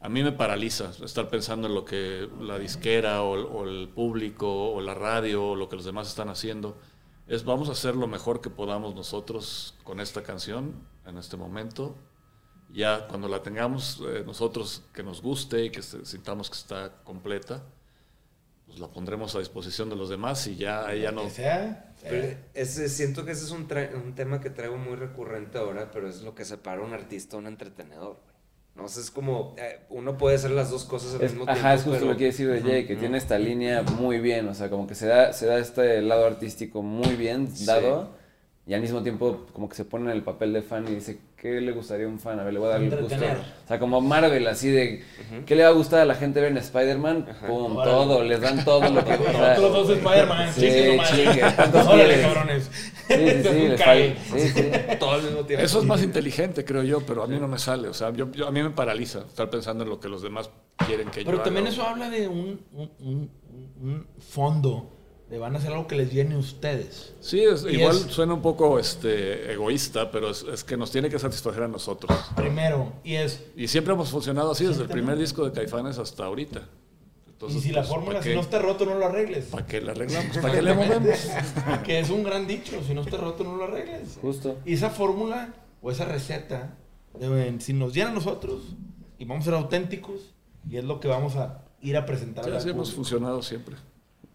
A 0.00 0.08
mí 0.08 0.22
me 0.22 0.30
paraliza 0.32 0.92
estar 1.04 1.28
pensando 1.28 1.66
en 1.66 1.74
lo 1.74 1.84
que 1.84 2.28
la 2.40 2.58
disquera 2.58 3.22
o, 3.22 3.32
o 3.32 3.64
el 3.68 3.88
público 3.88 4.72
o 4.72 4.80
la 4.80 4.94
radio 4.94 5.50
o 5.50 5.56
lo 5.56 5.68
que 5.68 5.76
los 5.76 5.84
demás 5.84 6.08
están 6.08 6.28
haciendo. 6.28 6.76
Es 7.26 7.44
vamos 7.44 7.68
a 7.68 7.72
hacer 7.72 7.96
lo 7.96 8.06
mejor 8.06 8.40
que 8.40 8.50
podamos 8.50 8.94
nosotros 8.94 9.74
con 9.82 9.98
esta 9.98 10.22
canción 10.22 10.74
en 11.06 11.18
este 11.18 11.36
momento. 11.36 11.96
Ya 12.74 13.06
cuando 13.08 13.28
la 13.28 13.40
tengamos 13.42 14.02
eh, 14.06 14.24
nosotros 14.26 14.82
que 14.92 15.02
nos 15.04 15.22
guste 15.22 15.64
y 15.64 15.70
que 15.70 15.80
sintamos 15.82 16.50
que 16.50 16.56
está 16.56 16.92
completa, 17.04 17.62
pues 18.66 18.80
la 18.80 18.88
pondremos 18.88 19.34
a 19.36 19.38
disposición 19.38 19.88
de 19.90 19.96
los 19.96 20.08
demás 20.08 20.46
y 20.48 20.56
ya 20.56 20.92
ya 20.94 21.12
no. 21.12 21.22
Que 21.22 21.30
sea. 21.30 21.92
Pero 22.02 22.36
ese, 22.52 22.88
siento 22.88 23.24
que 23.24 23.30
ese 23.30 23.44
es 23.44 23.50
un, 23.52 23.68
un 24.04 24.14
tema 24.14 24.40
que 24.40 24.50
traigo 24.50 24.76
muy 24.76 24.96
recurrente 24.96 25.56
ahora, 25.56 25.90
pero 25.92 26.08
es 26.08 26.22
lo 26.22 26.34
que 26.34 26.44
separa 26.44 26.82
a 26.82 26.84
un 26.84 26.92
artista 26.92 27.36
a 27.36 27.38
un 27.40 27.46
entretenedor. 27.46 28.14
güey. 28.22 28.34
No 28.74 28.88
sé, 28.88 29.00
es 29.02 29.10
como, 29.12 29.54
eh, 29.56 29.78
uno 29.88 30.18
puede 30.18 30.34
hacer 30.34 30.50
las 30.50 30.68
dos 30.68 30.84
cosas 30.84 31.14
al 31.14 31.22
Es- 31.22 31.30
mismo 31.30 31.44
tiempo. 31.46 31.60
ajá, 31.60 31.74
es 31.74 31.82
justo 31.84 32.00
pero- 32.00 32.10
lo 32.12 32.18
que 32.18 32.24
decir 32.24 32.50
de 32.50 32.60
Jay, 32.60 32.86
que 32.86 32.96
tiene 32.96 33.16
esta 33.18 33.38
línea 33.38 33.82
muy 33.82 34.18
bien, 34.18 34.48
o 34.48 34.54
sea, 34.54 34.68
como 34.68 34.88
que 34.88 34.96
se 34.96 35.06
da, 35.06 35.32
se 35.32 35.46
da 35.46 35.58
este 35.58 36.02
lado 36.02 36.26
artístico 36.26 36.82
muy 36.82 37.14
bien 37.14 37.48
dado, 37.66 38.10
y 38.66 38.74
al 38.74 38.80
mismo 38.80 39.02
tiempo 39.04 39.46
como 39.52 39.68
que 39.68 39.76
se 39.76 39.84
pone 39.84 40.06
en 40.10 40.16
el 40.16 40.24
papel 40.24 40.52
de 40.52 40.62
fan 40.62 40.88
y 40.88 40.96
dice, 40.96 41.20
¿qué 41.44 41.60
le 41.60 41.72
gustaría 41.72 42.06
a 42.06 42.08
un 42.08 42.18
fan? 42.18 42.40
A 42.40 42.44
ver, 42.44 42.54
le 42.54 42.58
voy 42.58 42.68
a 42.68 42.72
dar 42.72 42.82
el 42.82 42.88
gusto. 42.88 43.16
O 43.16 43.68
sea, 43.68 43.78
como 43.78 44.00
Marvel, 44.00 44.46
así 44.48 44.70
de, 44.70 45.04
¿qué 45.44 45.54
le 45.54 45.62
va 45.62 45.68
a 45.68 45.72
gustar 45.72 46.00
a 46.00 46.04
la 46.06 46.14
gente 46.14 46.40
ver 46.40 46.50
en 46.52 46.56
Spider-Man? 46.56 47.26
Pum, 47.46 47.76
Órale. 47.76 47.90
todo, 47.92 48.24
les 48.24 48.40
dan 48.40 48.64
todo 48.64 48.80
lo 48.88 49.04
que... 49.04 49.12
o 49.12 49.22
sea, 49.30 49.52
Otros 49.58 49.72
dos 49.88 49.90
Spider-Man, 49.90 50.52
Sí, 50.54 50.70
¿cuántos 51.56 51.86
Órale, 51.86 52.20
cabrones. 52.22 52.70
Sí, 53.06 53.14
sí, 54.38 54.48
sí. 54.48 54.62
Todo 54.98 55.10
al 55.12 55.22
mismo 55.22 55.44
tiempo. 55.44 55.62
Eso 55.66 55.80
es 55.80 55.84
más 55.84 56.02
inteligente, 56.02 56.64
creo 56.64 56.82
yo, 56.82 57.00
pero 57.02 57.22
a 57.22 57.26
mí 57.26 57.38
no 57.38 57.46
me 57.46 57.58
sale. 57.58 57.88
O 57.88 57.94
sea, 57.94 58.10
yo, 58.12 58.32
yo- 58.32 58.46
a 58.48 58.50
mí 58.50 58.62
me 58.62 58.70
paraliza 58.70 59.18
estar 59.28 59.50
pensando 59.50 59.84
en 59.84 59.90
lo 59.90 60.00
que 60.00 60.08
los 60.08 60.22
demás 60.22 60.48
quieren 60.86 61.10
que 61.10 61.20
yo 61.20 61.26
Pero 61.26 61.36
haga. 61.38 61.44
también 61.44 61.66
eso 61.66 61.82
habla 61.86 62.08
de 62.08 62.26
un, 62.26 62.58
un, 62.72 62.90
un- 63.00 63.30
un 63.82 64.06
fondo 64.18 64.93
de 65.30 65.38
van 65.38 65.54
a 65.54 65.58
hacer 65.58 65.72
algo 65.72 65.86
que 65.86 65.96
les 65.96 66.10
viene 66.12 66.34
a 66.34 66.38
ustedes. 66.38 67.14
Sí, 67.20 67.42
es- 67.42 67.64
igual 67.64 67.96
es- 67.96 68.02
suena 68.12 68.34
un 68.34 68.42
poco 68.42 68.78
este, 68.78 69.52
egoísta, 69.52 70.10
pero 70.10 70.30
es, 70.30 70.42
es 70.42 70.62
que 70.64 70.76
nos 70.76 70.90
tiene 70.90 71.08
que 71.08 71.18
satisfacer 71.18 71.62
a 71.62 71.68
nosotros. 71.68 72.12
Primero, 72.36 72.92
y 73.02 73.14
es, 73.14 73.42
Y 73.56 73.68
siempre 73.68 73.94
hemos 73.94 74.10
funcionado 74.10 74.50
así 74.52 74.66
desde 74.66 74.82
el 74.82 74.88
primer 74.88 75.16
disco 75.18 75.44
de 75.44 75.52
Caifanes 75.52 75.98
hasta 75.98 76.24
ahorita. 76.26 76.68
Entonces, 77.28 77.58
y 77.58 77.62
si 77.68 77.72
la 77.72 77.80
pues, 77.80 77.88
fórmula, 77.88 78.12
¿para 78.20 78.22
si 78.30 78.34
no 78.34 78.40
está 78.40 78.58
roto, 78.60 78.84
no 78.86 78.94
lo 78.96 79.06
arregles. 79.06 79.46
¿Para 79.46 79.66
qué 79.66 79.80
le 79.80 79.90
arreglamos? 79.90 80.38
¿Para 80.38 80.54
qué 80.54 80.62
le 80.62 80.74
movemos? 80.74 81.18
que 81.84 81.98
es 81.98 82.10
un 82.10 82.22
gran 82.22 82.46
dicho, 82.46 82.80
si 82.86 82.94
no 82.94 83.00
está 83.02 83.16
roto, 83.16 83.42
no 83.44 83.56
lo 83.56 83.64
arregles. 83.64 84.18
Justo. 84.22 84.56
Y 84.64 84.74
esa 84.74 84.90
fórmula 84.90 85.52
o 85.82 85.90
esa 85.90 86.04
receta, 86.04 86.76
deben- 87.18 87.60
si 87.60 87.72
nos 87.72 87.92
llena 87.92 88.10
a 88.10 88.14
nosotros 88.14 88.62
y 89.18 89.24
vamos 89.24 89.42
a 89.42 89.44
ser 89.46 89.54
auténticos, 89.54 90.34
y 90.68 90.76
es 90.76 90.84
lo 90.84 91.00
que 91.00 91.08
vamos 91.08 91.34
a 91.36 91.64
ir 91.82 91.96
a 91.96 92.06
presentar 92.06 92.44
Sí, 92.44 92.50
al 92.50 92.56
así 92.56 92.68
hemos 92.70 92.92
funcionado 92.92 93.42
siempre. 93.42 93.76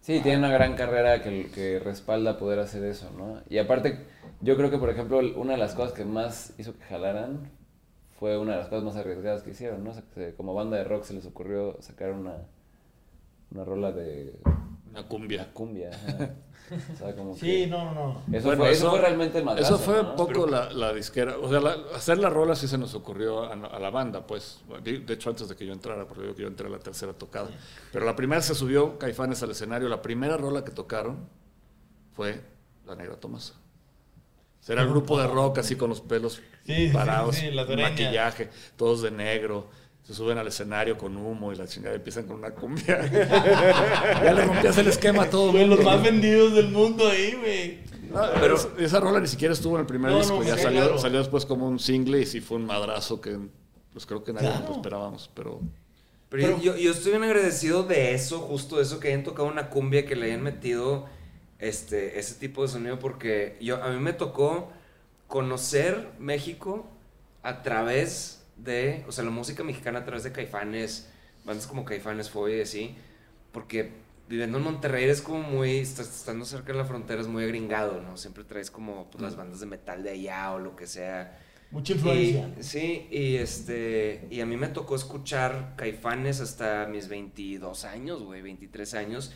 Sí, 0.09 0.21
tiene 0.21 0.39
una 0.39 0.49
gran 0.49 0.73
carrera 0.75 1.21
que, 1.21 1.51
que 1.53 1.77
respalda 1.77 2.39
poder 2.39 2.57
hacer 2.57 2.83
eso, 2.83 3.11
¿no? 3.15 3.43
Y 3.47 3.59
aparte, 3.59 4.07
yo 4.41 4.57
creo 4.57 4.71
que, 4.71 4.79
por 4.79 4.89
ejemplo, 4.89 5.19
una 5.39 5.51
de 5.51 5.59
las 5.59 5.75
cosas 5.75 5.93
que 5.93 6.03
más 6.03 6.51
hizo 6.57 6.73
que 6.75 6.83
jalaran 6.85 7.51
fue 8.19 8.35
una 8.39 8.53
de 8.53 8.57
las 8.57 8.69
cosas 8.69 8.83
más 8.85 8.95
arriesgadas 8.95 9.43
que 9.43 9.51
hicieron, 9.51 9.83
¿no? 9.83 9.93
Como 10.35 10.55
banda 10.55 10.77
de 10.77 10.83
rock 10.83 11.03
se 11.03 11.13
les 11.13 11.27
ocurrió 11.27 11.79
sacar 11.83 12.13
una, 12.13 12.37
una 13.51 13.63
rola 13.63 13.91
de 13.91 14.33
Una 14.89 15.03
cumbia. 15.07 15.53
cumbia. 15.53 15.91
ajá. 15.91 16.31
O 16.93 16.97
sea, 16.97 17.15
como 17.15 17.33
Sí, 17.35 17.45
que- 17.45 17.67
no, 17.67 17.93
no, 17.93 18.21
no. 18.27 18.35
Eso, 18.37 18.47
Bueno, 18.47 18.63
fue, 18.63 18.71
eso 18.71 18.89
fue 18.91 18.99
realmente 19.01 19.37
el 19.39 19.45
madrazo, 19.45 19.75
Eso 19.75 19.83
fue 19.83 20.03
¿no? 20.03 20.15
poco 20.15 20.45
la, 20.47 20.71
la 20.71 20.93
disquera. 20.93 21.37
O 21.37 21.49
sea, 21.49 21.59
la- 21.59 21.77
hacer 21.95 22.17
la 22.17 22.29
rola 22.29 22.55
sí 22.55 22.67
se 22.67 22.77
nos 22.77 22.93
ocurrió 22.95 23.43
a, 23.43 23.53
a 23.53 23.79
la 23.79 23.89
banda, 23.89 24.25
pues. 24.27 24.59
De, 24.83 24.99
de 24.99 25.13
hecho, 25.13 25.29
antes 25.29 25.47
de 25.49 25.55
que 25.55 25.65
yo 25.65 25.73
entrara, 25.73 26.05
porque 26.07 26.25
yo, 26.27 26.35
yo 26.35 26.47
entré 26.47 26.67
a 26.67 26.69
la 26.69 26.79
tercera 26.79 27.13
tocada. 27.13 27.49
Pero 27.91 28.05
la 28.05 28.15
primera 28.15 28.41
se 28.41 28.53
subió 28.55 28.97
Caifanes 28.99 29.41
al 29.43 29.51
escenario. 29.51 29.89
La 29.89 30.01
primera 30.01 30.37
rola 30.37 30.63
que 30.63 30.71
tocaron 30.71 31.27
fue 32.15 32.41
La 32.85 32.95
Negra 32.95 33.15
Tomasa. 33.15 33.53
Era 34.67 34.83
el 34.83 34.89
grupo 34.89 35.19
de 35.19 35.25
rock 35.25 35.59
así 35.59 35.75
con 35.75 35.89
los 35.89 35.99
pelos 36.01 36.41
Sí, 36.65 36.89
sí, 36.89 36.93
parados, 36.93 37.35
sí, 37.37 37.49
maquillaje, 37.51 38.49
todos 38.77 39.01
de 39.01 39.09
negro. 39.09 39.67
Se 40.09 40.15
suben 40.15 40.39
al 40.39 40.47
escenario 40.47 40.97
con 40.97 41.15
humo 41.15 41.53
y 41.53 41.55
la 41.55 41.67
chingada 41.67 41.93
empiezan 41.95 42.25
con 42.25 42.37
una 42.37 42.49
cumbia. 42.49 42.99
ya 44.23 44.33
le 44.33 44.43
rompías 44.43 44.75
el 44.79 44.87
esquema 44.87 45.21
a 45.25 45.29
todo. 45.29 45.51
Güey, 45.51 45.67
los 45.67 45.83
más 45.83 46.01
vendidos 46.01 46.55
del 46.55 46.69
mundo 46.69 47.07
ahí, 47.07 47.35
güey. 47.39 47.79
No, 48.11 48.21
pero 48.41 48.55
esa, 48.55 48.69
esa 48.79 48.99
rola 48.99 49.19
ni 49.19 49.27
siquiera 49.27 49.53
estuvo 49.53 49.75
en 49.75 49.81
el 49.81 49.85
primer 49.85 50.11
No, 50.11 50.17
disco, 50.17 50.37
no, 50.39 50.43
ya 50.43 50.55
sí, 50.57 50.63
salió, 50.63 50.79
claro. 50.81 50.97
salió 50.97 51.19
después 51.19 51.45
como 51.45 51.67
un 51.67 51.77
single 51.77 52.19
y 52.21 52.25
sí 52.25 52.41
fue 52.41 52.57
un 52.57 52.65
madrazo 52.65 53.21
que 53.21 53.37
pues 53.93 54.07
creo 54.07 54.23
que 54.23 54.33
nadie 54.33 54.49
Claro. 54.49 54.65
lo 54.69 54.75
esperábamos, 54.77 55.29
pero 55.35 55.59
Pero, 56.29 56.47
Pero- 56.47 56.59
yo, 56.59 56.75
yo 56.75 56.89
estoy 56.91 57.11
bien 57.11 57.23
agradecido 57.23 57.83
de 57.83 58.15
eso, 58.15 58.39
justo 58.39 58.77
de 58.77 58.81
eso, 58.81 58.99
que 58.99 59.09
hayan 59.09 59.23
tocado 59.23 59.47
una 59.47 59.69
cumbia, 59.69 60.07
que 60.07 60.15
le 60.15 60.25
hayan 60.25 60.41
metido 60.41 61.05
este, 61.59 62.17
ese 62.17 62.33
tipo 62.33 62.63
de 62.63 62.69
sonido, 62.69 62.97
porque 62.97 63.57
yo, 63.61 63.83
a 63.83 63.91
mí 63.91 63.99
me 63.99 64.13
tocó 64.13 64.71
conocer 65.27 66.09
México 66.17 66.87
a 67.43 67.61
través 67.61 68.38
de, 68.63 69.03
o 69.07 69.11
sea, 69.11 69.23
la 69.23 69.31
música 69.31 69.63
mexicana 69.63 69.99
a 69.99 70.05
través 70.05 70.23
de 70.23 70.31
Caifanes, 70.31 71.09
bandas 71.45 71.67
como 71.67 71.85
Caifanes, 71.85 72.29
Fobia 72.29 72.57
y 72.57 72.61
así, 72.61 72.95
porque 73.51 73.91
viviendo 74.27 74.59
en 74.59 74.63
Monterrey 74.63 75.05
eres 75.05 75.21
como 75.21 75.41
muy, 75.41 75.79
estando 75.79 76.45
cerca 76.45 76.71
de 76.71 76.77
la 76.77 76.85
frontera 76.85 77.19
es 77.19 77.27
muy 77.27 77.43
agringado, 77.43 78.01
¿no? 78.01 78.15
Siempre 78.15 78.43
traes 78.43 78.69
como 78.69 79.09
pues, 79.09 79.21
las 79.21 79.35
bandas 79.35 79.59
de 79.59 79.65
metal 79.65 80.03
de 80.03 80.11
allá 80.11 80.53
o 80.53 80.59
lo 80.59 80.75
que 80.75 80.85
sea. 80.85 81.39
Mucha 81.71 81.93
influencia. 81.93 82.51
Y- 82.59 82.63
sí, 82.63 83.07
y 83.11 83.35
este, 83.35 84.27
y 84.29 84.41
a 84.41 84.45
mí 84.45 84.57
me 84.57 84.67
tocó 84.67 84.95
escuchar 84.95 85.73
Caifanes 85.77 86.41
hasta 86.41 86.87
mis 86.87 87.07
22 87.07 87.85
años, 87.85 88.23
güey, 88.23 88.41
23 88.41 88.93
años. 88.95 89.33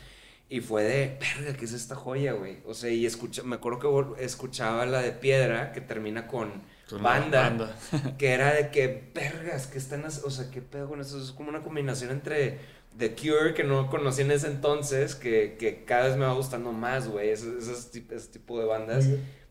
Y 0.48 0.60
fue 0.60 0.82
de, 0.84 1.18
verga, 1.20 1.56
¿qué 1.56 1.64
es 1.64 1.72
esta 1.72 1.94
joya, 1.94 2.32
güey? 2.32 2.58
O 2.66 2.74
sea, 2.74 2.90
y 2.90 3.06
escucha, 3.06 3.42
me 3.42 3.56
acuerdo 3.56 4.14
que 4.14 4.24
escuchaba 4.24 4.84
la 4.86 5.00
de 5.00 5.12
Piedra, 5.12 5.72
que 5.72 5.80
termina 5.80 6.26
con, 6.26 6.62
Con 6.94 7.02
banda, 7.04 7.40
banda. 7.42 7.76
que 8.18 8.32
era 8.32 8.52
de 8.54 8.70
que, 8.70 9.10
vergas, 9.14 9.66
que 9.66 9.78
están, 9.78 10.04
o 10.04 10.10
sea, 10.30 10.50
qué 10.50 10.60
pedo 10.62 10.88
con 10.88 11.00
eso. 11.00 11.20
Es 11.22 11.32
como 11.32 11.48
una 11.50 11.62
combinación 11.62 12.10
entre 12.10 12.58
The 12.98 13.14
Cure, 13.14 13.54
que 13.54 13.64
no 13.64 13.88
conocí 13.90 14.22
en 14.22 14.30
ese 14.30 14.46
entonces, 14.46 15.14
que, 15.14 15.56
que 15.58 15.84
cada 15.84 16.06
vez 16.08 16.16
me 16.16 16.24
va 16.26 16.32
gustando 16.34 16.72
más, 16.72 17.08
güey, 17.08 17.30
ese, 17.30 17.58
ese 17.58 17.72
tip- 17.92 18.12
ese 18.12 18.28
tipo 18.28 18.58
de 18.60 18.66
bandas. 18.66 19.06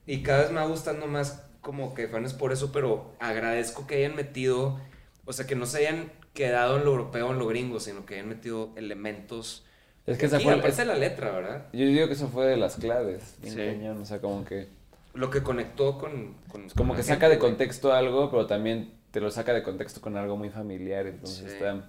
Y 0.05 0.21
cada 0.23 0.43
vez 0.43 0.51
me 0.51 0.57
va 0.61 0.65
gustando 0.67 1.07
más 1.07 1.43
como 1.61 1.93
que 1.93 2.07
fans 2.07 2.33
por 2.33 2.51
eso, 2.51 2.71
pero 2.71 3.13
agradezco 3.19 3.87
que 3.87 3.95
hayan 3.95 4.15
metido, 4.15 4.79
o 5.25 5.31
sea, 5.33 5.47
que 5.47 5.55
no 5.55 5.65
se 5.65 5.77
hayan 5.79 6.11
quedado 6.33 6.77
en 6.77 6.83
lo 6.85 6.91
europeo 6.91 7.27
o 7.27 7.31
en 7.31 7.39
lo 7.39 7.47
gringo, 7.47 7.79
sino 7.79 8.05
que 8.05 8.15
hayan 8.15 8.27
metido 8.29 8.71
elementos. 8.75 9.65
Es 10.05 10.17
que 10.17 10.25
esa 10.25 10.39
fue, 10.41 10.51
aparte 10.51 10.69
es- 10.69 10.77
de 10.77 10.85
la 10.85 10.95
letra, 10.95 11.31
¿verdad? 11.31 11.67
yo 11.71 11.85
digo 11.85 12.07
que 12.07 12.13
eso 12.13 12.27
fue 12.27 12.45
de 12.47 12.57
las 12.57 12.75
claves, 12.75 13.35
Sí. 13.43 13.55
cañón, 13.55 14.01
o 14.01 14.05
sea, 14.05 14.19
como 14.19 14.43
que... 14.43 14.67
Lo 15.13 15.29
que 15.29 15.43
conectó 15.43 15.97
con... 15.97 16.35
con 16.51 16.65
Es 16.65 16.73
como 16.73 16.89
con 16.93 16.97
que 16.97 17.03
saca 17.03 17.21
gente, 17.21 17.29
de 17.29 17.37
güey. 17.37 17.49
contexto 17.51 17.93
algo, 17.93 18.29
pero 18.31 18.45
también 18.47 18.93
te 19.11 19.21
lo 19.21 19.29
saca 19.29 19.53
de 19.53 19.61
contexto 19.63 20.01
con 20.01 20.17
algo 20.17 20.35
muy 20.37 20.49
familiar, 20.49 21.05
entonces 21.05 21.39
Sí. 21.39 21.45
está, 21.45 21.85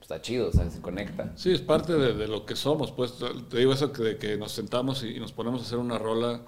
está 0.00 0.20
chido, 0.20 0.48
o 0.48 0.52
sea, 0.52 0.68
se 0.70 0.80
conecta. 0.80 1.32
sí, 1.36 1.52
es 1.52 1.60
parte 1.60 1.92
de, 1.94 2.14
de 2.14 2.26
lo 2.26 2.44
que 2.46 2.56
somos, 2.56 2.90
pues 2.90 3.14
te 3.48 3.58
digo 3.58 3.72
eso 3.72 3.92
que, 3.92 4.02
de 4.02 4.16
que 4.18 4.36
nos 4.36 4.52
sentamos 4.52 5.04
y, 5.04 5.16
y 5.16 5.20
nos 5.20 5.32
ponemos 5.32 5.60
a 5.62 5.64
hacer 5.64 5.78
una 5.78 5.98
rola, 5.98 6.40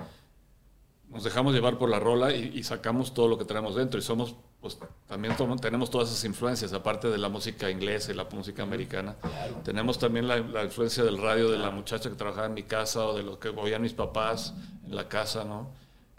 nos 1.08 1.22
dejamos 1.24 1.54
llevar 1.54 1.78
por 1.78 1.88
la 1.88 1.98
rola 2.00 2.34
y, 2.34 2.52
y 2.54 2.62
sacamos 2.64 3.14
todo 3.14 3.28
lo 3.28 3.36
que 3.38 3.44
tenemos 3.44 3.74
dentro 3.76 3.98
y 3.98 4.02
somos, 4.02 4.34
pues 4.60 4.78
también 5.08 5.34
tenemos 5.60 5.90
todas 5.90 6.08
esas 6.10 6.24
influencias, 6.24 6.72
aparte 6.72 7.08
de 7.08 7.18
la 7.18 7.28
música 7.28 7.68
inglesa 7.70 8.12
y 8.12 8.14
la 8.14 8.24
música 8.32 8.62
americana. 8.64 9.16
Tenemos 9.64 9.98
también 9.98 10.26
la, 10.28 10.38
la 10.38 10.64
influencia 10.64 11.02
del 11.04 11.18
radio 11.18 11.50
de 11.50 11.58
la 11.58 11.70
muchacha 11.70 12.10
que 12.10 12.16
trabajaba 12.16 12.46
en 12.46 12.54
mi 12.54 12.62
casa 12.64 13.06
o 13.06 13.16
de 13.16 13.22
lo 13.24 13.38
que 13.40 13.48
oían 13.48 13.82
mis 13.82 13.92
papás 13.94 14.54
en 14.86 14.94
la 14.94 15.08
casa, 15.08 15.44
¿no? 15.44 15.70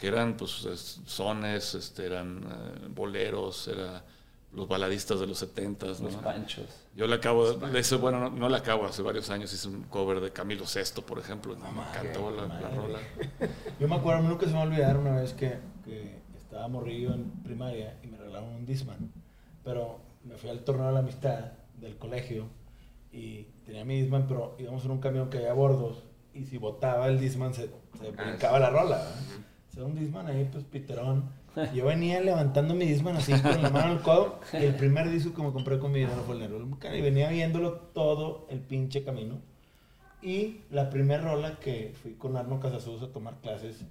Que 0.01 0.07
eran 0.07 0.35
pues 0.35 0.65
es- 0.65 0.99
sones, 1.05 1.75
este, 1.75 2.07
eran 2.07 2.43
eh, 2.43 2.87
boleros, 2.89 3.67
era 3.67 4.03
los 4.51 4.67
baladistas 4.67 5.19
de 5.19 5.27
los 5.27 5.37
setentas, 5.37 6.01
¿no? 6.01 6.07
Los 6.07 6.15
panchos. 6.17 6.65
Yo 6.95 7.05
le 7.05 7.15
acabo, 7.15 7.53
de, 7.53 7.79
hice- 7.79 7.97
bueno, 7.97 8.19
no, 8.19 8.29
no 8.31 8.49
le 8.49 8.57
acabo, 8.57 8.85
hace 8.85 9.03
varios 9.03 9.29
años 9.29 9.53
hice 9.53 9.67
un 9.67 9.83
cover 9.83 10.19
de 10.19 10.31
Camilo 10.31 10.65
Sesto, 10.65 11.05
por 11.05 11.19
ejemplo, 11.19 11.53
y 11.53 11.57
me 11.57 11.69
encantó 11.69 12.31
la, 12.31 12.47
la 12.47 12.69
rola. 12.71 12.99
Yo 13.79 13.87
me 13.87 13.95
acuerdo, 13.95 14.23
nunca 14.23 14.47
se 14.47 14.53
me 14.53 14.57
va 14.57 14.63
a 14.63 14.65
olvidar 14.67 14.97
una 14.97 15.15
vez 15.21 15.33
que, 15.33 15.59
que 15.85 16.19
estaba 16.35 16.67
morrillo 16.67 17.13
en 17.13 17.29
primaria 17.43 17.95
y 18.03 18.07
me 18.07 18.17
regalaron 18.17 18.49
un 18.49 18.65
Disman. 18.65 19.13
Pero 19.63 19.99
me 20.23 20.35
fui 20.35 20.49
al 20.49 20.61
torneo 20.63 20.87
de 20.87 20.93
la 20.93 20.99
amistad 20.99 21.51
del 21.77 21.95
colegio 21.97 22.47
y 23.13 23.43
tenía 23.67 23.85
mi 23.85 24.01
Disman, 24.01 24.25
pero 24.27 24.55
íbamos 24.57 24.83
en 24.83 24.91
un 24.91 24.99
camión 24.99 25.29
que 25.29 25.37
había 25.37 25.53
bordos 25.53 26.03
y 26.33 26.45
si 26.45 26.57
botaba 26.57 27.07
el 27.07 27.19
Disman 27.19 27.53
se, 27.53 27.67
se 27.67 28.07
Ah, 28.17 28.23
brincaba 28.23 28.57
la 28.59 28.71
rola. 28.71 29.07
Sea, 29.73 29.85
un 29.85 29.95
Disman 29.95 30.27
ahí, 30.27 30.49
pues 30.51 30.65
piterón. 30.65 31.29
Yo 31.73 31.85
venía 31.85 32.19
levantando 32.19 32.73
mi 32.73 32.85
Disman 32.85 33.15
así 33.15 33.33
con 33.33 33.61
la 33.61 33.69
mano 33.69 33.93
el 33.93 34.01
codo 34.01 34.39
y 34.53 34.57
el 34.57 34.75
primer 34.75 35.09
disco 35.09 35.33
que 35.33 35.41
me 35.41 35.51
compré 35.51 35.79
con 35.79 35.91
mi 35.91 35.99
dinero 35.99 36.23
fue 36.25 36.43
el 36.43 36.65
Mucán, 36.65 36.95
y 36.95 37.01
venía 37.01 37.29
viéndolo 37.29 37.73
todo 37.93 38.47
el 38.49 38.59
pinche 38.59 39.03
camino. 39.03 39.39
Y 40.21 40.61
la 40.69 40.89
primera 40.89 41.23
rola 41.23 41.57
que 41.59 41.93
fui 42.01 42.13
con 42.13 42.37
Arno 42.37 42.59
Casasus 42.59 43.01
a 43.01 43.11
tomar 43.11 43.35
clases 43.41 43.85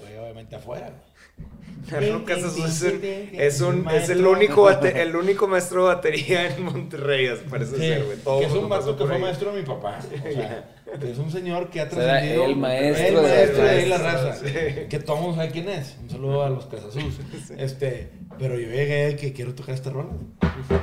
fue 0.00 0.18
obviamente 0.18 0.56
afuera. 0.56 0.92
Arno 1.90 2.24
Casasus 2.24 2.82
es, 2.82 2.82
un- 2.82 3.00
es, 3.32 3.60
el, 3.60 3.76
maestro. 3.82 4.30
único 4.32 4.64
bate- 4.64 4.96
el 5.00 5.16
único 5.16 5.48
maestro 5.48 5.88
de 5.88 5.94
batería 5.94 6.54
en 6.54 6.62
Monterrey, 6.64 7.28
parece 7.48 7.76
Sí, 7.76 7.80
ser, 7.82 8.04
güey. 8.04 8.18
Todo 8.18 8.40
que 8.40 8.46
es 8.46 8.52
un 8.52 8.68
vato 8.68 8.96
que 8.96 9.06
fue 9.06 9.14
ahí. 9.16 9.22
maestro 9.22 9.52
de 9.52 9.60
mi 9.60 9.66
papá. 9.66 9.98
O 9.98 10.32
sea, 10.32 10.70
que 11.00 11.10
es 11.10 11.18
un 11.18 11.30
señor 11.32 11.70
que 11.70 11.80
ha 11.80 11.84
O 11.84 11.90
sea, 11.90 12.02
era 12.02 12.12
trascendido. 12.12 12.44
el 12.44 12.56
maestro 12.56 13.06
el 13.06 13.14
de 13.14 13.22
maestro 13.22 13.62
de 13.62 13.70
ahí 13.70 13.88
la 13.88 13.98
raza. 13.98 14.34
sí. 14.34 14.52
Que 14.90 14.98
todo 14.98 15.16
el 15.16 15.22
mundo 15.22 15.36
sabe 15.36 15.50
quién 15.50 15.68
es. 15.70 15.96
Un 16.02 16.10
saludo 16.10 16.44
a 16.44 16.50
los 16.50 16.66
Casasus. 16.66 17.20
Este, 17.56 18.10
pero 18.38 18.54
yo 18.58 18.68
llegué 18.68 19.06
de 19.06 19.16
que 19.16 19.32
quiero 19.32 19.54
tocar 19.54 19.74
esta 19.74 19.90
rola. 19.90 20.10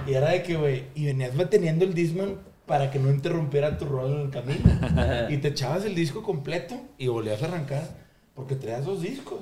Y 0.08 0.14
era 0.16 0.32
de 0.32 0.42
que, 0.44 0.56
güey, 0.56 0.86
y 0.96 1.06
venías 1.06 1.36
manteniendo 1.36 1.86
el 1.86 1.94
Disman 1.94 2.38
para 2.66 2.90
que 2.92 2.98
no 3.00 3.10
interrumpiera 3.12 3.78
tu 3.78 3.86
rol 3.86 4.12
en 4.14 4.22
el 4.22 4.30
camino. 4.32 5.28
y 5.30 5.38
te 5.38 5.50
echabas 5.50 5.86
el 5.86 5.94
disco 5.94 6.24
completo 6.24 6.76
y 6.98 7.08
volvías 7.08 7.42
a 7.44 7.46
arrancar 7.46 8.07
porque 8.38 8.56
traías 8.56 8.86
dos 8.86 9.02
discos. 9.02 9.40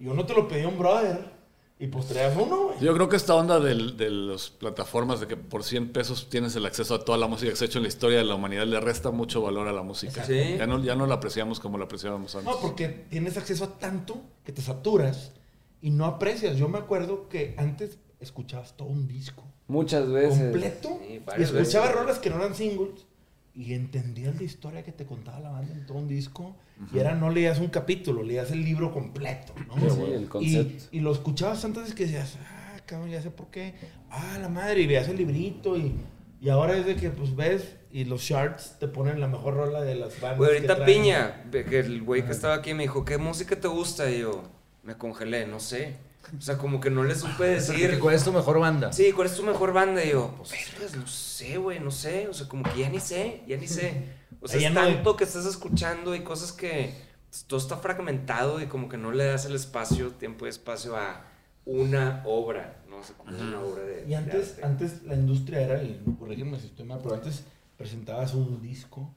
Y 0.00 0.06
uno 0.08 0.26
te 0.26 0.34
lo 0.34 0.48
pedía 0.48 0.66
un 0.68 0.78
brother 0.78 1.30
y 1.78 1.86
pues 1.86 2.06
traías 2.06 2.36
uno, 2.36 2.64
güey. 2.64 2.80
Yo 2.80 2.92
creo 2.92 3.08
que 3.08 3.16
esta 3.16 3.34
onda 3.36 3.60
del- 3.60 3.96
de 3.96 4.10
las 4.10 4.50
plataformas 4.50 5.20
de 5.20 5.26
que 5.28 5.36
por 5.36 5.62
100 5.62 5.92
pesos 5.92 6.28
tienes 6.28 6.56
el 6.56 6.66
acceso 6.66 6.94
a 6.96 7.04
toda 7.04 7.16
la 7.16 7.26
música 7.28 7.50
que 7.50 7.56
se 7.56 7.64
ha 7.64 7.68
hecho 7.68 7.78
en 7.78 7.82
la 7.84 7.88
historia 7.88 8.18
de 8.18 8.24
la 8.24 8.34
humanidad 8.34 8.66
le 8.66 8.80
resta 8.80 9.10
mucho 9.12 9.40
valor 9.40 9.68
a 9.68 9.72
la 9.72 9.82
música. 9.82 10.24
Sí. 10.24 10.56
Ya, 10.58 10.66
no, 10.66 10.82
ya 10.82 10.96
no 10.96 11.06
la 11.06 11.14
apreciamos 11.14 11.60
como 11.60 11.78
la 11.78 11.84
apreciábamos 11.84 12.34
antes. 12.34 12.52
No, 12.52 12.60
porque 12.60 12.88
tienes 12.88 13.36
acceso 13.36 13.64
a 13.64 13.78
tanto 13.78 14.20
que 14.44 14.52
te 14.52 14.60
saturas 14.60 15.32
y 15.80 15.90
no 15.90 16.04
aprecias. 16.04 16.56
Yo 16.56 16.68
me 16.68 16.78
acuerdo 16.78 17.28
que 17.28 17.54
antes 17.56 17.96
escuchabas 18.18 18.76
todo 18.76 18.88
un 18.88 19.06
disco 19.06 19.44
Muchas 19.68 20.10
veces. 20.10 20.38
completo 20.38 20.98
Sí, 21.06 21.22
y 21.38 21.42
escuchaba 21.42 21.86
veces. 21.86 22.00
rolas 22.00 22.18
que 22.18 22.28
no 22.28 22.36
eran 22.36 22.54
singles 22.54 23.06
y 23.54 23.74
entendías 23.74 24.36
la 24.36 24.42
historia 24.42 24.82
que 24.84 24.92
te 24.92 25.06
contaba 25.06 25.40
la 25.40 25.50
banda 25.50 25.74
en 25.74 25.84
todo 25.86 25.98
un 25.98 26.08
disco 26.08 26.56
y 26.92 26.98
era 26.98 27.14
no 27.14 27.30
leías 27.30 27.58
un 27.58 27.68
capítulo, 27.68 28.22
leías 28.22 28.50
el 28.50 28.64
libro 28.64 28.92
completo, 28.92 29.52
¿no? 29.66 29.90
Sí, 29.90 30.02
el 30.02 30.22
y, 30.22 30.26
concepto. 30.26 30.84
y 30.92 31.00
lo 31.00 31.12
escuchabas 31.12 31.60
tantas 31.60 31.82
veces 31.82 31.96
que 31.96 32.04
decías, 32.04 32.38
ah, 32.42 32.80
cabrón, 32.86 33.10
ya 33.10 33.20
sé 33.20 33.30
por 33.30 33.48
qué. 33.48 33.74
Ah, 34.10 34.38
la 34.40 34.48
madre, 34.48 34.80
y 34.82 34.86
veías 34.86 35.08
el 35.08 35.18
librito 35.18 35.76
y, 35.76 35.94
y 36.40 36.48
ahora 36.48 36.76
es 36.76 36.86
de 36.86 36.96
que 36.96 37.10
pues 37.10 37.36
ves 37.36 37.76
y 37.92 38.04
los 38.04 38.24
charts 38.24 38.76
te 38.78 38.88
ponen 38.88 39.20
la 39.20 39.26
mejor 39.26 39.54
rola 39.54 39.82
de 39.82 39.94
las 39.94 40.20
bandas. 40.20 40.38
Güey, 40.38 40.50
que 40.50 40.56
ahorita 40.56 40.76
traen. 40.76 41.02
Piña, 41.02 41.44
que 41.50 41.80
el 41.80 42.02
güey 42.02 42.24
que 42.24 42.32
estaba 42.32 42.54
aquí 42.54 42.72
me 42.72 42.84
dijo, 42.84 43.04
¿qué 43.04 43.18
música 43.18 43.56
te 43.56 43.68
gusta? 43.68 44.10
Y 44.10 44.20
yo, 44.20 44.44
me 44.82 44.96
congelé, 44.96 45.46
no 45.46 45.60
sé. 45.60 45.96
O 46.36 46.40
sea, 46.40 46.58
como 46.58 46.80
que 46.80 46.90
no 46.90 47.02
le 47.02 47.14
supe 47.14 47.44
decir. 47.44 47.98
¿Cuál 47.98 48.14
es 48.14 48.24
tu 48.24 48.32
mejor 48.32 48.58
banda? 48.60 48.92
Sí, 48.92 49.12
¿cuál 49.12 49.26
es 49.26 49.36
tu 49.36 49.42
mejor 49.42 49.72
banda? 49.72 50.04
Y 50.04 50.10
yo, 50.10 50.34
pues, 50.36 50.50
vergas, 50.50 50.96
no 50.96 51.06
sé, 51.06 51.56
güey, 51.56 51.80
no 51.80 51.90
sé. 51.90 52.28
O 52.28 52.34
sea, 52.34 52.48
como 52.48 52.62
que 52.62 52.80
ya 52.80 52.88
ni 52.88 53.00
sé, 53.00 53.42
ya 53.46 53.56
ni 53.56 53.66
sé. 53.66 54.04
O 54.40 54.48
sea, 54.48 54.66
es 54.66 54.74
tanto 54.74 55.16
que 55.16 55.24
estás 55.24 55.46
escuchando 55.46 56.14
y 56.14 56.20
cosas 56.20 56.52
que 56.52 56.94
pues, 57.28 57.44
todo 57.44 57.58
está 57.58 57.76
fragmentado 57.76 58.60
y 58.60 58.66
como 58.66 58.88
que 58.88 58.96
no 58.96 59.12
le 59.12 59.24
das 59.24 59.44
el 59.44 59.54
espacio, 59.54 60.10
tiempo 60.12 60.46
y 60.46 60.50
espacio 60.50 60.96
a 60.96 61.24
una 61.64 62.22
obra, 62.26 62.82
no 62.88 62.98
o 62.98 63.02
sea, 63.02 63.16
como 63.16 63.36
una 63.36 63.60
obra 63.60 63.82
de. 63.82 64.04
Y 64.04 64.08
de 64.08 64.16
antes, 64.16 64.50
arte. 64.52 64.64
antes 64.64 65.02
la 65.02 65.14
industria 65.14 65.60
era, 65.60 65.82
y 65.82 66.02
corrígeme 66.18 66.58
si 66.58 66.66
estoy 66.66 66.86
mal, 66.86 67.00
pero 67.02 67.14
antes 67.14 67.44
presentabas 67.76 68.34
un 68.34 68.60
disco 68.60 69.14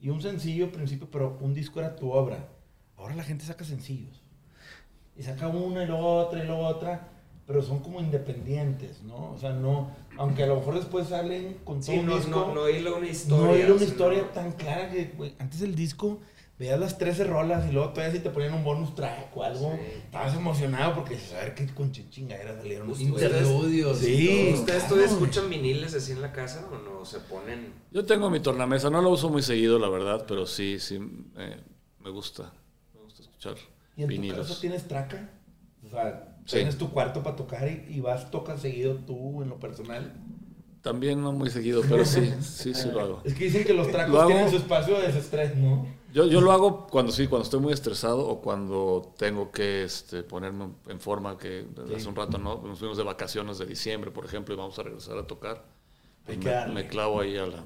y 0.00 0.10
un 0.10 0.20
sencillo 0.20 0.66
al 0.66 0.70
principio, 0.70 1.08
pero 1.10 1.38
un 1.40 1.54
disco 1.54 1.80
era 1.80 1.96
tu 1.96 2.10
obra. 2.10 2.48
Ahora 2.96 3.14
la 3.14 3.24
gente 3.24 3.44
saca 3.44 3.64
sencillos. 3.64 4.22
Y 5.18 5.22
saca 5.22 5.48
una 5.48 5.82
y 5.84 5.86
luego 5.86 6.16
otra 6.16 6.42
y 6.42 6.46
luego 6.46 6.66
otra, 6.66 7.08
pero 7.46 7.62
son 7.62 7.78
como 7.80 8.00
independientes, 8.00 9.02
¿no? 9.02 9.32
O 9.32 9.38
sea, 9.38 9.52
no, 9.52 9.90
aunque 10.18 10.42
a 10.42 10.46
lo 10.46 10.56
mejor 10.56 10.74
después 10.74 11.08
salen 11.08 11.58
con 11.64 11.80
todo 11.80 11.92
Sí, 11.92 11.98
un 11.98 12.06
no, 12.06 12.16
disco, 12.16 12.30
no, 12.30 12.54
no 12.54 12.68
hilo 12.68 12.96
una 12.96 13.08
historia. 13.08 13.46
no 13.46 13.54
era 13.54 13.72
o 13.72 13.76
una 13.76 13.84
historia 13.84 14.22
no. 14.22 14.28
tan 14.28 14.52
clara 14.52 14.90
que, 14.90 15.12
güey, 15.16 15.34
antes 15.38 15.60
el 15.62 15.74
disco 15.74 16.18
veías 16.58 16.80
las 16.80 16.96
13 16.98 17.24
rolas 17.24 17.68
y 17.68 17.72
luego 17.72 17.90
todavía 17.90 18.14
si 18.16 18.22
te 18.22 18.30
ponían 18.30 18.54
un 18.54 18.64
bonus 18.64 18.94
track 18.94 19.34
o 19.36 19.42
algo, 19.42 19.72
Sí. 19.74 19.92
estabas 20.04 20.34
emocionado 20.34 20.94
porque 20.94 21.14
dices, 21.14 21.34
a 21.34 21.38
ver 21.40 21.54
qué 21.54 21.66
con 21.68 21.92
chingadera 21.92 22.56
salieron. 22.56 22.88
Pues, 22.88 23.00
estos 23.00 23.22
Interludios. 23.22 23.98
Sí. 23.98 24.50
¿Ustedes 24.54 24.64
claro, 24.84 24.88
todavía 24.96 25.06
escuchan 25.12 25.50
viniles 25.50 25.94
así 25.94 26.12
en 26.12 26.22
la 26.22 26.32
casa 26.32 26.66
o 26.72 26.76
no? 26.78 27.04
¿Se 27.04 27.20
ponen? 27.20 27.72
Yo 27.90 28.04
tengo 28.04 28.28
mi 28.30 28.40
tornamesa, 28.40 28.88
no 28.90 29.00
lo 29.02 29.10
uso 29.10 29.28
muy 29.28 29.42
seguido, 29.42 29.78
la 29.78 29.88
verdad, 29.88 30.24
pero 30.26 30.46
sí, 30.46 30.78
sí, 30.80 30.98
eh, 31.36 31.56
me 32.02 32.10
gusta. 32.10 32.52
Me 32.94 33.02
gusta 33.02 33.22
escuchar 33.22 33.54
¿Y 33.96 34.04
en 34.04 34.28
tu 34.28 34.36
caso 34.36 34.56
tienes 34.60 34.86
traca? 34.88 35.30
O 35.84 35.88
sea, 35.88 36.32
Sí. 36.44 36.56
tienes 36.58 36.78
tu 36.78 36.90
cuarto 36.90 37.22
para 37.24 37.34
tocar 37.34 37.66
y, 37.68 37.94
y 37.96 38.00
vas, 38.00 38.30
tocas 38.30 38.60
seguido 38.60 38.94
tú 38.96 39.42
en 39.42 39.48
lo 39.48 39.58
personal. 39.58 40.12
También 40.80 41.20
no 41.20 41.32
muy 41.32 41.50
seguido, 41.50 41.82
pero 41.88 42.04
sí, 42.04 42.32
sí, 42.40 42.72
sí 42.72 42.88
lo 42.92 43.00
hago. 43.00 43.20
Es 43.24 43.34
que 43.34 43.44
dicen 43.44 43.64
que 43.64 43.74
los 43.74 43.90
tracos 43.90 44.12
Lo 44.14 44.20
hago- 44.20 44.28
tienen 44.30 44.50
su 44.50 44.56
espacio 44.56 44.96
de 44.98 45.08
desestrés, 45.08 45.56
¿no? 45.56 45.86
Yo, 46.12 46.24
yo 46.26 46.40
lo 46.40 46.52
hago 46.52 46.86
cuando 46.86 47.10
sí, 47.12 47.26
cuando 47.26 47.42
estoy 47.44 47.60
muy 47.60 47.72
estresado 47.72 48.26
o 48.26 48.40
cuando 48.40 49.12
tengo 49.18 49.50
que 49.50 49.82
este, 49.82 50.22
ponerme 50.22 50.68
en 50.88 51.00
forma, 51.00 51.36
que 51.36 51.66
hace 51.94 52.08
un 52.08 52.14
rato 52.16 52.38
no, 52.38 52.62
nos 52.64 52.78
fuimos 52.78 52.96
de 52.96 53.02
vacaciones 53.02 53.58
de 53.58 53.66
diciembre, 53.66 54.10
por 54.12 54.24
ejemplo, 54.24 54.54
y 54.54 54.56
vamos 54.56 54.78
a 54.78 54.82
regresar 54.84 55.18
a 55.18 55.26
tocar. 55.26 55.64
Pues 56.24 56.38
me, 56.38 56.66
me 56.68 56.86
clavo 56.88 57.20
ahí 57.20 57.36
a 57.36 57.46
la, 57.46 57.64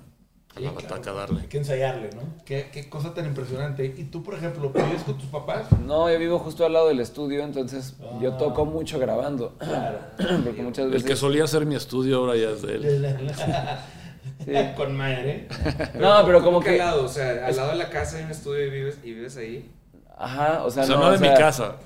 a 0.54 0.58
Sí, 0.58 0.64
la 0.64 0.70
claro. 0.72 0.88
bataca 0.88 1.10
a 1.10 1.14
darle. 1.14 1.40
Hay 1.42 1.46
que 1.46 1.58
ensayarle, 1.58 2.10
¿no? 2.16 2.22
Qué, 2.44 2.70
qué 2.72 2.88
cosa 2.88 3.14
tan 3.14 3.24
impresionante. 3.26 3.84
¿Y 3.84 4.04
tú, 4.04 4.22
por 4.22 4.34
ejemplo, 4.34 4.70
vives 4.70 5.02
con 5.04 5.16
tus 5.16 5.28
papás? 5.28 5.66
No, 5.84 6.10
yo 6.10 6.18
vivo 6.18 6.38
justo 6.40 6.66
al 6.66 6.72
lado 6.72 6.88
del 6.88 7.00
estudio, 7.00 7.42
entonces 7.44 7.94
yo 8.20 8.34
Ah. 8.34 8.38
toco 8.38 8.64
mucho 8.66 8.98
grabando. 8.98 9.54
Porque 10.44 10.62
muchas 10.62 10.92
El 10.92 11.04
que 11.04 11.14
solía 11.16 11.46
ser 11.46 11.66
mi 11.66 11.76
estudio 11.76 12.18
ahora 12.18 12.36
ya 12.36 12.50
es 12.50 12.62
de 12.62 12.74
él. 12.74 13.26
Sí. 14.44 14.52
Con 14.76 14.96
madre. 14.96 15.48
No, 15.98 16.24
pero 16.26 16.38
como 16.40 16.58
¿Cómo 16.58 16.60
que 16.60 16.70
al 16.72 16.78
lado? 16.78 17.04
O 17.04 17.08
sea, 17.08 17.46
al 17.46 17.56
lado 17.56 17.70
de 17.70 17.76
la 17.76 17.88
casa 17.90 18.16
hay 18.18 18.24
un 18.24 18.30
estudio 18.30 18.66
y 18.66 18.70
vives, 18.70 18.98
y 19.02 19.12
vives 19.12 19.36
ahí. 19.36 19.70
Ajá, 20.16 20.62
o 20.64 20.70
sea, 20.70 20.82
O 20.82 20.86
sea, 20.86 20.96
no, 20.96 21.02
no, 21.02 21.08
o 21.08 21.12
de 21.12 21.18
mi 21.18 21.34
casa. 21.34 21.76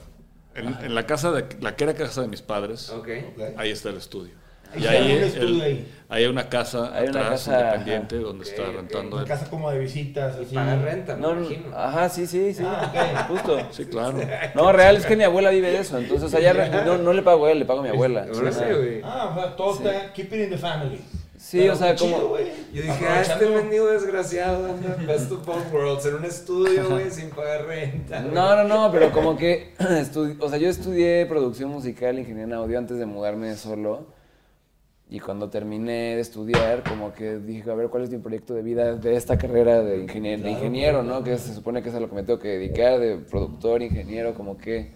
En, 0.55 0.69
en 0.85 0.95
la 0.95 1.05
casa 1.07 1.33
de 1.33 1.47
la 1.61 1.75
que 1.77 1.85
era 1.85 1.95
casa 1.95 2.23
de 2.23 2.29
mis 2.29 2.43
padres, 2.43 2.91
Ok. 2.91 3.09
ahí 3.57 3.71
está 3.71 3.91
el 3.91 3.97
estudio. 3.97 4.33
Y 4.77 4.81
está 4.81 4.91
ahí, 4.93 5.03
un 5.05 5.11
el- 5.11 5.23
estudio 5.25 5.63
ahí. 5.65 5.93
hay 6.09 6.27
una 6.27 6.49
casa 6.49 6.91
Hay 6.95 7.09
una 7.09 7.21
atrás 7.21 7.45
casa, 7.45 7.59
independiente 7.61 8.17
ajá. 8.17 8.25
donde 8.25 8.45
Ok, 8.45 8.51
está 8.51 8.73
rentando 8.73 9.17
Una 9.17 9.25
casa 9.27 9.51
como 9.51 9.71
de 9.71 9.79
visitas, 9.79 10.37
así. 10.37 10.55
Paga 10.55 10.77
renta, 10.77 11.15
me 11.17 11.23
No, 11.23 11.35
no, 11.35 11.41
imagino. 11.41 11.77
ajá, 11.77 12.09
sí, 12.09 12.27
sí, 12.27 12.53
sí. 12.55 12.63
Ah, 12.67 12.91
ok. 13.25 13.29
Justo. 13.29 13.59
Sí, 13.71 13.85
claro. 13.87 14.19
No, 14.55 14.73
real 14.73 14.97
es 14.97 15.07
que 15.07 15.17
mi 15.17 15.25
abuela 15.25 15.51
vive 15.51 15.71
de 15.71 15.79
eso, 15.81 15.99
entonces, 15.99 16.25
o 16.27 16.29
sea, 16.29 16.41
ya 16.41 16.53
re- 16.53 16.85
no, 16.85 16.99
no 16.99 17.13
le 17.13 17.23
pago 17.23 17.47
a 17.47 17.53
él, 17.53 17.59
le 17.59 17.65
pago 17.65 17.81
a 17.81 17.83
mi 17.83 17.89
abuela. 17.91 18.27
Ahora 18.35 18.53
sí, 18.53 18.65
güey. 18.65 19.01
Ah, 19.03 19.31
o 19.33 19.35
sea, 19.41 19.57
todo 19.57 19.75
está 19.75 20.13
keep 20.13 20.27
it 20.33 20.41
in 20.45 20.51
the 20.51 20.59
family. 20.59 21.01
Sí, 21.37 21.59
Pero 21.59 21.75
o 21.75 21.77
sea, 21.77 21.95
chido, 21.95 22.17
como-. 22.23 22.39
Yo 22.39 22.83
dije, 22.83 23.07
ah, 23.07 23.21
este 23.21 23.47
mendigo 23.47 23.87
desgraciado 23.89 24.65
anda 24.67 24.97
best 25.07 25.31
of 25.31 25.45
both 25.45 25.71
worlds 25.73 26.07
en 26.07 26.15
un 26.15 26.25
estudio, 26.25 26.89
güey, 26.89 27.11
sin 27.11 27.29
pagar 27.31 27.67
renta. 27.67 28.21
No, 28.21 28.57
no, 28.57 28.65
no, 28.65 28.91
pero 28.91 29.13
como 29.13 29.37
que, 29.37 29.75
o 30.41 30.49
sea, 30.49 30.59
yo 30.59 30.71
estudié 30.71 31.27
producción 31.27 31.69
musical, 31.71 32.19
ingeniería 32.19 32.45
en 32.45 32.53
audio 32.55 32.79
antes 32.79 32.97
de 32.99 33.05
mudarme 33.05 33.55
solo. 33.57 34.07
Y 35.09 35.21
cuando 35.21 35.51
terminé 35.51 36.17
de 36.17 36.21
estudiar, 36.21 36.83
como 36.83 37.13
que 37.13 37.37
dije, 37.39 37.71
a 37.71 37.75
ver, 37.75 37.89
¿cuál 37.89 38.05
es 38.05 38.11
mi 38.11 38.19
proyecto 38.19 38.55
de 38.55 38.63
vida 38.63 38.95
de 38.97 39.17
esta 39.17 39.37
carrera 39.37 39.83
de, 39.83 40.03
ingenier- 40.07 40.43
de 40.43 40.51
ingeniero, 40.51 41.03
no? 41.03 41.23
Que 41.23 41.37
se 41.39 41.55
supone 41.55 41.83
que 41.83 41.91
es 41.91 41.95
a 41.95 42.01
lo 42.01 42.09
que 42.09 42.15
me 42.15 42.23
tengo 42.23 42.39
que 42.39 42.49
dedicar, 42.49 42.99
de 42.99 43.19
productor, 43.19 43.83
ingeniero, 43.83 44.35
como 44.35 44.57
que, 44.57 44.93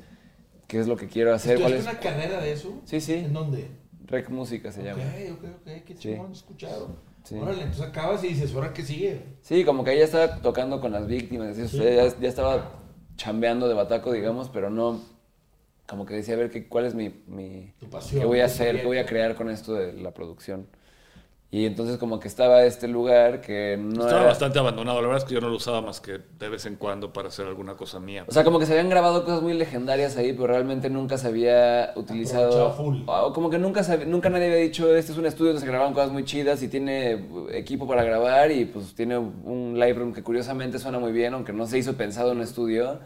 ¿qué 0.67 0.81
es 0.81 0.89
lo 0.89 0.97
que 0.97 1.07
quiero 1.09 1.35
hacer? 1.35 1.61
¿Cuál 1.61 1.75
una 1.81 2.01
carrera 2.01 2.41
de 2.41 2.53
eso? 2.53 2.81
Sí, 2.85 3.01
sí. 3.01 3.15
¿En 3.15 3.33
dónde? 3.35 3.69
Rec 4.07 4.31
Música 4.31 4.73
se 4.73 4.83
llama. 4.83 5.03
Ok, 5.03 5.39
ok, 5.39 5.45
ok, 5.61 5.85
qué 5.85 5.95
chingón, 5.95 6.31
he 6.31 6.33
escuchado. 6.33 6.97
Sí. 7.25 7.37
Órale, 7.37 7.65
entonces 7.65 7.85
acabas 7.85 8.25
y 8.25 8.29
dices, 8.29 8.55
¿ahora 8.55 8.73
qué 8.73 8.83
sigue? 8.83 9.21
Sí, 9.43 9.63
como 9.65 9.85
que 9.85 9.91
ahí 9.91 9.99
ya 9.99 10.05
estaba 10.05 10.41
tocando 10.41 10.81
con 10.81 10.93
las 10.93 11.07
víctimas, 11.07 11.59
o 11.59 11.69
sea, 11.69 12.07
ya, 12.09 12.19
ya 12.19 12.29
estaba 12.29 12.73
chambeando 13.17 13.69
de 13.69 13.75
bataco, 13.75 14.11
digamos, 14.13 14.49
pero 14.49 14.71
no, 14.71 15.03
como 15.89 16.05
que 16.07 16.15
decía, 16.15 16.35
a 16.35 16.37
ver, 16.37 16.51
¿qué, 16.51 16.69
¿cuál 16.69 16.85
es 16.85 16.95
mi, 16.95 17.09
mi 17.27 17.73
Tu 17.81 17.89
pasión, 17.89 18.21
qué 18.21 18.27
voy 18.27 18.41
a 18.41 18.45
hacer, 18.45 18.81
qué 18.81 18.87
voy 18.87 18.99
a 18.99 19.07
crear 19.07 19.35
con 19.35 19.49
esto 19.51 19.73
de 19.75 19.95
la 19.95 20.13
producción? 20.13 20.67
Y 21.51 21.65
entonces 21.65 21.97
como 21.97 22.21
que 22.21 22.29
estaba 22.29 22.63
este 22.65 22.89
lugar 22.89 23.41
que 23.41 23.79
no 23.81 24.03
Estaba 24.03 24.19
era- 24.21 24.27
bastante 24.29 24.59
abandonado. 24.59 25.01
La 25.01 25.07
verdad 25.09 25.23
es 25.25 25.27
que 25.27 25.33
yo 25.33 25.41
no 25.41 25.49
lo 25.49 25.57
usaba 25.57 25.81
más 25.81 25.99
que 25.99 26.19
de 26.39 26.49
vez 26.51 26.67
en 26.67 26.77
cuando 26.77 27.11
para 27.15 27.29
hacer 27.29 27.47
alguna 27.47 27.75
cosa 27.75 27.99
mía. 28.01 28.25
O 28.29 28.33
sea, 28.33 28.45
como 28.45 28.59
que 28.59 28.67
se 28.67 28.73
habían 28.73 28.91
grabado 28.91 29.25
cosas 29.25 29.41
muy 29.41 29.55
legendarias 29.55 30.19
ahí, 30.19 30.35
pero 30.35 30.49
realmente 30.49 30.91
nunca 30.91 31.17
se 31.17 31.27
había 31.29 31.93
utilizado. 31.97 32.71
Full. 32.75 32.99
O 33.07 33.33
como 33.33 33.49
que 33.49 33.59
nunca, 33.59 33.83
se- 33.83 34.05
nunca 34.05 34.29
nadie 34.29 34.45
había 34.49 34.59
dicho, 34.59 34.95
este 34.95 35.13
es 35.13 35.17
un 35.17 35.25
estudio 35.25 35.53
donde 35.53 35.63
se 35.63 35.67
grababan 35.67 35.95
cosas 35.95 36.13
muy 36.13 36.27
chidas 36.27 36.63
y 36.63 36.69
tiene 36.69 37.25
equipo 37.53 37.89
para 37.89 38.05
grabar 38.05 38.51
y 38.51 38.67
pues 38.67 38.95
tiene 38.95 39.17
un 39.17 39.73
live 39.75 39.95
room 39.95 40.13
que 40.13 40.23
curiosamente 40.23 40.79
suena 40.79 40.99
muy 40.99 41.13
bien, 41.13 41.33
aunque 41.33 41.55
no 41.55 41.67
se 41.67 41.79
hizo 41.79 41.95
pensado 41.95 42.33
en 42.33 42.37
un 42.39 42.43
estudio. 42.45 42.99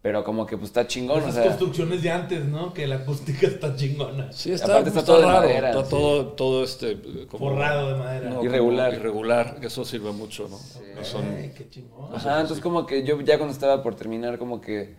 Pero 0.00 0.22
como 0.22 0.46
que 0.46 0.56
pues 0.56 0.68
está 0.70 0.86
chingón, 0.86 1.16
o 1.18 1.20
Esas 1.22 1.34
sea. 1.34 1.44
construcciones 1.46 2.02
de 2.02 2.10
antes, 2.10 2.44
¿no? 2.44 2.72
Que 2.72 2.86
la 2.86 2.96
acústica 2.96 3.46
está 3.48 3.74
chingona. 3.74 4.32
Sí, 4.32 4.52
está, 4.52 4.66
Aparte 4.66 4.90
está 4.90 5.00
está 5.00 5.12
todo 5.12 5.20
de 5.22 5.26
raro, 5.26 5.40
madera, 5.40 5.70
está 5.70 5.84
sí. 5.84 5.90
todo, 5.90 6.26
todo 6.28 6.64
este... 6.64 6.92
eh, 6.92 7.26
como- 7.28 7.50
Forrado 7.50 7.92
de 7.92 7.98
madera. 7.98 8.30
no, 8.30 8.44
Irregular. 8.44 8.90
como 8.90 9.00
Irregular, 9.00 9.56
eso 9.62 9.84
sirve 9.84 10.12
mucho, 10.12 10.48
¿no? 10.48 10.56
No 10.96 11.04
son- 11.04 11.24
Ay, 11.36 11.52
qué 11.56 11.68
chingón. 11.68 12.14
Ajá, 12.14 12.40
entonces 12.40 12.62
como 12.62 12.86
que 12.86 13.02
yo 13.02 13.20
ya 13.22 13.38
cuando 13.38 13.52
estaba 13.52 13.82
por 13.82 13.96
terminar, 13.96 14.38
como 14.38 14.60
que 14.60 14.94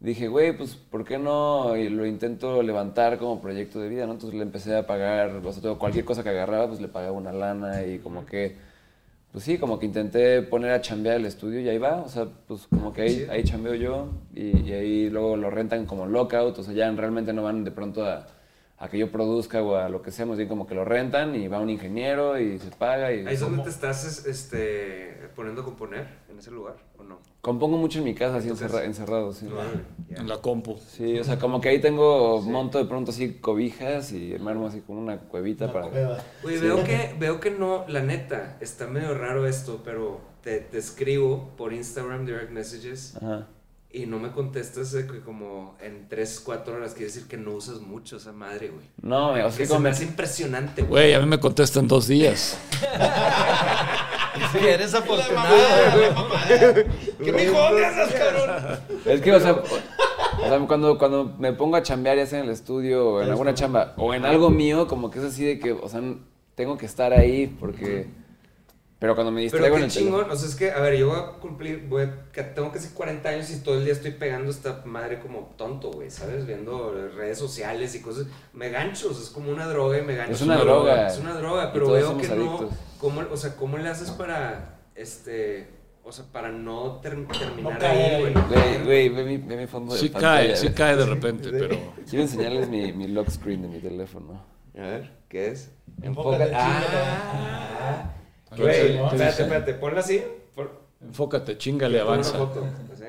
dije, 0.00 0.28
güey, 0.28 0.56
pues 0.56 0.76
¿por 0.76 1.04
qué 1.04 1.18
no? 1.18 1.76
Y 1.76 1.90
lo 1.90 2.06
intento 2.06 2.62
levantar 2.62 3.18
como 3.18 3.42
proyecto 3.42 3.80
de 3.80 3.90
vida, 3.90 4.06
¿no? 4.06 4.12
Entonces 4.12 4.34
le 4.34 4.44
empecé 4.44 4.74
a 4.76 4.86
pagar, 4.86 5.30
o 5.44 5.52
sea, 5.52 5.60
todo- 5.62 5.78
cualquier 5.78 6.06
cosa 6.06 6.22
que 6.22 6.30
agarraba, 6.30 6.68
pues 6.68 6.80
le 6.80 6.88
pagaba 6.88 7.12
una 7.12 7.32
lana 7.32 7.84
y 7.84 7.98
como 7.98 8.24
que, 8.24 8.56
pues 9.38 9.44
sí, 9.44 9.56
como 9.56 9.78
que 9.78 9.86
intenté 9.86 10.42
poner 10.42 10.72
a 10.72 10.80
chambear 10.80 11.14
el 11.18 11.24
estudio 11.24 11.60
y 11.60 11.68
ahí 11.68 11.78
va, 11.78 11.98
o 12.02 12.08
sea, 12.08 12.26
pues 12.48 12.66
como 12.66 12.92
que 12.92 13.02
ahí, 13.02 13.26
ahí 13.30 13.44
chambeo 13.44 13.76
yo 13.76 14.08
y, 14.34 14.62
y 14.68 14.72
ahí 14.72 15.10
luego 15.10 15.36
lo 15.36 15.48
rentan 15.48 15.86
como 15.86 16.06
lockout, 16.06 16.58
o 16.58 16.62
sea, 16.64 16.74
ya 16.74 16.90
realmente 16.90 17.32
no 17.32 17.44
van 17.44 17.62
de 17.62 17.70
pronto 17.70 18.04
a, 18.04 18.26
a 18.78 18.88
que 18.88 18.98
yo 18.98 19.12
produzca 19.12 19.62
o 19.62 19.76
a 19.76 19.88
lo 19.88 20.02
que 20.02 20.10
sea, 20.10 20.26
más 20.26 20.38
bien 20.38 20.48
como 20.48 20.66
que 20.66 20.74
lo 20.74 20.84
rentan 20.84 21.36
y 21.36 21.46
va 21.46 21.60
un 21.60 21.70
ingeniero 21.70 22.36
y 22.36 22.58
se 22.58 22.72
paga 22.72 23.12
y... 23.12 23.28
Ahí 23.28 23.34
es 23.34 23.38
donde 23.38 23.62
te 23.62 23.68
estás 23.70 24.04
es- 24.04 24.26
este, 24.26 25.27
poniendo 25.38 25.62
a 25.62 25.64
componer, 25.64 26.08
en 26.28 26.36
ese 26.36 26.50
lugar, 26.50 26.74
¿o 26.98 27.04
no? 27.04 27.20
Compongo 27.42 27.76
mucho 27.76 27.98
en 28.00 28.04
mi 28.06 28.12
casa, 28.16 28.38
así 28.38 28.48
encerra- 28.48 28.82
encerrado, 28.84 29.32
sí. 29.32 29.46
Ya. 30.10 30.16
En 30.16 30.28
la 30.28 30.38
compu. 30.38 30.76
Sí, 30.84 31.16
o 31.16 31.22
sea, 31.22 31.38
como 31.38 31.60
que 31.60 31.68
ahí 31.68 31.80
tengo, 31.80 32.42
monto 32.42 32.78
de 32.78 32.86
pronto 32.86 33.12
así 33.12 33.34
cobijas 33.34 34.10
y 34.10 34.34
me 34.40 34.50
armo 34.50 34.66
así 34.66 34.80
como 34.80 34.98
una 35.00 35.16
cuevita 35.18 35.66
Una 35.66 35.72
para... 35.72 35.86
cueva. 35.90 36.18
Oye, 36.42 36.58
veo 36.58 36.82
que, 36.82 37.14
veo 37.20 37.38
que 37.38 37.52
no, 37.52 37.84
la 37.86 38.02
neta, 38.02 38.56
está 38.60 38.88
medio 38.88 39.14
raro 39.16 39.46
esto, 39.46 39.80
pero 39.84 40.20
te, 40.42 40.58
te 40.58 40.78
escribo 40.78 41.50
por 41.56 41.72
Instagram 41.72 42.26
Direct 42.26 42.50
Messages 42.50 43.14
Ajá. 43.18 43.46
y 43.92 44.06
no 44.06 44.18
me 44.18 44.32
contestas 44.32 44.90
de 44.90 45.06
que 45.06 45.20
como 45.20 45.76
en 45.80 46.08
3, 46.08 46.40
4 46.44 46.74
horas, 46.74 46.94
quiere 46.94 47.06
decir 47.12 47.28
que 47.28 47.36
no 47.36 47.52
usas 47.52 47.80
mucho 47.80 48.16
esa 48.16 48.32
madre, 48.32 48.70
güey. 48.70 48.86
No, 49.00 49.34
me- 49.34 49.44
o 49.44 49.50
sea, 49.50 49.56
Que 49.56 49.58
que 49.58 49.66
se 49.66 49.68
como 49.68 49.82
me 49.82 49.90
hace 49.90 50.02
impresionante, 50.02 50.82
Güey, 50.82 51.14
a 51.14 51.20
mí 51.20 51.26
me 51.26 51.38
contesta 51.38 51.78
en 51.78 51.86
dos 51.86 52.08
días. 52.08 52.58
Sí, 54.52 54.58
eres 54.66 54.94
afortunado. 54.94 55.54
¿Qué 57.22 57.32
me 57.32 57.46
jodas, 57.48 58.12
cabrón? 58.12 58.78
Es 59.04 59.20
que, 59.20 59.32
o 59.32 59.40
sea, 59.40 59.52
o 59.52 60.48
sea, 60.48 60.58
cuando, 60.66 60.98
cuando 60.98 61.34
me 61.38 61.52
pongo 61.52 61.76
a 61.76 61.82
chambear, 61.82 62.16
ya 62.16 62.26
sea 62.26 62.38
en 62.38 62.46
el 62.46 62.50
estudio 62.52 63.08
o 63.08 63.22
en 63.22 63.30
alguna 63.30 63.54
chamba, 63.54 63.94
o 63.96 64.14
en 64.14 64.24
algo 64.24 64.50
mío, 64.50 64.86
como 64.86 65.10
que 65.10 65.18
es 65.18 65.24
así 65.24 65.44
de 65.44 65.58
que, 65.58 65.72
o 65.72 65.88
sea, 65.88 66.00
tengo 66.54 66.76
que 66.76 66.86
estar 66.86 67.12
ahí 67.12 67.46
porque... 67.60 68.06
Pero 69.00 69.14
cuando 69.14 69.30
me 69.30 69.42
Pero 69.42 69.52
distraigo 69.52 69.76
en 69.76 69.82
qué 69.84 69.88
chingón, 69.90 70.28
o 70.28 70.34
sea, 70.34 70.48
es 70.48 70.56
que, 70.56 70.72
a 70.72 70.80
ver, 70.80 70.96
yo 70.98 71.08
voy 71.10 71.16
a 71.18 71.38
cumplir, 71.38 71.86
voy 71.88 72.02
a- 72.02 72.24
que 72.32 72.42
tengo 72.42 72.72
casi 72.72 72.88
40 72.88 73.28
años 73.28 73.48
y 73.50 73.60
todo 73.60 73.76
el 73.78 73.84
día 73.84 73.92
estoy 73.92 74.10
pegando 74.10 74.50
esta 74.50 74.82
madre 74.86 75.20
como 75.20 75.50
tonto, 75.56 75.92
güey, 75.92 76.10
¿sabes? 76.10 76.46
Viendo 76.46 76.92
redes 77.16 77.38
sociales 77.38 77.94
y 77.94 78.02
cosas. 78.02 78.26
Me 78.52 78.70
gancho, 78.70 79.10
o 79.10 79.14
sea, 79.14 79.22
es 79.22 79.30
como 79.30 79.50
una 79.52 79.68
droga 79.68 79.98
y 79.98 80.02
me 80.02 80.16
gancho. 80.16 80.32
Es 80.32 80.42
una 80.42 80.56
droga. 80.56 81.06
Es 81.06 81.18
una 81.18 81.34
droga, 81.34 81.66
Y 81.66 81.72
pero 81.74 81.84
todos 81.86 81.98
veo 81.98 82.08
somos 82.08 82.22
que 82.26 82.34
no. 82.34 82.56
adictos. 82.58 82.78
¿cómo, 82.98 83.20
o 83.30 83.36
sea, 83.36 83.54
¿cómo 83.54 83.78
le 83.78 83.88
haces 83.88 84.10
para, 84.10 84.80
este, 84.96 85.68
o 86.02 86.10
sea, 86.10 86.24
para 86.32 86.48
no 86.50 86.98
ter- 87.00 87.24
terminar 87.28 87.78
caer 87.78 88.14
ahí, 88.16 88.20
güey? 88.22 88.34
no 88.34 88.48
Güey, 88.48 88.84
güey, 88.84 89.08
ve 89.10 89.22
mi, 89.24 89.36
ve 89.36 89.56
mi 89.58 89.66
fondo 89.68 89.94
de 89.94 90.00
Sí 90.00 90.08
pantalla. 90.08 90.48
cae, 90.48 90.56
sí 90.56 90.68
cae 90.70 90.96
de 90.96 91.06
repente, 91.06 91.50
pero... 91.52 91.76
Quiero 92.10 92.24
enseñarles 92.24 92.68
mi, 92.68 92.92
mi 92.92 93.06
lock 93.06 93.30
screen 93.30 93.62
de 93.62 93.68
mi 93.68 93.78
teléfono. 93.78 94.42
A 94.76 94.80
ver, 94.80 95.12
¿qué 95.28 95.48
es? 95.52 95.70
Enfócate, 96.02 96.44
Enfoca- 96.50 96.58
Ah. 96.60 98.14
Güey, 98.56 98.96
espérate, 98.98 99.42
espérate, 99.42 99.74
ponla 99.74 100.00
así. 100.00 100.22
Pon, 100.54 100.68
Enfócate, 101.02 101.58
chingale, 101.58 102.00
avanza. 102.00 102.38
foto, 102.38 102.66
así. 102.92 103.04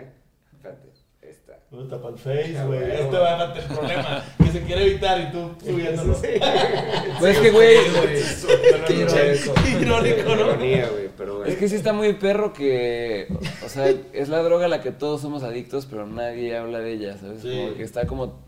Espérate, 0.54 0.90
está. 1.22 1.58
Puta, 1.70 1.98
para 2.02 2.14
el 2.14 2.20
Face, 2.20 2.58
Ah, 2.58 2.66
güey. 2.66 2.80
güey, 2.80 2.92
Este 3.02 3.18
va 3.18 3.40
a 3.42 3.54
el 3.58 3.64
problema. 3.66 4.24
Que 4.38 4.52
se 4.52 4.62
quiere 4.64 4.86
evitar 4.86 5.20
y 5.22 5.32
tú 5.32 5.52
subiéndolo. 5.66 6.14
Pues 7.20 7.36
es 7.36 7.42
que, 7.42 7.52
güey, 7.52 7.78
Qué 8.88 9.80
Irónico, 9.82 10.36
¿no? 10.36 10.42
Ironía, 10.52 10.88
güey, 10.90 11.10
pero 11.18 11.38
güey. 11.40 11.52
Es 11.52 11.58
que 11.58 11.68
sí 11.68 11.76
está 11.76 11.94
muy 11.94 12.14
perro 12.14 12.54
que, 12.54 13.28
o 13.66 13.70
sea, 13.70 13.88
es 14.14 14.30
la 14.30 14.42
droga 14.42 14.66
a 14.66 14.70
la 14.70 14.82
que 14.82 14.92
todos 14.92 15.22
somos 15.22 15.44
adictos, 15.44 15.86
pero 15.86 16.06
nadie 16.08 16.56
habla 16.58 16.80
de 16.80 16.94
ella, 16.94 17.18
¿sabes? 17.18 17.42
Sí. 17.42 17.50
Como 17.50 17.74
que 17.76 17.84
está 17.84 18.06
como, 18.08 18.40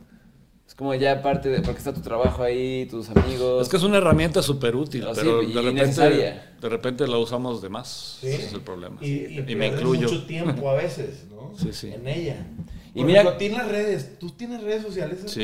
es 0.71 0.75
como 0.75 0.95
ya 0.95 1.21
parte 1.21 1.49
de, 1.49 1.59
porque 1.59 1.79
está 1.79 1.91
tu 1.93 1.99
trabajo 1.99 2.43
ahí, 2.43 2.85
tus 2.89 3.09
amigos. 3.09 3.63
Es 3.63 3.67
que 3.69 3.75
es 3.75 3.83
una 3.83 3.97
herramienta 3.97 4.41
súper 4.41 4.73
útil, 4.73 5.01
No, 5.01 5.13
sí, 5.13 5.19
pero 5.21 5.43
y 5.43 5.47
de 5.51 5.61
repente, 5.61 5.81
necesaria. 5.81 6.53
de 6.61 6.69
repente 6.69 7.05
la 7.09 7.17
usamos 7.17 7.61
de 7.61 7.67
más. 7.67 8.19
Sí. 8.21 8.27
Ese 8.27 8.45
es 8.45 8.53
el 8.53 8.61
problema. 8.61 8.95
Y, 9.01 9.25
y, 9.25 9.35
me 9.35 9.43
pierdes 9.43 9.81
incluyo. 9.81 10.07
mucho 10.07 10.25
tiempo 10.25 10.69
a 10.69 10.75
veces, 10.75 11.25
¿no? 11.29 11.51
Sí, 11.59 11.73
sí. 11.73 11.91
En 11.93 12.07
ella. 12.07 12.47
Y 12.93 12.99
Por 12.99 13.05
mira- 13.05 13.19
ejemplo, 13.21 13.37
tienes 13.37 13.67
redes. 13.67 14.17
¿Tú 14.17 14.29
tienes 14.29 14.63
redes 14.63 14.83
sociales? 14.83 15.19
Sí, 15.25 15.41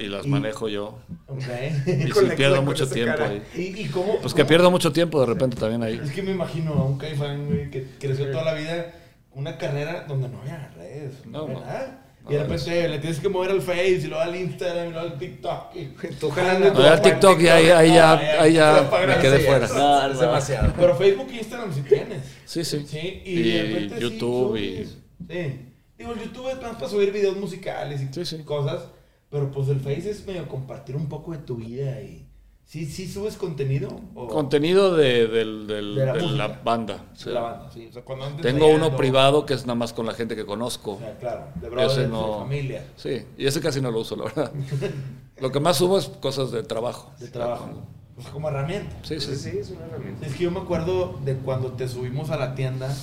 y 0.00 0.06
las 0.08 0.24
Y- 0.24 0.28
manejo 0.30 0.66
yo. 0.70 0.98
Ok. 1.26 1.42
Y 1.86 1.90
sí 2.12 2.26
la- 2.26 2.34
pierdo 2.34 2.62
mucho 2.62 2.88
tiempo 2.88 3.18
cara. 3.18 3.28
ahí. 3.30 3.42
¿Y, 3.54 3.82
y 3.82 3.88
cómo? 3.88 4.18
Pues 4.22 4.32
que 4.32 4.46
pierdo 4.46 4.70
mucho 4.70 4.92
tiempo 4.92 5.20
de 5.20 5.26
repente 5.26 5.56
también 5.58 5.82
ahí. 5.82 6.00
Es 6.02 6.10
que 6.10 6.22
me 6.22 6.30
imagino 6.30 6.72
a 6.72 6.84
un 6.86 6.96
caifán, 6.96 7.68
que 7.70 7.86
creció 7.98 8.30
toda 8.30 8.44
la 8.44 8.54
vida 8.54 8.94
una 9.34 9.58
carrera 9.58 10.06
donde 10.08 10.30
no 10.30 10.40
había 10.40 10.72
redes. 10.74 11.26
No, 11.26 11.32
No, 11.32 11.44
había 11.44 11.54
no. 11.54 11.60
nada. 11.66 11.99
No, 12.30 12.34
y 12.34 12.38
de 12.38 12.44
no, 12.44 12.48
repente 12.48 12.88
le 12.88 12.98
tienes 12.98 13.20
que 13.20 13.28
mover 13.28 13.50
al 13.50 13.60
Face 13.62 13.90
y 13.92 14.06
luego 14.06 14.20
al 14.22 14.36
Instagram 14.36 14.88
y 14.88 14.90
luego 14.92 15.06
al 15.08 15.18
TikTok. 15.18 15.76
y- 15.76 16.14
Tú 16.14 16.30
jalando 16.30 16.68
No, 16.68 16.74
papá 16.74 16.94
en 16.96 17.02
TikTok 17.02 17.40
ya, 17.40 17.54
ahí, 17.56 17.70
ahí 17.70 17.88
ya, 17.94 18.12
ahí 18.40 18.52
ya 18.54 18.90
me 19.06 19.18
quedé 19.18 19.38
fuera. 19.40 19.66
No, 19.68 20.10
es 20.12 20.18
demasiado. 20.20 20.72
Pero 20.78 20.96
Facebook 20.96 21.28
e 21.32 21.36
Instagram 21.38 21.74
sí 21.74 21.82
tienes. 21.82 22.22
Sí, 22.44 22.64
sí. 22.64 22.84
Sí, 22.86 23.22
y, 23.24 23.30
Y 23.40 23.52
de 23.52 23.62
repente 23.62 23.94
sí 23.96 24.00
YouTube 24.02 24.56
y- 24.56 24.76
subes. 24.76 24.96
Sí. 25.28 25.66
Digo, 25.98 26.12
el 26.14 26.20
YouTube 26.20 26.48
es 26.50 26.62
más 26.62 26.76
para 26.76 26.88
subir 26.88 27.12
videos 27.12 27.36
musicales 27.36 28.00
y 28.00 28.12
Sí, 28.14 28.24
sí. 28.24 28.42
cosas. 28.44 28.80
Pero 29.28 29.50
pues 29.52 29.68
el 29.68 29.78
Face 29.80 30.10
es 30.10 30.26
medio 30.26 30.48
compartir 30.48 30.96
un 30.96 31.08
poco 31.08 31.32
de 31.32 31.38
tu 31.38 31.56
vida 31.56 32.00
y. 32.00 32.26
¿Sí, 32.70 32.86
sí 32.86 33.08
subes 33.08 33.36
contenido? 33.36 34.00
¿O 34.14 34.28
Contenido 34.28 34.94
de, 34.94 35.26
del- 35.26 35.66
del- 35.66 35.94
De 35.96 36.06
la 36.06 36.46
de 36.46 36.54
banda. 36.62 37.04
o 37.12 37.16
sea, 37.16 37.26
de 37.26 37.34
la 37.34 37.40
banda? 37.40 37.70
Sí. 37.72 37.86
O 37.90 37.92
sea, 37.92 38.02
cuando 38.04 38.26
andas 38.26 38.42
Tengo 38.42 38.68
uno 38.68 38.96
privado 38.96 39.44
que 39.44 39.54
es 39.54 39.62
nada 39.66 39.74
más 39.74 39.92
con 39.92 40.06
la 40.06 40.14
gente 40.14 40.36
que 40.36 40.46
conozco. 40.46 40.92
O 40.92 40.98
sea, 41.00 41.18
claro, 41.18 41.46
de 41.60 41.68
brothers, 41.68 41.92
Ese 41.94 42.00
de 42.02 42.08
no. 42.08 42.38
familia, 42.38 42.86
Sí, 42.94 43.22
y 43.36 43.44
ese 43.46 43.60
casi 43.60 43.80
no 43.80 43.90
lo 43.90 43.98
uso, 43.98 44.14
la 44.14 44.22
verdad. 44.26 44.52
Lo 45.40 45.50
que 45.50 45.58
más 45.58 45.78
subo 45.78 45.98
es 45.98 46.06
cosas 46.20 46.52
de 46.52 46.62
trabajo. 46.62 47.10
de 47.18 47.26
trabajo. 47.26 47.70
Pues 48.14 48.28
como 48.28 48.48
herramienta. 48.50 48.94
Sí, 49.02 49.18
Sí, 49.18 49.34
sí. 49.34 49.50
sí, 49.50 49.58
es 49.58 49.70
una 49.70 49.86
herramienta. 49.86 50.26
Es 50.26 50.34
que 50.36 50.44
yo 50.44 50.52
me 50.52 50.60
acuerdo 50.60 51.18
de 51.24 51.34
cuando 51.38 51.72
te 51.72 51.88
subimos 51.88 52.30
a 52.30 52.36
la 52.36 52.54
tienda 52.54 52.94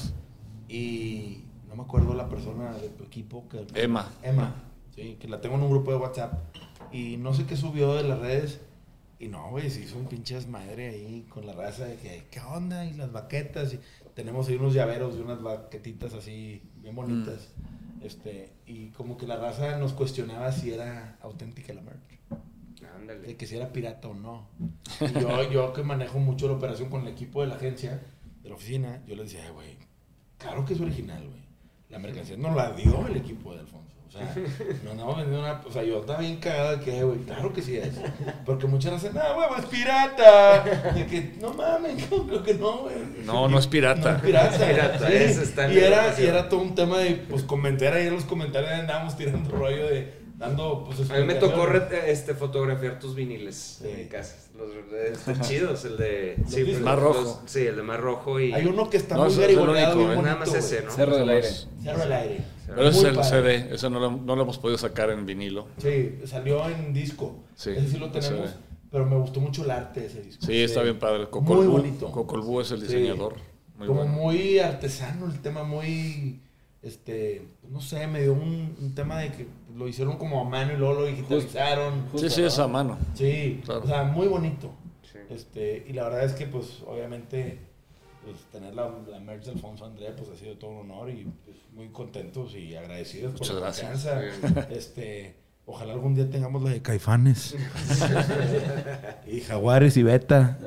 y 0.69 1.43
no 1.67 1.75
me 1.75 1.83
acuerdo 1.83 2.13
la 2.13 2.29
persona 2.29 2.71
de 2.77 2.87
tu 2.89 3.03
equipo 3.03 3.49
que 3.49 3.65
Emma. 3.73 4.07
Emma, 4.23 4.55
sí, 4.95 5.17
que 5.19 5.27
la 5.27 5.41
tengo 5.41 5.55
en 5.55 5.63
un 5.63 5.69
grupo 5.71 5.91
de 5.91 5.97
WhatsApp 5.97 6.33
y 6.93 7.17
no 7.17 7.33
sé 7.33 7.45
qué 7.45 7.57
subió 7.57 7.95
de 7.95 8.03
las 8.03 8.19
redes 8.19 8.61
y 9.19 9.27
no, 9.27 9.49
güey, 9.49 9.69
se 9.69 9.81
hizo 9.81 9.97
un 9.97 10.05
pinche 10.05 10.35
desmadre 10.35 10.89
ahí 10.89 11.25
con 11.29 11.45
la 11.45 11.53
raza 11.53 11.85
de 11.85 11.95
que 11.97 12.25
qué 12.29 12.39
onda 12.39 12.85
y 12.85 12.93
las 12.93 13.11
baquetas 13.11 13.73
y 13.73 13.79
tenemos 14.13 14.47
ahí 14.47 14.55
unos 14.55 14.73
llaveros 14.73 15.15
y 15.15 15.21
unas 15.21 15.41
baquetitas 15.41 16.13
así 16.13 16.61
bien 16.81 16.95
bonitas. 16.95 17.53
Este, 18.01 18.51
y 18.67 18.89
como 18.89 19.17
que 19.17 19.25
la 19.25 19.37
raza 19.37 19.77
nos 19.79 19.93
cuestionaba 19.93 20.51
si 20.51 20.71
era 20.71 21.17
auténtica 21.21 21.73
la 21.73 21.81
merch 21.81 21.97
de 22.79 22.87
Ándale. 22.87 23.35
que 23.35 23.47
si 23.47 23.55
era 23.55 23.73
pirata 23.73 24.07
o 24.07 24.13
no. 24.13 24.47
Y 25.01 25.19
yo, 25.19 25.43
yo 25.51 25.73
que 25.73 25.81
manejo 25.83 26.19
mucho 26.19 26.47
la 26.47 26.53
operación 26.53 26.89
con 26.89 27.01
el 27.01 27.07
equipo 27.07 27.41
de 27.41 27.47
la 27.47 27.55
agencia, 27.55 28.01
de 28.43 28.49
la 28.49 28.55
oficina, 28.55 29.03
yo 29.07 29.15
le 29.15 29.23
decía, 29.23 29.43
"Ay, 29.47 29.51
güey, 29.51 29.77
claro 30.37 30.63
que 30.63 30.73
es 30.75 30.79
original, 30.81 31.27
güey. 31.27 31.41
La 31.89 31.97
mercancía 31.99 32.37
no 32.37 32.53
la 32.53 32.71
dio 32.73 33.07
el 33.07 33.15
equipo 33.17 33.53
de 33.53 33.61
Alfonso. 33.61 33.95
O 34.07 34.11
sea, 34.11 34.33
no 34.85 34.91
andamos 34.91 35.17
vendiendo 35.17 35.39
una. 35.41 35.61
O 35.67 35.71
sea, 35.71 35.83
yo 35.83 35.99
estaba 35.99 36.19
bien 36.19 36.37
cagado 36.37 36.77
de 36.77 36.83
que, 36.83 37.03
güey, 37.03 37.19
claro 37.19 37.51
que 37.51 37.61
sí 37.61 37.75
es. 37.77 37.91
Porque 38.45 38.65
muchas 38.65 38.93
veces, 38.93 39.13
no, 39.13 39.21
güey, 39.35 39.47
es 39.59 39.65
pirata. 39.65 40.93
Y 40.95 41.03
que, 41.03 41.33
no 41.41 41.53
mames, 41.53 42.03
creo 42.09 42.43
que 42.43 42.53
no, 42.53 42.77
güey. 42.83 42.95
No, 43.25 43.47
no 43.49 43.59
es 43.59 43.67
pirata. 43.67 44.11
No 44.11 44.17
es 44.17 44.23
pirata. 44.23 44.57
Pirata, 44.67 45.07
sí. 45.07 45.13
eso 45.13 45.41
está 45.41 45.71
y, 45.71 45.77
era, 45.79 46.15
y 46.19 46.25
era 46.25 46.47
todo 46.49 46.61
un 46.61 46.73
tema 46.73 46.99
de, 46.99 47.15
pues, 47.29 47.43
comentar 47.43 47.93
ahí 47.93 48.07
en 48.07 48.13
los 48.13 48.23
comentarios 48.23 48.71
andábamos 48.71 49.17
tirando 49.17 49.49
rollo 49.51 49.87
de, 49.87 50.13
dando, 50.37 50.85
pues, 50.85 51.09
A 51.11 51.15
mí 51.15 51.25
me 51.25 51.35
tocó 51.35 51.65
re- 51.65 52.09
este, 52.11 52.33
fotografiar 52.33 52.99
tus 52.99 53.13
viniles 53.13 53.79
Sí. 53.81 53.89
en 53.89 53.97
mi 53.97 54.05
casa. 54.05 54.35
Los 54.57 54.69
están 55.11 55.41
chidos, 55.41 55.85
el 55.85 55.97
de. 55.97 56.35
Sí, 56.47 56.63
pues, 56.63 56.79
Más 56.79 56.95
los- 56.95 57.15
rojo. 57.17 57.41
sí, 57.45 57.67
el 57.67 57.75
de 57.75 57.83
más 57.83 57.99
rojo 57.99 58.39
y. 58.39 58.53
Hay 58.53 58.65
uno 58.65 58.89
que 58.89 58.97
está 58.97 59.15
No, 59.15 59.25
muy 59.25 59.33
es 59.33 59.37
garigoleado, 59.39 59.97
bien 59.97 60.11
¿eh? 60.11 60.21
Nada 60.23 60.35
más 60.37 60.53
ese. 60.53 60.81
¿no? 60.83 60.91
Cerro 60.91 61.17
del 61.17 61.29
aire. 61.29 61.47
Cerro 61.83 62.01
al 62.03 62.11
aire. 62.13 62.41
Pero 62.67 62.89
ese 62.89 62.99
Muy 62.99 63.09
es 63.09 63.11
el 63.11 63.15
padre. 63.15 63.59
CD, 63.63 63.75
ese 63.75 63.89
no 63.89 63.99
lo, 63.99 64.11
no 64.11 64.35
lo 64.35 64.41
hemos 64.43 64.57
podido 64.59 64.77
sacar 64.77 65.09
en 65.09 65.25
vinilo. 65.25 65.67
Sí, 65.77 66.19
salió 66.25 66.67
en 66.69 66.93
disco. 66.93 67.43
Sí, 67.55 67.71
ese 67.71 67.87
sí 67.89 67.97
lo 67.97 68.11
tenemos. 68.11 68.51
Pero 68.91 69.05
me 69.05 69.15
gustó 69.17 69.39
mucho 69.41 69.63
el 69.63 69.71
arte 69.71 70.01
de 70.01 70.05
ese 70.07 70.21
disco. 70.21 70.45
Sí, 70.45 70.61
está 70.61 70.81
bien 70.83 70.99
padre. 70.99 71.19
Muy 71.19 71.27
Cocolbú, 71.29 71.71
bonito. 71.71 72.11
Cocolbú 72.11 72.61
es 72.61 72.71
el 72.71 72.79
Sí. 72.81 72.87
diseñador. 72.87 73.35
Muy 73.77 73.87
Como 73.87 74.01
bueno. 74.01 74.13
muy 74.15 74.59
artesano, 74.59 75.25
el 75.27 75.39
tema 75.41 75.63
muy. 75.63 76.41
Este. 76.81 77.47
No 77.69 77.81
sé, 77.81 78.07
me 78.07 78.21
dio 78.21 78.33
un, 78.33 78.75
un 78.79 78.95
tema 78.95 79.19
de 79.19 79.31
que 79.31 79.47
lo 79.75 79.87
hicieron 79.87 80.17
como 80.17 80.39
a 80.41 80.49
mano 80.49 80.73
y 80.73 80.77
luego 80.77 81.01
lo 81.01 81.05
digitalizaron. 81.05 82.05
Sí, 82.15 82.29
sí, 82.29 82.43
es 82.43 82.57
a 82.59 82.67
mano. 82.67 82.97
Sí, 83.13 83.61
Claro. 83.65 83.81
o 83.83 83.87
sea, 83.87 84.03
muy 84.03 84.27
bonito. 84.27 84.71
Sí. 85.03 85.17
Este, 85.29 85.85
y 85.87 85.93
la 85.93 86.03
verdad 86.05 86.23
es 86.23 86.33
que, 86.33 86.45
pues, 86.47 86.81
obviamente, 86.87 87.59
pues 88.27 88.41
tener 88.51 88.75
la, 88.75 88.91
la 89.09 89.19
merch 89.21 89.45
de 89.45 89.51
Alfonso 89.51 89.85
André, 89.85 90.11
pues 90.11 90.29
ha 90.29 90.35
sido 90.35 90.57
todo 90.57 90.71
un 90.71 90.91
honor 90.91 91.09
y 91.09 91.25
pues, 91.45 91.57
muy 91.73 91.87
contentos 91.89 92.53
y 92.55 92.75
agradecidos 92.75 93.31
por 93.31 93.41
Muchas 93.41 93.55
la 93.55 93.61
gracias. 93.61 94.03
confianza. 94.03 94.67
Este, 94.69 95.35
ojalá 95.65 95.93
algún 95.93 96.13
día 96.13 96.29
tengamos 96.29 96.61
la 96.61 96.71
de 96.71 96.81
Caifanes. 96.81 97.55
y 99.27 99.39
Jaguares 99.41 99.95
y 99.95 100.03
Beta. 100.03 100.57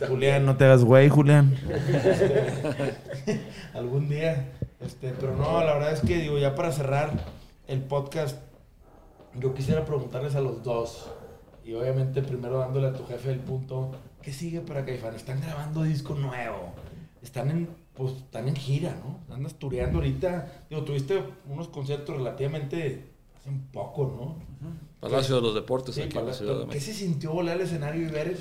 Julián, 0.08 0.46
no 0.46 0.56
te 0.56 0.64
hagas 0.64 0.84
güey, 0.84 1.08
Julián. 1.08 1.56
Este, 2.04 3.40
algún 3.74 4.08
día. 4.08 4.52
Este, 4.80 5.12
pero 5.18 5.34
no, 5.36 5.64
la 5.64 5.74
verdad 5.74 5.92
es 5.92 6.00
que 6.00 6.18
digo, 6.18 6.38
ya 6.38 6.54
para 6.54 6.70
cerrar 6.70 7.12
el 7.66 7.80
podcast, 7.80 8.38
yo 9.40 9.54
quisiera 9.54 9.84
preguntarles 9.84 10.36
a 10.36 10.40
los 10.40 10.62
dos. 10.62 11.10
Y 11.64 11.72
obviamente 11.74 12.22
primero 12.22 12.58
dándole 12.58 12.88
a 12.88 12.92
tu 12.92 13.04
jefe 13.06 13.32
el 13.32 13.40
punto, 13.40 13.92
¿qué 14.24 14.32
sigue 14.32 14.60
para 14.60 14.84
Caifán? 14.84 15.14
Están 15.14 15.40
grabando 15.40 15.82
disco 15.82 16.14
nuevo. 16.14 16.72
Están 17.22 17.50
en, 17.50 17.68
pues, 17.94 18.14
están 18.16 18.48
en 18.48 18.56
gira, 18.56 18.96
¿no? 19.04 19.34
Andas 19.34 19.54
tureando 19.58 19.98
ahorita. 19.98 20.64
Digo, 20.70 20.82
tuviste 20.84 21.22
unos 21.48 21.68
conciertos 21.68 22.16
relativamente 22.16 23.04
hace 23.38 23.48
un 23.50 23.66
poco, 23.68 24.14
¿no? 24.16 24.70
Palacio 25.00 25.36
de 25.36 25.42
los 25.42 25.54
Deportes 25.54 25.94
Sí, 25.94 26.02
aquí 26.02 26.16
en 26.18 26.26
la 26.26 26.32
Ciudad 26.32 26.60
de 26.60 26.66
¿Qué 26.68 26.80
se 26.80 26.94
sintió 26.94 27.32
volar 27.32 27.56
al 27.56 27.62
escenario 27.62 28.02
y 28.08 28.10
ver 28.10 28.28
el 28.28 28.38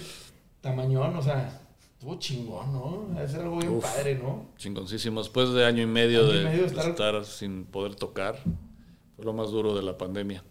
tamañón? 0.62 1.16
O 1.18 1.22
sea, 1.22 1.62
estuvo 1.94 2.16
chingón, 2.20 2.72
¿no? 2.74 3.08
Debe 3.16 3.28
ser 3.28 3.42
algo 3.42 3.58
bien 3.58 3.74
Uf. 3.74 3.84
padre, 3.84 4.16
¿no? 4.16 4.46
Chingoncísimo. 4.58 5.20
Después 5.22 5.52
de 5.54 5.66
año 5.66 5.84
y 5.84 5.88
medio, 5.88 6.22
Año 6.22 6.34
y 6.34 6.38
de, 6.38 6.44
medio 6.46 6.64
de 6.64 6.70
de 6.70 6.76
estar- 6.76 6.90
estar... 6.90 7.26
sin 7.26 7.66
poder 7.66 7.96
tocar, 7.96 8.38
fue 9.16 9.26
lo 9.26 9.34
más 9.34 9.52
duro 9.52 9.76
de 9.76 9.84
la 9.84 9.98
pandemia. 9.98 10.44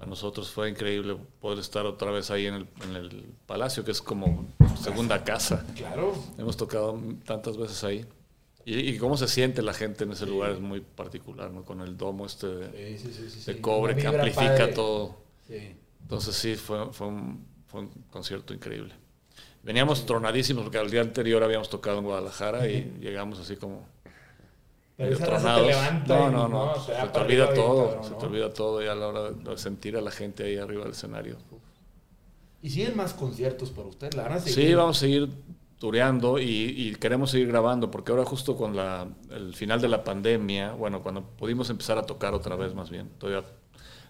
Para 0.00 0.08
nosotros 0.08 0.50
fue 0.50 0.70
increíble 0.70 1.14
poder 1.42 1.58
estar 1.58 1.84
otra 1.84 2.10
vez 2.10 2.30
ahí 2.30 2.46
en 2.46 2.54
el, 2.54 2.66
en 2.88 2.96
el 2.96 3.24
Palacio, 3.46 3.84
que 3.84 3.90
es 3.90 4.00
como 4.00 4.46
segunda 4.82 5.22
casa. 5.24 5.62
Claro. 5.76 6.14
Hemos 6.38 6.56
tocado 6.56 6.98
tantas 7.26 7.58
veces 7.58 7.84
ahí. 7.84 8.06
Y, 8.64 8.78
y 8.78 8.96
cómo 8.96 9.18
se 9.18 9.28
siente 9.28 9.60
la 9.60 9.74
gente 9.74 10.04
en 10.04 10.12
ese 10.12 10.24
lugar 10.24 10.52
es 10.52 10.60
muy 10.60 10.80
particular, 10.80 11.50
¿no? 11.50 11.64
Con 11.64 11.82
el 11.82 11.98
domo 11.98 12.24
este 12.24 12.46
de, 12.46 12.96
Sí, 12.96 13.12
sí, 13.12 13.54
cobre 13.56 13.94
que 13.94 14.06
amplifica 14.06 14.56
padre. 14.56 14.72
todo. 14.72 15.16
Sí. 15.46 15.76
Entonces 16.00 16.34
sí, 16.34 16.54
fue, 16.54 16.90
fue, 16.94 17.06
un, 17.08 17.46
fue 17.66 17.80
un 17.82 17.88
concierto 18.10 18.54
increíble. 18.54 18.94
Veníamos 19.62 20.06
tronadísimos 20.06 20.62
porque 20.62 20.78
al 20.78 20.90
día 20.90 21.02
anterior 21.02 21.42
habíamos 21.44 21.68
tocado 21.68 21.98
en 21.98 22.04
Guadalajara 22.04 22.66
y 22.66 22.90
llegamos 23.02 23.38
así 23.38 23.56
como 23.56 23.86
Pero 25.00 25.10
medio 25.10 25.24
esa 25.24 25.26
raza 25.26 25.54
te 25.54 25.60
tronados. 25.60 25.66
levanta 25.66 26.18
No, 26.18 26.28
y, 26.28 26.32
no, 26.32 26.48
no. 26.48 26.72
te 26.74 26.80
Se 26.80 27.08
te 27.08 27.18
olvida 27.20 27.44
bien, 27.46 27.54
todo. 27.54 28.02
Se 28.04 28.10
¿no? 28.10 28.16
te 28.18 28.26
olvida 28.26 28.52
todo 28.52 28.82
y 28.82 28.86
a 28.86 28.94
la 28.94 29.06
hora 29.08 29.30
de 29.30 29.58
sentir 29.58 29.96
a 29.96 30.00
la 30.00 30.10
gente 30.10 30.44
ahí 30.44 30.56
arriba 30.58 30.82
del 30.82 30.92
escenario. 30.92 31.36
Y 32.62 32.70
siguen 32.70 32.96
más 32.96 33.14
conciertos 33.14 33.70
para 33.70 33.88
ustedes, 33.88 34.14
la 34.14 34.24
van 34.24 34.32
a 34.34 34.38
seguir. 34.40 34.54
Sí, 34.68 34.74
vamos 34.74 34.96
a 34.98 35.00
seguir 35.00 35.28
tureando 35.78 36.38
y, 36.38 36.44
y 36.76 36.94
queremos 36.96 37.30
seguir 37.30 37.48
grabando 37.48 37.90
porque 37.90 38.12
ahora 38.12 38.26
justo 38.26 38.54
con 38.54 38.76
la, 38.76 39.06
el 39.30 39.54
final 39.54 39.80
de 39.80 39.88
la 39.88 40.04
pandemia, 40.04 40.72
bueno, 40.72 41.02
cuando 41.02 41.22
pudimos 41.22 41.70
empezar 41.70 41.96
a 41.96 42.02
tocar 42.02 42.34
otra 42.34 42.56
vez 42.56 42.74
más 42.74 42.90
bien, 42.90 43.08
todavía 43.18 43.48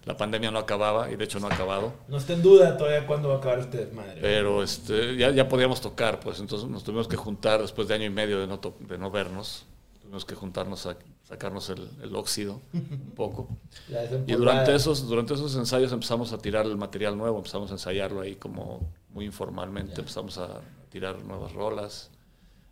la 0.03 0.17
pandemia 0.17 0.51
no 0.51 0.59
acababa 0.59 1.09
y 1.09 1.15
de 1.15 1.23
hecho 1.23 1.39
no 1.39 1.47
ha 1.47 1.53
acabado. 1.53 1.93
No 2.09 2.17
está 2.17 2.33
en 2.33 2.41
duda 2.41 2.75
todavía 2.75 3.07
cuándo 3.07 3.29
va 3.29 3.35
a 3.35 3.37
acabar 3.37 3.59
este 3.59 3.77
desmadre. 3.85 4.19
Pero 4.19 4.63
este, 4.63 5.15
ya, 5.15 5.29
ya 5.31 5.47
podíamos 5.47 5.79
tocar, 5.79 6.19
pues 6.19 6.41
entonces 6.41 6.67
nos 6.67 6.83
tuvimos 6.83 7.07
que 7.07 7.15
juntar 7.15 7.61
después 7.61 7.87
de 7.87 7.93
año 7.93 8.05
y 8.05 8.09
medio 8.09 8.41
de 8.41 8.47
no, 8.47 8.59
to- 8.59 8.75
de 8.81 8.97
no 8.97 9.09
vernos. 9.09 9.65
Tuvimos 10.11 10.25
que 10.25 10.35
juntarnos 10.35 10.85
a 10.87 10.97
sacarnos 11.23 11.69
el, 11.69 11.87
el 12.03 12.13
óxido 12.17 12.59
un 12.73 13.13
poco. 13.15 13.47
Y 14.27 14.33
durante 14.33 14.75
esos, 14.75 15.07
durante 15.07 15.35
esos 15.35 15.55
ensayos 15.55 15.93
empezamos 15.93 16.33
a 16.33 16.37
tirar 16.37 16.65
el 16.65 16.75
material 16.75 17.17
nuevo, 17.17 17.37
empezamos 17.37 17.71
a 17.71 17.75
ensayarlo 17.75 18.19
ahí 18.19 18.35
como 18.35 18.91
muy 19.11 19.23
informalmente, 19.23 20.01
empezamos 20.01 20.37
a 20.37 20.59
tirar 20.89 21.23
nuevas 21.23 21.53
rolas, 21.53 22.09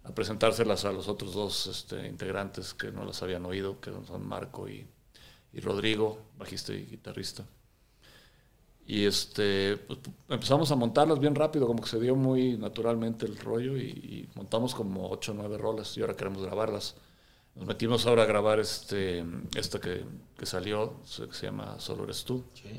a 0.03 0.13
presentárselas 0.13 0.83
a 0.83 0.91
los 0.91 1.07
otros 1.07 1.33
dos 1.33 1.67
este, 1.67 2.09
integrantes 2.09 2.73
que 2.73 2.91
no 2.91 3.05
las 3.05 3.23
habían 3.23 3.45
oído, 3.45 3.79
que 3.79 3.89
son 4.05 4.27
Marco 4.27 4.67
y, 4.67 4.85
y 5.53 5.61
Rodrigo, 5.61 6.19
bajista 6.37 6.73
y 6.73 6.87
guitarrista. 6.87 7.45
Y 8.85 9.05
este, 9.05 9.77
pues, 9.77 9.99
empezamos 10.27 10.69
a 10.71 10.75
montarlas 10.75 11.19
bien 11.19 11.35
rápido, 11.35 11.67
como 11.67 11.81
que 11.81 11.87
se 11.87 12.01
dio 12.01 12.17
muy 12.17 12.57
naturalmente 12.57 13.25
el 13.25 13.37
rollo 13.37 13.77
y, 13.77 13.83
y 13.83 14.29
montamos 14.35 14.75
como 14.75 15.09
ocho 15.09 15.31
o 15.31 15.35
nueve 15.35 15.57
rolas 15.57 15.95
y 15.95 16.01
ahora 16.01 16.15
queremos 16.15 16.43
grabarlas. 16.43 16.97
Nos 17.59 17.67
metimos 17.67 18.05
ahora 18.07 18.23
a 18.23 18.25
grabar 18.25 18.59
este, 18.59 19.23
esta 19.55 19.79
que, 19.79 20.03
que 20.37 20.45
salió, 20.45 20.95
se, 21.05 21.31
se 21.33 21.45
llama 21.47 21.77
Solo 21.79 22.05
Eres 22.05 22.23
Tú, 22.23 22.43
Sí. 22.53 22.69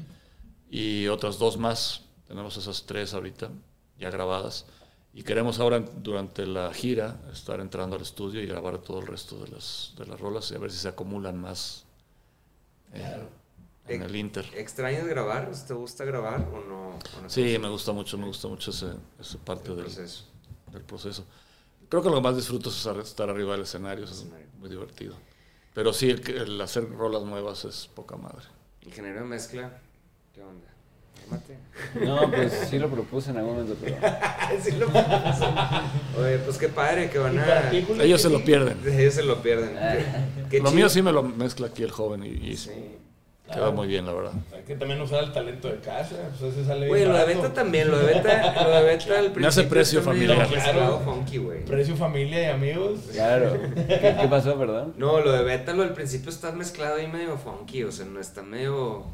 y 0.70 1.06
otras 1.08 1.38
dos 1.38 1.56
más. 1.58 2.02
Tenemos 2.26 2.56
esas 2.56 2.84
tres 2.86 3.12
ahorita 3.14 3.50
ya 3.98 4.10
grabadas. 4.10 4.64
Y 5.12 5.22
queremos 5.24 5.58
ahora, 5.60 5.80
durante 5.80 6.46
la 6.46 6.72
gira, 6.72 7.20
estar 7.32 7.60
entrando 7.60 7.96
al 7.96 8.02
estudio 8.02 8.40
y 8.40 8.46
grabar 8.46 8.78
todo 8.78 9.00
el 9.00 9.06
resto 9.08 9.38
de 9.44 9.48
las, 9.50 9.92
de 9.98 10.06
las 10.06 10.18
rolas 10.20 10.50
y 10.50 10.54
a 10.54 10.58
ver 10.58 10.70
si 10.70 10.78
se 10.78 10.88
acumulan 10.88 11.36
más 11.38 11.84
eh, 12.94 13.26
en 13.88 14.02
el 14.02 14.14
Inter. 14.16 14.46
¿Extrañas 14.54 15.06
grabar? 15.06 15.50
¿Te 15.66 15.74
gusta 15.74 16.04
grabar 16.04 16.48
o 16.54 16.60
no? 16.64 16.88
o 16.90 17.22
no 17.22 17.28
Sí, 17.28 17.58
me 17.58 17.68
gusta 17.68 17.90
mucho, 17.92 18.16
me 18.16 18.26
gusta 18.26 18.46
mucho 18.48 18.70
ese, 18.70 18.92
esa 19.18 19.38
parte 19.38 19.70
el 19.70 19.76
del, 19.76 19.84
proceso? 19.86 20.24
del 20.72 20.82
proceso. 20.82 21.24
Creo 21.90 22.02
que 22.02 22.08
lo 22.08 22.14
que 22.16 22.20
más 22.22 22.36
disfruto 22.36 22.70
es 22.70 22.76
estar- 22.76 22.98
estar 23.00 23.28
arriba 23.28 23.52
del 23.52 23.62
escenario, 23.62 24.04
es 24.06 24.24
muy 24.58 24.70
divertido. 24.70 25.14
Pero 25.74 25.92
sí, 25.92 26.10
el, 26.10 26.60
hacer 26.60 26.88
rolas 26.90 27.22
nuevas 27.22 27.64
es 27.66 27.88
poca 27.94 28.16
madre. 28.16 28.46
Ingeniero 28.82 29.20
de 29.20 29.26
mezcla, 29.26 29.78
¿qué 30.34 30.42
onda? 30.42 30.66
Ármate. 31.24 31.58
No, 32.04 32.30
pues 32.30 32.52
sí 32.70 32.78
lo 32.78 32.88
propuse 32.90 33.30
en 33.30 33.36
algún 33.38 33.54
momento, 33.54 33.76
pero. 33.80 33.96
Sí 34.64 34.72
lo 34.72 34.86
propuse. 34.88 35.44
Oye, 36.18 36.38
pues 36.38 36.58
qué 36.58 36.68
padre 36.68 37.08
que 37.10 37.18
van 37.18 37.38
a... 37.38 37.70
Ellos 37.70 37.88
¿qué 37.98 38.18
se 38.18 38.30
lo 38.30 38.44
pierden. 38.44 38.78
Ellos 38.86 39.14
se 39.14 39.22
lo 39.22 39.40
pierden. 39.42 39.74
Qué, 39.74 40.48
qué 40.50 40.58
Lo 40.58 40.64
chido. 40.66 40.72
mío 40.72 40.88
sí 40.88 41.02
me 41.02 41.12
lo 41.12 41.22
mezcla 41.22 41.68
aquí 41.68 41.82
el 41.84 41.90
joven 41.92 42.24
y, 42.24 42.28
y 42.50 42.56
Sí. 42.56 42.70
Queda 43.50 43.70
muy 43.70 43.86
bien, 43.86 44.06
la 44.06 44.12
verdad. 44.12 44.32
Hay 44.54 44.62
que 44.62 44.76
también 44.76 45.00
usar 45.00 45.24
el 45.24 45.32
talento 45.32 45.68
de 45.68 45.78
casa. 45.78 46.16
Pues 46.38 46.52
ese 46.52 46.64
sale 46.64 46.86
bien 46.86 46.88
Güey, 46.88 47.04
lo 47.06 47.14
de. 47.14 47.24
Beta 47.34 47.52
también, 47.52 47.90
lo 47.90 47.98
de 47.98 48.06
Beta, 48.06 48.62
lo 48.64 48.70
de 48.70 48.82
Beta 48.82 49.18
al 49.18 49.32
principio 49.32 49.40
Me 49.40 49.46
hace 49.46 49.64
precio 49.64 50.02
familiar. 50.02 50.48
Claro. 50.48 51.00
funky, 51.04 51.38
güey. 51.38 51.64
Precio 51.64 51.96
familia 51.96 52.42
y 52.42 52.46
amigos. 52.46 53.00
Claro. 53.12 53.58
¿Qué, 53.74 54.16
qué 54.20 54.28
pasó, 54.28 54.58
perdón? 54.58 54.94
No, 54.96 55.20
lo 55.20 55.32
de 55.32 55.42
Beta, 55.42 55.72
lo 55.72 55.82
del 55.82 55.92
principio 55.92 56.30
está 56.30 56.52
mezclado 56.52 56.96
ahí 56.96 57.06
medio 57.06 57.36
funky, 57.36 57.84
o 57.84 57.92
sea, 57.92 58.06
no 58.06 58.20
está 58.20 58.42
medio 58.42 59.06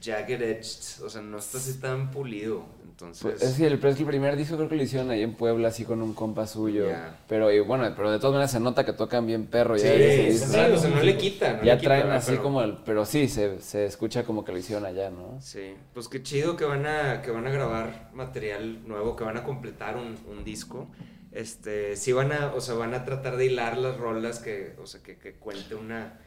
jagged 0.00 0.40
edged, 0.42 1.02
o 1.04 1.10
sea, 1.10 1.20
no 1.22 1.38
está 1.38 1.58
así 1.58 1.78
tan 1.78 2.10
pulido, 2.10 2.64
entonces... 2.84 3.22
Pues, 3.22 3.42
es 3.42 3.56
que 3.56 3.66
el, 3.66 3.78
pero 3.78 3.90
es 3.90 3.96
que 3.96 4.02
el 4.02 4.08
primer 4.08 4.36
disco 4.36 4.56
creo 4.56 4.68
que 4.68 4.76
lo 4.76 4.82
hicieron 4.82 5.10
ahí 5.10 5.22
en 5.22 5.34
Puebla, 5.34 5.68
así 5.68 5.84
con 5.84 6.00
un 6.02 6.14
compa 6.14 6.46
suyo. 6.46 6.86
Pero 7.28 7.50
y 7.52 7.60
bueno, 7.60 7.92
pero 7.96 8.10
de 8.10 8.18
todas 8.18 8.32
maneras 8.32 8.50
se 8.50 8.60
nota 8.60 8.84
que 8.84 8.92
tocan 8.92 9.26
bien 9.26 9.46
perro. 9.46 9.78
Sí, 9.78 9.84
ya 9.84 9.92
sí, 9.94 10.38
sí, 10.38 10.44
o 10.58 10.78
sea, 10.78 10.90
no 10.90 11.02
le 11.02 11.16
quita, 11.16 11.54
no 11.58 11.64
ya 11.64 11.74
le 11.76 11.80
traen 11.82 12.10
así 12.10 12.32
Pero- 12.32 12.42
como 12.42 12.62
el. 12.62 12.78
Pero 12.84 13.04
sí, 13.04 13.28
se, 13.28 13.60
se 13.60 13.84
escucha 13.86 14.24
como 14.24 14.44
que 14.44 14.52
lo 14.52 14.58
hicieron 14.58 14.84
allá, 14.86 15.10
¿no? 15.10 15.38
Sí, 15.40 15.74
pues 15.94 16.08
qué 16.08 16.22
chido 16.22 16.56
que 16.56 16.64
van 16.64 16.86
a, 16.86 17.22
que 17.22 17.30
van 17.30 17.46
a 17.46 17.50
grabar 17.50 18.10
material 18.14 18.86
nuevo, 18.88 19.16
que 19.16 19.24
van 19.24 19.36
a 19.36 19.44
completar 19.44 19.96
un, 19.96 20.16
un 20.30 20.44
disco. 20.44 20.90
Este, 21.32 21.94
sí 21.96 22.12
van 22.12 22.32
a, 22.32 22.52
o 22.54 22.60
sea, 22.60 22.74
van 22.74 22.92
a 22.92 23.04
tratar 23.04 23.36
de 23.36 23.46
hilar 23.46 23.78
las 23.78 23.96
rolas 23.96 24.40
que, 24.40 24.74
o 24.82 24.86
sea, 24.86 25.00
que, 25.02 25.16
que 25.16 25.34
cuente 25.34 25.74
una, 25.76 26.18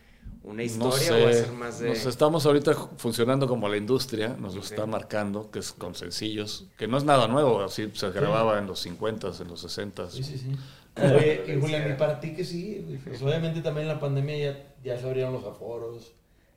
una 0.44 0.56
No 0.56 0.62
historia 0.62 0.98
sé, 1.00 1.12
o 1.12 1.26
va 1.26 1.30
a 1.30 1.34
ser 1.34 1.52
más 1.54 1.80
de... 1.80 1.90
nos 1.90 2.06
estamos 2.06 2.46
ahorita 2.46 2.74
funcionando 2.98 3.48
como 3.48 3.70
la 3.70 3.78
industria, 3.78 4.36
nos 4.40 4.56
lo 4.56 4.62
está 4.62 4.86
marcando, 4.86 5.50
que 5.52 5.60
es 5.60 5.72
con 5.72 5.96
sencillos, 5.96 6.66
que 6.78 6.88
no 6.88 6.98
es 6.98 7.04
nada 7.04 7.28
nuevo, 7.28 7.62
así 7.62 7.90
se 7.94 8.12
grababa 8.12 8.60
en 8.60 8.68
los 8.68 8.80
50 8.80 9.32
en 9.40 9.48
los 9.48 9.62
60 9.62 10.10
Sí, 10.10 10.24
sí, 10.24 10.38
sí. 10.38 10.56
Oye, 11.02 11.44
y 11.48 11.60
Julián, 11.60 11.90
¿y 11.92 11.96
para 11.96 12.20
ti 12.20 12.34
qué 12.36 12.44
sigue? 12.44 12.82
güey? 12.82 12.98
Pues 12.98 13.22
obviamente 13.22 13.62
también 13.62 13.88
en 13.88 13.94
la 13.96 14.00
pandemia 14.00 14.38
ya, 14.38 14.64
ya 14.84 15.00
se 15.00 15.08
abrieron 15.08 15.34
los 15.34 15.46
aforos, 15.46 16.12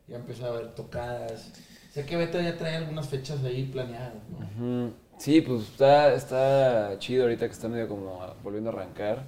ya 0.09 0.17
empezó 0.17 0.47
a 0.47 0.49
haber 0.49 0.75
tocadas. 0.75 1.53
Sé 1.93 2.05
que 2.05 2.17
Beta 2.17 2.43
ya 2.43 2.59
trae 2.59 2.77
algunas 2.77 3.09
fechas 3.09 3.43
ahí 3.45 3.65
planeadas, 3.65 4.15
¿no? 4.59 4.91
Sí, 5.19 5.41
pues 5.41 5.63
está, 5.63 6.13
está 6.13 6.99
chido 6.99 7.23
ahorita 7.23 7.47
que 7.47 7.53
está 7.53 7.69
medio 7.69 7.89
como 7.89 8.21
volviendo 8.43 8.69
a 8.69 8.75
arrancar. 8.75 9.25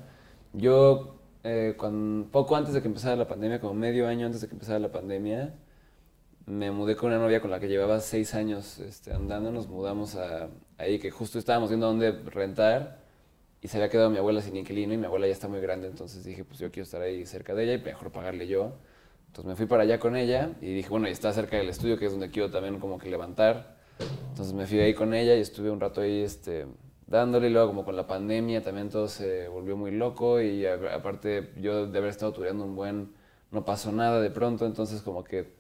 Yo, 0.52 1.18
eh, 1.44 1.77
poco 2.31 2.56
antes 2.56 2.74
de 2.74 2.82
que 2.82 2.89
empezara 2.89 3.16
la 3.16 3.28
pandemia, 3.28 3.60
como 3.60 3.74
medio 3.74 4.09
año 4.09 4.27
antes 4.27 4.40
de 4.40 4.48
que 4.48 4.55
empezara 4.55 4.78
la 4.78 4.93
pandemia, 4.93 5.55
me 6.47 6.70
mudé 6.70 6.97
con 6.97 7.10
una 7.10 7.19
novia 7.19 7.40
con 7.40 7.51
la 7.51 7.60
que 7.60 7.69
llevaba 7.69 8.01
seis 8.01 8.35
años 8.35 8.78
este, 8.78 9.12
andando. 9.12 9.52
Nos 9.52 9.69
mudamos 9.69 10.16
ahí, 10.78 10.98
que 10.98 11.10
justo 11.10 11.39
estábamos 11.39 11.69
viendo 11.69 11.86
dónde 11.86 12.12
rentar. 12.12 13.06
Y 13.60 13.69
se 13.69 13.77
había 13.77 13.90
quedado 13.90 14.09
mi 14.09 14.19
abuela 14.19 14.40
sin 14.40 14.56
inquilino 14.56 14.94
y 14.94 14.97
mi 14.97 15.06
abuela 15.06 15.27
ya 15.27 15.32
está 15.32 15.48
muy 15.48 15.60
grande. 15.60 15.89
Entonces 15.89 16.24
dije, 16.24 16.44
pues 16.44 16.59
yo 16.60 16.70
quiero 16.70 16.85
estar 16.85 17.02
ahí 17.02 17.27
cerca 17.27 17.55
de 17.55 17.65
ella 17.65 17.74
y 17.74 17.82
mejor 17.82 18.10
pagarle 18.12 18.47
yo. 18.47 18.73
Entonces 19.27 19.47
me 19.47 19.56
fui 19.56 19.66
para 19.66 19.82
allá 19.82 19.98
con 19.98 20.16
ella 20.16 20.52
y 20.60 20.73
dije, 20.73 20.89
bueno, 20.89 21.09
y 21.09 21.10
está 21.12 21.32
cerca 21.32 21.56
del 21.56 21.69
estudio, 21.69 21.98
que 21.98 22.06
es 22.06 22.12
donde 22.12 22.31
quiero 22.31 22.51
también 22.51 22.78
como 22.78 22.98
que 22.98 23.10
levantar. 23.10 23.77
Entonces 24.31 24.55
me 24.55 24.66
fui 24.66 24.78
ahí 24.81 24.94
con 24.94 25.12
ella 25.12 25.35
y 25.36 25.40
estuve 25.40 25.70
un 25.70 25.81
rato 25.81 26.01
ahí 26.01 26.23
este, 26.23 26.66
dándole. 27.09 27.48
Y 27.48 27.51
luego 27.52 27.68
como 27.68 27.85
con 27.85 27.97
la 27.97 28.06
pandemia 28.06 28.62
también 28.62 28.89
todo 28.90 29.09
se 29.09 29.48
volvió 29.48 29.76
muy 29.76 29.90
loco 29.93 30.40
y 30.40 30.66
a- 30.66 30.94
aparte 30.94 31.52
yo 31.60 31.86
de 31.86 31.98
haber 31.98 32.10
estado 32.10 32.32
tureando 32.32 32.64
un 32.64 32.76
buen, 32.76 33.12
no 33.51 33.64
pasó 33.64 33.93
nada 33.93 34.20
de 34.20 34.30
pronto. 34.30 34.66
Entonces 34.66 35.02
como 35.02 35.24
que 35.24 35.55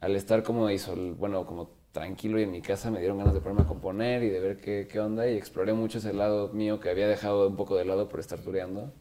al 0.00 0.16
estar 0.16 0.42
como 0.42 0.70
hizo, 0.70 0.94
bueno, 1.16 1.46
como 1.46 1.70
tranquilo 1.92 2.38
y 2.40 2.44
en 2.44 2.50
mi 2.52 2.62
casa 2.62 2.90
me 2.90 2.98
dieron 3.00 3.18
ganas 3.18 3.34
de 3.34 3.40
ponerme 3.40 3.62
a 3.62 3.66
componer 3.66 4.22
y 4.24 4.28
de 4.30 4.40
ver 4.40 4.56
qué, 4.60 4.88
qué 4.90 5.00
onda 5.00 5.28
y 5.28 5.36
exploré 5.36 5.72
mucho 5.74 5.98
ese 5.98 6.12
lado 6.12 6.48
mío 6.52 6.80
que 6.80 6.90
había 6.90 7.08
dejado 7.08 7.48
un 7.48 7.56
poco 7.56 7.76
de 7.76 7.84
lado 7.86 8.08
por 8.08 8.20
estar 8.20 8.40
tureando. 8.40 8.92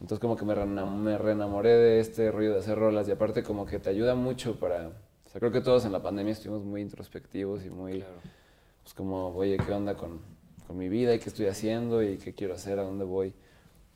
Entonces 0.00 0.18
como 0.20 0.36
que 0.36 0.44
me, 0.44 0.54
me 0.54 1.18
reenamoré 1.18 1.70
de 1.70 2.00
este 2.00 2.30
rollo 2.30 2.52
de 2.52 2.58
hacer 2.58 2.78
rolas 2.78 3.08
y 3.08 3.12
aparte 3.12 3.42
como 3.42 3.64
que 3.66 3.78
te 3.78 3.90
ayuda 3.90 4.14
mucho 4.14 4.58
para... 4.58 4.88
O 4.88 5.28
sea, 5.30 5.40
creo 5.40 5.52
que 5.52 5.60
todos 5.60 5.84
en 5.84 5.92
la 5.92 6.02
pandemia 6.02 6.32
estuvimos 6.32 6.64
muy 6.64 6.82
introspectivos 6.82 7.64
y 7.64 7.70
muy... 7.70 8.04
Pues 8.82 8.94
como, 8.94 9.28
oye, 9.28 9.56
¿qué 9.58 9.72
onda 9.72 9.96
con, 9.96 10.20
con 10.66 10.78
mi 10.78 10.88
vida 10.88 11.14
y 11.14 11.18
qué 11.18 11.28
estoy 11.28 11.46
haciendo 11.46 12.02
y 12.02 12.16
qué 12.18 12.34
quiero 12.34 12.54
hacer, 12.54 12.78
a 12.78 12.82
dónde 12.82 13.04
voy? 13.04 13.34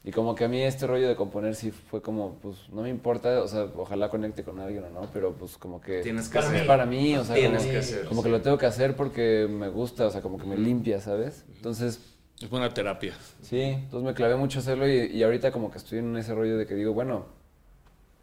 Y 0.04 0.12
como 0.12 0.34
que 0.34 0.44
a 0.44 0.48
mí 0.48 0.62
este 0.62 0.86
rollo 0.86 1.08
de 1.08 1.16
componer 1.16 1.54
sí 1.54 1.70
fue 1.70 2.00
como, 2.00 2.34
pues 2.40 2.68
no 2.70 2.82
me 2.82 2.88
importa, 2.88 3.42
o 3.42 3.48
sea, 3.48 3.64
ojalá 3.76 4.08
conecte 4.08 4.44
con 4.44 4.58
alguien 4.60 4.84
o 4.84 4.90
no, 4.90 5.08
pero 5.12 5.32
pues 5.34 5.58
como 5.58 5.80
que... 5.80 6.00
Tienes 6.02 6.28
que 6.28 6.34
Para 6.34 6.46
hacer. 6.46 6.60
es 6.60 6.66
para 6.66 6.86
mí, 6.86 7.16
o 7.16 7.24
sea, 7.24 7.34
Tienes 7.34 7.62
como, 7.62 7.72
que 7.72 7.78
hacer. 7.78 8.04
como 8.06 8.22
que 8.22 8.28
lo 8.28 8.40
tengo 8.40 8.56
que 8.58 8.66
hacer 8.66 8.96
porque 8.96 9.48
me 9.50 9.68
gusta, 9.68 10.06
o 10.06 10.10
sea, 10.10 10.22
como 10.22 10.38
que 10.38 10.46
me 10.46 10.56
limpia, 10.56 11.00
¿sabes? 11.00 11.44
Entonces, 11.56 12.00
Es 12.40 12.48
buena 12.48 12.72
terapia. 12.72 13.14
Sí, 13.42 13.60
entonces 13.60 14.06
me 14.06 14.14
clavé 14.14 14.36
mucho 14.36 14.60
a 14.60 14.62
hacerlo 14.62 14.88
y, 14.88 15.06
y 15.12 15.22
ahorita 15.24 15.50
como 15.50 15.70
que 15.72 15.78
estoy 15.78 15.98
en 15.98 16.16
ese 16.16 16.32
rollo 16.34 16.56
de 16.56 16.66
que 16.66 16.74
digo, 16.76 16.94
bueno, 16.94 17.26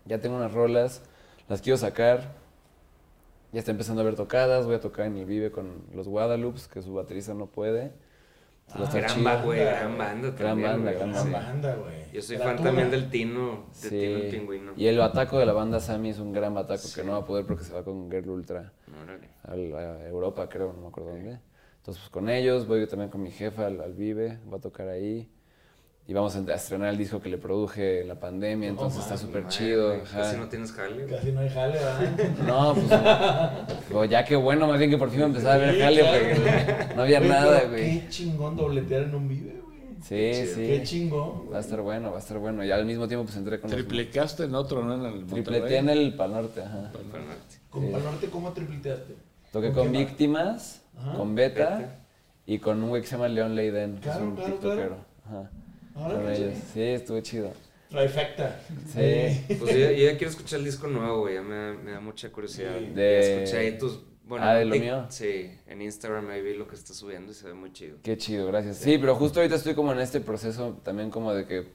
ya 0.06 0.20
tengo 0.20 0.38
unas 0.38 0.54
rolas, 0.54 1.04
las 1.50 1.62
quiero 1.62 1.78
sacar, 1.78 2.36
ya 3.52 3.60
está 3.60 3.72
empezando 3.72 4.02
a 4.02 4.06
ver 4.06 4.16
tocadas, 4.16 4.66
voy 4.66 4.76
a 4.76 4.80
tocar 4.80 5.06
en 5.08 5.18
el 5.18 5.26
Vive 5.26 5.52
con 5.52 5.84
los 5.94 6.08
Guadalupes, 6.08 6.68
que 6.68 6.82
su 6.82 6.94
baterista 6.94 7.34
no 7.34 7.48
puede. 7.48 7.92
Ah, 8.74 8.90
Gran, 8.92 9.10
chido. 9.10 9.24
ba- 9.24 9.42
güey, 9.42 9.60
gran 9.60 9.98
banda 9.98 10.28
Gran 10.32 10.36
también. 10.38 10.70
banda, 10.72 10.84
güey, 10.92 10.96
gran 10.98 11.12
Gran 11.12 11.32
banda, 11.32 11.76
güey. 11.76 12.12
Yo 12.12 12.22
soy 12.22 12.38
La 12.38 12.46
fan 12.46 12.64
también 12.64 12.92
del 12.92 13.10
Tino, 13.10 13.66
de 13.82 13.90
Sí. 13.90 13.90
Tino 13.90 14.18
el 14.18 14.30
Pingüino. 14.32 14.72
Y 14.76 14.88
el 14.88 14.98
bataco 14.98 15.40
de 15.40 15.46
la 15.46 15.54
banda 15.54 15.80
Sammy 15.80 16.10
es 16.10 16.20
un 16.20 16.34
gran 16.34 16.54
bataco 16.54 16.80
Sí. 16.82 16.96
que 17.00 17.06
no 17.06 17.14
va 17.14 17.20
a 17.20 17.26
poder 17.26 17.46
porque 17.46 17.64
se 17.64 17.74
va 17.74 17.84
con 17.84 18.10
Girl 18.12 18.30
Ultra 18.30 18.74
Órale. 19.04 19.30
al- 19.44 19.76
a 19.76 20.08
Europa, 20.08 20.50
creo, 20.50 20.74
no 20.74 20.82
me 20.82 20.88
acuerdo 20.88 21.12
dónde. 21.12 21.40
Entonces, 21.78 22.02
pues 22.02 22.10
con 22.10 22.28
ellos, 22.30 22.68
voy 22.68 22.86
también 22.88 23.10
con 23.12 23.22
mi 23.22 23.32
jefa 23.32 23.68
al, 23.68 23.80
al 23.80 23.94
Vive, 23.94 24.40
va 24.52 24.58
a 24.58 24.62
tocar 24.62 24.88
ahí. 24.90 25.30
Y 26.08 26.14
vamos 26.14 26.36
a 26.36 26.54
estrenar 26.54 26.90
el 26.90 26.98
disco 27.00 27.20
que 27.20 27.30
le 27.30 27.40
produje 27.40 28.02
en 28.02 28.08
la 28.10 28.20
pandemia, 28.20 28.70
entonces 28.70 29.00
está 29.00 29.16
mames, 29.16 29.22
súper 29.22 29.48
chido. 29.48 29.96
Casi 30.14 30.38
no 30.38 30.48
tienes 30.48 30.72
jale. 30.72 31.04
güey. 31.06 31.16
Casi 31.16 31.32
no 31.32 31.40
hay 31.40 31.50
jale, 31.50 31.74
¿verdad? 31.80 32.36
No, 32.46 32.74
pues. 32.76 33.88
digo, 33.90 34.06
ya 34.06 34.24
qué 34.24 34.36
bueno, 34.36 34.68
más 34.68 34.78
bien 34.78 34.92
que 34.92 34.98
por 35.00 35.10
fin 35.10 35.22
me 35.22 35.26
empezaba 35.26 35.56
a 35.56 35.58
ver 35.58 35.80
jale, 35.80 36.02
claro. 36.02 36.26
porque 36.36 36.96
no 36.96 37.02
había 37.02 37.20
nada, 37.22 37.64
güey. 37.64 38.02
Qué 38.02 38.10
chingón 38.10 38.56
dobletear 38.56 39.02
en 39.04 39.16
un 39.16 39.28
vive, 39.28 39.60
güey. 39.66 39.80
Sí, 40.04 40.46
sí. 40.54 40.68
Qué 40.68 40.84
chingón. 40.84 41.52
Va 41.52 41.58
a 41.58 41.62
estar 41.62 41.82
bueno, 41.82 42.12
va 42.12 42.18
a 42.18 42.20
estar 42.20 42.38
bueno. 42.38 42.64
Y 42.64 42.70
al 42.72 42.86
mismo 42.86 43.08
tiempo, 43.08 43.26
pues 43.26 43.36
entré 43.38 43.60
con 43.60 43.72
los. 43.72 43.80
Triplicaste 43.80 44.44
en 44.44 44.54
otro, 44.54 44.84
¿no? 44.84 44.94
En 44.94 45.06
el 45.12 45.26
Tripleteé 45.26 45.78
en 45.80 45.90
el 45.90 46.14
Pal 46.14 46.34
Norte, 46.34 46.62
ajá. 46.62 46.92
Pal 46.94 47.26
Norte. 47.26 47.56
¿Con 47.72 47.82
Sí. 47.84 47.90
Pal 47.92 48.04
Norte 48.04 48.28
cómo 48.30 48.52
tripleteaste? 48.54 49.16
Toqué 49.52 49.72
¿Con 49.72 49.86
con? 49.86 49.92
Víctimas, 49.92 50.84
Ajá. 51.00 51.14
con 51.18 51.34
Beta 51.34 51.78
Beta. 51.78 51.96
y 52.46 52.60
con 52.60 52.84
un 52.84 52.90
güey 52.90 53.02
que 53.02 53.08
se 53.08 53.16
llama 53.16 53.28
León 53.28 53.56
Leiden, 53.56 53.96
que 53.96 54.02
Claro, 54.02 54.20
es 54.20 54.26
un 54.28 54.36
claro, 54.36 54.52
tiktokero. 54.52 54.98
Ajá. 55.26 55.50
Ahora 55.96 56.16
Con 56.16 56.26
que 56.26 56.34
ellos. 56.36 56.54
sí. 56.74 56.82
Estuvo 56.82 57.20
chido. 57.22 57.52
Trifecta. 57.90 58.60
Sí. 58.88 59.56
Pues 59.60 59.72
yo, 59.74 59.92
yo 59.92 60.12
ya 60.12 60.18
quiero 60.18 60.30
escuchar 60.30 60.60
el 60.60 60.66
disco 60.66 60.88
nuevo, 60.88 61.20
güey. 61.22 61.36
Ya 61.36 61.42
me, 61.42 61.74
me 61.78 61.92
da 61.92 62.00
mucha 62.02 62.30
curiosidad. 62.32 62.78
Sí. 62.80 62.86
De- 62.94 63.44
escuché 63.44 63.58
ahí 63.58 63.78
tus. 63.78 64.00
Bueno, 64.28 64.44
Ah, 64.46 64.56
¿de 64.56 64.66
lo 64.66 64.76
mío? 64.76 65.06
Sí, 65.10 65.52
en 65.68 65.82
Instagram 65.84 66.28
ahí 66.32 66.42
vi 66.42 66.56
lo 66.56 66.68
que 66.68 66.74
estás 66.76 66.96
subiendo 66.98 67.32
y 67.32 67.36
se 67.36 67.46
ve 67.48 67.54
muy 67.54 67.72
chido. 67.72 67.98
Qué 68.02 68.18
chido, 68.18 68.48
gracias. 68.48 68.78
Sí, 68.78 68.98
pero 68.98 69.16
justo 69.16 69.40
ahorita 69.40 69.56
estoy 69.56 69.76
como 69.76 69.92
en 69.94 70.00
este 70.00 70.20
proceso 70.20 70.80
también 70.84 71.12
como 71.12 71.32
de 71.32 71.46
que, 71.46 71.68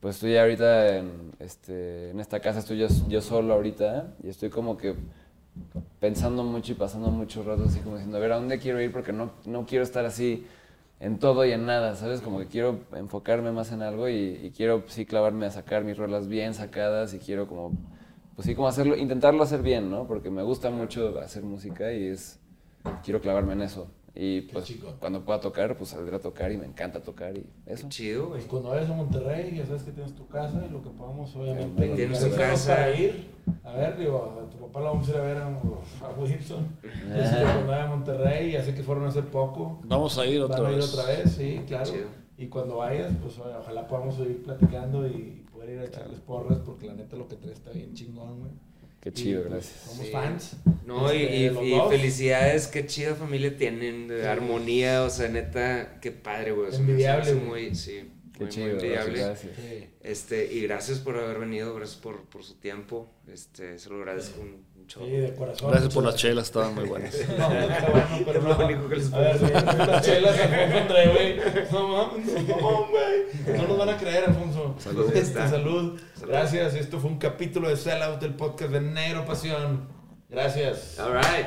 pues 0.00 0.16
estoy 0.16 0.36
ahorita 0.36 0.96
en, 0.96 1.30
este, 1.38 2.10
en 2.10 2.18
esta 2.18 2.40
casa, 2.40 2.58
estoy 2.58 2.78
yo, 2.78 2.88
yo 3.08 3.20
solo 3.22 3.54
ahorita 3.54 4.12
y 4.24 4.28
estoy 4.28 4.50
como 4.50 4.76
que 4.76 4.96
pensando 6.00 6.42
mucho 6.42 6.72
y 6.72 6.74
pasando 6.74 7.10
muchos 7.10 7.46
ratos 7.46 7.68
así 7.68 7.78
como 7.80 7.94
diciendo, 7.94 8.16
a 8.16 8.20
ver, 8.20 8.32
¿a 8.32 8.36
dónde 8.36 8.58
quiero 8.58 8.80
ir? 8.82 8.90
Porque 8.92 9.12
no, 9.12 9.32
no 9.46 9.64
quiero 9.64 9.84
estar 9.84 10.04
así 10.04 10.46
en 11.00 11.18
todo 11.18 11.44
y 11.44 11.52
en 11.52 11.66
nada, 11.66 11.94
¿sabes? 11.94 12.20
Como 12.20 12.38
que 12.38 12.46
quiero 12.46 12.80
enfocarme 12.94 13.52
más 13.52 13.72
en 13.72 13.82
algo 13.82 14.08
y, 14.08 14.52
quiero 14.56 14.84
sí 14.88 15.06
clavarme 15.06 15.46
a 15.46 15.50
sacar 15.50 15.84
mis 15.84 15.96
rolas 15.96 16.28
bien 16.28 16.54
sacadas 16.54 17.14
y 17.14 17.18
quiero 17.18 17.46
como, 17.46 17.72
pues 18.34 18.46
sí, 18.46 18.54
como 18.54 18.68
hacerlo, 18.68 18.96
intentarlo 18.96 19.42
hacer 19.42 19.62
bien, 19.62 19.90
¿no? 19.90 20.06
Porque 20.06 20.30
me 20.30 20.42
gusta 20.42 20.70
mucho 20.70 21.18
hacer 21.20 21.44
música 21.44 21.92
y 21.92 22.08
es, 22.08 22.40
quiero 23.04 23.20
clavarme 23.20 23.52
en 23.52 23.62
eso. 23.62 23.90
Y 24.20 24.40
pues 24.40 24.64
chico. 24.64 24.92
cuando 24.98 25.24
pueda 25.24 25.38
tocar, 25.40 25.76
pues 25.76 25.90
saldré 25.90 26.16
a 26.16 26.18
tocar 26.18 26.50
y 26.50 26.56
me 26.56 26.66
encanta 26.66 27.00
tocar 27.00 27.38
y 27.38 27.46
eso. 27.66 27.84
Qué 27.84 27.88
chido, 27.88 28.26
güey. 28.26 28.40
Pues 28.40 28.50
cuando 28.50 28.70
vayas 28.70 28.90
a 28.90 28.94
Monterrey, 28.94 29.56
ya 29.56 29.64
sabes 29.64 29.84
que 29.84 29.92
tienes 29.92 30.12
tu 30.16 30.26
casa 30.26 30.60
y 30.68 30.72
lo 30.72 30.82
que 30.82 30.90
podamos, 30.90 31.36
obviamente. 31.36 31.84
Ahí 31.84 31.94
tienes 31.94 32.18
tu 32.18 32.24
organizarnos 32.26 32.60
casa. 32.66 32.74
Para 32.74 32.98
ir. 32.98 33.30
A 33.62 33.72
ver, 33.74 33.96
digo, 33.96 34.42
a 34.44 34.50
tu 34.50 34.58
papá 34.58 34.80
lo 34.80 34.86
vamos 34.86 35.08
a 35.08 35.10
ir 35.12 35.16
a 35.18 35.22
ver 35.22 35.36
a, 35.38 35.46
a 35.46 36.10
Wilson. 36.18 36.66
Cuando 36.82 37.66
vaya 37.68 37.84
a 37.84 37.86
Monterrey, 37.86 38.50
ya 38.50 38.64
sé 38.64 38.74
que 38.74 38.82
fueron 38.82 39.06
hace 39.06 39.22
poco. 39.22 39.80
Vamos 39.84 40.18
a 40.18 40.26
ir 40.26 40.42
otra 40.42 40.62
Van 40.62 40.66
a 40.66 40.70
ir 40.72 40.76
vez. 40.78 40.92
otra 40.94 41.06
vez, 41.06 41.30
sí, 41.30 41.62
claro. 41.68 41.84
Chido. 41.84 42.06
Y 42.36 42.48
cuando 42.48 42.78
vayas, 42.78 43.12
pues 43.22 43.38
ojalá 43.38 43.86
podamos 43.86 44.18
ir 44.18 44.42
platicando 44.42 45.06
y 45.06 45.44
poder 45.52 45.70
ir 45.70 45.78
a 45.78 45.84
echarles 45.84 46.18
porras, 46.20 46.58
porque 46.58 46.86
la 46.86 46.94
neta 46.94 47.16
lo 47.16 47.28
que 47.28 47.36
traes 47.36 47.58
está 47.58 47.70
bien 47.70 47.94
chingón, 47.94 48.40
güey. 48.40 48.52
Qué 49.00 49.12
chido, 49.12 49.42
pues, 49.42 49.52
gracias. 49.52 49.80
Somos 49.84 50.06
Sí. 50.06 50.12
fans. 50.12 50.56
No, 50.86 51.14
y, 51.14 51.22
este, 51.46 51.64
y- 51.64 51.80
felicidades, 51.90 52.66
qué 52.66 52.86
chida 52.86 53.14
familia 53.14 53.56
tienen, 53.56 54.08
de 54.08 54.26
armonía, 54.26 55.04
o 55.04 55.10
sea, 55.10 55.28
neta, 55.28 55.98
qué 56.00 56.10
padre, 56.10 56.52
güey. 56.52 56.74
Envidiable, 56.74 57.34
muy, 57.34 57.74
sí, 57.74 58.10
Qué 58.34 58.44
muy, 58.44 58.48
chido, 58.52 58.66
muy 58.66 58.74
gracias, 58.88 59.06
envidiable. 59.06 59.18
gracias. 59.22 59.88
Este, 60.02 60.52
y 60.52 60.62
gracias 60.62 60.98
por 60.98 61.16
haber 61.16 61.38
venido, 61.38 61.74
gracias 61.74 61.98
por, 62.00 62.22
por 62.28 62.42
su 62.42 62.54
tiempo, 62.56 63.10
este, 63.32 63.78
se 63.78 63.88
lo 63.90 63.96
agradezco 63.96 64.40
un, 64.40 64.66
chorro. 64.88 65.06
Sí, 65.06 65.12
de 65.12 65.34
corazón. 65.34 65.70
Gracias 65.70 65.94
por 65.94 66.04
las 66.04 66.16
chelas, 66.16 66.44
estaban 66.46 66.74
muy 66.74 66.84
buenas. 66.86 67.14
No, 67.38 67.48
no, 67.48 67.56
pero 68.26 68.38
Es 68.38 68.44
lo 68.44 68.54
no. 68.58 68.64
único 68.66 68.88
que 68.88 68.96
les 68.96 69.06
A 69.06 69.10
puedo 69.16 69.38
sí, 69.38 69.52
las 69.86 70.04
chelas, 70.04 70.40
Alfonso 70.40 70.76
André, 70.78 71.08
güey. 71.08 71.36
No 71.70 71.88
mames, 71.88 72.48
no, 72.48 72.86
güey. 72.88 73.56
No 73.58 73.68
nos 73.68 73.78
van 73.78 73.88
a 73.90 73.96
creer, 73.96 74.24
Alfonso. 74.26 74.74
Salud. 74.78 75.14
Este, 75.14 75.48
salud. 75.48 76.00
Gracias. 76.26 76.74
Esto 76.74 76.98
fue 76.98 77.10
un 77.10 77.18
capítulo 77.18 77.68
de 77.68 77.76
Sellout 77.76 78.20
del 78.20 78.34
podcast 78.34 78.72
de 78.72 78.80
Negro 78.80 79.24
Pasión. 79.24 79.86
Gracias. 80.28 80.98
All 80.98 81.12
right. 81.14 81.46